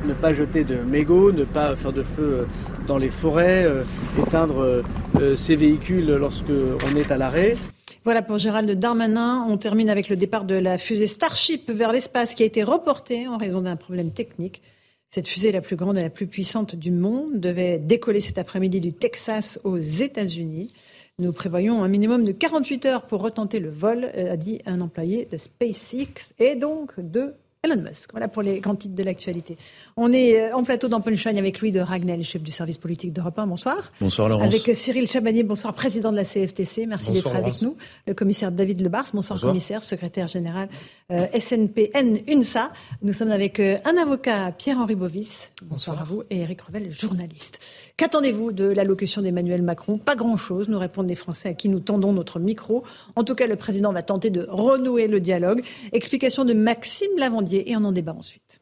ne 0.08 0.14
pas 0.14 0.32
jeter 0.32 0.64
de 0.64 0.78
mégots, 0.78 1.34
ne 1.34 1.44
pas 1.44 1.76
faire 1.76 1.92
de 1.92 2.02
feu 2.02 2.24
euh, 2.24 2.46
dans 2.88 2.98
les 2.98 3.10
forêts, 3.10 3.66
euh, 3.66 3.84
éteindre 4.18 4.84
euh, 5.20 5.36
ses 5.36 5.56
véhicules 5.56 6.06
lorsque 6.06 6.46
on 6.50 6.96
est 6.96 7.12
à 7.12 7.18
l'arrêt. 7.18 7.58
Voilà 8.06 8.22
pour 8.22 8.38
Gérald 8.38 8.72
Darmanin. 8.72 9.46
On 9.50 9.58
termine 9.58 9.90
avec 9.90 10.08
le 10.08 10.16
départ 10.16 10.46
de 10.46 10.56
la 10.56 10.78
fusée 10.78 11.08
Starship 11.08 11.70
vers 11.70 11.92
l'espace 11.92 12.36
qui 12.36 12.44
a 12.44 12.46
été 12.46 12.64
reportée 12.64 13.28
en 13.28 13.36
raison 13.36 13.60
d'un 13.60 13.76
problème 13.76 14.12
technique. 14.12 14.62
Cette 15.10 15.28
fusée, 15.28 15.52
la 15.52 15.62
plus 15.62 15.76
grande 15.76 15.98
et 15.98 16.02
la 16.02 16.10
plus 16.10 16.28
puissante 16.28 16.76
du 16.76 16.92
monde, 16.92 17.40
devait 17.40 17.78
décoller 17.78 18.22
cet 18.22 18.38
après-midi 18.38 18.80
du 18.80 18.94
Texas 18.94 19.60
aux 19.66 19.78
États-Unis. 19.78 20.72
Nous 21.20 21.34
prévoyons 21.34 21.84
un 21.84 21.88
minimum 21.90 22.24
de 22.24 22.32
48 22.32 22.86
heures 22.86 23.08
pour 23.08 23.22
retenter 23.22 23.60
le 23.60 23.70
vol, 23.70 24.06
a 24.06 24.38
dit 24.38 24.62
un 24.66 24.80
employé 24.80 25.28
de 25.30 25.38
SpaceX 25.38 26.34
et 26.40 26.56
donc 26.56 26.98
de 27.00 27.34
Elon 27.72 27.82
Musk. 27.82 28.12
Voilà 28.12 28.28
pour 28.28 28.42
les 28.42 28.60
grands 28.60 28.76
titres 28.76 28.96
de 28.96 29.04
l'actualité. 29.04 29.58
On 29.96 30.12
est 30.14 30.52
en 30.54 30.64
plateau 30.64 30.88
dans 30.88 31.02
Punchline 31.02 31.38
avec 31.38 31.60
Louis 31.62 31.72
de 31.72 31.80
Ragnel, 31.80 32.24
chef 32.24 32.42
du 32.42 32.52
service 32.52 32.78
politique 32.78 33.14
d'Europe 33.14 33.38
1. 33.40 33.48
Bonsoir. 33.48 33.92
Bonsoir 34.02 34.30
Laurence. 34.30 34.48
Avec 34.54 34.76
Cyril 34.76 35.08
Chabanier, 35.08 35.44
bonsoir, 35.44 35.74
président 35.74 36.12
de 36.12 36.18
la 36.18 36.26
CFTC. 36.26 36.86
Merci 36.86 37.12
d'être 37.12 37.36
avec 37.36 37.62
nous. 37.62 37.76
Le 38.06 38.14
commissaire 38.14 38.52
David 38.52 38.82
Lebars, 38.82 39.06
bonsoir, 39.14 39.38
Bonsoir. 39.38 39.52
commissaire, 39.52 39.84
secrétaire 39.84 40.28
général 40.28 40.70
euh, 41.12 41.26
SNPN 41.40 42.20
UNSA. 42.28 42.72
Nous 43.02 43.14
sommes 43.14 43.32
avec 43.32 43.60
euh, 43.60 43.78
un 43.86 43.98
avocat, 43.98 44.52
Pierre-Henri 44.58 44.96
Bovis. 44.96 45.52
Bonsoir, 45.64 46.02
à 46.02 46.04
vous. 46.04 46.24
Et 46.30 46.40
Eric 46.40 46.62
Revel, 46.62 46.92
journaliste. 46.92 47.60
Qu'attendez-vous 47.98 48.52
de 48.52 48.66
l'allocution 48.66 49.24
d'Emmanuel 49.24 49.64
Macron? 49.64 49.98
Pas 49.98 50.16
grand-chose, 50.16 50.70
nous 50.70 50.78
répondent 50.78 51.10
les 51.10 51.16
Français 51.16 51.50
à 51.50 51.54
qui 51.56 51.68
nous 51.68 51.80
tendons 51.80 52.14
notre 52.14 52.40
micro. 52.40 52.84
En 53.16 53.24
tout 53.24 53.34
cas, 53.34 53.48
le 53.48 53.56
président 53.56 53.92
va 53.92 54.04
tenter 54.04 54.30
de 54.30 54.46
renouer 54.48 55.08
le 55.08 55.20
dialogue. 55.20 55.64
Explication 55.94 56.46
de 56.46 56.54
Maxime 56.54 57.10
Lavandier 57.18 57.72
et 57.72 57.76
on 57.76 57.84
en 57.84 57.92
débat 57.92 58.14
ensuite. 58.14 58.62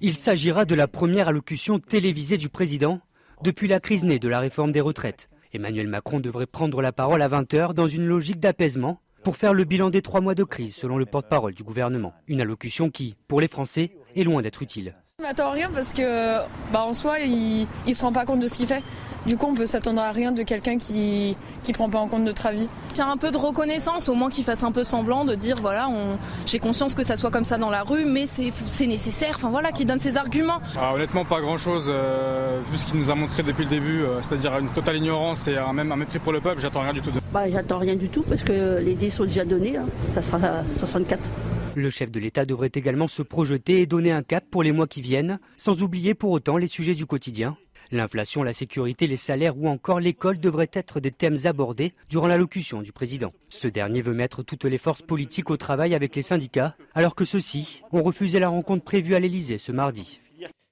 Il 0.00 0.14
s'agira 0.14 0.64
de 0.64 0.76
la 0.76 0.86
première 0.86 1.26
allocution 1.26 1.80
télévisée 1.80 2.36
du 2.36 2.48
président 2.48 3.00
depuis 3.42 3.66
la 3.66 3.80
crise 3.80 4.04
née 4.04 4.20
de 4.20 4.28
la 4.28 4.38
réforme 4.38 4.70
des 4.70 4.80
retraites. 4.80 5.28
Emmanuel 5.52 5.88
Macron 5.88 6.20
devrait 6.20 6.46
prendre 6.46 6.80
la 6.80 6.92
parole 6.92 7.22
à 7.22 7.28
20h 7.28 7.74
dans 7.74 7.88
une 7.88 8.06
logique 8.06 8.38
d'apaisement 8.38 9.00
pour 9.24 9.36
faire 9.36 9.52
le 9.52 9.64
bilan 9.64 9.90
des 9.90 10.00
trois 10.00 10.20
mois 10.20 10.36
de 10.36 10.44
crise 10.44 10.76
selon 10.76 10.96
le 10.96 11.06
porte-parole 11.06 11.54
du 11.54 11.64
gouvernement. 11.64 12.14
Une 12.28 12.40
allocution 12.40 12.88
qui, 12.88 13.16
pour 13.26 13.40
les 13.40 13.48
Français, 13.48 13.90
est 14.14 14.22
loin 14.22 14.42
d'être 14.42 14.62
utile. 14.62 14.94
On 15.22 15.24
n'attend 15.24 15.52
rien 15.52 15.70
parce 15.72 15.92
que, 15.92 16.38
bah, 16.72 16.82
en 16.82 16.94
soi, 16.94 17.20
il, 17.20 17.68
il 17.86 17.94
se 17.94 18.02
rend 18.02 18.12
pas 18.12 18.24
compte 18.24 18.40
de 18.40 18.48
ce 18.48 18.56
qu'il 18.56 18.66
fait. 18.66 18.82
Du 19.24 19.36
coup, 19.36 19.46
on 19.48 19.54
peut 19.54 19.66
s'attendre 19.66 20.02
à 20.02 20.10
rien 20.10 20.32
de 20.32 20.42
quelqu'un 20.42 20.78
qui 20.78 21.36
qui 21.62 21.72
prend 21.72 21.88
pas 21.88 22.00
en 22.00 22.08
compte 22.08 22.24
notre 22.24 22.44
avis. 22.44 22.68
Qu'il 22.88 22.98
y 22.98 23.00
a 23.02 23.08
un 23.08 23.16
peu 23.16 23.30
de 23.30 23.38
reconnaissance, 23.38 24.08
au 24.08 24.14
moins 24.14 24.30
qu'il 24.30 24.42
fasse 24.42 24.64
un 24.64 24.72
peu 24.72 24.82
semblant 24.82 25.24
de 25.24 25.36
dire 25.36 25.58
voilà, 25.60 25.88
on... 25.88 26.18
j'ai 26.44 26.58
conscience 26.58 26.96
que 26.96 27.04
ça 27.04 27.16
soit 27.16 27.30
comme 27.30 27.44
ça 27.44 27.56
dans 27.56 27.70
la 27.70 27.84
rue, 27.84 28.04
mais 28.04 28.24
c'est 28.26 28.86
nécessaire. 28.88 29.34
Enfin 29.36 29.50
voilà, 29.50 29.70
qu'il 29.70 29.86
donne 29.86 30.00
ses 30.00 30.16
arguments. 30.16 30.60
Ah, 30.76 30.92
honnêtement, 30.92 31.24
pas 31.24 31.40
grand 31.40 31.56
chose 31.56 31.86
euh, 31.88 32.58
vu 32.72 32.76
ce 32.76 32.86
qu'il 32.86 32.98
nous 32.98 33.12
a 33.12 33.14
montré 33.14 33.44
depuis 33.44 33.62
le 33.62 33.70
début, 33.70 34.02
euh, 34.02 34.20
c'est-à-dire 34.22 34.58
une 34.58 34.70
totale 34.70 34.96
ignorance 34.96 35.46
et 35.46 35.56
un, 35.56 35.72
même 35.72 35.92
un 35.92 35.96
mépris 35.96 36.18
pour 36.18 36.32
le 36.32 36.40
peuple. 36.40 36.60
J'attends 36.60 36.80
rien 36.80 36.94
du 36.94 37.00
tout. 37.00 37.12
De... 37.12 37.20
Bah, 37.32 37.48
j'attends 37.48 37.78
rien 37.78 37.94
du 37.94 38.08
tout 38.08 38.24
parce 38.28 38.42
que 38.42 38.80
les 38.80 38.96
dés 38.96 39.10
sont 39.10 39.24
déjà 39.24 39.44
donnés. 39.44 39.76
Hein. 39.76 39.86
Ça 40.14 40.20
sera 40.20 40.40
64. 40.74 41.20
Le 41.74 41.88
chef 41.88 42.10
de 42.10 42.20
l'État 42.20 42.44
devrait 42.44 42.70
également 42.74 43.06
se 43.06 43.22
projeter 43.22 43.80
et 43.80 43.86
donner 43.86 44.12
un 44.12 44.22
cap 44.22 44.44
pour 44.50 44.62
les 44.62 44.72
mois 44.72 44.86
qui 44.86 45.00
viennent, 45.00 45.11
sans 45.56 45.82
oublier 45.82 46.14
pour 46.14 46.30
autant 46.30 46.56
les 46.56 46.66
sujets 46.66 46.94
du 46.94 47.06
quotidien. 47.06 47.56
L'inflation, 47.90 48.42
la 48.42 48.54
sécurité, 48.54 49.06
les 49.06 49.18
salaires 49.18 49.58
ou 49.58 49.68
encore 49.68 50.00
l'école 50.00 50.38
devraient 50.38 50.70
être 50.72 50.98
des 50.98 51.10
thèmes 51.10 51.36
abordés 51.44 51.92
durant 52.08 52.26
l'allocution 52.26 52.80
du 52.80 52.90
président. 52.90 53.32
Ce 53.50 53.68
dernier 53.68 54.00
veut 54.00 54.14
mettre 54.14 54.42
toutes 54.42 54.64
les 54.64 54.78
forces 54.78 55.02
politiques 55.02 55.50
au 55.50 55.58
travail 55.58 55.94
avec 55.94 56.16
les 56.16 56.22
syndicats, 56.22 56.74
alors 56.94 57.14
que 57.14 57.26
ceux-ci 57.26 57.82
ont 57.92 58.02
refusé 58.02 58.38
la 58.38 58.48
rencontre 58.48 58.82
prévue 58.82 59.14
à 59.14 59.20
l'Elysée 59.20 59.58
ce 59.58 59.72
mardi. 59.72 60.20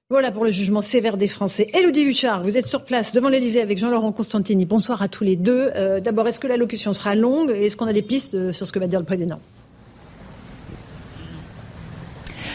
Voilà 0.09 0.31
pour 0.31 0.43
le 0.43 0.51
jugement 0.51 0.81
sévère 0.81 1.15
des 1.15 1.29
Français. 1.29 1.67
Elodie 1.73 2.03
Huchard, 2.03 2.43
vous 2.43 2.57
êtes 2.57 2.65
sur 2.65 2.83
place 2.83 3.13
devant 3.13 3.29
l'Elysée 3.29 3.61
avec 3.61 3.77
Jean-Laurent 3.77 4.11
Constantini. 4.11 4.65
Bonsoir 4.65 5.01
à 5.01 5.07
tous 5.07 5.23
les 5.23 5.37
deux. 5.37 5.71
Euh, 5.75 6.01
D'abord, 6.01 6.27
est-ce 6.27 6.39
que 6.39 6.47
l'allocution 6.47 6.91
sera 6.91 7.15
longue 7.15 7.51
et 7.51 7.67
est-ce 7.67 7.77
qu'on 7.77 7.87
a 7.87 7.93
des 7.93 8.01
pistes 8.01 8.33
euh, 8.33 8.51
sur 8.51 8.67
ce 8.67 8.73
que 8.73 8.79
va 8.79 8.87
dire 8.87 8.99
le 8.99 9.05
président? 9.05 9.39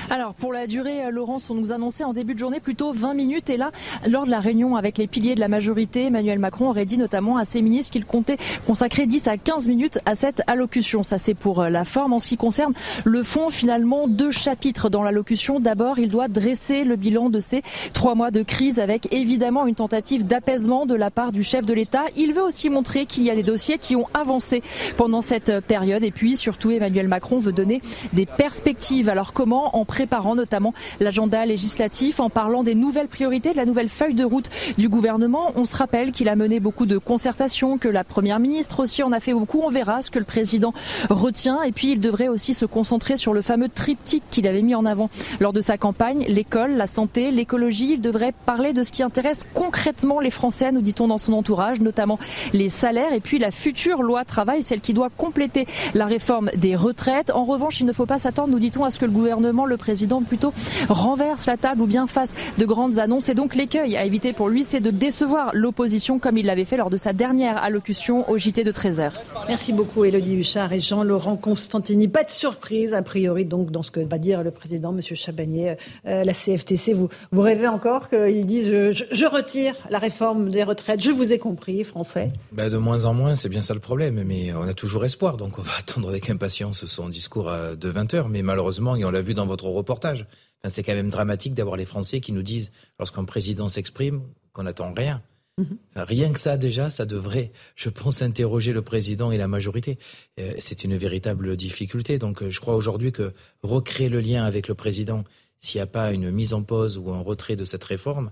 Alors 0.09 0.34
pour 0.34 0.52
la 0.52 0.68
durée, 0.68 1.04
euh, 1.04 1.11
Laurence, 1.11 1.50
on 1.50 1.54
nous 1.54 1.72
annonçait 1.72 2.04
en 2.04 2.12
début 2.12 2.34
de 2.34 2.38
journée 2.38 2.61
plutôt 2.61 2.92
20 2.92 3.14
minutes. 3.14 3.50
Et 3.50 3.57
là, 3.57 3.72
lors 4.09 4.24
de 4.24 4.30
la 4.30 4.38
réunion 4.38 4.76
avec 4.76 4.98
les 4.98 5.09
piliers 5.09 5.34
de 5.34 5.40
la 5.40 5.48
majorité, 5.48 6.07
Emmanuel 6.07 6.38
Macron 6.38 6.68
aurait 6.68 6.84
dit 6.84 6.96
notamment 6.96 7.38
à 7.38 7.44
ses 7.44 7.61
ministres 7.61 7.90
qu'il 7.90 8.04
comptait 8.04 8.36
consacrer 8.68 9.07
10 9.07 9.26
à 9.26 9.36
15 9.36 9.66
minutes 9.68 9.98
à 10.07 10.14
cette 10.14 10.42
allocution. 10.46 11.02
Ça 11.02 11.18
c'est 11.18 11.34
pour 11.34 11.61
euh, 11.61 11.70
la 11.70 11.84
forme. 11.84 12.12
En 12.12 12.20
ce 12.20 12.28
qui 12.28 12.36
concerne 12.36 12.72
le 13.04 13.24
fond, 13.24 13.50
finalement, 13.50 14.07
deux 14.07 14.30
chapitres 14.30 14.90
dans 14.90 15.02
l'allocution. 15.02 15.59
D'abord, 15.59 15.98
il 15.98 16.09
doit 16.09 16.28
dresser 16.28 16.84
le 16.84 16.94
bilan 16.94 17.28
de 17.28 17.40
ces 17.40 17.62
trois 17.92 18.14
mois 18.14 18.30
de 18.30 18.42
crise 18.42 18.78
avec 18.78 19.12
évidemment 19.12 19.66
une 19.66 19.74
tentative 19.74 20.24
d'apaisement 20.24 20.86
de 20.86 20.94
la 20.94 21.11
part 21.11 21.32
du 21.32 21.42
chef 21.42 21.66
de 21.66 21.74
l'État. 21.74 22.04
Il 22.16 22.32
veut 22.32 22.42
aussi 22.42 22.70
montrer 22.70 23.07
qu'il 23.07 23.24
y 23.24 23.30
a 23.30 23.34
des 23.34 23.42
dossiers 23.42 23.78
qui 23.78 23.96
ont 23.96 24.07
avancé 24.14 24.62
pendant 24.96 25.20
cette 25.20 25.61
période. 25.61 26.04
Et 26.04 26.12
puis 26.12 26.36
surtout, 26.36 26.70
Emmanuel 26.70 27.09
Macron 27.09 27.40
veut 27.40 27.52
donner 27.52 27.80
des 28.12 28.26
perspectives. 28.26 29.09
Alors 29.09 29.32
comment 29.32 29.76
en 29.76 29.84
préparant 29.97 30.34
notamment 30.34 30.74
l'agenda 31.01 31.47
législatif, 31.47 32.20
en 32.20 32.28
parlant 32.28 32.62
des 32.62 32.74
nouvelles 32.74 33.09
priorités, 33.09 33.53
de 33.53 33.57
la 33.57 33.64
nouvelle 33.64 33.88
feuille 33.88 34.12
de 34.12 34.24
route 34.24 34.51
du 34.76 34.90
gouvernement. 34.90 35.53
On 35.55 35.64
se 35.64 35.74
rappelle 35.74 36.12
qu'il 36.12 36.28
a 36.28 36.36
mené 36.36 36.61
beaucoup 36.61 36.84
de 36.84 36.99
concertations, 36.99 37.78
que 37.78 37.88
la 37.88 38.05
Première 38.05 38.38
ministre 38.38 38.80
aussi 38.80 39.03
en 39.03 39.11
a 39.11 39.20
fait 39.20 39.32
beaucoup. 39.32 39.62
On 39.64 39.70
verra 39.70 40.03
ce 40.03 40.11
que 40.11 40.18
le 40.18 40.26
président 40.26 40.74
retient. 41.09 41.62
Et 41.62 41.72
puis 41.72 41.92
il 41.92 42.01
devrait 42.01 42.28
aussi 42.28 42.53
se 42.53 42.66
concentrer 42.66 43.16
sur 43.16 43.32
le 43.32 43.40
fameux 43.40 43.70
triptyque 43.70 44.24
qu'il 44.30 44.47
avait 44.47 44.61
mis 44.61 44.74
en 44.74 44.84
avant 44.84 45.09
lors 45.40 45.55
de 45.55 45.62
sa 45.62 45.78
campagne, 45.78 46.26
l'école, 46.28 46.76
la 46.76 46.86
santé, 46.86 47.30
l'écologie. 47.30 47.94
Il 47.94 48.03
devrait 48.03 48.34
parler 48.44 48.74
de 48.74 48.82
ce 48.82 48.92
qui 48.92 49.03
intéresse 49.03 49.44
concrètement 49.55 50.20
les 50.20 50.28
Français, 50.30 50.72
nous 50.72 50.82
dit-on 50.82 51.09
dans 51.09 51.16
son 51.16 51.32
entourage, 51.32 51.80
notamment 51.80 52.18
les 52.53 52.68
salaires 52.68 53.14
et 53.14 53.20
puis 53.20 53.38
la 53.38 53.51
future 53.51 54.03
loi 54.03 54.26
travail, 54.26 54.62
celle 54.62 54.82
qui 54.82 54.92
doit 54.92 55.09
compléter 55.09 55.66
la 55.94 56.05
réforme 56.05 56.51
des 56.55 56.76
retraites. 56.76 57.30
En 57.30 57.44
revanche, 57.44 57.80
il 57.80 57.86
ne 57.86 57.94
faut 57.94 58.05
pas 58.05 58.18
s'attendre, 58.18 58.51
nous 58.51 58.59
dit-on, 58.59 58.84
à 58.84 58.90
ce 58.90 58.99
que 58.99 59.07
le 59.07 59.11
gouvernement, 59.11 59.64
le 59.64 59.78
président 59.87 60.20
plutôt 60.20 60.53
renverse 60.89 61.47
la 61.47 61.57
table 61.57 61.80
ou 61.80 61.87
bien 61.87 62.09
fasse 62.09 62.34
de 62.59 62.64
grandes 62.64 62.99
annonces. 62.99 63.28
Et 63.28 63.34
donc 63.34 63.55
l'écueil 63.55 63.97
à 63.97 64.05
éviter 64.05 64.32
pour 64.32 64.49
lui, 64.49 64.64
c'est 64.64 64.80
de 64.80 64.91
décevoir 64.91 65.53
l'opposition 65.55 66.18
comme 66.18 66.39
il 66.39 66.47
l'avait 66.47 66.64
fait 66.64 66.76
lors 66.76 66.91
de 66.91 66.97
sa 66.97 67.12
dernière 67.12 67.62
allocution 67.62 68.28
au 68.28 68.37
JT 68.37 68.64
de 68.64 68.72
13h. 68.72 69.12
Merci 69.47 69.72
beaucoup 69.72 70.05
Elodie 70.05 70.34
Huchard 70.34 70.72
et 70.72 70.80
Jean-Laurent 70.80 71.37
Constantini. 71.37 72.09
Pas 72.09 72.24
de 72.24 72.32
surprise 72.32 72.95
a 72.95 73.03
priori 73.03 73.45
donc 73.45 73.70
dans 73.70 73.84
ce 73.84 73.93
que 73.93 74.01
va 74.01 74.18
dire 74.18 74.43
le 74.43 74.51
président, 74.51 74.91
Monsieur 74.91 75.14
Chabagnier, 75.14 75.76
euh, 76.07 76.24
la 76.24 76.32
CFTC. 76.32 76.93
Vous, 76.93 77.09
vous 77.30 77.41
rêvez 77.43 77.68
encore 77.68 78.09
qu'il 78.09 78.45
dise 78.45 78.66
je, 78.66 79.05
je, 79.12 79.26
retire 79.26 79.74
la 79.89 80.01
réforme 80.01 80.51
des 80.51 80.64
retraites. 80.64 81.01
Je 81.01 81.12
vous 81.12 81.32
ai 81.32 81.39
compris, 81.39 81.84
français. 81.84 82.32
Ben 82.51 82.68
de 82.68 82.76
moins 82.76 83.05
en 83.05 83.14
moins, 83.14 83.37
c'est 83.37 83.49
bien 83.49 83.62
ça 83.62 83.72
le 83.72 83.80
problème. 83.80 84.24
Mais 84.26 84.53
on 84.53 84.66
a 84.66 84.74
toujours 84.74 85.05
espoir, 85.05 85.37
donc 85.37 85.61
on 85.61 85.62
va 85.62 85.72
attendre 85.78 86.09
avec 86.09 86.28
impatience 86.28 86.87
son 86.87 87.09
discours 87.09 87.53
de 87.78 87.89
20 87.89 88.14
h 88.14 88.26
Mais 88.28 88.43
malheureusement, 88.43 88.97
et 88.97 89.05
on 89.05 89.11
l'a 89.11 89.22
vu 89.22 89.34
dans 89.34 89.47
votre 89.47 89.66
reportage, 89.77 90.27
Enfin, 90.62 90.72
c'est 90.74 90.83
quand 90.83 90.95
même 90.95 91.11
dramatique 91.11 91.55
d'avoir 91.55 91.77
les 91.77 91.85
Français 91.85 92.20
qui 92.20 92.33
nous 92.33 92.43
disent, 92.43 92.72
lorsqu'un 92.99 93.24
président 93.24 93.68
s'exprime, 93.68 94.22
qu'on 94.53 94.64
n'attend 94.64 94.93
rien. 94.93 95.22
Mhm. 95.59 95.79
Enfin, 95.91 96.05
rien 96.05 96.33
que 96.33 96.39
ça, 96.39 96.57
déjà, 96.57 96.91
ça 96.91 97.07
devrait, 97.07 97.53
je 97.77 97.89
pense, 97.89 98.22
interroger 98.22 98.72
le 98.72 98.83
président 98.83 99.31
et 99.31 99.39
la 99.39 99.49
majorité. 99.49 99.99
Euh, 100.41 100.53
c'est 100.59 100.85
une 100.85 100.97
véritable 100.97 101.57
difficulté. 101.57 102.18
Donc, 102.18 102.43
euh, 102.43 102.51
je 102.51 102.61
crois 102.61 102.74
aujourd'hui 102.74 103.12
que 103.12 103.33
recréer 103.62 104.09
le 104.09 104.20
lien 104.20 104.45
avec 104.45 104.68
le 104.68 104.74
président, 104.74 105.24
s'il 105.61 105.79
n'y 105.79 105.83
a 105.83 105.87
pas 105.87 106.12
une 106.12 106.31
mise 106.31 106.53
en 106.53 106.62
pause 106.62 106.99
ou 106.99 107.11
un 107.11 107.20
retrait 107.20 107.57
de 107.57 107.64
cette 107.64 107.85
réforme, 107.85 108.31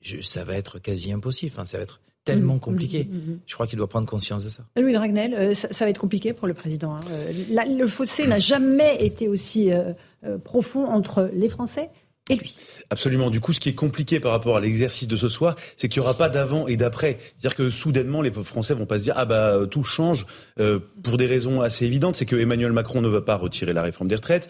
je, 0.00 0.20
ça 0.20 0.44
va 0.44 0.54
être 0.54 0.78
quasi 0.78 1.12
impossible. 1.12 1.52
Enfin, 1.54 1.64
ça 1.64 1.76
va 1.78 1.84
être 1.84 2.00
tellement 2.24 2.54
mhm. 2.54 2.60
compliqué. 2.60 3.08
Mhm. 3.10 3.40
Je 3.46 3.54
crois 3.54 3.66
qu'il 3.66 3.78
doit 3.78 3.88
prendre 3.88 4.08
conscience 4.08 4.44
de 4.44 4.50
ça. 4.50 4.64
Louis 4.76 4.92
Dragnel, 4.92 5.34
euh, 5.34 5.54
ça, 5.54 5.84
va 5.84 5.90
être 5.90 6.00
compliqué 6.00 6.32
pour 6.32 6.48
le 6.48 6.54
président. 6.54 6.96
Hein. 6.96 7.00
le 7.68 7.86
fossé 7.86 8.26
n'a 8.26 8.38
jamais 8.38 9.04
été 9.04 9.28
aussi 9.28 9.70
euh, 9.70 9.92
profond 10.44 10.86
entre 10.86 11.30
les 11.32 11.48
Français 11.48 11.90
et 12.30 12.36
lui. 12.36 12.56
Absolument. 12.90 13.30
Du 13.30 13.40
coup, 13.40 13.52
ce 13.52 13.60
qui 13.60 13.68
est 13.68 13.74
compliqué 13.74 14.20
par 14.20 14.32
rapport 14.32 14.56
à 14.56 14.60
l'exercice 14.60 15.08
de 15.08 15.16
ce 15.16 15.28
soir, 15.28 15.56
c'est 15.76 15.88
qu'il 15.88 16.00
n'y 16.00 16.06
aura 16.06 16.16
pas 16.16 16.28
d'avant 16.28 16.66
et 16.66 16.76
d'après. 16.76 17.18
C'est-à-dire 17.20 17.54
que 17.54 17.70
soudainement, 17.70 18.22
les 18.22 18.32
Français 18.32 18.74
vont 18.74 18.86
pas 18.86 18.98
se 18.98 19.04
dire 19.04 19.14
ah 19.16 19.24
bah 19.26 19.60
tout 19.70 19.84
change 19.84 20.26
euh, 20.58 20.78
pour 21.02 21.16
des 21.16 21.26
raisons 21.26 21.60
assez 21.60 21.84
évidentes. 21.84 22.16
C'est 22.16 22.26
que 22.26 22.36
Emmanuel 22.36 22.72
Macron 22.72 23.00
ne 23.00 23.08
va 23.08 23.20
pas 23.20 23.36
retirer 23.36 23.72
la 23.72 23.82
réforme 23.82 24.08
des 24.08 24.14
retraites. 24.14 24.48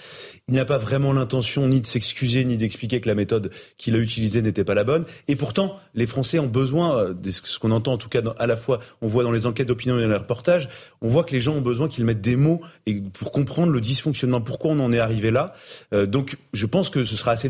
Il 0.48 0.54
n'a 0.54 0.64
pas 0.64 0.78
vraiment 0.78 1.12
l'intention 1.12 1.66
ni 1.66 1.80
de 1.80 1.86
s'excuser 1.86 2.44
ni 2.44 2.56
d'expliquer 2.56 3.00
que 3.00 3.08
la 3.08 3.14
méthode 3.14 3.50
qu'il 3.76 3.94
a 3.94 3.98
utilisée 3.98 4.42
n'était 4.42 4.64
pas 4.64 4.74
la 4.74 4.84
bonne. 4.84 5.04
Et 5.28 5.36
pourtant, 5.36 5.78
les 5.94 6.06
Français 6.06 6.38
ont 6.38 6.46
besoin, 6.46 6.98
euh, 6.98 7.14
de 7.14 7.30
ce 7.30 7.58
qu'on 7.58 7.70
entend 7.70 7.94
en 7.94 7.98
tout 7.98 8.08
cas 8.08 8.20
à 8.38 8.46
la 8.46 8.56
fois, 8.56 8.80
on 9.00 9.08
voit 9.08 9.24
dans 9.24 9.32
les 9.32 9.46
enquêtes 9.46 9.68
d'opinion 9.68 9.98
et 9.98 10.02
dans 10.02 10.08
les 10.08 10.16
reportages, 10.16 10.68
on 11.00 11.08
voit 11.08 11.24
que 11.24 11.32
les 11.32 11.40
gens 11.40 11.54
ont 11.54 11.60
besoin 11.60 11.88
qu'ils 11.88 12.04
mettent 12.04 12.20
des 12.20 12.36
mots 12.36 12.60
et 12.86 13.00
pour 13.00 13.32
comprendre 13.32 13.72
le 13.72 13.80
dysfonctionnement, 13.80 14.40
pourquoi 14.40 14.72
on 14.72 14.80
en 14.80 14.92
est 14.92 14.98
arrivé 14.98 15.30
là. 15.30 15.54
Euh, 15.92 16.06
donc, 16.06 16.36
je 16.52 16.66
pense 16.66 16.90
que 16.90 17.04
ce 17.04 17.16
sera 17.16 17.32
assez 17.32 17.48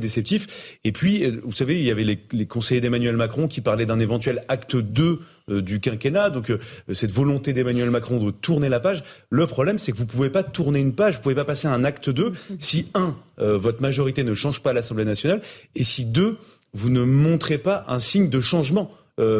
et 0.85 0.93
puis, 0.93 1.25
euh, 1.25 1.41
vous 1.45 1.53
savez, 1.53 1.79
il 1.79 1.85
y 1.85 1.91
avait 1.91 2.05
les, 2.05 2.47
conseillers 2.47 2.81
d'Emmanuel 2.81 3.17
Macron 3.17 3.49
qui 3.49 3.61
parlaient 3.61 3.87
d'un 3.87 3.99
éventuel 3.99 4.45
acte 4.49 4.77
2 4.77 5.21
euh, 5.51 5.63
du 5.63 5.81
quinquennat, 5.81 6.31
donc 6.31 6.51
euh, 6.51 6.59
cette 6.93 7.13
volonté 7.13 7.53
d'Emmanuel 7.53 7.91
Macron 7.91 8.23
de 8.23 8.31
tourner 8.31 8.69
la 8.69 8.81
page. 8.81 9.03
Le 9.31 9.47
problème, 9.47 9.79
c'est 9.79 9.93
que 9.93 9.97
vous 9.97 10.05
ne 10.05 10.09
pouvez 10.09 10.31
pas 10.31 10.43
tourner 10.43 10.81
une 10.81 10.95
page, 10.95 11.15
vous 11.15 11.21
ne 11.21 11.23
pouvez 11.23 11.35
pas 11.35 11.45
passer 11.45 11.69
à 11.69 11.73
un 11.73 11.85
acte 11.85 12.11
2 12.11 12.33
si, 12.59 12.89
un, 12.95 13.17
votre 13.37 13.83
majorité 13.83 14.25
ne 14.25 14.35
change 14.35 14.61
pas 14.61 14.71
à 14.71 14.73
l'Assemblée 14.73 15.05
nationale, 15.05 15.41
et 15.75 15.85
si, 15.85 16.05
deux, 16.05 16.37
vous 16.73 16.91
ne 16.91 17.03
montrez 17.03 17.59
pas 17.59 17.85
un 17.89 17.99
signe 17.99 18.29
de 18.29 18.41
changement. 18.41 18.91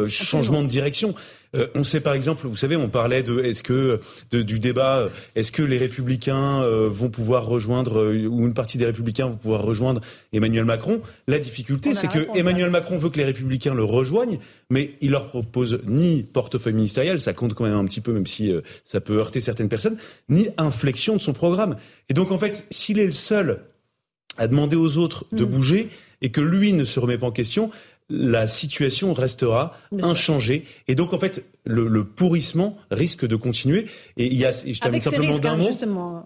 changement 0.07 0.63
de 0.63 0.67
direction. 0.67 1.15
Euh, 1.55 1.67
on 1.75 1.83
sait 1.83 2.01
par 2.01 2.13
exemple, 2.13 2.47
vous 2.47 2.57
savez, 2.57 2.75
on 2.75 2.89
parlait 2.89 3.23
de 3.23 3.39
est-ce 3.39 3.63
que 3.63 3.99
du 4.31 4.59
débat, 4.59 5.09
est-ce 5.35 5.51
que 5.51 5.63
les 5.63 5.77
républicains 5.77 6.61
euh, 6.61 6.89
vont 6.89 7.09
pouvoir 7.09 7.45
rejoindre 7.45 7.99
euh, 7.99 8.27
ou 8.27 8.45
une 8.45 8.53
partie 8.53 8.77
des 8.77 8.85
républicains 8.85 9.27
vont 9.27 9.37
pouvoir 9.37 9.61
rejoindre 9.61 10.01
Emmanuel 10.33 10.65
Macron. 10.65 11.01
La 11.27 11.39
difficulté, 11.39 11.93
c'est 11.93 12.07
que 12.07 12.27
Emmanuel 12.37 12.69
Macron 12.69 12.97
veut 12.97 13.09
que 13.09 13.17
les 13.17 13.25
républicains 13.25 13.73
le 13.73 13.83
rejoignent, 13.83 14.39
mais 14.69 14.95
il 15.01 15.11
leur 15.11 15.27
propose 15.27 15.79
ni 15.85 16.23
portefeuille 16.23 16.73
ministériel, 16.73 17.19
ça 17.19 17.33
compte 17.33 17.53
quand 17.53 17.65
même 17.65 17.73
un 17.73 17.85
petit 17.85 18.01
peu, 18.01 18.11
même 18.11 18.27
si 18.27 18.53
ça 18.83 19.01
peut 19.01 19.17
heurter 19.17 19.41
certaines 19.41 19.69
personnes, 19.69 19.97
ni 20.29 20.49
inflexion 20.57 21.15
de 21.15 21.21
son 21.21 21.33
programme. 21.33 21.75
Et 22.09 22.13
donc 22.13 22.31
en 22.31 22.37
fait, 22.37 22.67
s'il 22.69 22.99
est 22.99 23.05
le 23.05 23.11
seul 23.11 23.61
à 24.37 24.47
demander 24.47 24.75
aux 24.75 24.97
autres 24.97 25.25
de 25.31 25.45
mm. 25.45 25.49
bouger 25.49 25.89
et 26.21 26.29
que 26.29 26.41
lui 26.41 26.73
ne 26.73 26.83
se 26.83 26.99
remet 26.99 27.17
pas 27.17 27.27
en 27.27 27.31
question, 27.31 27.71
la 28.09 28.47
situation 28.47 29.13
restera 29.13 29.75
inchangée. 30.01 30.65
Et 30.87 30.95
donc, 30.95 31.13
en 31.13 31.19
fait, 31.19 31.43
le, 31.65 32.03
pourrissement 32.03 32.77
risque 32.91 33.25
de 33.25 33.35
continuer. 33.35 33.87
Et 34.17 34.27
il 34.27 34.37
y 34.37 34.45
a, 34.45 34.51
je 34.51 34.79
termine 34.79 35.01
simplement 35.01 35.39
d'un 35.39 35.53
hein, 35.53 35.85
mot, 35.87 36.19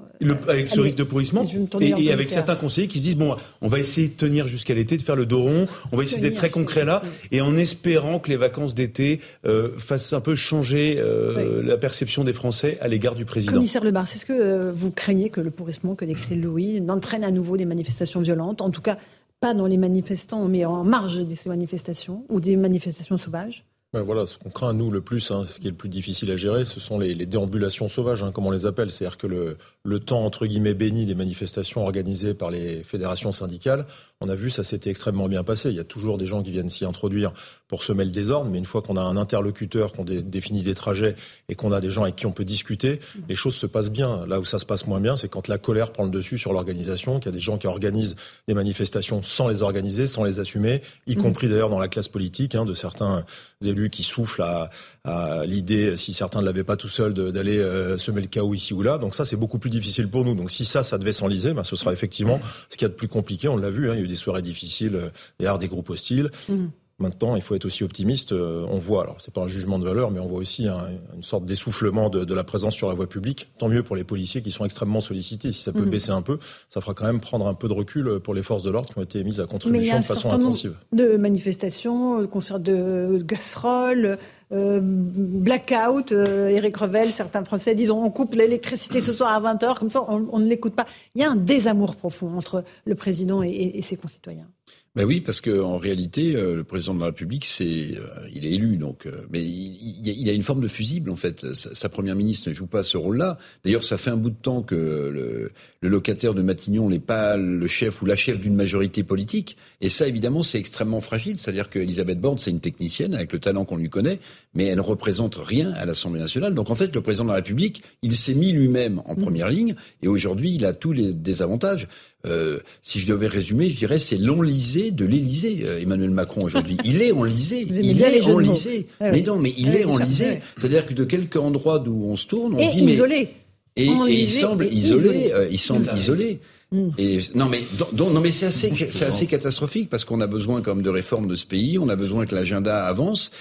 avec 0.47 0.69
ce 0.69 0.79
risque 0.79 0.97
de 0.97 1.03
pourrissement, 1.03 1.45
et, 1.79 2.11
avec 2.11 2.29
certains 2.29 2.55
conseillers 2.55 2.87
qui 2.87 2.97
se 2.97 3.03
disent 3.03 3.15
bon, 3.15 3.35
on 3.61 3.67
va 3.67 3.79
essayer 3.79 4.09
de 4.09 4.13
tenir 4.13 4.47
jusqu'à 4.47 4.73
l'été, 4.73 4.97
de 4.97 5.01
faire 5.01 5.15
le 5.15 5.25
dos 5.25 5.41
rond, 5.41 5.67
on 5.91 5.97
va 5.97 6.03
essayer 6.03 6.21
d'être 6.21 6.35
très 6.35 6.49
concret 6.49 6.85
là, 6.85 7.01
et 7.31 7.41
en 7.41 7.55
espérant 7.55 8.19
que 8.19 8.29
les 8.29 8.37
vacances 8.37 8.73
d'été 8.73 9.21
euh, 9.45 9.77
fassent 9.77 10.13
un 10.13 10.21
peu 10.21 10.35
changer 10.35 10.97
euh, 10.99 11.63
la 11.63 11.77
perception 11.77 12.23
des 12.23 12.33
Français 12.33 12.77
à 12.81 12.87
l'égard 12.87 13.15
du 13.15 13.25
président. 13.25 13.53
Commissaire 13.53 13.83
Lebar, 13.83 14.03
est-ce 14.03 14.25
que 14.25 14.33
euh, 14.33 14.71
vous 14.73 14.91
craignez 14.91 15.29
que 15.29 15.41
le 15.41 15.51
pourrissement 15.51 15.95
que 15.95 16.05
décrit 16.05 16.35
Louis 16.35 16.81
n'entraîne 16.81 17.23
à 17.23 17.31
nouveau 17.31 17.57
des 17.57 17.65
manifestations 17.65 18.21
violentes, 18.21 18.61
en 18.61 18.69
tout 18.69 18.81
cas 18.81 18.97
pas 19.39 19.53
dans 19.53 19.67
les 19.67 19.77
manifestants, 19.77 20.45
mais 20.47 20.65
en 20.65 20.83
marge 20.83 21.25
de 21.25 21.35
ces 21.35 21.49
manifestations 21.49 22.25
ou 22.29 22.39
des 22.39 22.55
manifestations 22.55 23.17
sauvages 23.17 23.65
Ben 23.93 24.01
voilà, 24.01 24.25
ce 24.25 24.37
qu'on 24.37 24.49
craint 24.49 24.73
nous 24.73 24.91
le 24.91 25.01
plus, 25.01 25.31
hein, 25.31 25.43
ce 25.47 25.59
qui 25.59 25.67
est 25.67 25.71
le 25.71 25.77
plus 25.77 25.89
difficile 25.89 26.31
à 26.31 26.35
gérer, 26.35 26.65
ce 26.65 26.79
sont 26.79 26.99
les, 26.99 27.15
déambulations 27.25 27.89
sauvages, 27.89 28.23
hein, 28.23 28.31
comme 28.31 28.45
on 28.45 28.51
les 28.51 28.65
appelle. 28.65 28.91
C'est-à-dire 28.91 29.17
que 29.17 29.57
le 29.83 29.99
temps 29.99 30.25
entre 30.25 30.45
guillemets 30.45 30.73
béni 30.73 31.05
des 31.05 31.15
manifestations 31.15 31.83
organisées 31.83 32.33
par 32.33 32.51
les 32.51 32.83
fédérations 32.83 33.31
syndicales, 33.31 33.85
on 34.21 34.27
a 34.27 34.35
vu 34.35 34.49
ça 34.49 34.63
s'était 34.63 34.89
extrêmement 34.89 35.29
bien 35.29 35.45
passé. 35.45 35.69
Il 35.69 35.77
y 35.77 35.79
a 35.79 35.85
toujours 35.85 36.17
des 36.17 36.25
gens 36.25 36.43
qui 36.43 36.51
viennent 36.51 36.69
s'y 36.69 36.83
introduire 36.83 37.31
pour 37.69 37.83
semer 37.83 38.03
le 38.03 38.11
désordre, 38.11 38.49
mais 38.49 38.57
une 38.57 38.65
fois 38.65 38.81
qu'on 38.81 38.97
a 38.97 39.01
un 39.01 39.15
interlocuteur, 39.15 39.93
qu'on 39.93 40.03
définit 40.03 40.61
des 40.61 40.75
trajets 40.75 41.15
et 41.47 41.55
qu'on 41.55 41.71
a 41.71 41.79
des 41.79 41.89
gens 41.89 42.03
avec 42.03 42.17
qui 42.17 42.25
on 42.25 42.33
peut 42.33 42.43
discuter, 42.43 42.99
les 43.29 43.35
choses 43.35 43.55
se 43.55 43.65
passent 43.65 43.91
bien. 43.91 44.25
Là 44.25 44.41
où 44.41 44.45
ça 44.45 44.59
se 44.59 44.65
passe 44.65 44.87
moins 44.87 44.99
bien, 44.99 45.15
c'est 45.15 45.29
quand 45.29 45.47
la 45.47 45.57
colère 45.57 45.93
prend 45.93 46.03
le 46.03 46.09
dessus 46.09 46.37
sur 46.37 46.51
l'organisation, 46.51 47.19
qu'il 47.19 47.31
y 47.31 47.33
a 47.33 47.35
des 47.35 47.39
gens 47.39 47.57
qui 47.57 47.67
organisent 47.67 48.17
des 48.49 48.53
manifestations 48.53 49.23
sans 49.23 49.47
les 49.47 49.61
organiser, 49.61 50.05
sans 50.05 50.25
les 50.25 50.41
assumer, 50.41 50.81
y 51.07 51.15
mmh. 51.15 51.21
compris 51.21 51.47
d'ailleurs 51.47 51.69
dans 51.69 51.79
la 51.79 51.87
classe 51.87 52.09
politique, 52.09 52.55
hein, 52.55 52.65
de 52.65 52.73
certains 52.73 53.23
élus 53.63 53.89
qui 53.89 54.03
soufflent 54.03 54.41
à, 54.41 54.69
à 55.03 55.45
l'idée, 55.45 55.97
si 55.97 56.13
certains 56.13 56.41
ne 56.41 56.45
l'avaient 56.45 56.63
pas 56.63 56.75
tout 56.75 56.89
seul, 56.89 57.13
d'aller 57.13 57.57
euh, 57.57 57.97
semer 57.97 58.21
le 58.21 58.27
chaos 58.27 58.53
ici 58.53 58.73
ou 58.73 58.81
là. 58.81 58.97
Donc 58.97 59.15
ça, 59.15 59.25
c'est 59.25 59.35
beaucoup 59.35 59.59
plus 59.59 59.69
difficile 59.69 60.09
pour 60.09 60.25
nous. 60.25 60.35
Donc 60.35 60.51
si 60.51 60.65
ça, 60.65 60.83
ça 60.83 60.97
devait 60.97 61.13
s'enliser, 61.13 61.53
ben, 61.53 61.63
ce 61.63 61.75
sera 61.75 61.93
effectivement 61.93 62.39
ce 62.69 62.77
qu'il 62.77 62.85
y 62.85 62.85
a 62.85 62.89
de 62.89 62.95
plus 62.95 63.07
compliqué. 63.07 63.47
On 63.47 63.57
l'a 63.57 63.69
vu, 63.69 63.89
hein, 63.89 63.93
il 63.93 63.99
y 63.99 64.01
a 64.01 64.05
eu 64.05 64.07
des 64.07 64.15
soirées 64.15 64.41
difficiles 64.41 64.95
euh, 64.95 65.09
derrière 65.39 65.59
des 65.59 65.67
groupes 65.67 65.89
hostiles. 65.89 66.31
Mmh. 66.49 66.67
Maintenant, 66.99 67.35
il 67.35 67.41
faut 67.41 67.55
être 67.55 67.65
aussi 67.65 67.83
optimiste. 67.83 68.33
Euh, 68.33 68.65
on 68.69 68.77
voit, 68.77 69.03
alors 69.03 69.17
c'est 69.19 69.33
pas 69.33 69.41
un 69.41 69.47
jugement 69.47 69.79
de 69.79 69.85
valeur, 69.85 70.11
mais 70.11 70.19
on 70.19 70.27
voit 70.27 70.39
aussi 70.39 70.67
une 70.67 71.23
sorte 71.23 71.45
d'essoufflement 71.45 72.09
de, 72.09 72.25
de, 72.25 72.33
la 72.33 72.43
présence 72.43 72.75
sur 72.75 72.89
la 72.89 72.93
voie 72.93 73.07
publique. 73.07 73.49
Tant 73.57 73.69
mieux 73.69 73.83
pour 73.83 73.95
les 73.95 74.03
policiers 74.03 74.41
qui 74.41 74.51
sont 74.51 74.65
extrêmement 74.65 75.01
sollicités. 75.01 75.51
Si 75.51 75.63
ça 75.63 75.71
peut 75.71 75.85
mmh. 75.85 75.89
baisser 75.89 76.11
un 76.11 76.21
peu, 76.21 76.39
ça 76.69 76.81
fera 76.81 76.93
quand 76.93 77.05
même 77.05 77.19
prendre 77.19 77.47
un 77.47 77.53
peu 77.53 77.67
de 77.67 77.73
recul 77.73 78.19
pour 78.19 78.33
les 78.33 78.43
forces 78.43 78.63
de 78.63 78.69
l'ordre 78.69 78.89
qui 78.89 78.99
ont 78.99 79.03
été 79.03 79.23
mises 79.23 79.39
à 79.39 79.45
contribution 79.45 79.99
de 79.99 80.05
façon 80.05 80.31
intensive. 80.31 80.75
De 80.91 81.17
manifestations, 81.17 82.21
de 82.21 82.25
concerts 82.25 82.59
de 82.59 83.23
casseroles. 83.27 84.17
Euh, 84.51 84.79
blackout, 84.81 86.11
euh, 86.11 86.49
Eric 86.49 86.75
Revel, 86.77 87.11
certains 87.11 87.43
Français 87.43 87.75
disent 87.75 87.91
on 87.91 88.09
coupe 88.09 88.33
l'électricité 88.33 88.99
ce 88.99 89.11
soir 89.11 89.31
à 89.31 89.55
20h, 89.55 89.77
comme 89.77 89.91
ça 89.91 90.03
on, 90.07 90.39
ne 90.39 90.47
l'écoute 90.47 90.73
pas. 90.73 90.87
Il 91.13 91.21
y 91.21 91.23
a 91.23 91.29
un 91.29 91.35
désamour 91.35 91.95
profond 91.95 92.35
entre 92.35 92.63
le 92.85 92.95
président 92.95 93.43
et 93.43 93.81
ses 93.83 93.95
concitoyens. 93.95 94.47
Ben 94.95 95.05
oui, 95.05 95.21
parce 95.21 95.39
que 95.39 95.61
en 95.61 95.77
réalité, 95.77 96.35
euh, 96.35 96.55
le 96.55 96.63
président 96.63 96.95
de 96.95 96.99
la 96.99 97.05
République, 97.07 97.45
c'est, 97.45 97.95
euh, 97.95 98.07
il 98.33 98.43
est 98.43 98.53
élu, 98.53 98.77
donc, 98.77 99.05
euh, 99.05 99.21
mais 99.29 99.43
il, 99.43 100.01
il, 100.03 100.27
a 100.27 100.33
une 100.33 100.41
forme 100.41 100.61
de 100.61 100.67
fusible 100.67 101.11
en 101.11 101.15
fait. 101.15 101.53
Sa, 101.53 101.89
première 101.89 102.15
ministre 102.15 102.49
ne 102.49 102.55
joue 102.55 102.65
pas 102.65 102.81
ce 102.81 102.97
rôle-là. 102.97 103.37
D'ailleurs, 103.63 103.83
ça 103.83 103.99
fait 103.99 104.09
un 104.09 104.17
bout 104.17 104.31
de 104.31 104.35
temps 104.35 104.63
que 104.63 104.75
le, 104.75 105.51
le 105.81 105.89
locataire 105.89 106.33
de 106.33 106.41
Matignon 106.41 106.89
n'est 106.89 106.97
pas 106.97 107.37
le 107.37 107.67
chef 107.67 108.01
ou 108.01 108.07
la 108.07 108.15
chef 108.15 108.39
d'une 108.39 108.55
majorité 108.55 109.03
politique, 109.03 109.57
et 109.79 109.89
ça, 109.89 110.07
évidemment, 110.07 110.41
c'est 110.41 110.57
extrêmement 110.57 111.01
fragile. 111.01 111.37
C'est-à-dire 111.37 111.69
qu'Elisabeth 111.69 112.19
Borne, 112.19 112.39
c'est 112.39 112.51
une 112.51 112.59
technicienne 112.59 113.13
avec 113.13 113.31
le 113.31 113.37
talent 113.37 113.65
qu'on 113.65 113.77
lui 113.77 113.89
connaît, 113.89 114.19
mais 114.55 114.65
elle 114.65 114.77
ne 114.77 114.81
représente 114.81 115.35
rien 115.35 115.71
à 115.73 115.85
l'Assemblée 115.85 116.19
nationale. 116.19 116.55
Donc 116.55 116.71
en 116.71 116.75
fait, 116.75 116.95
le 116.95 117.01
président 117.01 117.25
de 117.25 117.29
la 117.29 117.35
République, 117.35 117.83
il 118.01 118.15
s'est 118.15 118.33
mis 118.33 118.51
lui-même 118.53 119.03
en 119.05 119.13
mmh. 119.13 119.21
première 119.21 119.49
ligne, 119.49 119.75
et 120.01 120.07
aujourd'hui, 120.07 120.55
il 120.55 120.65
a 120.65 120.73
tous 120.73 120.93
les 120.93 121.13
désavantages. 121.13 121.87
Euh, 122.27 122.59
si 122.81 122.99
je 122.99 123.07
devais 123.07 123.27
résumer, 123.27 123.69
je 123.69 123.77
dirais 123.77 123.97
c'est 123.97 124.17
l'enlisé 124.17 124.91
de 124.91 125.05
l'Élysée, 125.05 125.61
euh, 125.63 125.79
Emmanuel 125.79 126.11
Macron 126.11 126.43
aujourd'hui. 126.43 126.77
Il 126.85 127.01
est 127.01 127.13
enlisé. 127.13 127.65
Il 127.69 128.01
est 128.01 128.21
enlisé. 128.23 128.87
mais 128.99 129.21
non, 129.21 129.37
mais 129.37 129.53
il 129.55 129.73
est 129.75 129.85
enlisé. 129.85 130.39
C'est-à-dire 130.57 130.85
que 130.85 130.93
de 130.93 131.05
quelque 131.05 131.39
endroit 131.39 131.79
d'où 131.79 132.03
on 132.05 132.17
se 132.17 132.27
tourne, 132.27 132.55
on 132.55 132.59
et 132.59 132.71
se 132.71 132.75
dit 132.75 132.83
isolé. 132.83 133.29
mais 133.77 133.83
et, 133.83 133.87
et, 133.87 134.21
il 134.23 134.29
semble 134.29 134.65
isolé. 134.65 135.31
Euh, 135.33 135.47
il 135.49 135.59
semble 135.59 135.89
isolé. 135.95 136.39
Mm. 136.71 136.89
Et 136.97 137.19
non 137.35 137.45
mais 137.45 137.61
non 137.95 138.19
mais 138.19 138.31
c'est 138.31 138.45
assez 138.47 138.71
c'est 138.91 139.05
assez 139.05 139.25
catastrophique 139.25 139.89
parce 139.89 140.05
qu'on 140.05 140.21
a 140.21 140.27
besoin 140.27 140.61
comme 140.61 140.83
de 140.83 140.89
réformes 140.89 141.27
de 141.27 141.35
ce 141.35 141.45
pays, 141.45 141.79
on 141.79 141.89
a 141.89 141.95
besoin 141.95 142.25
que 142.25 142.35
l'agenda 142.35 142.85
avance 142.85 143.31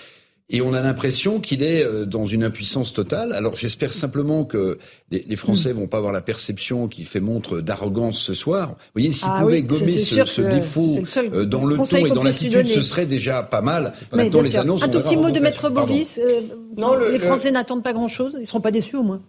et 0.51 0.62
on 0.62 0.72
a 0.72 0.80
l'impression 0.80 1.40
qu'il 1.40 1.62
est 1.62 1.84
euh, 1.84 2.07
dans 2.07 2.24
une 2.24 2.42
impuissance 2.42 2.94
totale. 2.94 3.32
Alors 3.34 3.55
j'espère 3.55 3.92
simplement 3.92 4.44
que 4.44 4.78
les, 5.11 5.36
Français 5.36 5.74
hmm. 5.74 5.78
vont 5.78 5.86
pas 5.86 5.99
avoir 5.99 6.12
la 6.12 6.22
perception 6.22 6.88
qu'il 6.88 7.05
fait 7.05 7.20
montre 7.20 7.61
d'arrogance 7.61 8.18
ce 8.18 8.32
soir. 8.32 8.68
Vous 8.70 8.74
voyez, 8.94 9.12
s'ils 9.12 9.28
ah 9.30 9.40
pouvaient 9.42 9.62
gommer 9.62 9.99
ce, 9.99 10.40
défaut 10.40 11.01
euh, 11.18 11.44
dans 11.44 11.66
le 11.66 11.76
ton 11.76 11.84
et 11.84 12.11
dans 12.11 12.22
l'attitude, 12.22 12.66
ce 12.66 12.80
serait 12.80 13.05
déjà 13.05 13.42
pas 13.42 13.61
mal. 13.61 13.92
Maintenant, 14.12 14.40
les 14.40 14.57
annonces. 14.57 14.82
Un 14.82 14.88
tout 14.88 15.01
petit 15.01 15.16
mot 15.16 15.30
de 15.30 15.40
Maître 15.40 15.68
Boris. 15.68 16.18
Euh, 16.18 16.40
non, 16.78 16.94
les 16.99 17.18
Français 17.18 17.51
n'attendent 17.51 17.84
pas 17.84 17.92
grand-chose. 17.92 18.38
Ils 18.40 18.46
seront 18.46 18.62
pas 18.62 18.70
déçus 18.70 18.96
au 18.96 19.03
moins. 19.03 19.20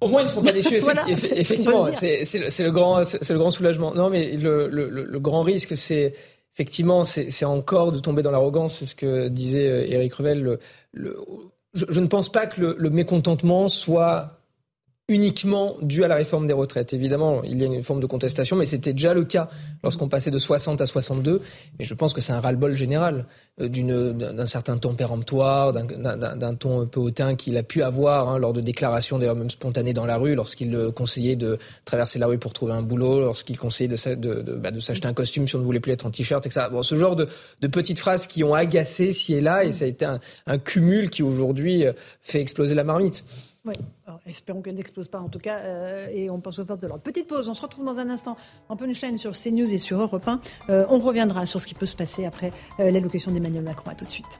Au 0.00 0.08
moins, 0.08 0.22
ils 0.22 0.24
ne 0.24 0.30
seront 0.30 0.42
pas 0.42 0.52
déçus. 0.52 0.74
effectivement, 1.32 1.86
c'est 1.92 2.24
le, 2.24 2.70
grand, 2.70 3.04
c'est 3.04 3.30
le 3.30 3.38
grand 3.38 3.50
soulagement. 3.50 3.94
Non, 3.94 4.10
mais 4.10 4.36
le, 4.36 4.68
le, 4.68 4.88
le 4.88 5.20
grand 5.20 5.42
risque, 5.42 5.76
c'est 5.76 6.12
effectivement, 6.56 7.04
c'est 7.04 7.44
encore 7.44 7.92
de 7.92 7.98
tomber 7.98 8.22
dans 8.22 8.30
l'arrogance, 8.30 8.78
c'est 8.78 8.86
ce 8.86 8.94
que 8.94 9.28
disait 9.28 9.90
Eric 9.92 10.12
euh, 10.12 10.16
Revel. 10.16 10.58
Le, 10.92 11.18
je, 11.74 12.00
ne 12.00 12.06
pense 12.06 12.32
pas 12.32 12.46
que 12.46 12.74
le 12.78 12.90
mécontentement 12.90 13.68
soit 13.68 14.40
uniquement 15.08 15.76
dû 15.82 16.02
à 16.02 16.08
la 16.08 16.16
réforme 16.16 16.48
des 16.48 16.52
retraites. 16.52 16.92
Évidemment, 16.92 17.42
il 17.44 17.58
y 17.58 17.62
a 17.62 17.66
une 17.66 17.82
forme 17.84 18.00
de 18.00 18.06
contestation, 18.06 18.56
mais 18.56 18.66
c'était 18.66 18.92
déjà 18.92 19.14
le 19.14 19.24
cas 19.24 19.48
lorsqu'on 19.84 20.08
passait 20.08 20.32
de 20.32 20.38
60 20.38 20.80
à 20.80 20.86
62. 20.86 21.40
Mais 21.78 21.84
je 21.84 21.94
pense 21.94 22.12
que 22.12 22.20
c'est 22.20 22.32
un 22.32 22.40
ras-le-bol 22.40 22.72
général 22.72 23.26
euh, 23.60 23.68
d'un 24.12 24.46
certain 24.46 24.76
ton 24.78 24.94
péremptoire, 24.94 25.72
d'un 25.72 26.54
ton 26.56 26.80
un 26.80 26.86
peu 26.86 26.98
hautain 26.98 27.36
qu'il 27.36 27.56
a 27.56 27.62
pu 27.62 27.82
avoir 27.82 28.28
hein, 28.28 28.38
lors 28.38 28.52
de 28.52 28.60
déclarations, 28.60 29.18
d'ailleurs 29.18 29.36
même 29.36 29.48
spontanées 29.48 29.92
dans 29.92 30.06
la 30.06 30.16
rue, 30.16 30.34
lorsqu'il 30.34 30.74
euh, 30.74 30.90
conseillait 30.90 31.36
de 31.36 31.56
traverser 31.84 32.18
la 32.18 32.26
rue 32.26 32.38
pour 32.38 32.52
trouver 32.52 32.72
un 32.72 32.82
boulot, 32.82 33.20
lorsqu'il 33.20 33.58
conseillait 33.58 33.88
de, 33.88 34.56
bah, 34.56 34.72
de 34.72 34.80
s'acheter 34.80 35.06
un 35.06 35.14
costume 35.14 35.46
si 35.46 35.54
on 35.54 35.60
ne 35.60 35.64
voulait 35.64 35.78
plus 35.78 35.92
être 35.92 36.04
en 36.04 36.10
t-shirt, 36.10 36.44
etc. 36.44 36.66
Bon, 36.72 36.82
ce 36.82 36.96
genre 36.96 37.14
de, 37.14 37.28
de, 37.60 37.68
petites 37.68 38.00
phrases 38.00 38.26
qui 38.26 38.42
ont 38.42 38.54
agacé 38.54 39.12
ci 39.12 39.34
et 39.34 39.40
là, 39.40 39.64
et 39.64 39.70
ça 39.70 39.84
a 39.84 39.88
été 39.88 40.04
un, 40.04 40.18
un 40.48 40.58
cumul 40.58 41.10
qui 41.10 41.22
aujourd'hui 41.22 41.86
euh, 41.86 41.92
fait 42.22 42.40
exploser 42.40 42.74
la 42.74 42.82
marmite. 42.82 43.24
Oui, 43.66 43.74
espérons 44.26 44.62
qu'elle 44.62 44.76
n'explose 44.76 45.08
pas 45.08 45.18
en 45.18 45.28
tout 45.28 45.40
cas, 45.40 45.58
euh, 45.58 46.06
et 46.12 46.30
on 46.30 46.40
pense 46.40 46.60
aux 46.60 46.64
forces 46.64 46.78
de 46.78 46.86
l'ordre. 46.86 47.02
Petite 47.02 47.26
pause, 47.26 47.48
on 47.48 47.54
se 47.54 47.62
retrouve 47.62 47.84
dans 47.84 47.98
un 47.98 48.08
instant 48.08 48.36
en 48.68 48.76
punchline 48.76 49.18
sur 49.18 49.32
CNews 49.32 49.72
et 49.72 49.78
sur 49.78 50.00
Europe 50.00 50.26
1. 50.26 50.40
Euh, 50.70 50.86
on 50.88 51.00
reviendra 51.00 51.46
sur 51.46 51.60
ce 51.60 51.66
qui 51.66 51.74
peut 51.74 51.86
se 51.86 51.96
passer 51.96 52.24
après 52.24 52.52
euh, 52.78 52.90
l'allocution 52.92 53.32
d'Emmanuel 53.32 53.64
Macron. 53.64 53.90
À 53.90 53.94
tout 53.96 54.04
de 54.04 54.10
suite. 54.10 54.38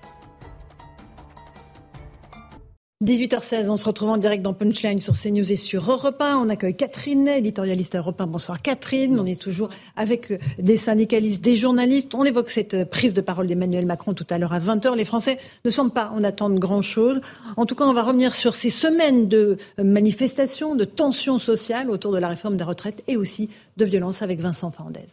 18h16, 3.05 3.69
on 3.69 3.77
se 3.77 3.85
retrouve 3.85 4.09
en 4.09 4.17
direct 4.17 4.43
dans 4.43 4.55
Punchline 4.55 5.03
sur 5.03 5.21
CNews 5.21 5.53
et 5.53 5.57
sur 5.57 5.93
Europe 5.93 6.19
1. 6.19 6.39
On 6.39 6.49
accueille 6.49 6.75
Catherine, 6.75 7.29
éditorialiste 7.29 7.95
à 7.95 7.99
Europe 7.99 8.19
1. 8.19 8.27
Bonsoir 8.27 8.63
Catherine. 8.63 9.21
On 9.21 9.27
est 9.27 9.39
toujours 9.39 9.69
avec 9.97 10.31
euh, 10.33 10.39
des 10.59 10.79
syndicalistes, 10.79 11.43
des 11.43 11.59
journalistes. 11.59 12.15
On 12.15 12.25
évoque 12.25 12.49
cette 12.49 12.73
euh, 12.73 12.85
prise 12.87 13.13
de 13.13 13.21
parole 13.21 13.49
d'Emmanuel 13.49 13.85
Macron 13.85 14.15
tout 14.15 14.27
à 14.31 14.39
l'heure 14.39 14.55
à 14.55 14.61
20h. 14.61 14.97
Les 14.97 15.05
Français 15.05 15.39
ne 15.67 15.71
semblent 15.71 15.91
pas 15.91 16.09
en 16.09 16.25
attendre 16.25 16.59
grand-chose. 16.59 17.21
En 17.59 17.67
tout 17.67 17.75
cas, 17.75 17.85
on 17.85 17.93
va 17.93 18.03
revenir 18.03 18.35
sur 18.35 18.55
ces 18.55 18.71
semaines 18.71 19.29
de 19.29 19.59
euh, 19.79 19.85
manifestations, 19.85 20.75
de 20.75 20.87
tensions 20.87 21.39
sociales 21.39 21.91
autour 21.91 22.13
de 22.13 22.19
la 22.19 22.29
réforme 22.29 22.57
des 22.57 22.65
retraites 22.65 23.03
et 23.09 23.19
aussi 23.19 23.51
de 23.77 23.85
violences 23.85 24.23
avec 24.23 24.41
Vincent 24.41 24.71
Fernandez. 24.71 25.05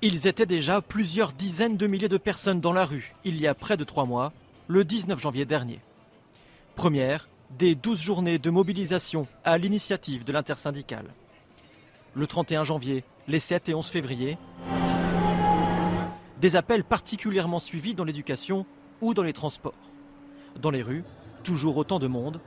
Ils 0.00 0.26
étaient 0.26 0.46
déjà 0.46 0.80
plusieurs 0.80 1.32
dizaines 1.32 1.76
de 1.76 1.86
milliers 1.86 2.08
de 2.08 2.16
personnes 2.16 2.60
dans 2.62 2.72
la 2.72 2.86
rue 2.86 3.14
il 3.26 3.38
y 3.38 3.46
a 3.46 3.52
près 3.52 3.76
de 3.76 3.84
trois 3.84 4.06
mois 4.06 4.32
le 4.66 4.84
19 4.84 5.20
janvier 5.20 5.44
dernier. 5.44 5.80
Première 6.74 7.28
des 7.50 7.74
12 7.74 8.00
journées 8.00 8.38
de 8.38 8.50
mobilisation 8.50 9.26
à 9.44 9.58
l'initiative 9.58 10.24
de 10.24 10.32
l'intersyndicale. 10.32 11.06
Le 12.14 12.26
31 12.26 12.64
janvier, 12.64 13.04
les 13.28 13.40
7 13.40 13.68
et 13.68 13.74
11 13.74 13.86
février, 13.86 14.38
des 16.40 16.56
appels 16.56 16.84
particulièrement 16.84 17.58
suivis 17.58 17.94
dans 17.94 18.04
l'éducation 18.04 18.66
ou 19.00 19.14
dans 19.14 19.22
les 19.22 19.32
transports. 19.32 19.74
Dans 20.60 20.70
les 20.70 20.82
rues, 20.82 21.04
toujours 21.42 21.76
autant 21.76 21.98
de 21.98 22.06
monde 22.06 22.40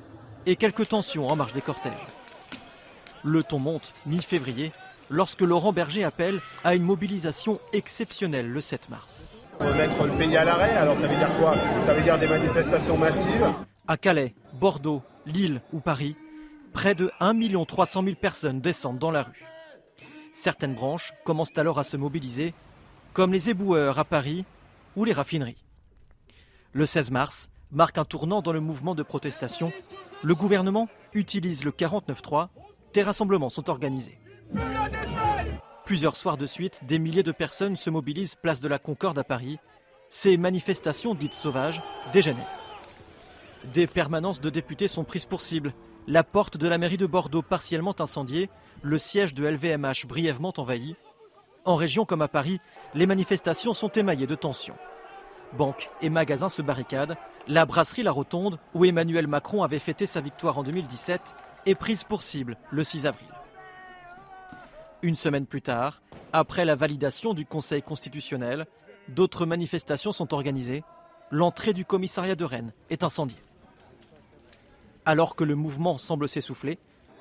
et 0.46 0.56
quelques 0.56 0.90
tensions 0.90 1.28
en 1.28 1.36
marge 1.36 1.54
des 1.54 1.62
cortèges. 1.62 1.94
Le 3.24 3.44
ton 3.44 3.60
monte 3.60 3.94
mi-février 4.06 4.72
lorsque 5.10 5.42
Laurent 5.42 5.74
Berger 5.74 6.04
appelle 6.04 6.42
à 6.64 6.76
une 6.76 6.84
mobilisation 6.84 7.60
exceptionnelle 7.74 8.50
le 8.50 8.62
7 8.62 8.90
mars. 8.90 9.30
Mettre 9.60 10.06
le 10.06 10.18
pays 10.18 10.36
à 10.38 10.44
l'arrêt, 10.44 10.72
alors 10.72 10.96
ça 10.96 11.08
veut 11.08 11.16
dire 11.16 11.38
quoi? 11.40 11.54
Ça 11.86 11.94
veut 11.94 12.02
dire 12.02 12.18
des 12.18 12.28
manifestations 12.28 12.98
massives. 12.98 13.54
À 13.88 13.98
Calais, 13.98 14.34
Bordeaux, 14.54 15.02
Lille 15.26 15.62
ou 15.74 15.80
Paris, 15.80 16.16
près 16.74 16.96
de 16.96 17.12
1 17.20 17.66
300 17.66 18.04
000 18.04 18.16
personnes 18.16 18.60
descendent 18.60 19.00
dans 19.00 19.12
la 19.12 19.24
rue. 19.24 19.46
Certaines 20.34 20.76
branches 20.76 21.14
commencent 21.24 21.58
alors 21.58 21.80
à 21.80 21.84
se 21.84 21.98
mobiliser, 21.98 22.54
comme 23.14 23.34
les 23.34 23.50
éboueurs 23.50 23.98
à 23.98 24.06
Paris 24.06 24.46
ou 24.96 25.06
les 25.06 25.14
raffineries. 25.14 25.64
Le 26.74 26.86
16 26.86 27.12
mars 27.12 27.50
marque 27.72 27.98
un 27.98 28.06
tournant 28.06 28.42
dans 28.42 28.54
le 28.54 28.60
mouvement 28.60 28.96
de 28.96 29.04
protestation. 29.04 29.72
Le 30.24 30.36
gouvernement 30.36 30.88
utilise 31.14 31.64
le 31.64 31.72
49-3. 31.72 32.50
Des 32.94 33.04
rassemblements 33.04 33.50
sont 33.50 33.70
organisés. 33.70 34.20
Plusieurs 35.88 36.18
soirs 36.18 36.36
de 36.36 36.46
suite, 36.46 36.82
des 36.86 37.00
milliers 37.00 37.24
de 37.24 37.32
personnes 37.32 37.78
se 37.78 37.90
mobilisent 37.90 38.36
place 38.36 38.60
de 38.60 38.68
la 38.68 38.78
Concorde 38.78 39.18
à 39.20 39.24
Paris. 39.24 39.58
Ces 40.10 40.36
manifestations 40.36 41.16
dites 41.16 41.34
sauvages 41.34 41.82
dégénèrent. 42.12 42.60
Des 43.74 43.88
permanences 43.88 44.42
de 44.42 44.50
députés 44.50 44.90
sont 44.90 45.06
prises 45.06 45.26
pour 45.26 45.40
cible. 45.40 45.74
La 46.06 46.26
porte 46.26 46.58
de 46.58 46.68
la 46.68 46.78
mairie 46.78 46.98
de 46.98 47.06
Bordeaux 47.06 47.42
partiellement 47.42 47.96
incendiée, 48.02 48.50
le 48.82 48.98
siège 48.98 49.34
de 49.34 49.48
LVMH 49.48 50.08
brièvement 50.10 50.54
envahi. 50.58 50.98
En 51.64 51.78
région 51.78 52.04
comme 52.04 52.22
à 52.22 52.28
Paris, 52.28 52.60
les 52.94 53.06
manifestations 53.06 53.74
sont 53.74 53.88
émaillées 53.94 54.28
de 54.28 54.36
tensions. 54.36 54.76
Banques 55.58 55.90
et 56.02 56.10
magasins 56.10 56.50
se 56.50 56.62
barricadent. 56.62 57.16
La 57.48 57.66
brasserie 57.66 58.04
La 58.04 58.12
Rotonde, 58.12 58.60
où 58.74 58.84
Emmanuel 58.84 59.28
Macron 59.28 59.64
avait 59.64 59.80
fêté 59.80 60.06
sa 60.06 60.20
victoire 60.20 60.58
en 60.58 60.64
2017, 60.64 61.34
est 61.66 61.76
prise 61.76 62.04
pour 62.04 62.24
cible 62.24 62.58
le 62.72 62.84
6 62.84 63.06
avril. 63.06 63.30
Une 65.08 65.16
semaine 65.16 65.46
plus 65.46 65.62
tard, 65.62 66.02
après 66.34 66.66
la 66.66 66.76
validation 66.76 67.34
du 67.34 67.46
Conseil 67.46 67.82
constitutionnel, 67.82 68.66
d'autres 69.08 69.46
manifestations 69.46 70.12
sont 70.12 70.34
organisées. 70.34 70.84
L'entrée 71.32 71.72
du 71.72 71.86
commissariat 71.86 72.36
de 72.36 72.44
Rennes 72.44 72.74
est 72.90 73.06
incendiée. 73.06 73.38
Alors 75.06 75.38
que 75.38 75.46
le 75.46 75.56
mouvement 75.56 75.98
semble 75.98 76.28
s'essouffler, 76.28 76.78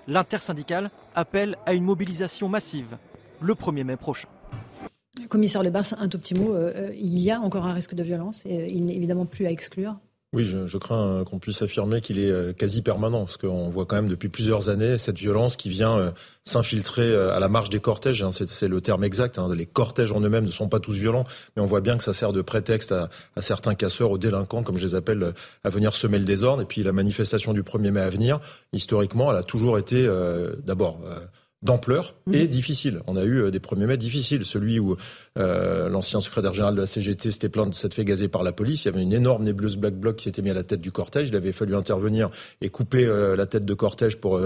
l'intersyndicale 0.08 0.90
appelle 1.14 1.56
à 1.64 1.74
une 1.74 1.84
mobilisation 1.84 2.48
massive 2.48 2.98
le 3.40 3.54
1er 3.54 3.84
mai 3.84 3.96
prochain. 3.96 4.26
Commissaire 5.28 5.62
Lebars, 5.62 5.94
un 5.96 6.08
tout 6.08 6.18
petit 6.18 6.34
mot. 6.34 6.56
Euh, 6.56 6.72
euh, 6.74 6.92
il 6.96 7.20
y 7.20 7.30
a 7.30 7.40
encore 7.40 7.66
un 7.66 7.72
risque 7.72 7.94
de 7.94 8.02
violence 8.02 8.42
et 8.46 8.68
il 8.68 8.84
n'est 8.86 8.96
évidemment 8.96 9.26
plus 9.26 9.46
à 9.46 9.52
exclure. 9.52 9.94
Oui, 10.32 10.44
je, 10.44 10.76
crains 10.76 11.24
qu'on 11.24 11.38
puisse 11.38 11.62
affirmer 11.62 12.00
qu'il 12.00 12.18
est 12.18 12.30
euh, 12.30 12.52
quasi 12.52 12.82
permanent, 12.82 13.20
parce 13.20 13.36
qu'on 13.36 13.68
voit 13.68 13.86
quand 13.86 13.96
même 13.96 14.08
depuis 14.08 14.28
plusieurs 14.28 14.68
années 14.68 14.98
cette 14.98 15.18
violence 15.18 15.56
qui 15.56 15.70
vient 15.70 16.12
s'infiltrer 16.44 17.14
à 17.14 17.38
la 17.38 17.48
marge 17.48 17.70
des 17.70 17.80
cortèges. 17.80 18.22
Hein, 18.22 18.30
c'est 18.32 18.68
le 18.68 18.80
terme 18.80 19.04
exact. 19.04 19.38
Hein. 19.38 19.48
Les 19.54 19.66
cortèges 19.66 20.12
en 20.12 20.20
eux-mêmes 20.20 20.44
ne 20.44 20.50
sont 20.50 20.68
pas 20.68 20.80
tous 20.80 20.94
violents, 20.94 21.24
mais 21.56 21.62
on 21.62 21.66
voit 21.66 21.80
bien 21.80 21.96
que 21.96 22.02
ça 22.02 22.12
sert 22.12 22.32
de 22.32 22.42
prétexte 22.42 22.92
à, 22.92 23.08
à, 23.36 23.42
certains 23.42 23.74
casseurs, 23.74 24.10
aux 24.10 24.18
délinquants, 24.18 24.62
comme 24.62 24.76
je 24.76 24.86
les 24.86 24.94
appelle, 24.94 25.32
à 25.64 25.70
venir 25.70 25.94
semer 25.94 26.18
le 26.18 26.24
désordre. 26.24 26.62
Et 26.62 26.66
puis 26.66 26.82
la 26.82 26.92
manifestation 26.92 27.52
du 27.52 27.62
1er 27.62 27.90
mai 27.90 28.00
à 28.00 28.10
venir, 28.10 28.40
historiquement, 28.72 29.30
elle 29.30 29.38
a 29.38 29.44
toujours 29.44 29.78
été 29.78 30.06
d'abord 30.64 31.00
d'ampleur 31.66 32.14
et 32.32 32.44
mhm. 32.44 32.46
difficile. 32.46 33.00
On 33.06 33.16
a 33.16 33.24
eu 33.24 33.42
euh, 33.42 33.50
des 33.50 33.60
premiers 33.60 33.86
mètres 33.86 34.00
difficiles. 34.00 34.46
Celui 34.46 34.78
où 34.78 34.96
euh, 35.38 35.90
l'ancien 35.90 36.20
secrétaire 36.20 36.54
général 36.54 36.74
de 36.74 36.80
la 36.80 36.86
CGT 36.86 37.30
s'était 37.30 37.50
plaint 37.50 37.68
de 37.68 37.74
s'être 37.74 37.92
fait 37.92 38.04
gazer 38.04 38.28
par 38.28 38.42
la 38.42 38.52
police. 38.52 38.84
Il 38.84 38.88
y 38.88 38.94
avait 38.94 39.02
une 39.02 39.12
énorme 39.12 39.42
nébuleuse 39.42 39.76
black 39.76 39.94
bloc 39.94 40.16
qui 40.16 40.24
s'était 40.24 40.40
mis 40.40 40.50
à 40.50 40.54
la 40.54 40.62
tête 40.62 40.80
du 40.80 40.92
cortège. 40.92 41.28
Il 41.28 41.36
avait 41.36 41.52
fallu 41.52 41.74
intervenir 41.74 42.30
et 42.62 42.70
couper 42.70 43.04
euh, 43.04 43.36
la 43.36 43.44
tête 43.46 43.66
de 43.66 43.74
cortège 43.74 44.16
pour 44.16 44.40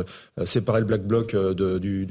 séparer 0.44 0.80
le 0.80 0.86
black 0.86 1.06
bloc 1.06 1.36
de, 1.36 1.78
du, 1.78 2.06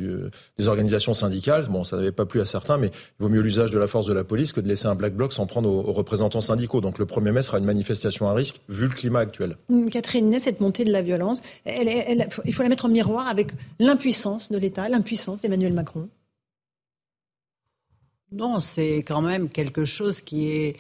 des 0.58 0.68
organisations 0.68 1.14
syndicales. 1.14 1.68
Bon, 1.70 1.84
ça 1.84 1.98
n'avait 1.98 2.12
pas 2.12 2.26
plu 2.26 2.40
à 2.40 2.46
certains, 2.46 2.78
mais 2.78 2.88
il 2.88 3.24
vaut 3.24 3.30
mieux 3.30 3.42
l'usage 3.42 3.72
de 3.72 3.80
la 3.80 3.88
force 3.88 4.06
de 4.06 4.14
la 4.14 4.24
police 4.24 4.54
que 4.54 4.62
de 4.62 4.68
laisser 4.68 4.88
un 4.88 4.96
black 4.96 5.16
bloc 5.16 5.34
s'en 5.34 5.48
prendre 5.48 5.70
aux, 5.70 5.92
représentants 5.92 6.42
syndicaux. 6.42 6.82
Donc 6.82 7.00
le 7.00 7.06
1er 7.06 7.32
mai 7.32 7.42
sera 7.42 7.58
une 7.58 7.66
manifestation 7.66 8.30
à 8.30 8.34
risque 8.34 8.62
vu 8.70 8.84
le 8.84 8.94
climat 8.94 9.20
actuel. 9.20 9.58
Hum, 9.70 9.90
Catherine 9.90 10.38
cette 10.40 10.62
montée 10.62 10.84
de 10.84 10.92
la 10.92 11.02
violence, 11.02 11.42
elle, 11.66 12.28
il 12.46 12.54
faut 12.54 12.64
la 12.64 12.70
mettre 12.70 12.86
en 12.86 12.90
miroir 12.90 13.28
avec 13.28 13.52
l'impuissance 13.80 14.52
de 14.52 14.58
l'État 14.58 14.88
l'impuissance 15.00 15.42
d'Emmanuel 15.42 15.74
Macron? 15.74 16.10
Non, 18.32 18.60
c'est 18.60 18.98
quand 18.98 19.22
même 19.22 19.50
quelque 19.50 19.86
chose 19.86 20.22
qui 20.22 20.50
est, 20.50 20.78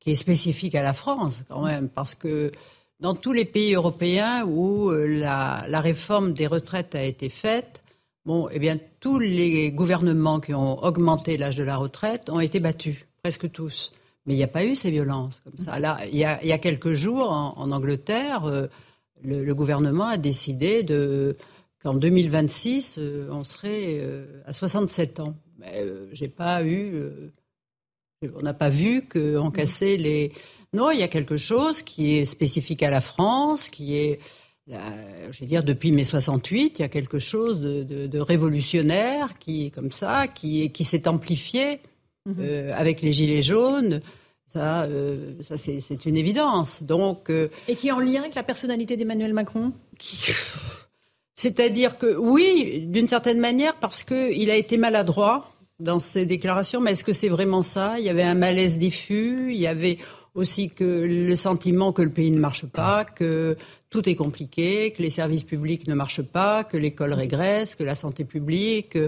qui 0.00 0.12
est 0.12 0.14
spécifique 0.16 0.74
à 0.74 0.82
la 0.82 0.92
France, 0.92 1.40
quand 1.48 1.64
même, 1.64 1.88
parce 1.88 2.14
que 2.14 2.52
dans 3.00 3.14
tous 3.14 3.32
les 3.32 3.46
pays 3.46 3.74
européens 3.74 4.44
où 4.44 4.90
euh, 4.90 5.06
la, 5.06 5.80
réforme 5.80 6.32
des 6.32 6.46
retraites 6.46 6.94
a 6.94 7.02
été 7.02 7.28
faite, 7.30 7.82
bon, 8.26 8.48
eh 8.52 8.58
bien, 8.58 8.78
tous 9.00 9.18
les 9.18 9.72
gouvernements 9.72 10.40
qui 10.40 10.54
ont 10.54 10.82
augmenté 10.84 11.36
l'âge 11.36 11.56
de 11.56 11.64
la 11.64 11.76
retraite 11.76 12.30
ont 12.30 12.40
été 12.40 12.60
battus, 12.60 12.98
presque 13.22 13.50
tous. 13.50 13.92
Mais 14.26 14.34
il 14.34 14.36
n'y 14.36 14.44
a 14.44 14.48
pas 14.48 14.64
eu 14.64 14.74
ces 14.74 14.90
violences 14.90 15.40
comme 15.44 15.58
ça. 15.58 15.78
Là, 15.78 15.98
il 16.10 16.16
y 16.16 16.24
a, 16.24 16.40
il 16.42 16.48
y 16.48 16.52
a 16.52 16.58
quelques 16.58 16.94
jours, 16.94 17.30
en, 17.30 17.72
Angleterre, 17.72 18.44
euh, 18.44 18.68
le, 19.22 19.54
gouvernement 19.54 20.06
a 20.06 20.16
décidé 20.16 20.82
de 20.82 21.36
qu'en 21.84 21.94
2026, 21.94 22.96
euh, 22.98 23.28
on 23.30 23.44
serait 23.44 23.98
euh, 24.00 24.42
à 24.46 24.52
67 24.52 25.20
ans. 25.20 25.36
Mais 25.58 25.82
euh, 25.82 26.08
j'ai 26.12 26.28
pas 26.28 26.64
eu, 26.64 26.92
on 28.34 28.42
n'a 28.42 28.54
pas 28.54 28.70
vu 28.70 29.06
qu'on 29.06 29.50
cassait 29.50 29.96
les. 29.96 30.32
Non, 30.72 30.90
il 30.90 30.98
y 30.98 31.02
a 31.02 31.08
quelque 31.08 31.36
chose 31.36 31.82
qui 31.82 32.16
est 32.16 32.24
spécifique 32.24 32.82
à 32.82 32.90
la 32.90 33.00
France, 33.00 33.68
qui 33.68 33.96
est, 33.96 34.18
je 34.66 35.40
vais 35.40 35.46
dire, 35.46 35.62
depuis 35.62 35.92
mai 35.92 36.02
68, 36.02 36.78
il 36.78 36.82
y 36.82 36.84
a 36.84 36.88
quelque 36.88 37.20
chose 37.20 37.60
de, 37.60 38.18
révolutionnaire 38.18 39.38
qui, 39.38 39.70
comme 39.70 39.92
ça, 39.92 40.26
qui, 40.26 40.72
qui 40.72 40.82
s'est 40.82 41.06
amplifié 41.06 41.78
mhm. 42.26 42.72
avec 42.74 43.02
les 43.02 43.12
gilets 43.12 43.42
jaunes. 43.42 44.00
Ça, 44.48 44.88
ça 45.42 45.56
c'est 45.56 46.06
une 46.06 46.16
évidence. 46.16 46.82
Donc, 46.82 47.30
et 47.30 47.74
qui 47.76 47.88
est 47.88 47.92
en 47.92 48.00
lien 48.00 48.22
avec 48.22 48.34
la 48.34 48.42
personnalité 48.42 48.96
d'Emmanuel 48.96 49.32
Macron? 49.32 49.72
C'est-à-dire 51.34 51.98
que 51.98 52.14
oui, 52.16 52.84
d'une 52.86 53.08
certaine 53.08 53.40
manière, 53.40 53.74
parce 53.76 54.02
qu'il 54.02 54.50
a 54.50 54.56
été 54.56 54.76
maladroit 54.76 55.50
dans 55.80 55.98
ses 55.98 56.26
déclarations, 56.26 56.80
mais 56.80 56.92
est-ce 56.92 57.04
que 57.04 57.12
c'est 57.12 57.28
vraiment 57.28 57.62
ça? 57.62 57.98
Il 57.98 58.04
y 58.04 58.08
avait 58.08 58.22
un 58.22 58.34
malaise 58.34 58.78
diffus, 58.78 59.50
il 59.50 59.56
y 59.56 59.66
avait 59.66 59.98
aussi 60.34 60.68
que 60.68 60.84
le 60.84 61.36
sentiment 61.36 61.92
que 61.92 62.02
le 62.02 62.10
pays 62.10 62.30
ne 62.30 62.40
marche 62.40 62.66
pas, 62.66 63.04
que 63.04 63.56
tout 63.88 64.08
est 64.08 64.16
compliqué, 64.16 64.90
que 64.90 65.00
les 65.00 65.10
services 65.10 65.44
publics 65.44 65.86
ne 65.86 65.94
marchent 65.94 66.22
pas, 66.24 66.64
que 66.64 66.76
l'école 66.76 67.12
régresse, 67.12 67.76
que 67.76 67.84
la 67.84 67.94
santé 67.94 68.24
publique 68.24 68.98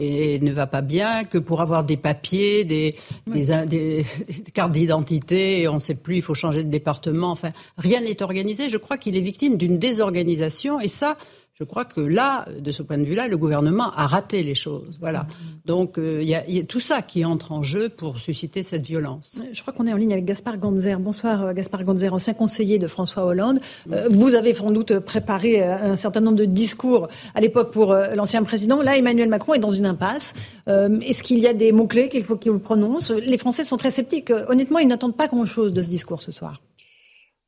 ne 0.00 0.50
va 0.50 0.66
pas 0.66 0.80
bien, 0.80 1.22
que 1.22 1.38
pour 1.38 1.60
avoir 1.60 1.84
des 1.84 1.96
papiers, 1.96 2.64
des, 2.64 2.96
des 3.26 4.04
cartes 4.54 4.72
d'identité, 4.72 5.68
on 5.68 5.74
ne 5.74 5.78
sait 5.78 5.94
plus, 5.94 6.16
il 6.16 6.22
faut 6.22 6.34
changer 6.34 6.64
de 6.64 6.70
département. 6.70 7.30
Enfin, 7.30 7.52
rien 7.78 8.00
n'est 8.00 8.20
organisé. 8.20 8.68
Je 8.68 8.78
crois 8.78 8.98
qu'il 8.98 9.16
est 9.16 9.20
victime 9.20 9.56
d'une 9.56 9.78
désorganisation. 9.78 10.80
Et 10.80 10.88
ça, 10.88 11.16
je 11.54 11.64
crois 11.64 11.84
que 11.84 12.00
là, 12.00 12.46
de 12.58 12.72
ce 12.72 12.82
point 12.82 12.96
de 12.96 13.04
vue-là, 13.04 13.28
le 13.28 13.36
gouvernement 13.36 13.92
a 13.92 14.06
raté 14.06 14.42
les 14.42 14.54
choses. 14.54 14.96
Voilà. 15.00 15.20
Mm-hmm. 15.20 15.66
Donc 15.66 15.98
euh, 15.98 16.22
il 16.22 16.28
y, 16.28 16.58
a 16.58 16.64
tout 16.64 16.80
ça 16.80 17.02
qui 17.02 17.26
entre 17.26 17.52
en 17.52 17.62
jeu 17.62 17.90
pour 17.90 18.18
susciter 18.18 18.62
cette 18.62 18.86
violence. 18.86 19.42
Je 19.52 19.60
crois 19.60 19.74
qu'on 19.74 19.86
est 19.86 19.92
en 19.92 19.96
ligne 19.96 20.14
avec 20.14 20.24
Gaspard 20.24 20.56
Ganzer. 20.56 20.98
Bonsoir 20.98 21.42
euh, 21.44 21.52
Gaspard 21.52 21.84
Ganzer, 21.84 22.08
ancien 22.08 22.32
conseiller 22.32 22.78
de 22.78 22.86
François 22.86 23.26
Hollande. 23.26 23.60
Euh, 23.92 24.08
vous 24.10 24.34
avez 24.34 24.54
sans 24.54 24.70
doute 24.70 24.98
préparé 25.00 25.62
un 25.62 25.96
certain 25.96 26.20
nombre 26.20 26.38
de 26.38 26.46
discours 26.46 27.08
à 27.34 27.40
l'époque 27.42 27.70
pour 27.70 27.94
l'ancien 28.14 28.42
président. 28.44 28.80
Là, 28.80 28.96
Emmanuel 28.96 29.28
Macron 29.28 29.52
est 29.52 29.58
dans 29.58 29.72
une 29.72 29.86
impasse. 29.86 30.32
Est-ce 30.66 31.22
qu'il 31.22 31.38
y 31.38 31.46
a 31.46 31.52
des 31.52 31.70
mots-clés 31.70 32.08
qu'il 32.08 32.24
faut 32.24 32.36
qu'il 32.36 32.58
prononce? 32.58 33.10
Les 33.10 33.38
Français 33.38 33.64
sont 33.64 33.76
très 33.76 33.90
sceptiques. 33.90 34.32
Honnêtement, 34.48 34.78
ils 34.78 34.88
n'attendent 34.88 35.16
pas 35.16 35.28
grand-chose 35.28 35.72
de 35.72 35.82
ce 35.82 35.88
discours 35.88 36.22
ce 36.22 36.32
soir. 36.32 36.60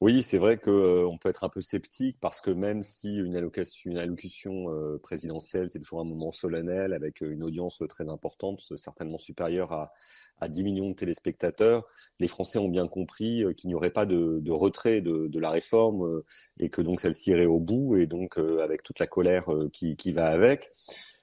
Oui, 0.04 0.22
c'est 0.22 0.36
vrai 0.36 0.58
qu'on 0.58 0.70
euh, 0.70 1.16
peut 1.18 1.30
être 1.30 1.44
un 1.44 1.48
peu 1.48 1.62
sceptique 1.62 2.18
parce 2.20 2.42
que 2.42 2.50
même 2.50 2.82
si 2.82 3.16
une 3.16 3.36
allocution 3.36 4.70
euh, 4.70 4.98
présidentielle, 4.98 5.70
c'est 5.70 5.78
toujours 5.80 6.00
un 6.00 6.04
moment 6.04 6.30
solennel 6.30 6.92
avec 6.92 7.22
euh, 7.22 7.30
une 7.32 7.42
audience 7.42 7.82
très 7.88 8.10
importante, 8.10 8.60
certainement 8.76 9.16
supérieure 9.16 9.72
à, 9.72 9.94
à 10.42 10.48
10 10.48 10.62
millions 10.62 10.90
de 10.90 10.94
téléspectateurs, 10.94 11.86
les 12.20 12.28
Français 12.28 12.58
ont 12.58 12.68
bien 12.68 12.86
compris 12.86 13.46
qu'il 13.56 13.68
n'y 13.68 13.74
aurait 13.74 13.88
pas 13.88 14.04
de, 14.04 14.42
retrait 14.50 15.00
de, 15.00 15.38
la 15.38 15.48
réforme 15.48 16.22
et 16.58 16.68
que 16.68 16.82
donc 16.82 17.00
celle-ci 17.00 17.30
irait 17.30 17.46
au 17.46 17.58
bout 17.58 17.96
et 17.96 18.06
donc 18.06 18.36
avec 18.36 18.82
toute 18.82 18.98
la 18.98 19.06
colère 19.06 19.48
qui, 19.72 20.12
va 20.12 20.26
avec. 20.26 20.70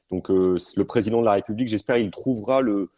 Donc 0.10 0.30
le 0.30 0.84
président 0.86 1.20
de 1.20 1.26
la 1.26 1.34
République, 1.34 1.68
j'espère, 1.68 1.98
il 1.98 2.10
trouvera 2.10 2.62
le, 2.62 2.90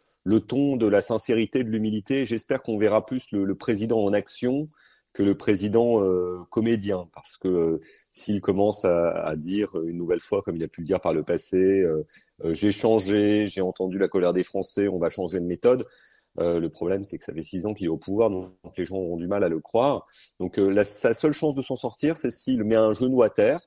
ton 0.48 0.76
de 0.76 0.86
la 0.86 1.02
sincérité, 1.02 1.62
de 1.62 1.68
l'humilité. 1.68 2.24
J'espère 2.24 2.62
qu'on 2.62 2.78
verra 2.78 3.04
plus 3.04 3.32
le 3.32 3.54
président 3.54 4.02
en 4.02 4.14
action 4.14 4.70
que 5.14 5.22
le 5.22 5.36
président 5.36 6.02
euh, 6.02 6.40
comédien, 6.50 7.08
parce 7.14 7.38
que 7.38 7.48
euh, 7.48 7.80
s'il 8.10 8.40
commence 8.40 8.84
à, 8.84 9.10
à, 9.24 9.36
dire 9.36 9.74
une 9.86 9.96
nouvelle 9.96 10.20
fois, 10.20 10.42
comme 10.42 10.56
il 10.56 10.64
a 10.64 10.68
pu 10.68 10.80
le 10.80 10.86
dire 10.86 11.00
par 11.00 11.14
le 11.14 11.22
passé, 11.22 11.56
euh, 11.56 12.04
j'ai 12.52 12.72
changé, 12.72 13.46
j'ai 13.46 13.60
entendu 13.60 13.96
la 13.96 14.08
colère 14.08 14.32
des 14.32 14.42
Français, 14.42 14.88
on 14.88 14.98
va 14.98 15.08
changer 15.08 15.38
de 15.40 15.46
méthode. 15.46 15.86
le 16.36 16.66
problème, 16.68 17.04
c'est 17.04 17.16
que 17.16 17.24
ça 17.24 17.32
fait 17.32 17.42
six 17.42 17.64
ans 17.64 17.74
qu'il 17.74 17.86
est 17.86 17.90
au 17.90 17.96
pouvoir, 17.96 18.28
donc 18.28 18.52
les 18.76 18.84
gens 18.84 18.96
auront 18.96 19.16
du 19.16 19.28
mal 19.28 19.44
à 19.44 19.48
le 19.48 19.60
croire. 19.60 20.06
Donc 20.40 20.56
la, 20.56 20.82
sa 20.82 21.14
seule 21.14 21.32
chance 21.32 21.54
de 21.54 21.62
s'en 21.62 21.76
sortir, 21.76 22.16
c'est 22.16 22.30
s'il 22.30 22.64
met 22.64 22.74
un 22.74 22.92
genou 22.92 23.22
à 23.22 23.30
terre, 23.30 23.60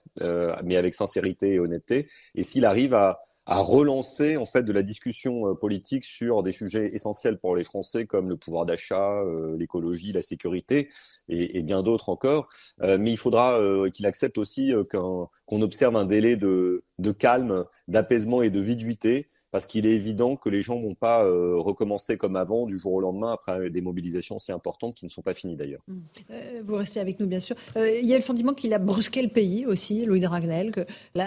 mais 0.66 0.76
avec 0.76 0.94
sincérité 0.94 1.54
et 1.54 1.60
honnêteté, 1.60 2.10
et 2.36 2.44
s'il 2.44 2.66
arrive 2.66 2.94
à, 2.94 3.22
à 3.48 3.60
relancer 3.60 4.36
en 4.36 4.46
fait 4.46 4.64
de 4.64 4.74
la 4.74 4.84
discussion 4.84 5.48
euh, 5.48 5.54
politique 5.56 6.04
sur 6.04 6.44
des 6.44 6.52
sujets 6.52 6.92
essentiels 6.94 7.40
pour 7.40 7.56
les 7.56 7.64
Français 7.64 8.06
comme 8.06 8.28
le 8.30 8.36
pouvoir 8.36 8.66
d'achat, 8.66 9.22
euh, 9.22 9.56
l'écologie, 9.58 10.12
la 10.12 10.22
sécurité 10.22 10.90
et, 11.30 11.62
bien 11.64 11.82
d'autres 11.82 12.10
encore. 12.10 12.50
Euh, 12.82 12.98
mais 13.00 13.12
il 13.12 13.18
faudra 13.18 13.60
qu'il 13.94 14.06
accepte 14.06 14.38
aussi 14.38 14.74
qu'on 14.92 15.62
observe 15.62 15.96
un 15.96 16.06
délai 16.06 16.36
de, 16.36 16.84
de 17.00 17.12
calme, 17.12 17.66
d'apaisement 17.88 18.42
et 18.42 18.50
de 18.50 18.60
viduité 18.60 19.30
parce 19.52 19.68
qu'il 19.68 19.86
est 19.86 19.94
évident 19.94 20.36
que 20.36 20.50
les 20.50 20.62
gens 20.62 20.80
vont 20.80 20.96
pas 20.96 21.24
euh, 21.24 21.56
recommencer 21.58 22.18
comme 22.18 22.36
avant 22.36 22.66
du 22.66 22.78
jour 22.78 22.94
au 22.94 23.02
lendemain 23.02 23.32
après 23.32 23.70
des 23.70 23.82
mobilisations 23.82 24.40
si 24.40 24.52
importantes 24.52 24.96
qui 24.96 25.06
ne 25.06 25.10
sont 25.10 25.22
pas 25.22 25.34
finies 25.34 25.56
d'ailleurs. 25.56 25.82
Mmh. 25.88 25.96
Euh, 26.32 26.62
vous 26.66 26.76
restez 26.76 27.00
avec 27.00 27.20
nous 27.20 27.28
bien 27.28 27.40
sûr. 27.40 27.56
Euh, 27.76 28.00
il 28.00 28.08
y 28.08 28.14
a 28.14 28.18
le 28.18 28.24
sentiment 28.24 28.54
qu'il 28.54 28.74
a 28.74 28.80
brusqué 28.80 29.22
le 29.22 29.30
pays 29.30 29.66
aussi, 29.66 30.06
Louis 30.06 30.20
de 30.20 30.28
Ragnel, 30.28 30.72
que 30.72 30.82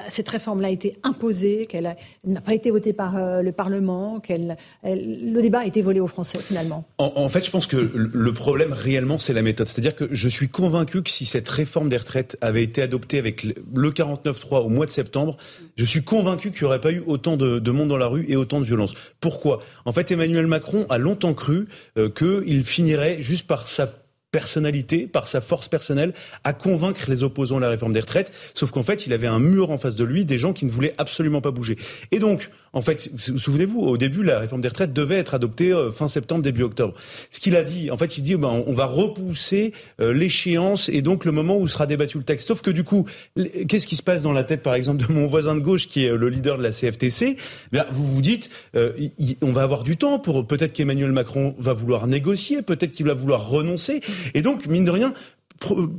cette 0.08 0.28
réforme-là 0.28 0.68
a 0.68 0.70
été 0.70 0.98
imposée, 1.02 1.66
qu'elle 1.66 1.96
n'a 2.24 2.40
pas 2.40 2.54
été 2.54 2.70
votée 2.70 2.92
par 2.92 3.42
le 3.42 3.52
Parlement, 3.52 4.20
qu'elle 4.20 4.56
le 4.82 5.40
débat 5.40 5.60
a 5.60 5.66
été 5.66 5.82
volé 5.82 6.00
aux 6.00 6.06
Français 6.06 6.38
finalement. 6.38 6.84
En, 6.98 7.12
en 7.16 7.28
fait, 7.28 7.44
je 7.44 7.50
pense 7.50 7.66
que 7.66 7.76
le 7.76 8.32
problème 8.32 8.72
réellement 8.72 9.18
c'est 9.18 9.32
la 9.32 9.42
méthode. 9.42 9.68
C'est-à-dire 9.68 9.94
que 9.94 10.08
je 10.10 10.28
suis 10.28 10.48
convaincu 10.48 11.02
que 11.02 11.10
si 11.10 11.26
cette 11.26 11.48
réforme 11.48 11.88
des 11.88 11.96
retraites 11.96 12.36
avait 12.40 12.62
été 12.62 12.82
adoptée 12.82 13.18
avec 13.18 13.44
le 13.44 13.90
49-3 13.90 14.64
au 14.64 14.68
mois 14.68 14.86
de 14.86 14.90
septembre, 14.90 15.36
je 15.76 15.84
suis 15.84 16.02
convaincu 16.02 16.50
qu'il 16.50 16.62
n'y 16.62 16.66
aurait 16.66 16.80
pas 16.80 16.92
eu 16.92 17.02
autant 17.06 17.36
de, 17.36 17.58
de 17.58 17.70
monde 17.70 17.88
dans 17.88 17.96
la 17.96 18.06
rue 18.06 18.19
et 18.28 18.36
autant 18.36 18.60
de 18.60 18.64
violence. 18.64 18.94
Pourquoi? 19.20 19.60
En 19.84 19.92
fait, 19.92 20.10
Emmanuel 20.10 20.46
Macron 20.46 20.86
a 20.88 20.98
longtemps 20.98 21.34
cru 21.34 21.68
euh, 21.98 22.08
qu'il 22.08 22.64
finirait 22.64 23.22
juste 23.22 23.46
par 23.46 23.68
sa 23.68 23.90
personnalité, 24.30 25.06
par 25.06 25.26
sa 25.26 25.40
force 25.40 25.68
personnelle, 25.68 26.14
à 26.44 26.52
convaincre 26.52 27.06
les 27.08 27.22
opposants 27.22 27.56
à 27.56 27.60
la 27.60 27.68
réforme 27.68 27.92
des 27.92 28.00
retraites. 28.00 28.32
Sauf 28.54 28.70
qu'en 28.70 28.82
fait, 28.82 29.06
il 29.06 29.12
avait 29.12 29.26
un 29.26 29.40
mur 29.40 29.70
en 29.70 29.78
face 29.78 29.96
de 29.96 30.04
lui, 30.04 30.24
des 30.24 30.38
gens 30.38 30.52
qui 30.52 30.66
ne 30.66 30.70
voulaient 30.70 30.94
absolument 30.98 31.40
pas 31.40 31.50
bouger. 31.50 31.76
Et 32.12 32.18
donc, 32.18 32.50
en 32.72 32.82
fait, 32.82 33.10
souvenez-vous, 33.16 33.80
au 33.80 33.96
début, 33.96 34.22
la 34.22 34.38
réforme 34.38 34.60
des 34.60 34.68
retraites 34.68 34.92
devait 34.92 35.16
être 35.16 35.34
adoptée 35.34 35.72
euh, 35.72 35.90
fin 35.90 36.06
septembre, 36.06 36.42
début 36.42 36.62
octobre. 36.62 36.94
Ce 37.30 37.40
qu'il 37.40 37.56
a 37.56 37.64
dit, 37.64 37.90
en 37.90 37.96
fait, 37.96 38.16
il 38.16 38.22
dit, 38.22 38.36
ben, 38.36 38.62
on 38.66 38.72
va 38.72 38.86
repousser 38.86 39.72
euh, 40.00 40.12
l'échéance 40.12 40.88
et 40.88 41.02
donc 41.02 41.24
le 41.24 41.32
moment 41.32 41.58
où 41.58 41.66
sera 41.66 41.86
débattu 41.86 42.18
le 42.18 42.24
texte. 42.24 42.46
Sauf 42.46 42.62
que 42.62 42.70
du 42.70 42.84
coup, 42.84 43.06
qu'est-ce 43.68 43.88
qui 43.88 43.96
se 43.96 44.02
passe 44.02 44.22
dans 44.22 44.32
la 44.32 44.44
tête, 44.44 44.62
par 44.62 44.74
exemple, 44.74 45.04
de 45.04 45.12
mon 45.12 45.26
voisin 45.26 45.56
de 45.56 45.60
gauche 45.60 45.88
qui 45.88 46.04
est 46.04 46.16
le 46.16 46.28
leader 46.28 46.58
de 46.58 46.62
la 46.62 46.70
CFTC 46.70 47.36
ben, 47.72 47.86
Vous 47.90 48.06
vous 48.06 48.22
dites, 48.22 48.50
euh, 48.76 48.92
on 49.42 49.52
va 49.52 49.62
avoir 49.62 49.82
du 49.82 49.96
temps 49.96 50.20
pour 50.20 50.46
peut-être 50.46 50.72
qu'Emmanuel 50.72 51.10
Macron 51.10 51.56
va 51.58 51.72
vouloir 51.72 52.06
négocier, 52.06 52.62
peut-être 52.62 52.92
qu'il 52.92 53.06
va 53.06 53.14
vouloir 53.14 53.48
renoncer. 53.48 54.00
Et 54.34 54.42
donc, 54.42 54.66
mine 54.66 54.84
de 54.84 54.90
rien, 54.90 55.12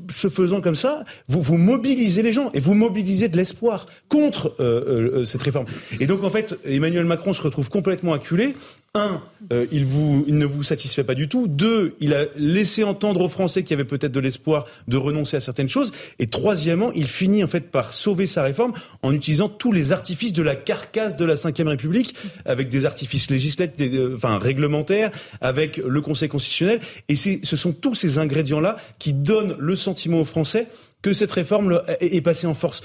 ce 0.10 0.30
faisant 0.30 0.62
comme 0.62 0.76
ça, 0.76 1.06
vous, 1.28 1.42
vous 1.42 1.58
mobilisez 1.58 2.24
les 2.24 2.34
gens 2.34 2.50
et 2.54 2.60
vous 2.60 2.74
mobilisez 2.74 3.30
de 3.30 3.38
l'espoir 3.38 3.86
contre 4.10 4.56
euh, 4.60 5.20
euh, 5.20 5.24
cette 5.24 5.44
réforme. 5.44 5.66
Et 6.00 6.08
donc 6.08 6.24
en 6.24 6.30
fait, 6.30 6.58
Emmanuel 6.66 7.06
Macron 7.06 7.34
se 7.34 7.42
retrouve 7.42 7.70
complètement 7.70 8.14
acculé 8.14 8.56
un, 8.93 9.22
euh, 9.53 9.68
il, 9.72 9.88
ne 9.88 10.45
vous 10.45 10.63
satisfait 10.63 11.05
pas 11.05 11.15
du 11.15 11.30
tout. 11.30 11.47
Deux, 11.47 11.95
il 12.01 12.13
a 12.13 12.26
laissé 12.35 12.84
entendre 12.84 13.22
aux 13.22 13.30
Français 13.30 13.63
qu'il 13.63 13.72
y 13.72 13.80
avait 13.80 13.88
peut-être 13.88 14.11
de 14.11 14.19
l'espoir 14.19 14.65
de 14.89 14.97
renoncer 14.97 15.38
à 15.38 15.39
certaines 15.39 15.69
choses. 15.69 15.93
Et 16.19 16.27
troisièmement, 16.27 16.91
il 16.91 17.07
finit 17.07 17.41
en 17.41 17.47
fait 17.47 17.72
par 17.72 17.93
sauver 17.93 18.27
sa 18.27 18.43
réforme 18.43 18.73
en 19.01 19.13
utilisant 19.13 19.47
tous 19.47 19.72
les 19.72 19.93
artifices 19.93 20.34
de 20.34 20.43
la 20.43 20.57
carcasse 20.57 21.15
de 21.15 21.23
la 21.23 21.35
Ve 21.35 21.68
République, 21.68 22.15
avec 22.43 22.68
des 22.68 22.85
artifices 22.85 23.30
législatifs, 23.31 23.93
euh, 23.93 24.15
enfin 24.18 24.38
réglementaires, 24.39 25.11
avec 25.39 25.77
le 25.77 26.01
Conseil 26.01 26.27
constitutionnel. 26.27 26.81
Et 27.07 27.15
ce 27.15 27.55
sont 27.55 27.72
tous 27.72 27.95
ces 27.95 28.19
ingrédients-là 28.19 28.76
qui 28.99 29.13
donnent 29.13 29.55
le 29.57 29.77
sentiment 29.77 30.19
aux 30.19 30.26
Français 30.26 30.68
que 31.01 31.13
cette 31.13 31.31
réforme 31.31 31.81
est 31.99 32.22
passée 32.22 32.45
en 32.45 32.53
force. 32.53 32.81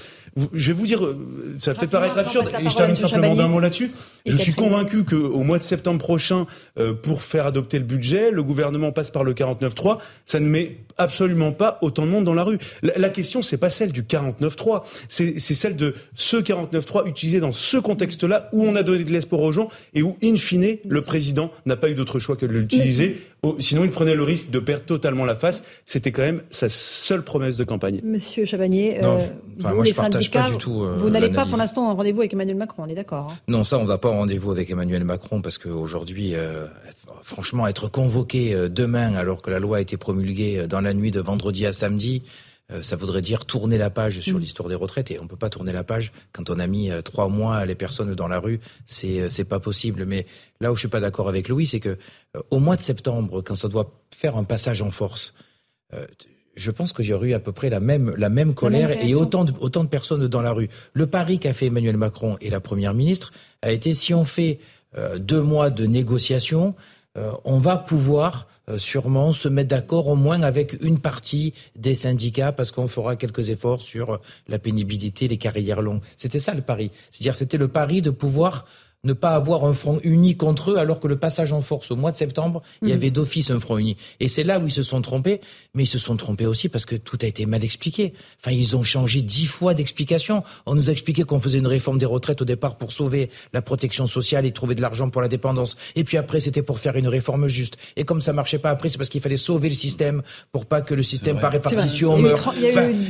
Je 0.53 0.67
vais 0.67 0.73
vous 0.73 0.85
dire, 0.85 1.03
euh, 1.03 1.17
ça 1.59 1.73
va 1.73 1.79
peut-être 1.79 1.91
paraître 1.91 2.17
absurde, 2.17 2.49
et 2.59 2.69
je 2.69 2.75
termine 2.75 2.95
simplement 2.95 3.35
d'un 3.35 3.47
mot 3.47 3.59
là-dessus. 3.59 3.91
Je 4.25 4.37
suis 4.37 4.53
convaincu 4.53 5.03
qu'au 5.03 5.43
mois 5.43 5.57
de 5.57 5.63
septembre 5.63 5.99
prochain, 5.99 6.45
euh, 6.77 6.93
pour 6.93 7.21
faire 7.21 7.47
adopter 7.47 7.79
le 7.79 7.85
budget, 7.85 8.29
le 8.31 8.43
gouvernement 8.43 8.91
passe 8.91 9.09
par 9.09 9.23
le 9.23 9.33
49.3. 9.33 9.99
Ça 10.25 10.39
ne 10.39 10.47
met 10.47 10.77
absolument 10.97 11.51
pas 11.51 11.79
autant 11.81 12.05
de 12.05 12.11
monde 12.11 12.25
dans 12.25 12.33
la 12.33 12.43
rue. 12.43 12.57
La, 12.81 13.09
question, 13.09 13.41
c'est 13.41 13.57
pas 13.57 13.69
celle 13.69 13.91
du 13.91 14.03
49.3, 14.03 14.83
c'est 15.09 15.39
celle 15.39 15.75
de 15.75 15.95
ce 16.15 16.37
49.3 16.37 17.07
utilisé 17.07 17.39
dans 17.39 17.51
ce 17.51 17.77
contexte-là 17.77 18.49
où 18.51 18.63
on 18.63 18.75
a 18.75 18.83
donné 18.83 19.03
de 19.03 19.11
l'espoir 19.11 19.41
aux 19.41 19.51
gens 19.51 19.69
et 19.93 20.01
où, 20.01 20.17
in 20.23 20.35
fine, 20.35 20.77
le 20.87 21.01
président 21.01 21.51
n'a 21.65 21.75
pas 21.75 21.89
eu 21.89 21.93
d'autre 21.93 22.19
choix 22.19 22.35
que 22.35 22.45
de 22.45 22.51
l'utiliser. 22.51 23.21
Sinon, 23.59 23.85
il 23.85 23.91
prenait 23.91 24.15
le 24.15 24.23
risque 24.23 24.49
de 24.49 24.59
perdre 24.59 24.83
totalement 24.83 25.25
la 25.25 25.35
face. 25.35 25.63
C'était 25.85 26.11
quand 26.11 26.23
même 26.23 26.41
sa 26.49 26.69
seule 26.69 27.23
promesse 27.23 27.55
de 27.55 27.63
campagne. 27.63 28.01
Monsieur 28.03 28.45
Chabanier, 28.45 28.97
euh, 29.03 29.19
moi, 29.59 29.83
je 29.83 29.93
partage 30.25 30.31
pas 30.31 30.51
du 30.51 30.57
tout. 30.57 30.83
Euh, 30.83 30.97
vous 30.97 31.09
n'allez 31.09 31.29
pas 31.29 31.45
pour 31.45 31.57
l'instant 31.57 31.89
en 31.89 31.95
rendez-vous 31.95 32.21
avec 32.21 32.33
Emmanuel 32.33 32.57
Macron, 32.57 32.83
on 32.85 32.89
est 32.89 32.95
d'accord 32.95 33.31
hein 33.31 33.37
Non, 33.47 33.63
ça, 33.63 33.77
on 33.77 33.85
va 33.85 33.97
pas 33.97 34.09
en 34.09 34.17
rendez-vous 34.17 34.51
avec 34.51 34.69
Emmanuel 34.69 35.03
Macron 35.03 35.41
parce 35.41 35.57
qu'aujourd'hui, 35.57 36.35
euh, 36.35 36.67
franchement, 37.21 37.67
être 37.67 37.87
convoqué 37.87 38.53
euh, 38.53 38.69
demain 38.69 39.15
alors 39.15 39.41
que 39.41 39.49
la 39.49 39.59
loi 39.59 39.77
a 39.77 39.81
été 39.81 39.97
promulguée 39.97 40.67
dans 40.67 40.81
la 40.81 40.93
nuit 40.93 41.11
de 41.11 41.19
vendredi 41.19 41.65
à 41.65 41.71
samedi, 41.71 42.23
ça 42.81 42.97
voudrait 42.97 43.21
dire 43.21 43.45
tourner 43.45 43.77
la 43.77 43.89
page 43.89 44.19
sur 44.19 44.37
mm. 44.37 44.41
l'histoire 44.41 44.67
des 44.67 44.75
retraites 44.75 45.09
et 45.09 45.21
on 45.21 45.27
peut 45.27 45.37
pas 45.37 45.49
tourner 45.49 45.71
la 45.71 45.85
page 45.85 46.11
quand 46.33 46.49
on 46.49 46.59
a 46.59 46.67
mis 46.67 46.91
trois 47.01 47.29
mois 47.29 47.65
les 47.65 47.75
personnes 47.75 48.13
dans 48.13 48.27
la 48.27 48.41
rue, 48.41 48.59
c'est 48.87 49.29
c'est 49.29 49.45
pas 49.45 49.61
possible. 49.61 50.05
Mais 50.05 50.25
là 50.59 50.73
où 50.73 50.75
je 50.75 50.79
suis 50.79 50.89
pas 50.89 50.99
d'accord 50.99 51.29
avec 51.29 51.47
Louis, 51.47 51.65
c'est 51.65 51.79
que 51.79 51.97
au 52.49 52.59
mois 52.59 52.75
de 52.75 52.81
septembre, 52.81 53.41
quand 53.41 53.55
ça 53.55 53.69
doit 53.69 53.89
faire 54.13 54.35
un 54.35 54.43
passage 54.43 54.81
en 54.81 54.91
force, 54.91 55.33
je 56.57 56.71
pense 56.71 56.91
qu'il 56.91 57.05
y 57.05 57.13
aurait 57.13 57.29
eu 57.29 57.33
à 57.33 57.39
peu 57.39 57.51
près 57.51 57.69
la 57.69 57.79
même, 57.79 58.13
la 58.17 58.29
même 58.29 58.53
colère 58.53 58.91
et 59.03 59.15
autant 59.15 59.45
de, 59.45 59.53
autant 59.59 59.83
de 59.83 59.89
personnes 59.89 60.27
dans 60.27 60.41
la 60.41 60.51
rue. 60.51 60.69
Le 60.93 61.07
pari 61.07 61.39
qu'a 61.39 61.53
fait 61.53 61.67
Emmanuel 61.67 61.97
Macron 61.97 62.37
et 62.41 62.49
la 62.49 62.59
Première 62.59 62.93
ministre 62.93 63.31
a 63.61 63.71
été 63.71 63.93
si 63.93 64.13
on 64.13 64.25
fait 64.25 64.59
euh, 64.97 65.19
deux 65.19 65.41
mois 65.41 65.69
de 65.69 65.85
négociations, 65.85 66.75
euh, 67.17 67.31
on 67.45 67.59
va 67.59 67.77
pouvoir 67.77 68.47
euh, 68.69 68.77
sûrement 68.77 69.31
se 69.33 69.47
mettre 69.47 69.69
d'accord 69.69 70.07
au 70.07 70.15
moins 70.15 70.41
avec 70.41 70.75
une 70.81 70.99
partie 70.99 71.53
des 71.75 71.95
syndicats 71.95 72.51
parce 72.51 72.71
qu'on 72.71 72.87
fera 72.87 73.15
quelques 73.15 73.49
efforts 73.49 73.81
sur 73.81 74.19
la 74.47 74.59
pénibilité, 74.59 75.27
les 75.27 75.37
carrières 75.37 75.81
longues. 75.81 76.01
C'était 76.15 76.39
ça 76.39 76.53
le 76.53 76.61
pari. 76.61 76.91
C'est-à-dire 77.11 77.35
c'était 77.35 77.57
le 77.57 77.67
pari 77.67 78.01
de 78.01 78.09
pouvoir 78.09 78.65
ne 79.03 79.13
pas 79.13 79.35
avoir 79.35 79.63
un 79.65 79.73
front 79.73 79.99
uni 80.03 80.35
contre 80.35 80.71
eux, 80.71 80.77
alors 80.77 80.99
que 80.99 81.07
le 81.07 81.17
passage 81.17 81.53
en 81.53 81.61
force 81.61 81.91
au 81.91 81.95
mois 81.95 82.11
de 82.11 82.17
septembre, 82.17 82.61
il 82.81 82.89
y 82.89 82.91
mhm. 82.91 82.97
avait 82.97 83.11
d'office 83.11 83.51
un 83.51 83.59
front 83.59 83.77
uni. 83.77 83.95
Et 84.19 84.27
c'est 84.27 84.43
là 84.43 84.59
où 84.59 84.67
ils 84.67 84.71
se 84.71 84.83
sont 84.83 85.01
trompés, 85.01 85.39
mais 85.73 85.83
ils 85.83 85.87
se 85.87 85.99
sont 85.99 86.17
trompés 86.17 86.45
aussi 86.45 86.67
parce 86.67 86.85
que 86.85 86.95
tout 86.95 87.17
a 87.21 87.25
été 87.25 87.45
mal 87.45 87.63
expliqué. 87.63 88.13
Enfin, 88.39 88.51
ils 88.51 88.75
ont 88.75 88.83
changé 88.83 89.21
dix 89.21 89.45
fois 89.45 89.73
d'explication. 89.73 90.43
On 90.65 90.75
nous 90.75 90.89
a 90.89 90.91
expliqué 90.91 91.23
qu'on 91.23 91.39
faisait 91.39 91.59
une 91.59 91.67
réforme 91.67 91.97
des 91.97 92.05
retraites 92.05 92.41
au 92.41 92.45
départ 92.45 92.77
pour 92.77 92.91
sauver 92.91 93.29
la 93.53 93.61
protection 93.61 94.07
sociale 94.07 94.45
et 94.45 94.51
trouver 94.51 94.75
de 94.75 94.81
l'argent 94.81 95.09
pour 95.09 95.21
la 95.21 95.27
dépendance. 95.27 95.77
Et 95.95 96.03
puis 96.03 96.17
après, 96.17 96.39
c'était 96.39 96.63
pour 96.63 96.79
faire 96.79 96.95
une 96.95 97.07
réforme 97.07 97.47
juste. 97.47 97.77
Et 97.95 98.03
comme 98.03 98.21
ça 98.21 98.33
marchait 98.33 98.59
pas 98.59 98.71
après, 98.71 98.89
c'est 98.89 98.97
parce 98.97 99.09
qu'il 99.09 99.21
fallait 99.21 99.37
sauver 99.37 99.69
le 99.69 99.75
système 99.75 100.23
pour 100.51 100.65
pas 100.65 100.81
que 100.81 100.93
le 100.93 101.03
système 101.03 101.39
par 101.39 101.51
répartition 101.51 102.17
meure. 102.17 102.53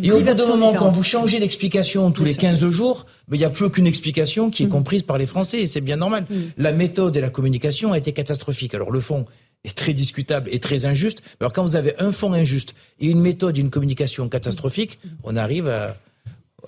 et 0.04 0.12
au 0.12 0.20
bout 0.20 0.34
d'un 0.34 0.48
moment, 0.48 0.74
quand 0.74 0.90
vous 0.90 1.04
changez 1.04 1.40
d'explication 1.40 2.12
tous 2.12 2.24
les 2.24 2.36
15 2.36 2.70
jours, 2.70 3.06
mais 3.30 3.38
il 3.38 3.40
n'y 3.40 3.46
a 3.46 3.50
plus 3.50 3.66
aucune 3.66 3.88
explication 3.88 4.50
qui 4.50 4.64
est 4.64 4.68
mm. 4.68 4.70
comprise 4.70 5.04
par 5.04 5.18
les 5.18 5.26
Français, 5.26 5.62
et 5.62 5.68
c'est 5.78 5.82
bien 5.82 5.98
normal. 5.98 6.26
Mm. 6.30 6.36
La 6.58 6.72
méthode 6.72 7.16
et 7.18 7.22
la 7.22 7.30
communication 7.30 7.92
a 7.92 7.98
été 7.98 8.12
catastrophique. 8.12 8.74
Alors 8.74 8.92
le 8.92 9.00
fond 9.00 9.26
est 9.64 9.78
très 9.78 9.94
discutable 9.94 10.50
et 10.52 10.60
très 10.60 10.86
injuste. 10.86 11.22
Alors 11.40 11.54
quand 11.54 11.64
vous 11.64 11.76
avez 11.76 11.94
un 12.00 12.12
fond 12.12 12.34
injuste 12.34 12.74
et 13.00 13.08
une 13.08 13.22
méthode 13.22 13.58
et 13.58 13.62
une 13.62 13.70
communication 13.70 14.28
catastrophique, 14.28 15.00
on 15.24 15.36
arrive 15.36 15.68
à, 15.68 15.96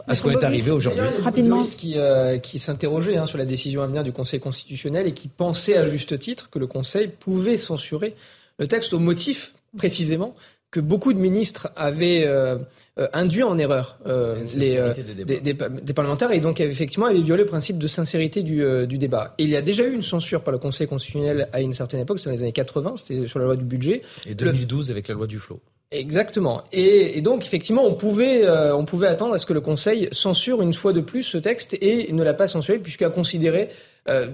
à 0.07 0.13
ce 0.13 0.21
qu'on 0.21 0.31
est 0.31 0.43
arrivé 0.43 0.69
aujourd'hui. 0.69 1.01
Rapidement. 1.19 1.63
Qui, 1.63 1.97
euh, 1.97 2.37
qui 2.37 2.59
s'interrogeait 2.59 3.17
hein, 3.17 3.25
sur 3.25 3.39
la 3.39 3.45
décision 3.45 3.81
à 3.81 3.87
venir 3.87 4.03
du 4.03 4.11
Conseil 4.11 4.39
constitutionnel 4.39 5.07
et 5.07 5.13
qui 5.13 5.27
pensait 5.27 5.75
à 5.75 5.87
juste 5.87 6.17
titre 6.19 6.51
que 6.51 6.59
le 6.59 6.67
Conseil 6.67 7.07
pouvait 7.07 7.57
censurer 7.57 8.15
le 8.59 8.67
texte 8.67 8.93
au 8.93 8.99
motif 8.99 9.53
précisément 9.77 10.35
que 10.71 10.79
beaucoup 10.79 11.13
de 11.13 11.19
ministres 11.19 11.71
avaient 11.75 12.25
euh, 12.25 12.57
euh, 12.99 13.07
induit 13.13 13.41
en 13.41 13.57
erreur 13.57 13.97
euh, 14.05 14.43
les, 14.55 14.79
des, 15.25 15.39
des, 15.41 15.53
des, 15.53 15.93
parlementaires 15.93 16.31
et 16.31 16.39
donc 16.39 16.59
effectivement 16.59 17.07
avaient 17.07 17.21
violé 17.21 17.43
le 17.43 17.49
principe 17.49 17.79
de 17.79 17.87
sincérité 17.87 18.43
du, 18.43 18.63
du, 18.87 18.97
débat. 18.97 19.33
Et 19.39 19.43
il 19.43 19.49
y 19.49 19.55
a 19.55 19.61
déjà 19.61 19.83
eu 19.83 19.93
une 19.93 20.03
censure 20.03 20.41
par 20.41 20.51
le 20.51 20.59
Conseil 20.59 20.87
constitutionnel 20.87 21.49
à 21.53 21.61
une 21.61 21.73
certaine 21.73 22.01
époque, 22.01 22.19
c'est 22.19 22.29
dans 22.29 22.35
les 22.35 22.43
années 22.43 22.51
80, 22.51 22.95
c'était 22.97 23.27
sur 23.27 23.39
la 23.39 23.45
loi 23.45 23.55
du 23.55 23.65
budget. 23.65 24.03
Et 24.27 24.35
2012 24.35 24.91
avec 24.91 25.07
la 25.07 25.15
loi 25.15 25.25
du 25.25 25.39
flot. 25.39 25.59
Exactement. 25.91 26.63
Et, 26.71 27.17
et, 27.17 27.21
donc 27.21 27.43
effectivement, 27.43 27.83
on 27.83 27.95
pouvait, 27.95 28.47
on 28.47 28.85
pouvait 28.85 29.07
attendre 29.07 29.33
à 29.33 29.39
ce 29.39 29.47
que 29.47 29.53
le 29.53 29.61
Conseil 29.61 30.07
censure 30.11 30.61
une 30.61 30.73
fois 30.73 30.93
de 30.93 31.01
plus 31.01 31.23
ce 31.23 31.39
texte 31.39 31.75
et 31.81 32.13
ne 32.13 32.21
l'a 32.21 32.35
pas 32.35 32.47
censuré 32.47 32.77
puisqu'il 32.77 33.05
a 33.05 33.09
considéré 33.09 33.69
euh, 34.07 34.27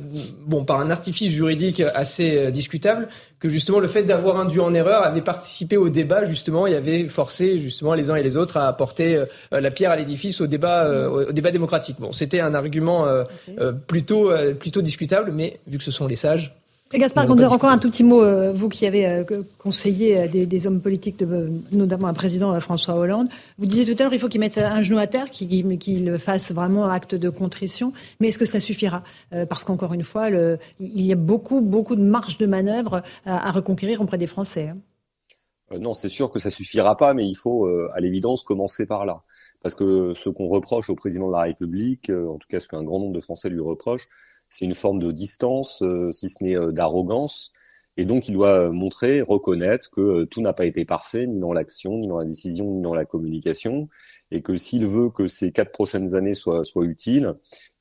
bon, 0.46 0.64
par 0.64 0.80
un 0.80 0.90
artifice 0.90 1.32
juridique 1.32 1.82
assez 1.82 2.38
euh, 2.38 2.52
discutable, 2.52 3.08
que 3.40 3.50
justement 3.50 3.80
le 3.80 3.88
fait 3.88 4.04
d'avoir 4.04 4.40
induit 4.40 4.60
en 4.60 4.74
erreur 4.74 5.04
avait 5.04 5.22
participé 5.22 5.76
au 5.76 5.90
débat 5.90 6.24
justement 6.24 6.68
et 6.68 6.76
avait 6.76 7.08
forcé 7.08 7.60
justement 7.60 7.94
les 7.94 8.10
uns 8.10 8.16
et 8.16 8.24
les 8.24 8.38
autres 8.38 8.58
à 8.58 8.68
apporter 8.68 9.18
euh, 9.18 9.26
la 9.52 9.72
pierre 9.72 9.92
à 9.92 9.96
l'édifice 9.96 10.40
au 10.40 10.48
débat, 10.48 11.10
au 11.10 11.32
débat 11.32 11.52
démocratique. 11.52 11.98
Bon, 12.00 12.12
c'était 12.12 12.40
un 12.40 12.54
argument 12.54 13.08
plutôt 13.88 14.32
plutôt 14.60 14.82
discutable, 14.82 15.32
mais 15.32 15.60
vu 15.68 15.78
que 15.78 15.84
ce 15.84 15.92
sont 15.92 16.08
les 16.08 16.16
sages, 16.16 16.56
Gaspard 16.94 17.30
encore 17.30 17.72
un 17.72 17.80
tout 17.80 17.90
petit 17.90 18.04
mot, 18.04 18.22
euh, 18.22 18.54
vous 18.54 18.70
qui 18.70 18.86
avez 18.86 19.08
euh, 19.08 19.24
conseillé 19.58 20.20
euh, 20.20 20.28
des, 20.28 20.68
hommes 20.68 20.82
politiques, 20.82 21.18
de, 21.18 21.50
notamment 21.72 22.08
un 22.08 22.14
président 22.14 22.58
François 22.62 22.94
Hollande. 22.94 23.28
Vous 23.58 23.66
disiez 23.66 23.86
tout 23.86 24.00
à 24.00 24.04
l'heure, 24.04 24.14
il 24.14 24.20
faut 24.20 24.30
qu'il 24.30 24.40
mette 24.40 24.60
un 24.60 24.84
genou 24.84 25.00
à 25.00 25.08
terre, 25.08 25.32
qu'il 25.32 26.18
fasse 26.20 26.52
vraiment 26.52 26.86
acte 26.86 27.16
de 27.16 27.30
contrition. 27.30 27.92
Mais 28.20 28.28
est-ce 28.28 28.38
que 28.38 28.46
cela 28.46 28.60
suffira? 28.60 29.04
Parce 29.50 29.64
qu'encore 29.64 29.94
une 29.94 30.04
fois, 30.04 30.30
le, 30.30 30.60
il 30.80 31.02
y 31.02 31.12
a 31.12 31.16
beaucoup, 31.16 31.62
beaucoup 31.62 31.96
de 31.96 32.04
marge 32.04 32.38
de 32.38 32.46
manœuvre 32.46 33.02
à, 33.26 33.52
reconquérir 33.52 34.02
auprès 34.02 34.18
des 34.18 34.28
Français. 34.28 34.70
Hein. 34.70 35.78
non, 35.80 35.94
c'est 35.94 36.10
sûr 36.10 36.32
que 36.32 36.40
ça 36.40 36.52
suffira 36.52 36.96
pas, 36.98 37.14
mais 37.14 37.26
il 37.26 37.36
faut, 37.36 37.68
à 37.94 38.00
l'évidence, 38.00 38.44
commencer 38.44 38.86
par 38.86 39.06
là. 39.06 39.24
Parce 39.64 39.74
que 39.74 40.14
ce 40.14 40.30
qu'on 40.30 40.48
reproche 40.48 40.90
au 40.90 40.96
président 40.96 41.28
de 41.28 41.34
la 41.34 41.42
République, 41.42 42.12
en 42.12 42.38
tout 42.38 42.48
cas 42.48 42.60
ce 42.60 42.68
qu'un 42.68 42.84
grand 42.84 43.00
nombre 43.00 43.14
de 43.14 43.22
Français 43.22 43.50
lui 43.50 43.60
reprochent, 43.60 44.08
c'est 44.50 44.66
une 44.66 44.76
forme 44.76 45.00
de 45.00 45.12
distance, 45.12 45.82
euh, 45.84 46.12
si 46.12 46.30
ce 46.30 46.44
n'est 46.44 46.56
euh, 46.56 46.72
d'arrogance. 46.72 47.52
Et 47.98 48.06
donc, 48.06 48.28
il 48.28 48.34
doit 48.34 48.70
montrer, 48.72 49.22
reconnaître 49.22 49.90
que 49.90 50.02
euh, 50.02 50.26
tout 50.26 50.42
n'a 50.42 50.54
pas 50.54 50.66
été 50.66 50.86
parfait, 50.86 51.28
ni 51.28 51.40
dans 51.40 51.54
l'action, 51.54 51.98
ni 51.98 52.08
dans 52.08 52.18
la 52.18 52.26
décision, 52.26 52.72
ni 52.72 52.82
dans 52.82 52.94
la 52.94 53.06
communication, 53.06 53.90
et 54.32 54.42
que 54.42 54.58
s'il 54.58 54.86
veut 54.88 55.10
que 55.10 55.28
ces 55.28 55.52
quatre 55.52 55.72
prochaines 55.72 56.16
années 56.16 56.34
soient, 56.34 56.64
soient 56.64 56.86
utiles, 56.86 57.36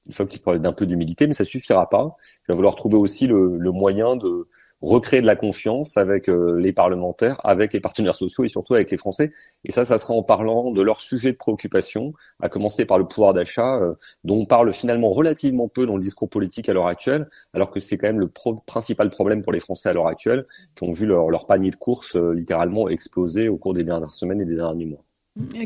il 0.06 0.14
faut 0.14 0.26
qu'il 0.26 0.40
parle 0.42 0.60
d'un 0.60 0.72
peu 0.72 0.86
d'humilité, 0.86 1.26
mais 1.26 1.32
ça 1.32 1.44
suffira 1.44 1.88
pas. 1.88 2.16
Il 2.48 2.52
va 2.52 2.56
falloir 2.56 2.76
trouver 2.76 2.96
aussi 2.96 3.26
le, 3.26 3.56
le 3.58 3.70
moyen 3.72 4.16
de 4.16 4.48
recréer 4.84 5.20
de 5.20 5.26
la 5.26 5.36
confiance 5.36 5.96
avec 5.96 6.28
les 6.28 6.72
parlementaires, 6.72 7.40
avec 7.44 7.72
les 7.72 7.80
partenaires 7.80 8.14
sociaux 8.14 8.44
et 8.44 8.48
surtout 8.48 8.74
avec 8.74 8.90
les 8.90 8.96
Français. 8.96 9.32
Et 9.64 9.72
ça, 9.72 9.84
ça 9.84 9.98
sera 9.98 10.14
en 10.14 10.22
parlant 10.22 10.70
de 10.70 10.82
leurs 10.82 11.00
sujets 11.00 11.32
de 11.32 11.36
préoccupation, 11.36 12.12
à 12.40 12.48
commencer 12.48 12.84
par 12.84 12.98
le 12.98 13.06
pouvoir 13.06 13.32
d'achat, 13.32 13.80
dont 14.24 14.40
on 14.40 14.46
parle 14.46 14.72
finalement 14.72 15.10
relativement 15.10 15.68
peu 15.68 15.86
dans 15.86 15.94
le 15.94 16.02
discours 16.02 16.28
politique 16.28 16.68
à 16.68 16.74
l'heure 16.74 16.86
actuelle, 16.86 17.28
alors 17.52 17.70
que 17.70 17.80
c'est 17.80 17.98
quand 17.98 18.08
même 18.08 18.20
le 18.20 18.30
principal 18.66 19.10
problème 19.10 19.42
pour 19.42 19.52
les 19.52 19.60
Français 19.60 19.88
à 19.88 19.92
l'heure 19.92 20.08
actuelle, 20.08 20.46
qui 20.74 20.84
ont 20.84 20.92
vu 20.92 21.06
leur, 21.06 21.30
leur 21.30 21.46
panier 21.46 21.70
de 21.70 21.76
courses 21.76 22.16
littéralement 22.16 22.88
exploser 22.88 23.48
au 23.48 23.56
cours 23.56 23.74
des 23.74 23.84
dernières 23.84 24.14
semaines 24.14 24.40
et 24.40 24.44
des 24.44 24.56
derniers 24.56 24.86
mois. 24.86 25.04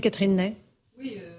Catherine 0.01 0.37
Ney. 0.37 0.57
Oui, 0.99 1.19
euh, 1.19 1.38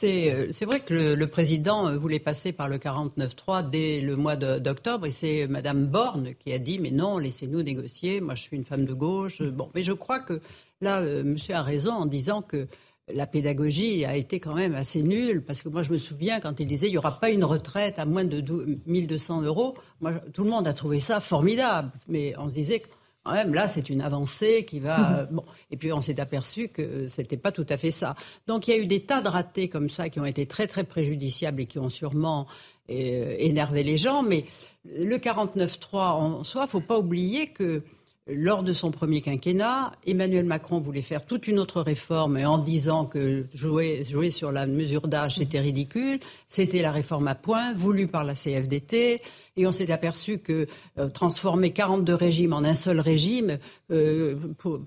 c'est 0.00 0.64
vrai 0.64 0.80
que 0.80 1.14
le, 1.14 1.26
président 1.26 1.86
euh, 1.86 1.98
voulait 1.98 2.18
passer 2.18 2.52
par 2.52 2.68
le 2.68 2.78
49-3 2.78 3.68
dès 3.68 4.00
le 4.00 4.16
mois 4.16 4.36
d'octobre 4.36 5.06
et 5.06 5.10
c'est 5.10 5.46
Madame 5.46 5.86
Borne 5.86 6.34
qui 6.38 6.52
a 6.52 6.58
dit 6.58 6.78
mais 6.78 6.90
non, 6.90 7.18
laissez-nous 7.18 7.62
négocier. 7.62 8.20
Moi, 8.20 8.34
je 8.34 8.42
suis 8.42 8.56
une 8.56 8.64
femme 8.64 8.86
de 8.86 8.94
gauche. 8.94 9.42
Bon, 9.42 9.70
mais 9.74 9.82
je 9.82 9.92
crois 9.92 10.20
que 10.20 10.40
là, 10.80 11.00
euh, 11.00 11.22
Monsieur 11.22 11.54
a 11.54 11.62
raison 11.62 11.92
en 11.92 12.06
disant 12.06 12.40
que 12.40 12.66
la 13.12 13.26
pédagogie 13.26 14.04
a 14.04 14.16
été 14.16 14.40
quand 14.40 14.54
même 14.54 14.74
assez 14.74 15.02
nulle 15.02 15.44
parce 15.44 15.60
que 15.60 15.68
moi, 15.68 15.82
je 15.82 15.90
me 15.90 15.98
souviens 15.98 16.40
quand 16.40 16.60
il 16.60 16.66
disait 16.66 16.86
il 16.86 16.92
n'y 16.92 16.98
aura 16.98 17.20
pas 17.20 17.30
une 17.30 17.44
retraite 17.44 17.98
à 17.98 18.06
moins 18.06 18.24
de 18.24 18.42
1200 18.86 19.42
euros. 19.42 19.74
Moi, 20.00 20.14
tout 20.32 20.44
le 20.44 20.50
monde 20.50 20.66
a 20.66 20.72
trouvé 20.72 21.00
ça 21.00 21.20
formidable, 21.20 21.90
mais 22.08 22.32
on 22.38 22.48
se 22.48 22.54
disait 22.54 22.82
quand 23.24 23.32
même, 23.32 23.52
là, 23.52 23.68
c'est 23.68 23.90
une 23.90 24.00
avancée 24.00 24.64
qui 24.64 24.80
va. 24.80 24.98
Mhm. 24.98 25.28
Bon. 25.30 25.44
Et 25.70 25.76
puis, 25.76 25.92
on 25.92 26.00
s'est 26.00 26.20
aperçu 26.20 26.68
que 26.68 27.08
ce 27.08 27.20
n'était 27.20 27.36
pas 27.36 27.52
tout 27.52 27.66
à 27.68 27.76
fait 27.76 27.90
ça. 27.90 28.14
Donc, 28.46 28.66
il 28.66 28.70
y 28.72 28.74
a 28.74 28.78
eu 28.78 28.86
des 28.86 29.00
tas 29.00 29.20
de 29.20 29.28
ratés 29.28 29.68
comme 29.68 29.88
ça 29.88 30.08
qui 30.08 30.20
ont 30.20 30.24
été 30.24 30.46
très, 30.46 30.66
très 30.66 30.84
préjudiciables 30.84 31.62
et 31.62 31.66
qui 31.66 31.78
ont 31.78 31.90
sûrement 31.90 32.46
euh, 32.90 33.34
énervé 33.38 33.82
les 33.82 33.96
gens. 33.96 34.22
Mais 34.22 34.44
le 34.84 35.16
49-3 35.16 35.96
en 35.96 36.44
soi, 36.44 36.62
il 36.62 36.64
ne 36.64 36.70
faut 36.70 36.80
pas 36.80 36.98
oublier 36.98 37.48
que 37.48 37.82
lors 38.26 38.62
de 38.62 38.72
son 38.72 38.90
premier 38.90 39.22
quinquennat, 39.22 39.92
Emmanuel 40.06 40.44
Macron 40.44 40.78
voulait 40.78 41.02
faire 41.02 41.24
toute 41.24 41.48
une 41.48 41.58
autre 41.58 41.80
réforme 41.80 42.36
en 42.36 42.58
disant 42.58 43.04
que 43.04 43.46
jouer, 43.54 44.04
jouer 44.04 44.30
sur 44.30 44.52
la 44.52 44.66
mesure 44.66 45.08
d'âge, 45.08 45.36
c'était 45.36 45.60
ridicule. 45.60 46.20
C'était 46.46 46.82
la 46.82 46.92
réforme 46.92 47.28
à 47.28 47.34
points 47.34 47.74
voulue 47.74 48.06
par 48.06 48.24
la 48.24 48.34
CFDT. 48.34 49.22
Et 49.56 49.66
on 49.66 49.72
s'est 49.72 49.90
aperçu 49.90 50.38
que 50.38 50.66
euh, 50.98 51.08
transformer 51.08 51.70
42 51.70 52.14
régimes 52.14 52.52
en 52.52 52.62
un 52.62 52.74
seul 52.74 53.00
régime 53.00 53.58
euh, 53.90 54.36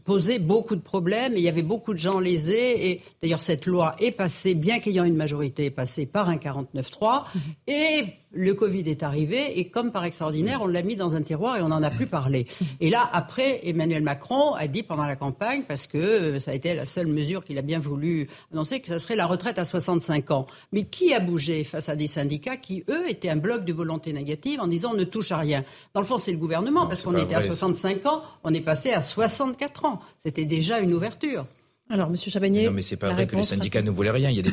posait 0.06 0.40
beaucoup 0.40 0.76
de 0.76 0.82
problèmes. 0.82 1.34
Et 1.34 1.40
il 1.40 1.44
y 1.44 1.50
avait 1.50 1.64
beaucoup 1.64 1.94
de 1.94 2.00
gens 2.00 2.20
lésés. 2.20 2.92
Et 2.92 3.02
d'ailleurs, 3.22 3.42
cette 3.42 3.66
loi 3.66 3.96
est 4.00 4.12
passée, 4.12 4.54
bien 4.54 4.80
qu'ayant 4.80 5.04
une 5.04 5.18
majorité, 5.18 5.66
est 5.66 5.72
passée 5.72 6.06
par 6.06 6.30
un 6.30 6.38
49-3. 6.38 7.24
Et 7.68 8.06
le 8.34 8.54
Covid 8.54 8.90
est 8.90 9.04
arrivé 9.04 9.60
et 9.60 9.70
comme 9.70 9.92
par 9.92 10.04
extraordinaire, 10.06 10.62
on 10.62 10.68
l'a 10.68 10.82
mis 10.82 10.96
dans 10.96 11.16
un 11.16 11.22
tiroir 11.22 11.58
et 11.58 11.62
on 11.62 11.70
n'en 11.70 11.84
a 11.84 11.90
plus 11.90 12.08
parlé. 12.08 12.48
Et 12.80 12.90
là, 12.90 13.10
après, 13.14 13.62
Emmanuel 13.64 14.04
Macron 14.04 14.54
a 14.54 14.68
dit 14.68 14.84
pendant 14.84 15.06
la 15.06 15.16
campagne, 15.16 15.64
parce 15.68 15.88
que 15.88 15.98
euh, 15.98 16.40
ça 16.40 16.52
a 16.52 16.54
été 16.54 16.74
la 16.74 16.86
seule 16.86 17.08
mesure 17.08 17.44
qu'il 17.44 17.58
a 17.58 17.62
bien 17.62 17.80
voulu 17.80 18.28
annoncer, 18.52 18.80
que 18.80 18.88
ça 18.88 19.00
serait 19.00 19.16
la 19.16 19.28
retraite 19.28 19.60
à 19.60 19.66
65 19.66 20.32
ans. 20.32 20.48
Mais 20.72 20.84
qui 20.84 21.14
a 21.14 21.20
bougé 21.20 21.64
face 21.64 21.90
à 21.90 21.96
des 21.96 22.08
syndicats 22.08 22.58
qui, 22.58 22.84
eux, 22.90 23.10
étaient 23.10 23.30
un 23.30 23.36
bloc 23.36 23.66
de 23.66 23.74
volonté 23.74 24.14
négative 24.14 24.60
en 24.60 24.68
disant 24.68 24.92
on 24.94 24.98
ne 24.98 25.04
touche 25.04 25.32
à 25.32 25.38
rien? 25.38 25.64
Dans 25.94 26.02
le 26.02 26.08
fond, 26.08 26.18
c'est 26.18 26.32
le 26.32 26.38
gouvernement, 26.38 26.88
parce 26.88 27.04
qu'on 27.04 27.18
était 27.18 27.36
à 27.36 27.42
65 27.42 28.06
ans, 28.08 28.24
on 28.44 28.54
est 28.54 28.62
passé 28.62 28.92
à 28.92 29.02
64 29.02 29.86
ans. 29.86 30.00
C'était 30.20 30.46
déjà 30.46 30.80
une 30.80 30.94
ouverture. 30.94 31.46
Alors, 31.94 32.10
Monsieur 32.10 32.32
Chabagnier. 32.32 32.66
Non, 32.66 32.72
mais 32.72 32.82
c'est 32.82 32.98
pas 32.98 33.14
vrai 33.14 33.28
que 33.28 33.36
les 33.36 33.44
syndicats 33.44 33.84
ne 33.84 33.92
voulaient 33.92 34.10
rien. 34.10 34.32
Il 34.32 34.36
y, 34.36 34.40
a 34.40 34.42
des 34.42 34.50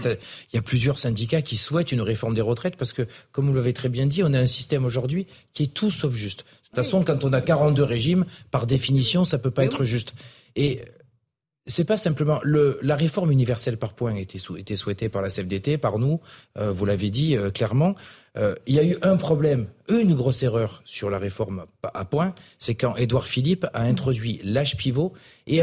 il 0.53 0.57
y 0.57 0.59
a 0.59 0.62
plusieurs 0.62 0.99
syndicats 0.99 1.41
qui 1.41 1.57
souhaitent 1.57 1.91
une 1.91 2.03
réforme 2.03 2.35
des 2.35 2.43
retraites 2.43 2.77
parce 2.77 2.93
que, 2.93 3.09
comme 3.33 3.47
vous 3.47 3.55
l'avez 3.55 3.73
très 3.73 3.89
bien 3.89 4.05
dit, 4.07 4.23
on 4.23 4.35
a 4.35 4.39
un 4.39 4.45
système 4.45 4.85
aujourd'hui 4.85 5.27
qui 5.55 5.62
est 5.62 5.73
tout 5.73 5.91
sauf 5.91 6.15
juste. 6.15 6.41
De 6.41 6.67
toute 6.67 6.77
façon, 6.77 7.03
quand 7.03 7.25
on 7.25 7.33
a 7.33 7.41
42 7.41 7.83
régimes, 7.83 8.27
par 8.51 8.67
définition, 8.67 9.25
ça 9.25 9.39
peut 9.39 9.51
pas 9.51 9.65
être 9.65 9.85
juste. 9.85 10.12
Et 10.55 10.83
c'est 11.67 11.85
pas 11.85 11.97
simplement 11.97 12.41
le, 12.43 12.79
la 12.83 12.95
réforme 12.95 13.31
universelle 13.31 13.79
par 13.79 13.95
points 13.95 14.15
était, 14.17 14.39
sou, 14.39 14.59
était 14.59 14.77
souhaitée 14.77 15.09
par 15.09 15.23
la 15.23 15.31
CFDT, 15.31 15.79
par 15.79 15.99
nous. 15.99 16.21
Euh, 16.59 16.73
vous 16.73 16.85
l'avez 16.85 17.09
dit 17.09 17.39
euh, 17.39 17.51
clairement. 17.51 17.95
Euh, 18.37 18.55
il 18.67 18.75
y 18.75 18.79
a 18.79 18.85
eu 18.85 18.99
un 19.01 19.17
problème, 19.17 19.67
une 19.89 20.15
grosse 20.15 20.43
erreur 20.43 20.83
sur 20.85 21.09
la 21.09 21.19
réforme 21.19 21.65
à 21.83 22.05
points, 22.05 22.35
c'est 22.59 22.75
quand 22.75 22.97
Édouard 22.97 23.27
Philippe 23.27 23.67
a 23.73 23.83
introduit 23.83 24.41
l'âge 24.45 24.77
pivot 24.77 25.15
et 25.47 25.62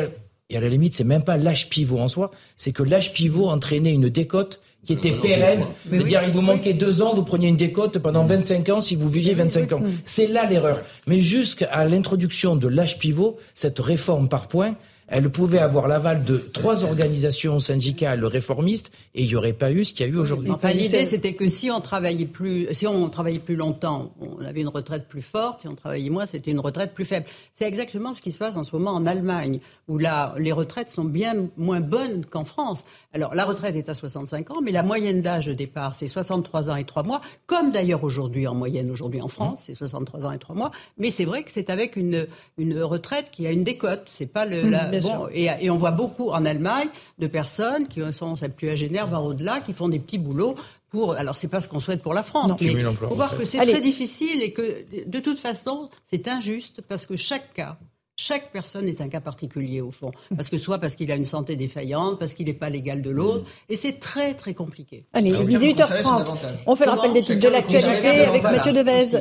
et 0.49 0.57
à 0.57 0.61
la 0.61 0.69
limite, 0.69 0.95
c'est 0.95 1.03
même 1.03 1.23
pas 1.23 1.37
l'âge 1.37 1.69
pivot 1.69 1.99
en 1.99 2.07
soi, 2.07 2.31
c'est 2.55 2.71
que 2.71 2.83
l'âge 2.83 3.13
pivot 3.13 3.49
entraînait 3.49 3.93
une 3.93 4.09
décote 4.09 4.61
qui 4.85 4.93
était 4.93 5.11
pérenne. 5.11 5.65
C'est-à-dire, 5.89 6.21
il 6.25 6.31
vous 6.31 6.41
manquait 6.41 6.73
deux 6.73 7.01
ans, 7.01 7.13
vous 7.13 7.23
preniez 7.23 7.49
une 7.49 7.57
décote 7.57 7.99
pendant 7.99 8.25
25 8.25 8.69
ans 8.69 8.79
si 8.79 8.95
vous 8.95 9.09
viviez 9.09 9.33
25 9.33 9.73
ans. 9.73 9.81
C'est 10.05 10.27
là 10.27 10.45
l'erreur. 10.49 10.81
Mais 11.05 11.19
jusqu'à 11.19 11.83
l'introduction 11.83 12.55
de 12.55 12.69
l'âge 12.69 12.97
pivot, 12.97 13.37
cette 13.53 13.79
réforme 13.79 14.29
par 14.29 14.47
points, 14.47 14.75
elle 15.07 15.29
pouvait 15.29 15.59
avoir 15.59 15.87
l'aval 15.87 16.23
de 16.23 16.37
trois 16.37 16.83
organisations 16.83 17.59
syndicales 17.59 18.25
réformistes 18.25 18.91
et 19.15 19.23
il 19.23 19.27
n'y 19.27 19.35
aurait 19.35 19.53
pas 19.53 19.71
eu 19.71 19.85
ce 19.85 19.93
qu'il 19.93 20.05
y 20.05 20.09
a 20.09 20.11
eu 20.11 20.17
aujourd'hui. 20.17 20.51
Enfin, 20.51 20.73
l'idée, 20.73 21.05
c'était 21.05 21.33
que 21.33 21.47
si 21.47 21.71
on 21.71 21.79
travaillait 21.79 22.25
plus, 22.25 22.67
si 22.73 22.87
on 22.87 23.09
travaillait 23.09 23.39
plus 23.39 23.55
longtemps, 23.55 24.11
on 24.19 24.43
avait 24.43 24.61
une 24.61 24.67
retraite 24.67 25.07
plus 25.07 25.21
forte. 25.21 25.61
Si 25.61 25.67
on 25.67 25.75
travaillait 25.75 26.09
moins, 26.09 26.25
c'était 26.25 26.51
une 26.51 26.59
retraite 26.59 26.93
plus 26.93 27.05
faible. 27.05 27.25
C'est 27.53 27.65
exactement 27.65 28.11
ce 28.11 28.21
qui 28.21 28.31
se 28.31 28.37
passe 28.37 28.57
en 28.57 28.63
ce 28.63 28.75
moment 28.75 28.91
en 28.91 29.05
Allemagne, 29.05 29.59
où 29.87 29.97
là, 29.97 30.35
les 30.37 30.51
retraites 30.51 30.89
sont 30.89 31.05
bien 31.05 31.47
moins 31.55 31.79
bonnes 31.79 32.25
qu'en 32.25 32.43
France. 32.43 32.83
Alors, 33.13 33.33
la 33.33 33.45
retraite 33.45 33.75
est 33.75 33.89
à 33.89 33.93
65 33.93 34.51
ans, 34.51 34.61
mais 34.61 34.71
la 34.71 34.83
moyenne 34.83 35.21
d'âge 35.21 35.45
de 35.45 35.53
départ, 35.53 35.95
c'est 35.95 36.07
63 36.07 36.69
ans 36.69 36.75
et 36.75 36.83
3 36.83 37.03
mois, 37.03 37.21
comme 37.45 37.71
d'ailleurs 37.71 38.03
aujourd'hui, 38.03 38.45
en 38.47 38.55
moyenne 38.55 38.91
aujourd'hui 38.91 39.21
en 39.21 39.29
France, 39.29 39.63
c'est 39.65 39.73
63 39.73 40.25
ans 40.25 40.31
et 40.31 40.37
3 40.37 40.55
mois. 40.55 40.71
Mais 40.97 41.11
c'est 41.11 41.25
vrai 41.25 41.43
que 41.43 41.51
c'est 41.51 41.69
avec 41.69 41.95
une, 41.95 42.27
une 42.57 42.81
retraite 42.81 43.29
qui 43.31 43.47
a 43.47 43.51
une 43.51 43.63
décote. 43.63 44.03
C'est 44.05 44.25
pas 44.25 44.45
le, 44.45 44.63
la, 44.69 44.96
et, 45.33 45.69
on 45.69 45.77
voit 45.77 45.91
beaucoup 45.91 46.29
en 46.29 46.45
Allemagne 46.45 46.87
de 47.19 47.27
personnes 47.27 47.87
qui 47.87 48.01
sont 48.11 48.35
septuagénaires, 48.35 49.07
voire 49.07 49.25
au-delà, 49.25 49.59
qui 49.59 49.73
font 49.73 49.89
des 49.89 49.99
petits 49.99 50.17
boulots 50.17 50.55
pour. 50.89 51.13
Alors, 51.13 51.37
c'est 51.37 51.47
pas 51.47 51.61
ce 51.61 51.67
qu'on 51.67 51.79
souhaite 51.79 52.01
pour 52.01 52.13
la 52.13 52.23
France, 52.23 52.53
mais 52.59 52.67
il 52.67 52.95
faut 52.95 53.15
voir 53.15 53.37
que 53.37 53.45
c'est 53.45 53.57
très 53.57 53.81
difficile 53.81 54.41
et 54.41 54.51
que, 54.51 54.85
de 55.05 55.19
toute 55.19 55.39
façon, 55.39 55.89
c'est 56.03 56.27
injuste 56.27 56.81
parce 56.87 57.05
que 57.05 57.17
chaque 57.17 57.53
cas. 57.53 57.77
Chaque 58.19 58.51
personne 58.51 58.87
est 58.87 58.99
un 58.99 59.09
cas 59.09 59.19
particulier 59.19 59.79
au 59.79 59.91
fond, 59.91 60.11
parce 60.35 60.49
que 60.49 60.57
soit 60.57 60.79
parce 60.79 60.95
qu'il 60.95 61.11
a 61.11 61.15
une 61.15 61.23
santé 61.23 61.55
défaillante, 61.55 62.17
parce 62.17 62.33
qu'il 62.33 62.47
n'est 62.47 62.53
pas 62.53 62.71
l'égal 62.71 63.03
de 63.03 63.11
l'autre, 63.11 63.45
et 63.69 63.75
c'est 63.75 63.99
très 63.99 64.33
très 64.33 64.55
compliqué. 64.55 65.05
Allez, 65.13 65.31
18h30, 65.31 66.35
on 66.65 66.75
fait 66.75 66.85
le 66.85 66.91
rappel 66.91 67.13
des 67.13 67.21
titres 67.21 67.47
de 67.47 67.47
l'actualité 67.47 68.21
avec 68.25 68.41
Mathieu 68.41 68.73
Devez. 68.73 69.19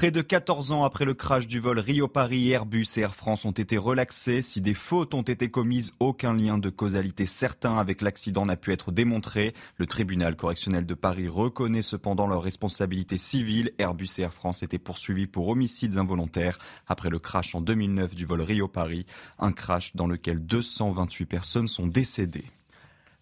Près 0.00 0.10
de 0.10 0.22
14 0.22 0.72
ans 0.72 0.84
après 0.84 1.04
le 1.04 1.12
crash 1.12 1.46
du 1.46 1.60
vol 1.60 1.78
Rio-Paris, 1.78 2.52
Airbus 2.52 2.86
et 2.96 3.00
Air 3.00 3.14
France 3.14 3.44
ont 3.44 3.50
été 3.50 3.76
relaxés. 3.76 4.40
Si 4.40 4.62
des 4.62 4.72
fautes 4.72 5.12
ont 5.12 5.20
été 5.20 5.50
commises, 5.50 5.92
aucun 6.00 6.32
lien 6.32 6.56
de 6.56 6.70
causalité 6.70 7.26
certain 7.26 7.76
avec 7.76 8.00
l'accident 8.00 8.46
n'a 8.46 8.56
pu 8.56 8.72
être 8.72 8.92
démontré. 8.92 9.52
Le 9.76 9.84
tribunal 9.84 10.36
correctionnel 10.36 10.86
de 10.86 10.94
Paris 10.94 11.28
reconnaît 11.28 11.82
cependant 11.82 12.26
leur 12.26 12.42
responsabilité 12.42 13.18
civile. 13.18 13.72
Airbus 13.76 14.08
et 14.16 14.22
Air 14.22 14.32
France 14.32 14.62
étaient 14.62 14.78
poursuivis 14.78 15.26
pour 15.26 15.48
homicides 15.48 15.98
involontaires 15.98 16.58
après 16.88 17.10
le 17.10 17.18
crash 17.18 17.54
en 17.54 17.60
2009 17.60 18.14
du 18.14 18.24
vol 18.24 18.40
Rio-Paris, 18.40 19.04
un 19.38 19.52
crash 19.52 19.94
dans 19.96 20.06
lequel 20.06 20.38
228 20.38 21.26
personnes 21.26 21.68
sont 21.68 21.86
décédées. 21.86 22.46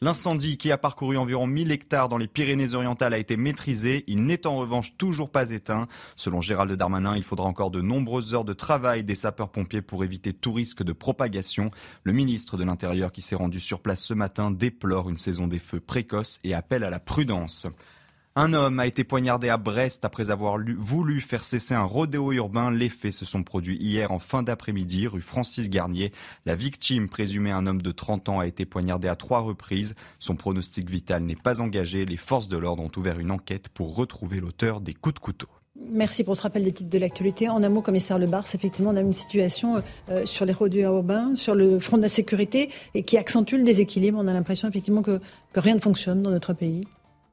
L'incendie 0.01 0.59
qui 0.59 0.71
a 0.71 0.79
parcouru 0.79 1.17
environ 1.17 1.49
1000 1.49 1.73
hectares 1.73 2.09
dans 2.09 2.19
les 2.19 2.29
Pyrénées-Orientales 2.29 3.15
a 3.15 3.19
été 3.19 3.37
maîtrisé. 3.37 4.05
Il 4.07 4.27
n'est 4.27 4.47
en 4.47 4.57
revanche 4.57 4.97
toujours 4.97 5.29
pas 5.29 5.51
éteint. 5.51 5.89
Selon 6.15 6.41
Gérald 6.41 6.73
Darmanin, 6.73 7.17
il 7.17 7.25
faudra 7.25 7.47
encore 7.47 7.73
de 7.73 7.81
nombreuses 7.81 8.33
heures 8.33 8.45
de 8.45 8.53
travail 8.53 9.03
des 9.03 9.17
sapeurs-pompiers 9.17 9.83
pour 9.83 10.05
éviter 10.05 10.33
tout 10.33 10.53
risque 10.53 10.85
de 10.85 10.93
propagation. 10.93 11.73
Le 12.05 12.13
ministre 12.13 12.57
de 12.57 12.63
l'Intérieur 12.63 13.11
qui 13.11 13.23
s'est 13.23 13.35
rendu 13.35 13.59
sur 13.59 13.81
place 13.81 14.01
ce 14.01 14.15
matin 14.15 14.53
déplore 14.53 15.11
une 15.11 15.19
saison 15.19 15.49
des 15.49 15.59
feux 15.59 15.81
précoce 15.81 16.39
et 16.45 16.55
appelle 16.55 16.85
à 16.85 16.91
la 16.91 17.01
prudence. 17.01 17.67
Un 18.41 18.53
homme 18.53 18.79
a 18.79 18.87
été 18.87 19.03
poignardé 19.03 19.49
à 19.49 19.57
Brest 19.57 20.05
après 20.05 20.31
avoir 20.31 20.59
voulu 20.77 21.21
faire 21.21 21.43
cesser 21.43 21.75
un 21.75 21.83
rodéo 21.83 22.31
urbain. 22.31 22.71
Les 22.71 22.89
faits 22.89 23.13
se 23.13 23.25
sont 23.25 23.43
produits 23.43 23.77
hier 23.81 24.13
en 24.13 24.21
fin 24.21 24.45
d'après-midi, 24.45 25.09
rue 25.09 25.21
Francis 25.21 25.69
Garnier. 25.69 26.13
La 26.47 26.55
victime, 26.55 27.09
présumée 27.09 27.51
un 27.51 27.67
homme 27.67 27.83
de 27.83 27.91
30 27.91 28.29
ans, 28.29 28.39
a 28.39 28.47
été 28.47 28.65
poignardé 28.65 29.09
à 29.09 29.17
trois 29.17 29.41
reprises. 29.41 29.97
Son 30.21 30.37
pronostic 30.37 30.89
vital 30.89 31.25
n'est 31.25 31.35
pas 31.35 31.61
engagé. 31.61 32.07
Les 32.07 32.17
forces 32.17 32.47
de 32.47 32.57
l'ordre 32.57 32.85
ont 32.85 32.93
ouvert 32.97 33.19
une 33.19 33.33
enquête 33.33 33.71
pour 33.71 33.97
retrouver 33.97 34.39
l'auteur 34.39 34.81
des 34.81 34.95
coups 34.95 35.17
de 35.17 35.19
couteau. 35.19 35.49
Merci 35.91 36.23
pour 36.23 36.37
ce 36.37 36.43
rappel 36.43 36.63
des 36.63 36.71
titres 36.71 36.91
de 36.91 36.99
l'actualité. 37.01 37.49
En 37.49 37.65
un 37.65 37.69
mot, 37.69 37.83
commissaire 37.83 38.21
Le 38.21 38.29
Bars, 38.29 38.47
effectivement, 38.55 38.93
on 38.93 38.97
a 38.97 39.01
une 39.01 39.15
situation 39.15 39.83
euh, 40.11 40.25
sur 40.27 40.45
les 40.45 40.53
rodéos 40.53 40.95
urbains, 40.95 41.35
sur 41.35 41.57
le 41.57 41.81
front 41.81 41.97
de 41.97 42.03
la 42.03 42.09
sécurité, 42.09 42.71
et 42.95 43.03
qui 43.03 43.19
accentue 43.19 43.57
le 43.57 43.65
déséquilibre. 43.65 44.17
On 44.23 44.29
a 44.29 44.33
l'impression 44.33 44.69
effectivement 44.69 45.03
que 45.03 45.21
rien 45.57 45.75
ne 45.75 45.81
fonctionne 45.81 46.23
dans 46.23 46.31
notre 46.31 46.53
pays. 46.53 46.85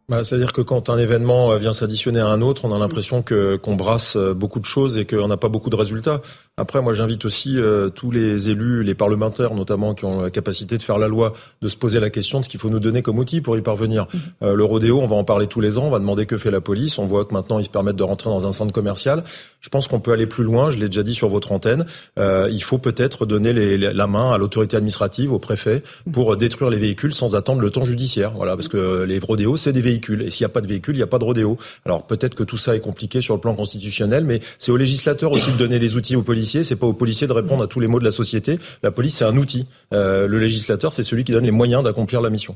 Bah, 0.07 0.23
C'est-à-dire 0.23 0.53
que 0.53 0.61
quand 0.61 0.89
un 0.89 0.99
événement 0.99 1.51
euh, 1.51 1.57
vient 1.57 1.73
s'additionner 1.73 2.19
à 2.19 2.27
un 2.27 2.41
autre, 2.41 2.65
on 2.65 2.71
a 2.71 2.77
l'impression 2.77 3.23
que 3.23 3.55
qu'on 3.55 3.75
brasse 3.75 4.15
euh, 4.15 4.35
beaucoup 4.35 4.59
de 4.59 4.65
choses 4.65 4.99
et 4.99 5.05
qu'on 5.05 5.27
n'a 5.27 5.37
pas 5.37 5.49
beaucoup 5.49 5.71
de 5.71 5.75
résultats. 5.75 6.21
Après, 6.57 6.81
moi, 6.81 6.93
j'invite 6.93 7.25
aussi 7.25 7.59
euh, 7.59 7.89
tous 7.89 8.11
les 8.11 8.49
élus, 8.49 8.81
les 8.81 8.95
parlementaires 8.95 9.53
notamment, 9.53 9.93
qui 9.93 10.05
ont 10.05 10.21
la 10.21 10.29
capacité 10.29 10.77
de 10.77 10.83
faire 10.83 10.97
la 10.97 11.09
loi, 11.09 11.33
de 11.61 11.67
se 11.67 11.75
poser 11.75 11.99
la 11.99 12.09
question 12.09 12.39
de 12.39 12.45
ce 12.45 12.49
qu'il 12.49 12.61
faut 12.61 12.69
nous 12.69 12.79
donner 12.79 13.01
comme 13.01 13.19
outil 13.19 13.41
pour 13.41 13.57
y 13.57 13.61
parvenir. 13.61 14.07
Mhm. 14.13 14.19
Euh, 14.43 14.55
le 14.55 14.63
rodéo, 14.63 15.01
on 15.01 15.07
va 15.07 15.17
en 15.17 15.25
parler 15.25 15.47
tous 15.47 15.59
les 15.59 15.77
ans, 15.77 15.83
on 15.83 15.89
va 15.89 15.99
demander 15.99 16.25
que 16.25 16.37
fait 16.37 16.51
la 16.51 16.61
police. 16.61 16.97
On 16.97 17.05
voit 17.05 17.25
que 17.25 17.33
maintenant, 17.33 17.59
ils 17.59 17.65
se 17.65 17.69
permettent 17.69 17.97
de 17.97 18.03
rentrer 18.03 18.29
dans 18.29 18.47
un 18.47 18.53
centre 18.53 18.71
commercial. 18.71 19.25
Je 19.59 19.67
pense 19.67 19.89
qu'on 19.89 19.99
peut 19.99 20.13
aller 20.13 20.27
plus 20.27 20.45
loin. 20.45 20.69
Je 20.69 20.79
l'ai 20.79 20.85
déjà 20.85 21.03
dit 21.03 21.13
sur 21.13 21.27
votre 21.27 21.51
antenne. 21.51 21.85
Euh, 22.19 22.47
il 22.49 22.63
faut 22.63 22.77
peut-être 22.77 23.25
donner 23.25 23.51
les, 23.51 23.77
la 23.77 24.07
main 24.07 24.31
à 24.31 24.37
l'autorité 24.37 24.77
administrative, 24.77 25.33
au 25.33 25.39
préfet, 25.39 25.83
pour 26.13 26.37
détruire 26.37 26.69
les 26.69 26.77
véhicules 26.77 27.13
sans 27.13 27.35
attendre 27.35 27.59
le 27.59 27.69
temps 27.69 27.83
judiciaire. 27.83 28.31
Voilà, 28.31 28.55
parce 28.55 28.69
que 28.69 29.03
les 29.03 29.19
rodéos, 29.19 29.57
c'est 29.57 29.73
des 29.73 29.81
véhicules, 29.81 30.21
et 30.21 30.31
s'il 30.31 30.45
n'y 30.45 30.51
a 30.51 30.53
pas 30.53 30.61
de 30.61 30.67
véhicules, 30.67 30.95
il 30.95 30.99
n'y 30.99 31.03
a 31.03 31.07
pas 31.07 31.19
de 31.19 31.25
rodéo. 31.25 31.57
Alors 31.85 32.07
peut-être 32.07 32.33
que 32.33 32.43
tout 32.43 32.57
ça 32.57 32.77
est 32.77 32.79
compliqué 32.79 33.19
sur 33.19 33.33
le 33.33 33.41
plan 33.41 33.55
constitutionnel, 33.55 34.23
mais 34.23 34.39
c'est 34.57 34.71
aux 34.71 34.77
législateurs 34.77 35.33
aussi 35.33 35.51
de 35.51 35.57
donner 35.57 35.79
les 35.79 35.97
outils 35.97 36.15
aux 36.15 36.21
policiers. 36.21 36.44
C'est 36.45 36.75
pas 36.75 36.87
aux 36.87 36.93
policiers 36.93 37.27
de 37.27 37.33
répondre 37.33 37.63
à 37.63 37.67
tous 37.67 37.79
les 37.79 37.87
maux 37.87 37.99
de 37.99 38.05
la 38.05 38.11
société. 38.11 38.57
La 38.83 38.91
police, 38.91 39.17
c'est 39.17 39.25
un 39.25 39.37
outil. 39.37 39.67
Euh, 39.93 40.27
le 40.27 40.39
législateur, 40.39 40.93
c'est 40.93 41.03
celui 41.03 41.23
qui 41.23 41.31
donne 41.31 41.43
les 41.43 41.51
moyens 41.51 41.83
d'accomplir 41.83 42.21
la 42.21 42.29
mission. 42.29 42.55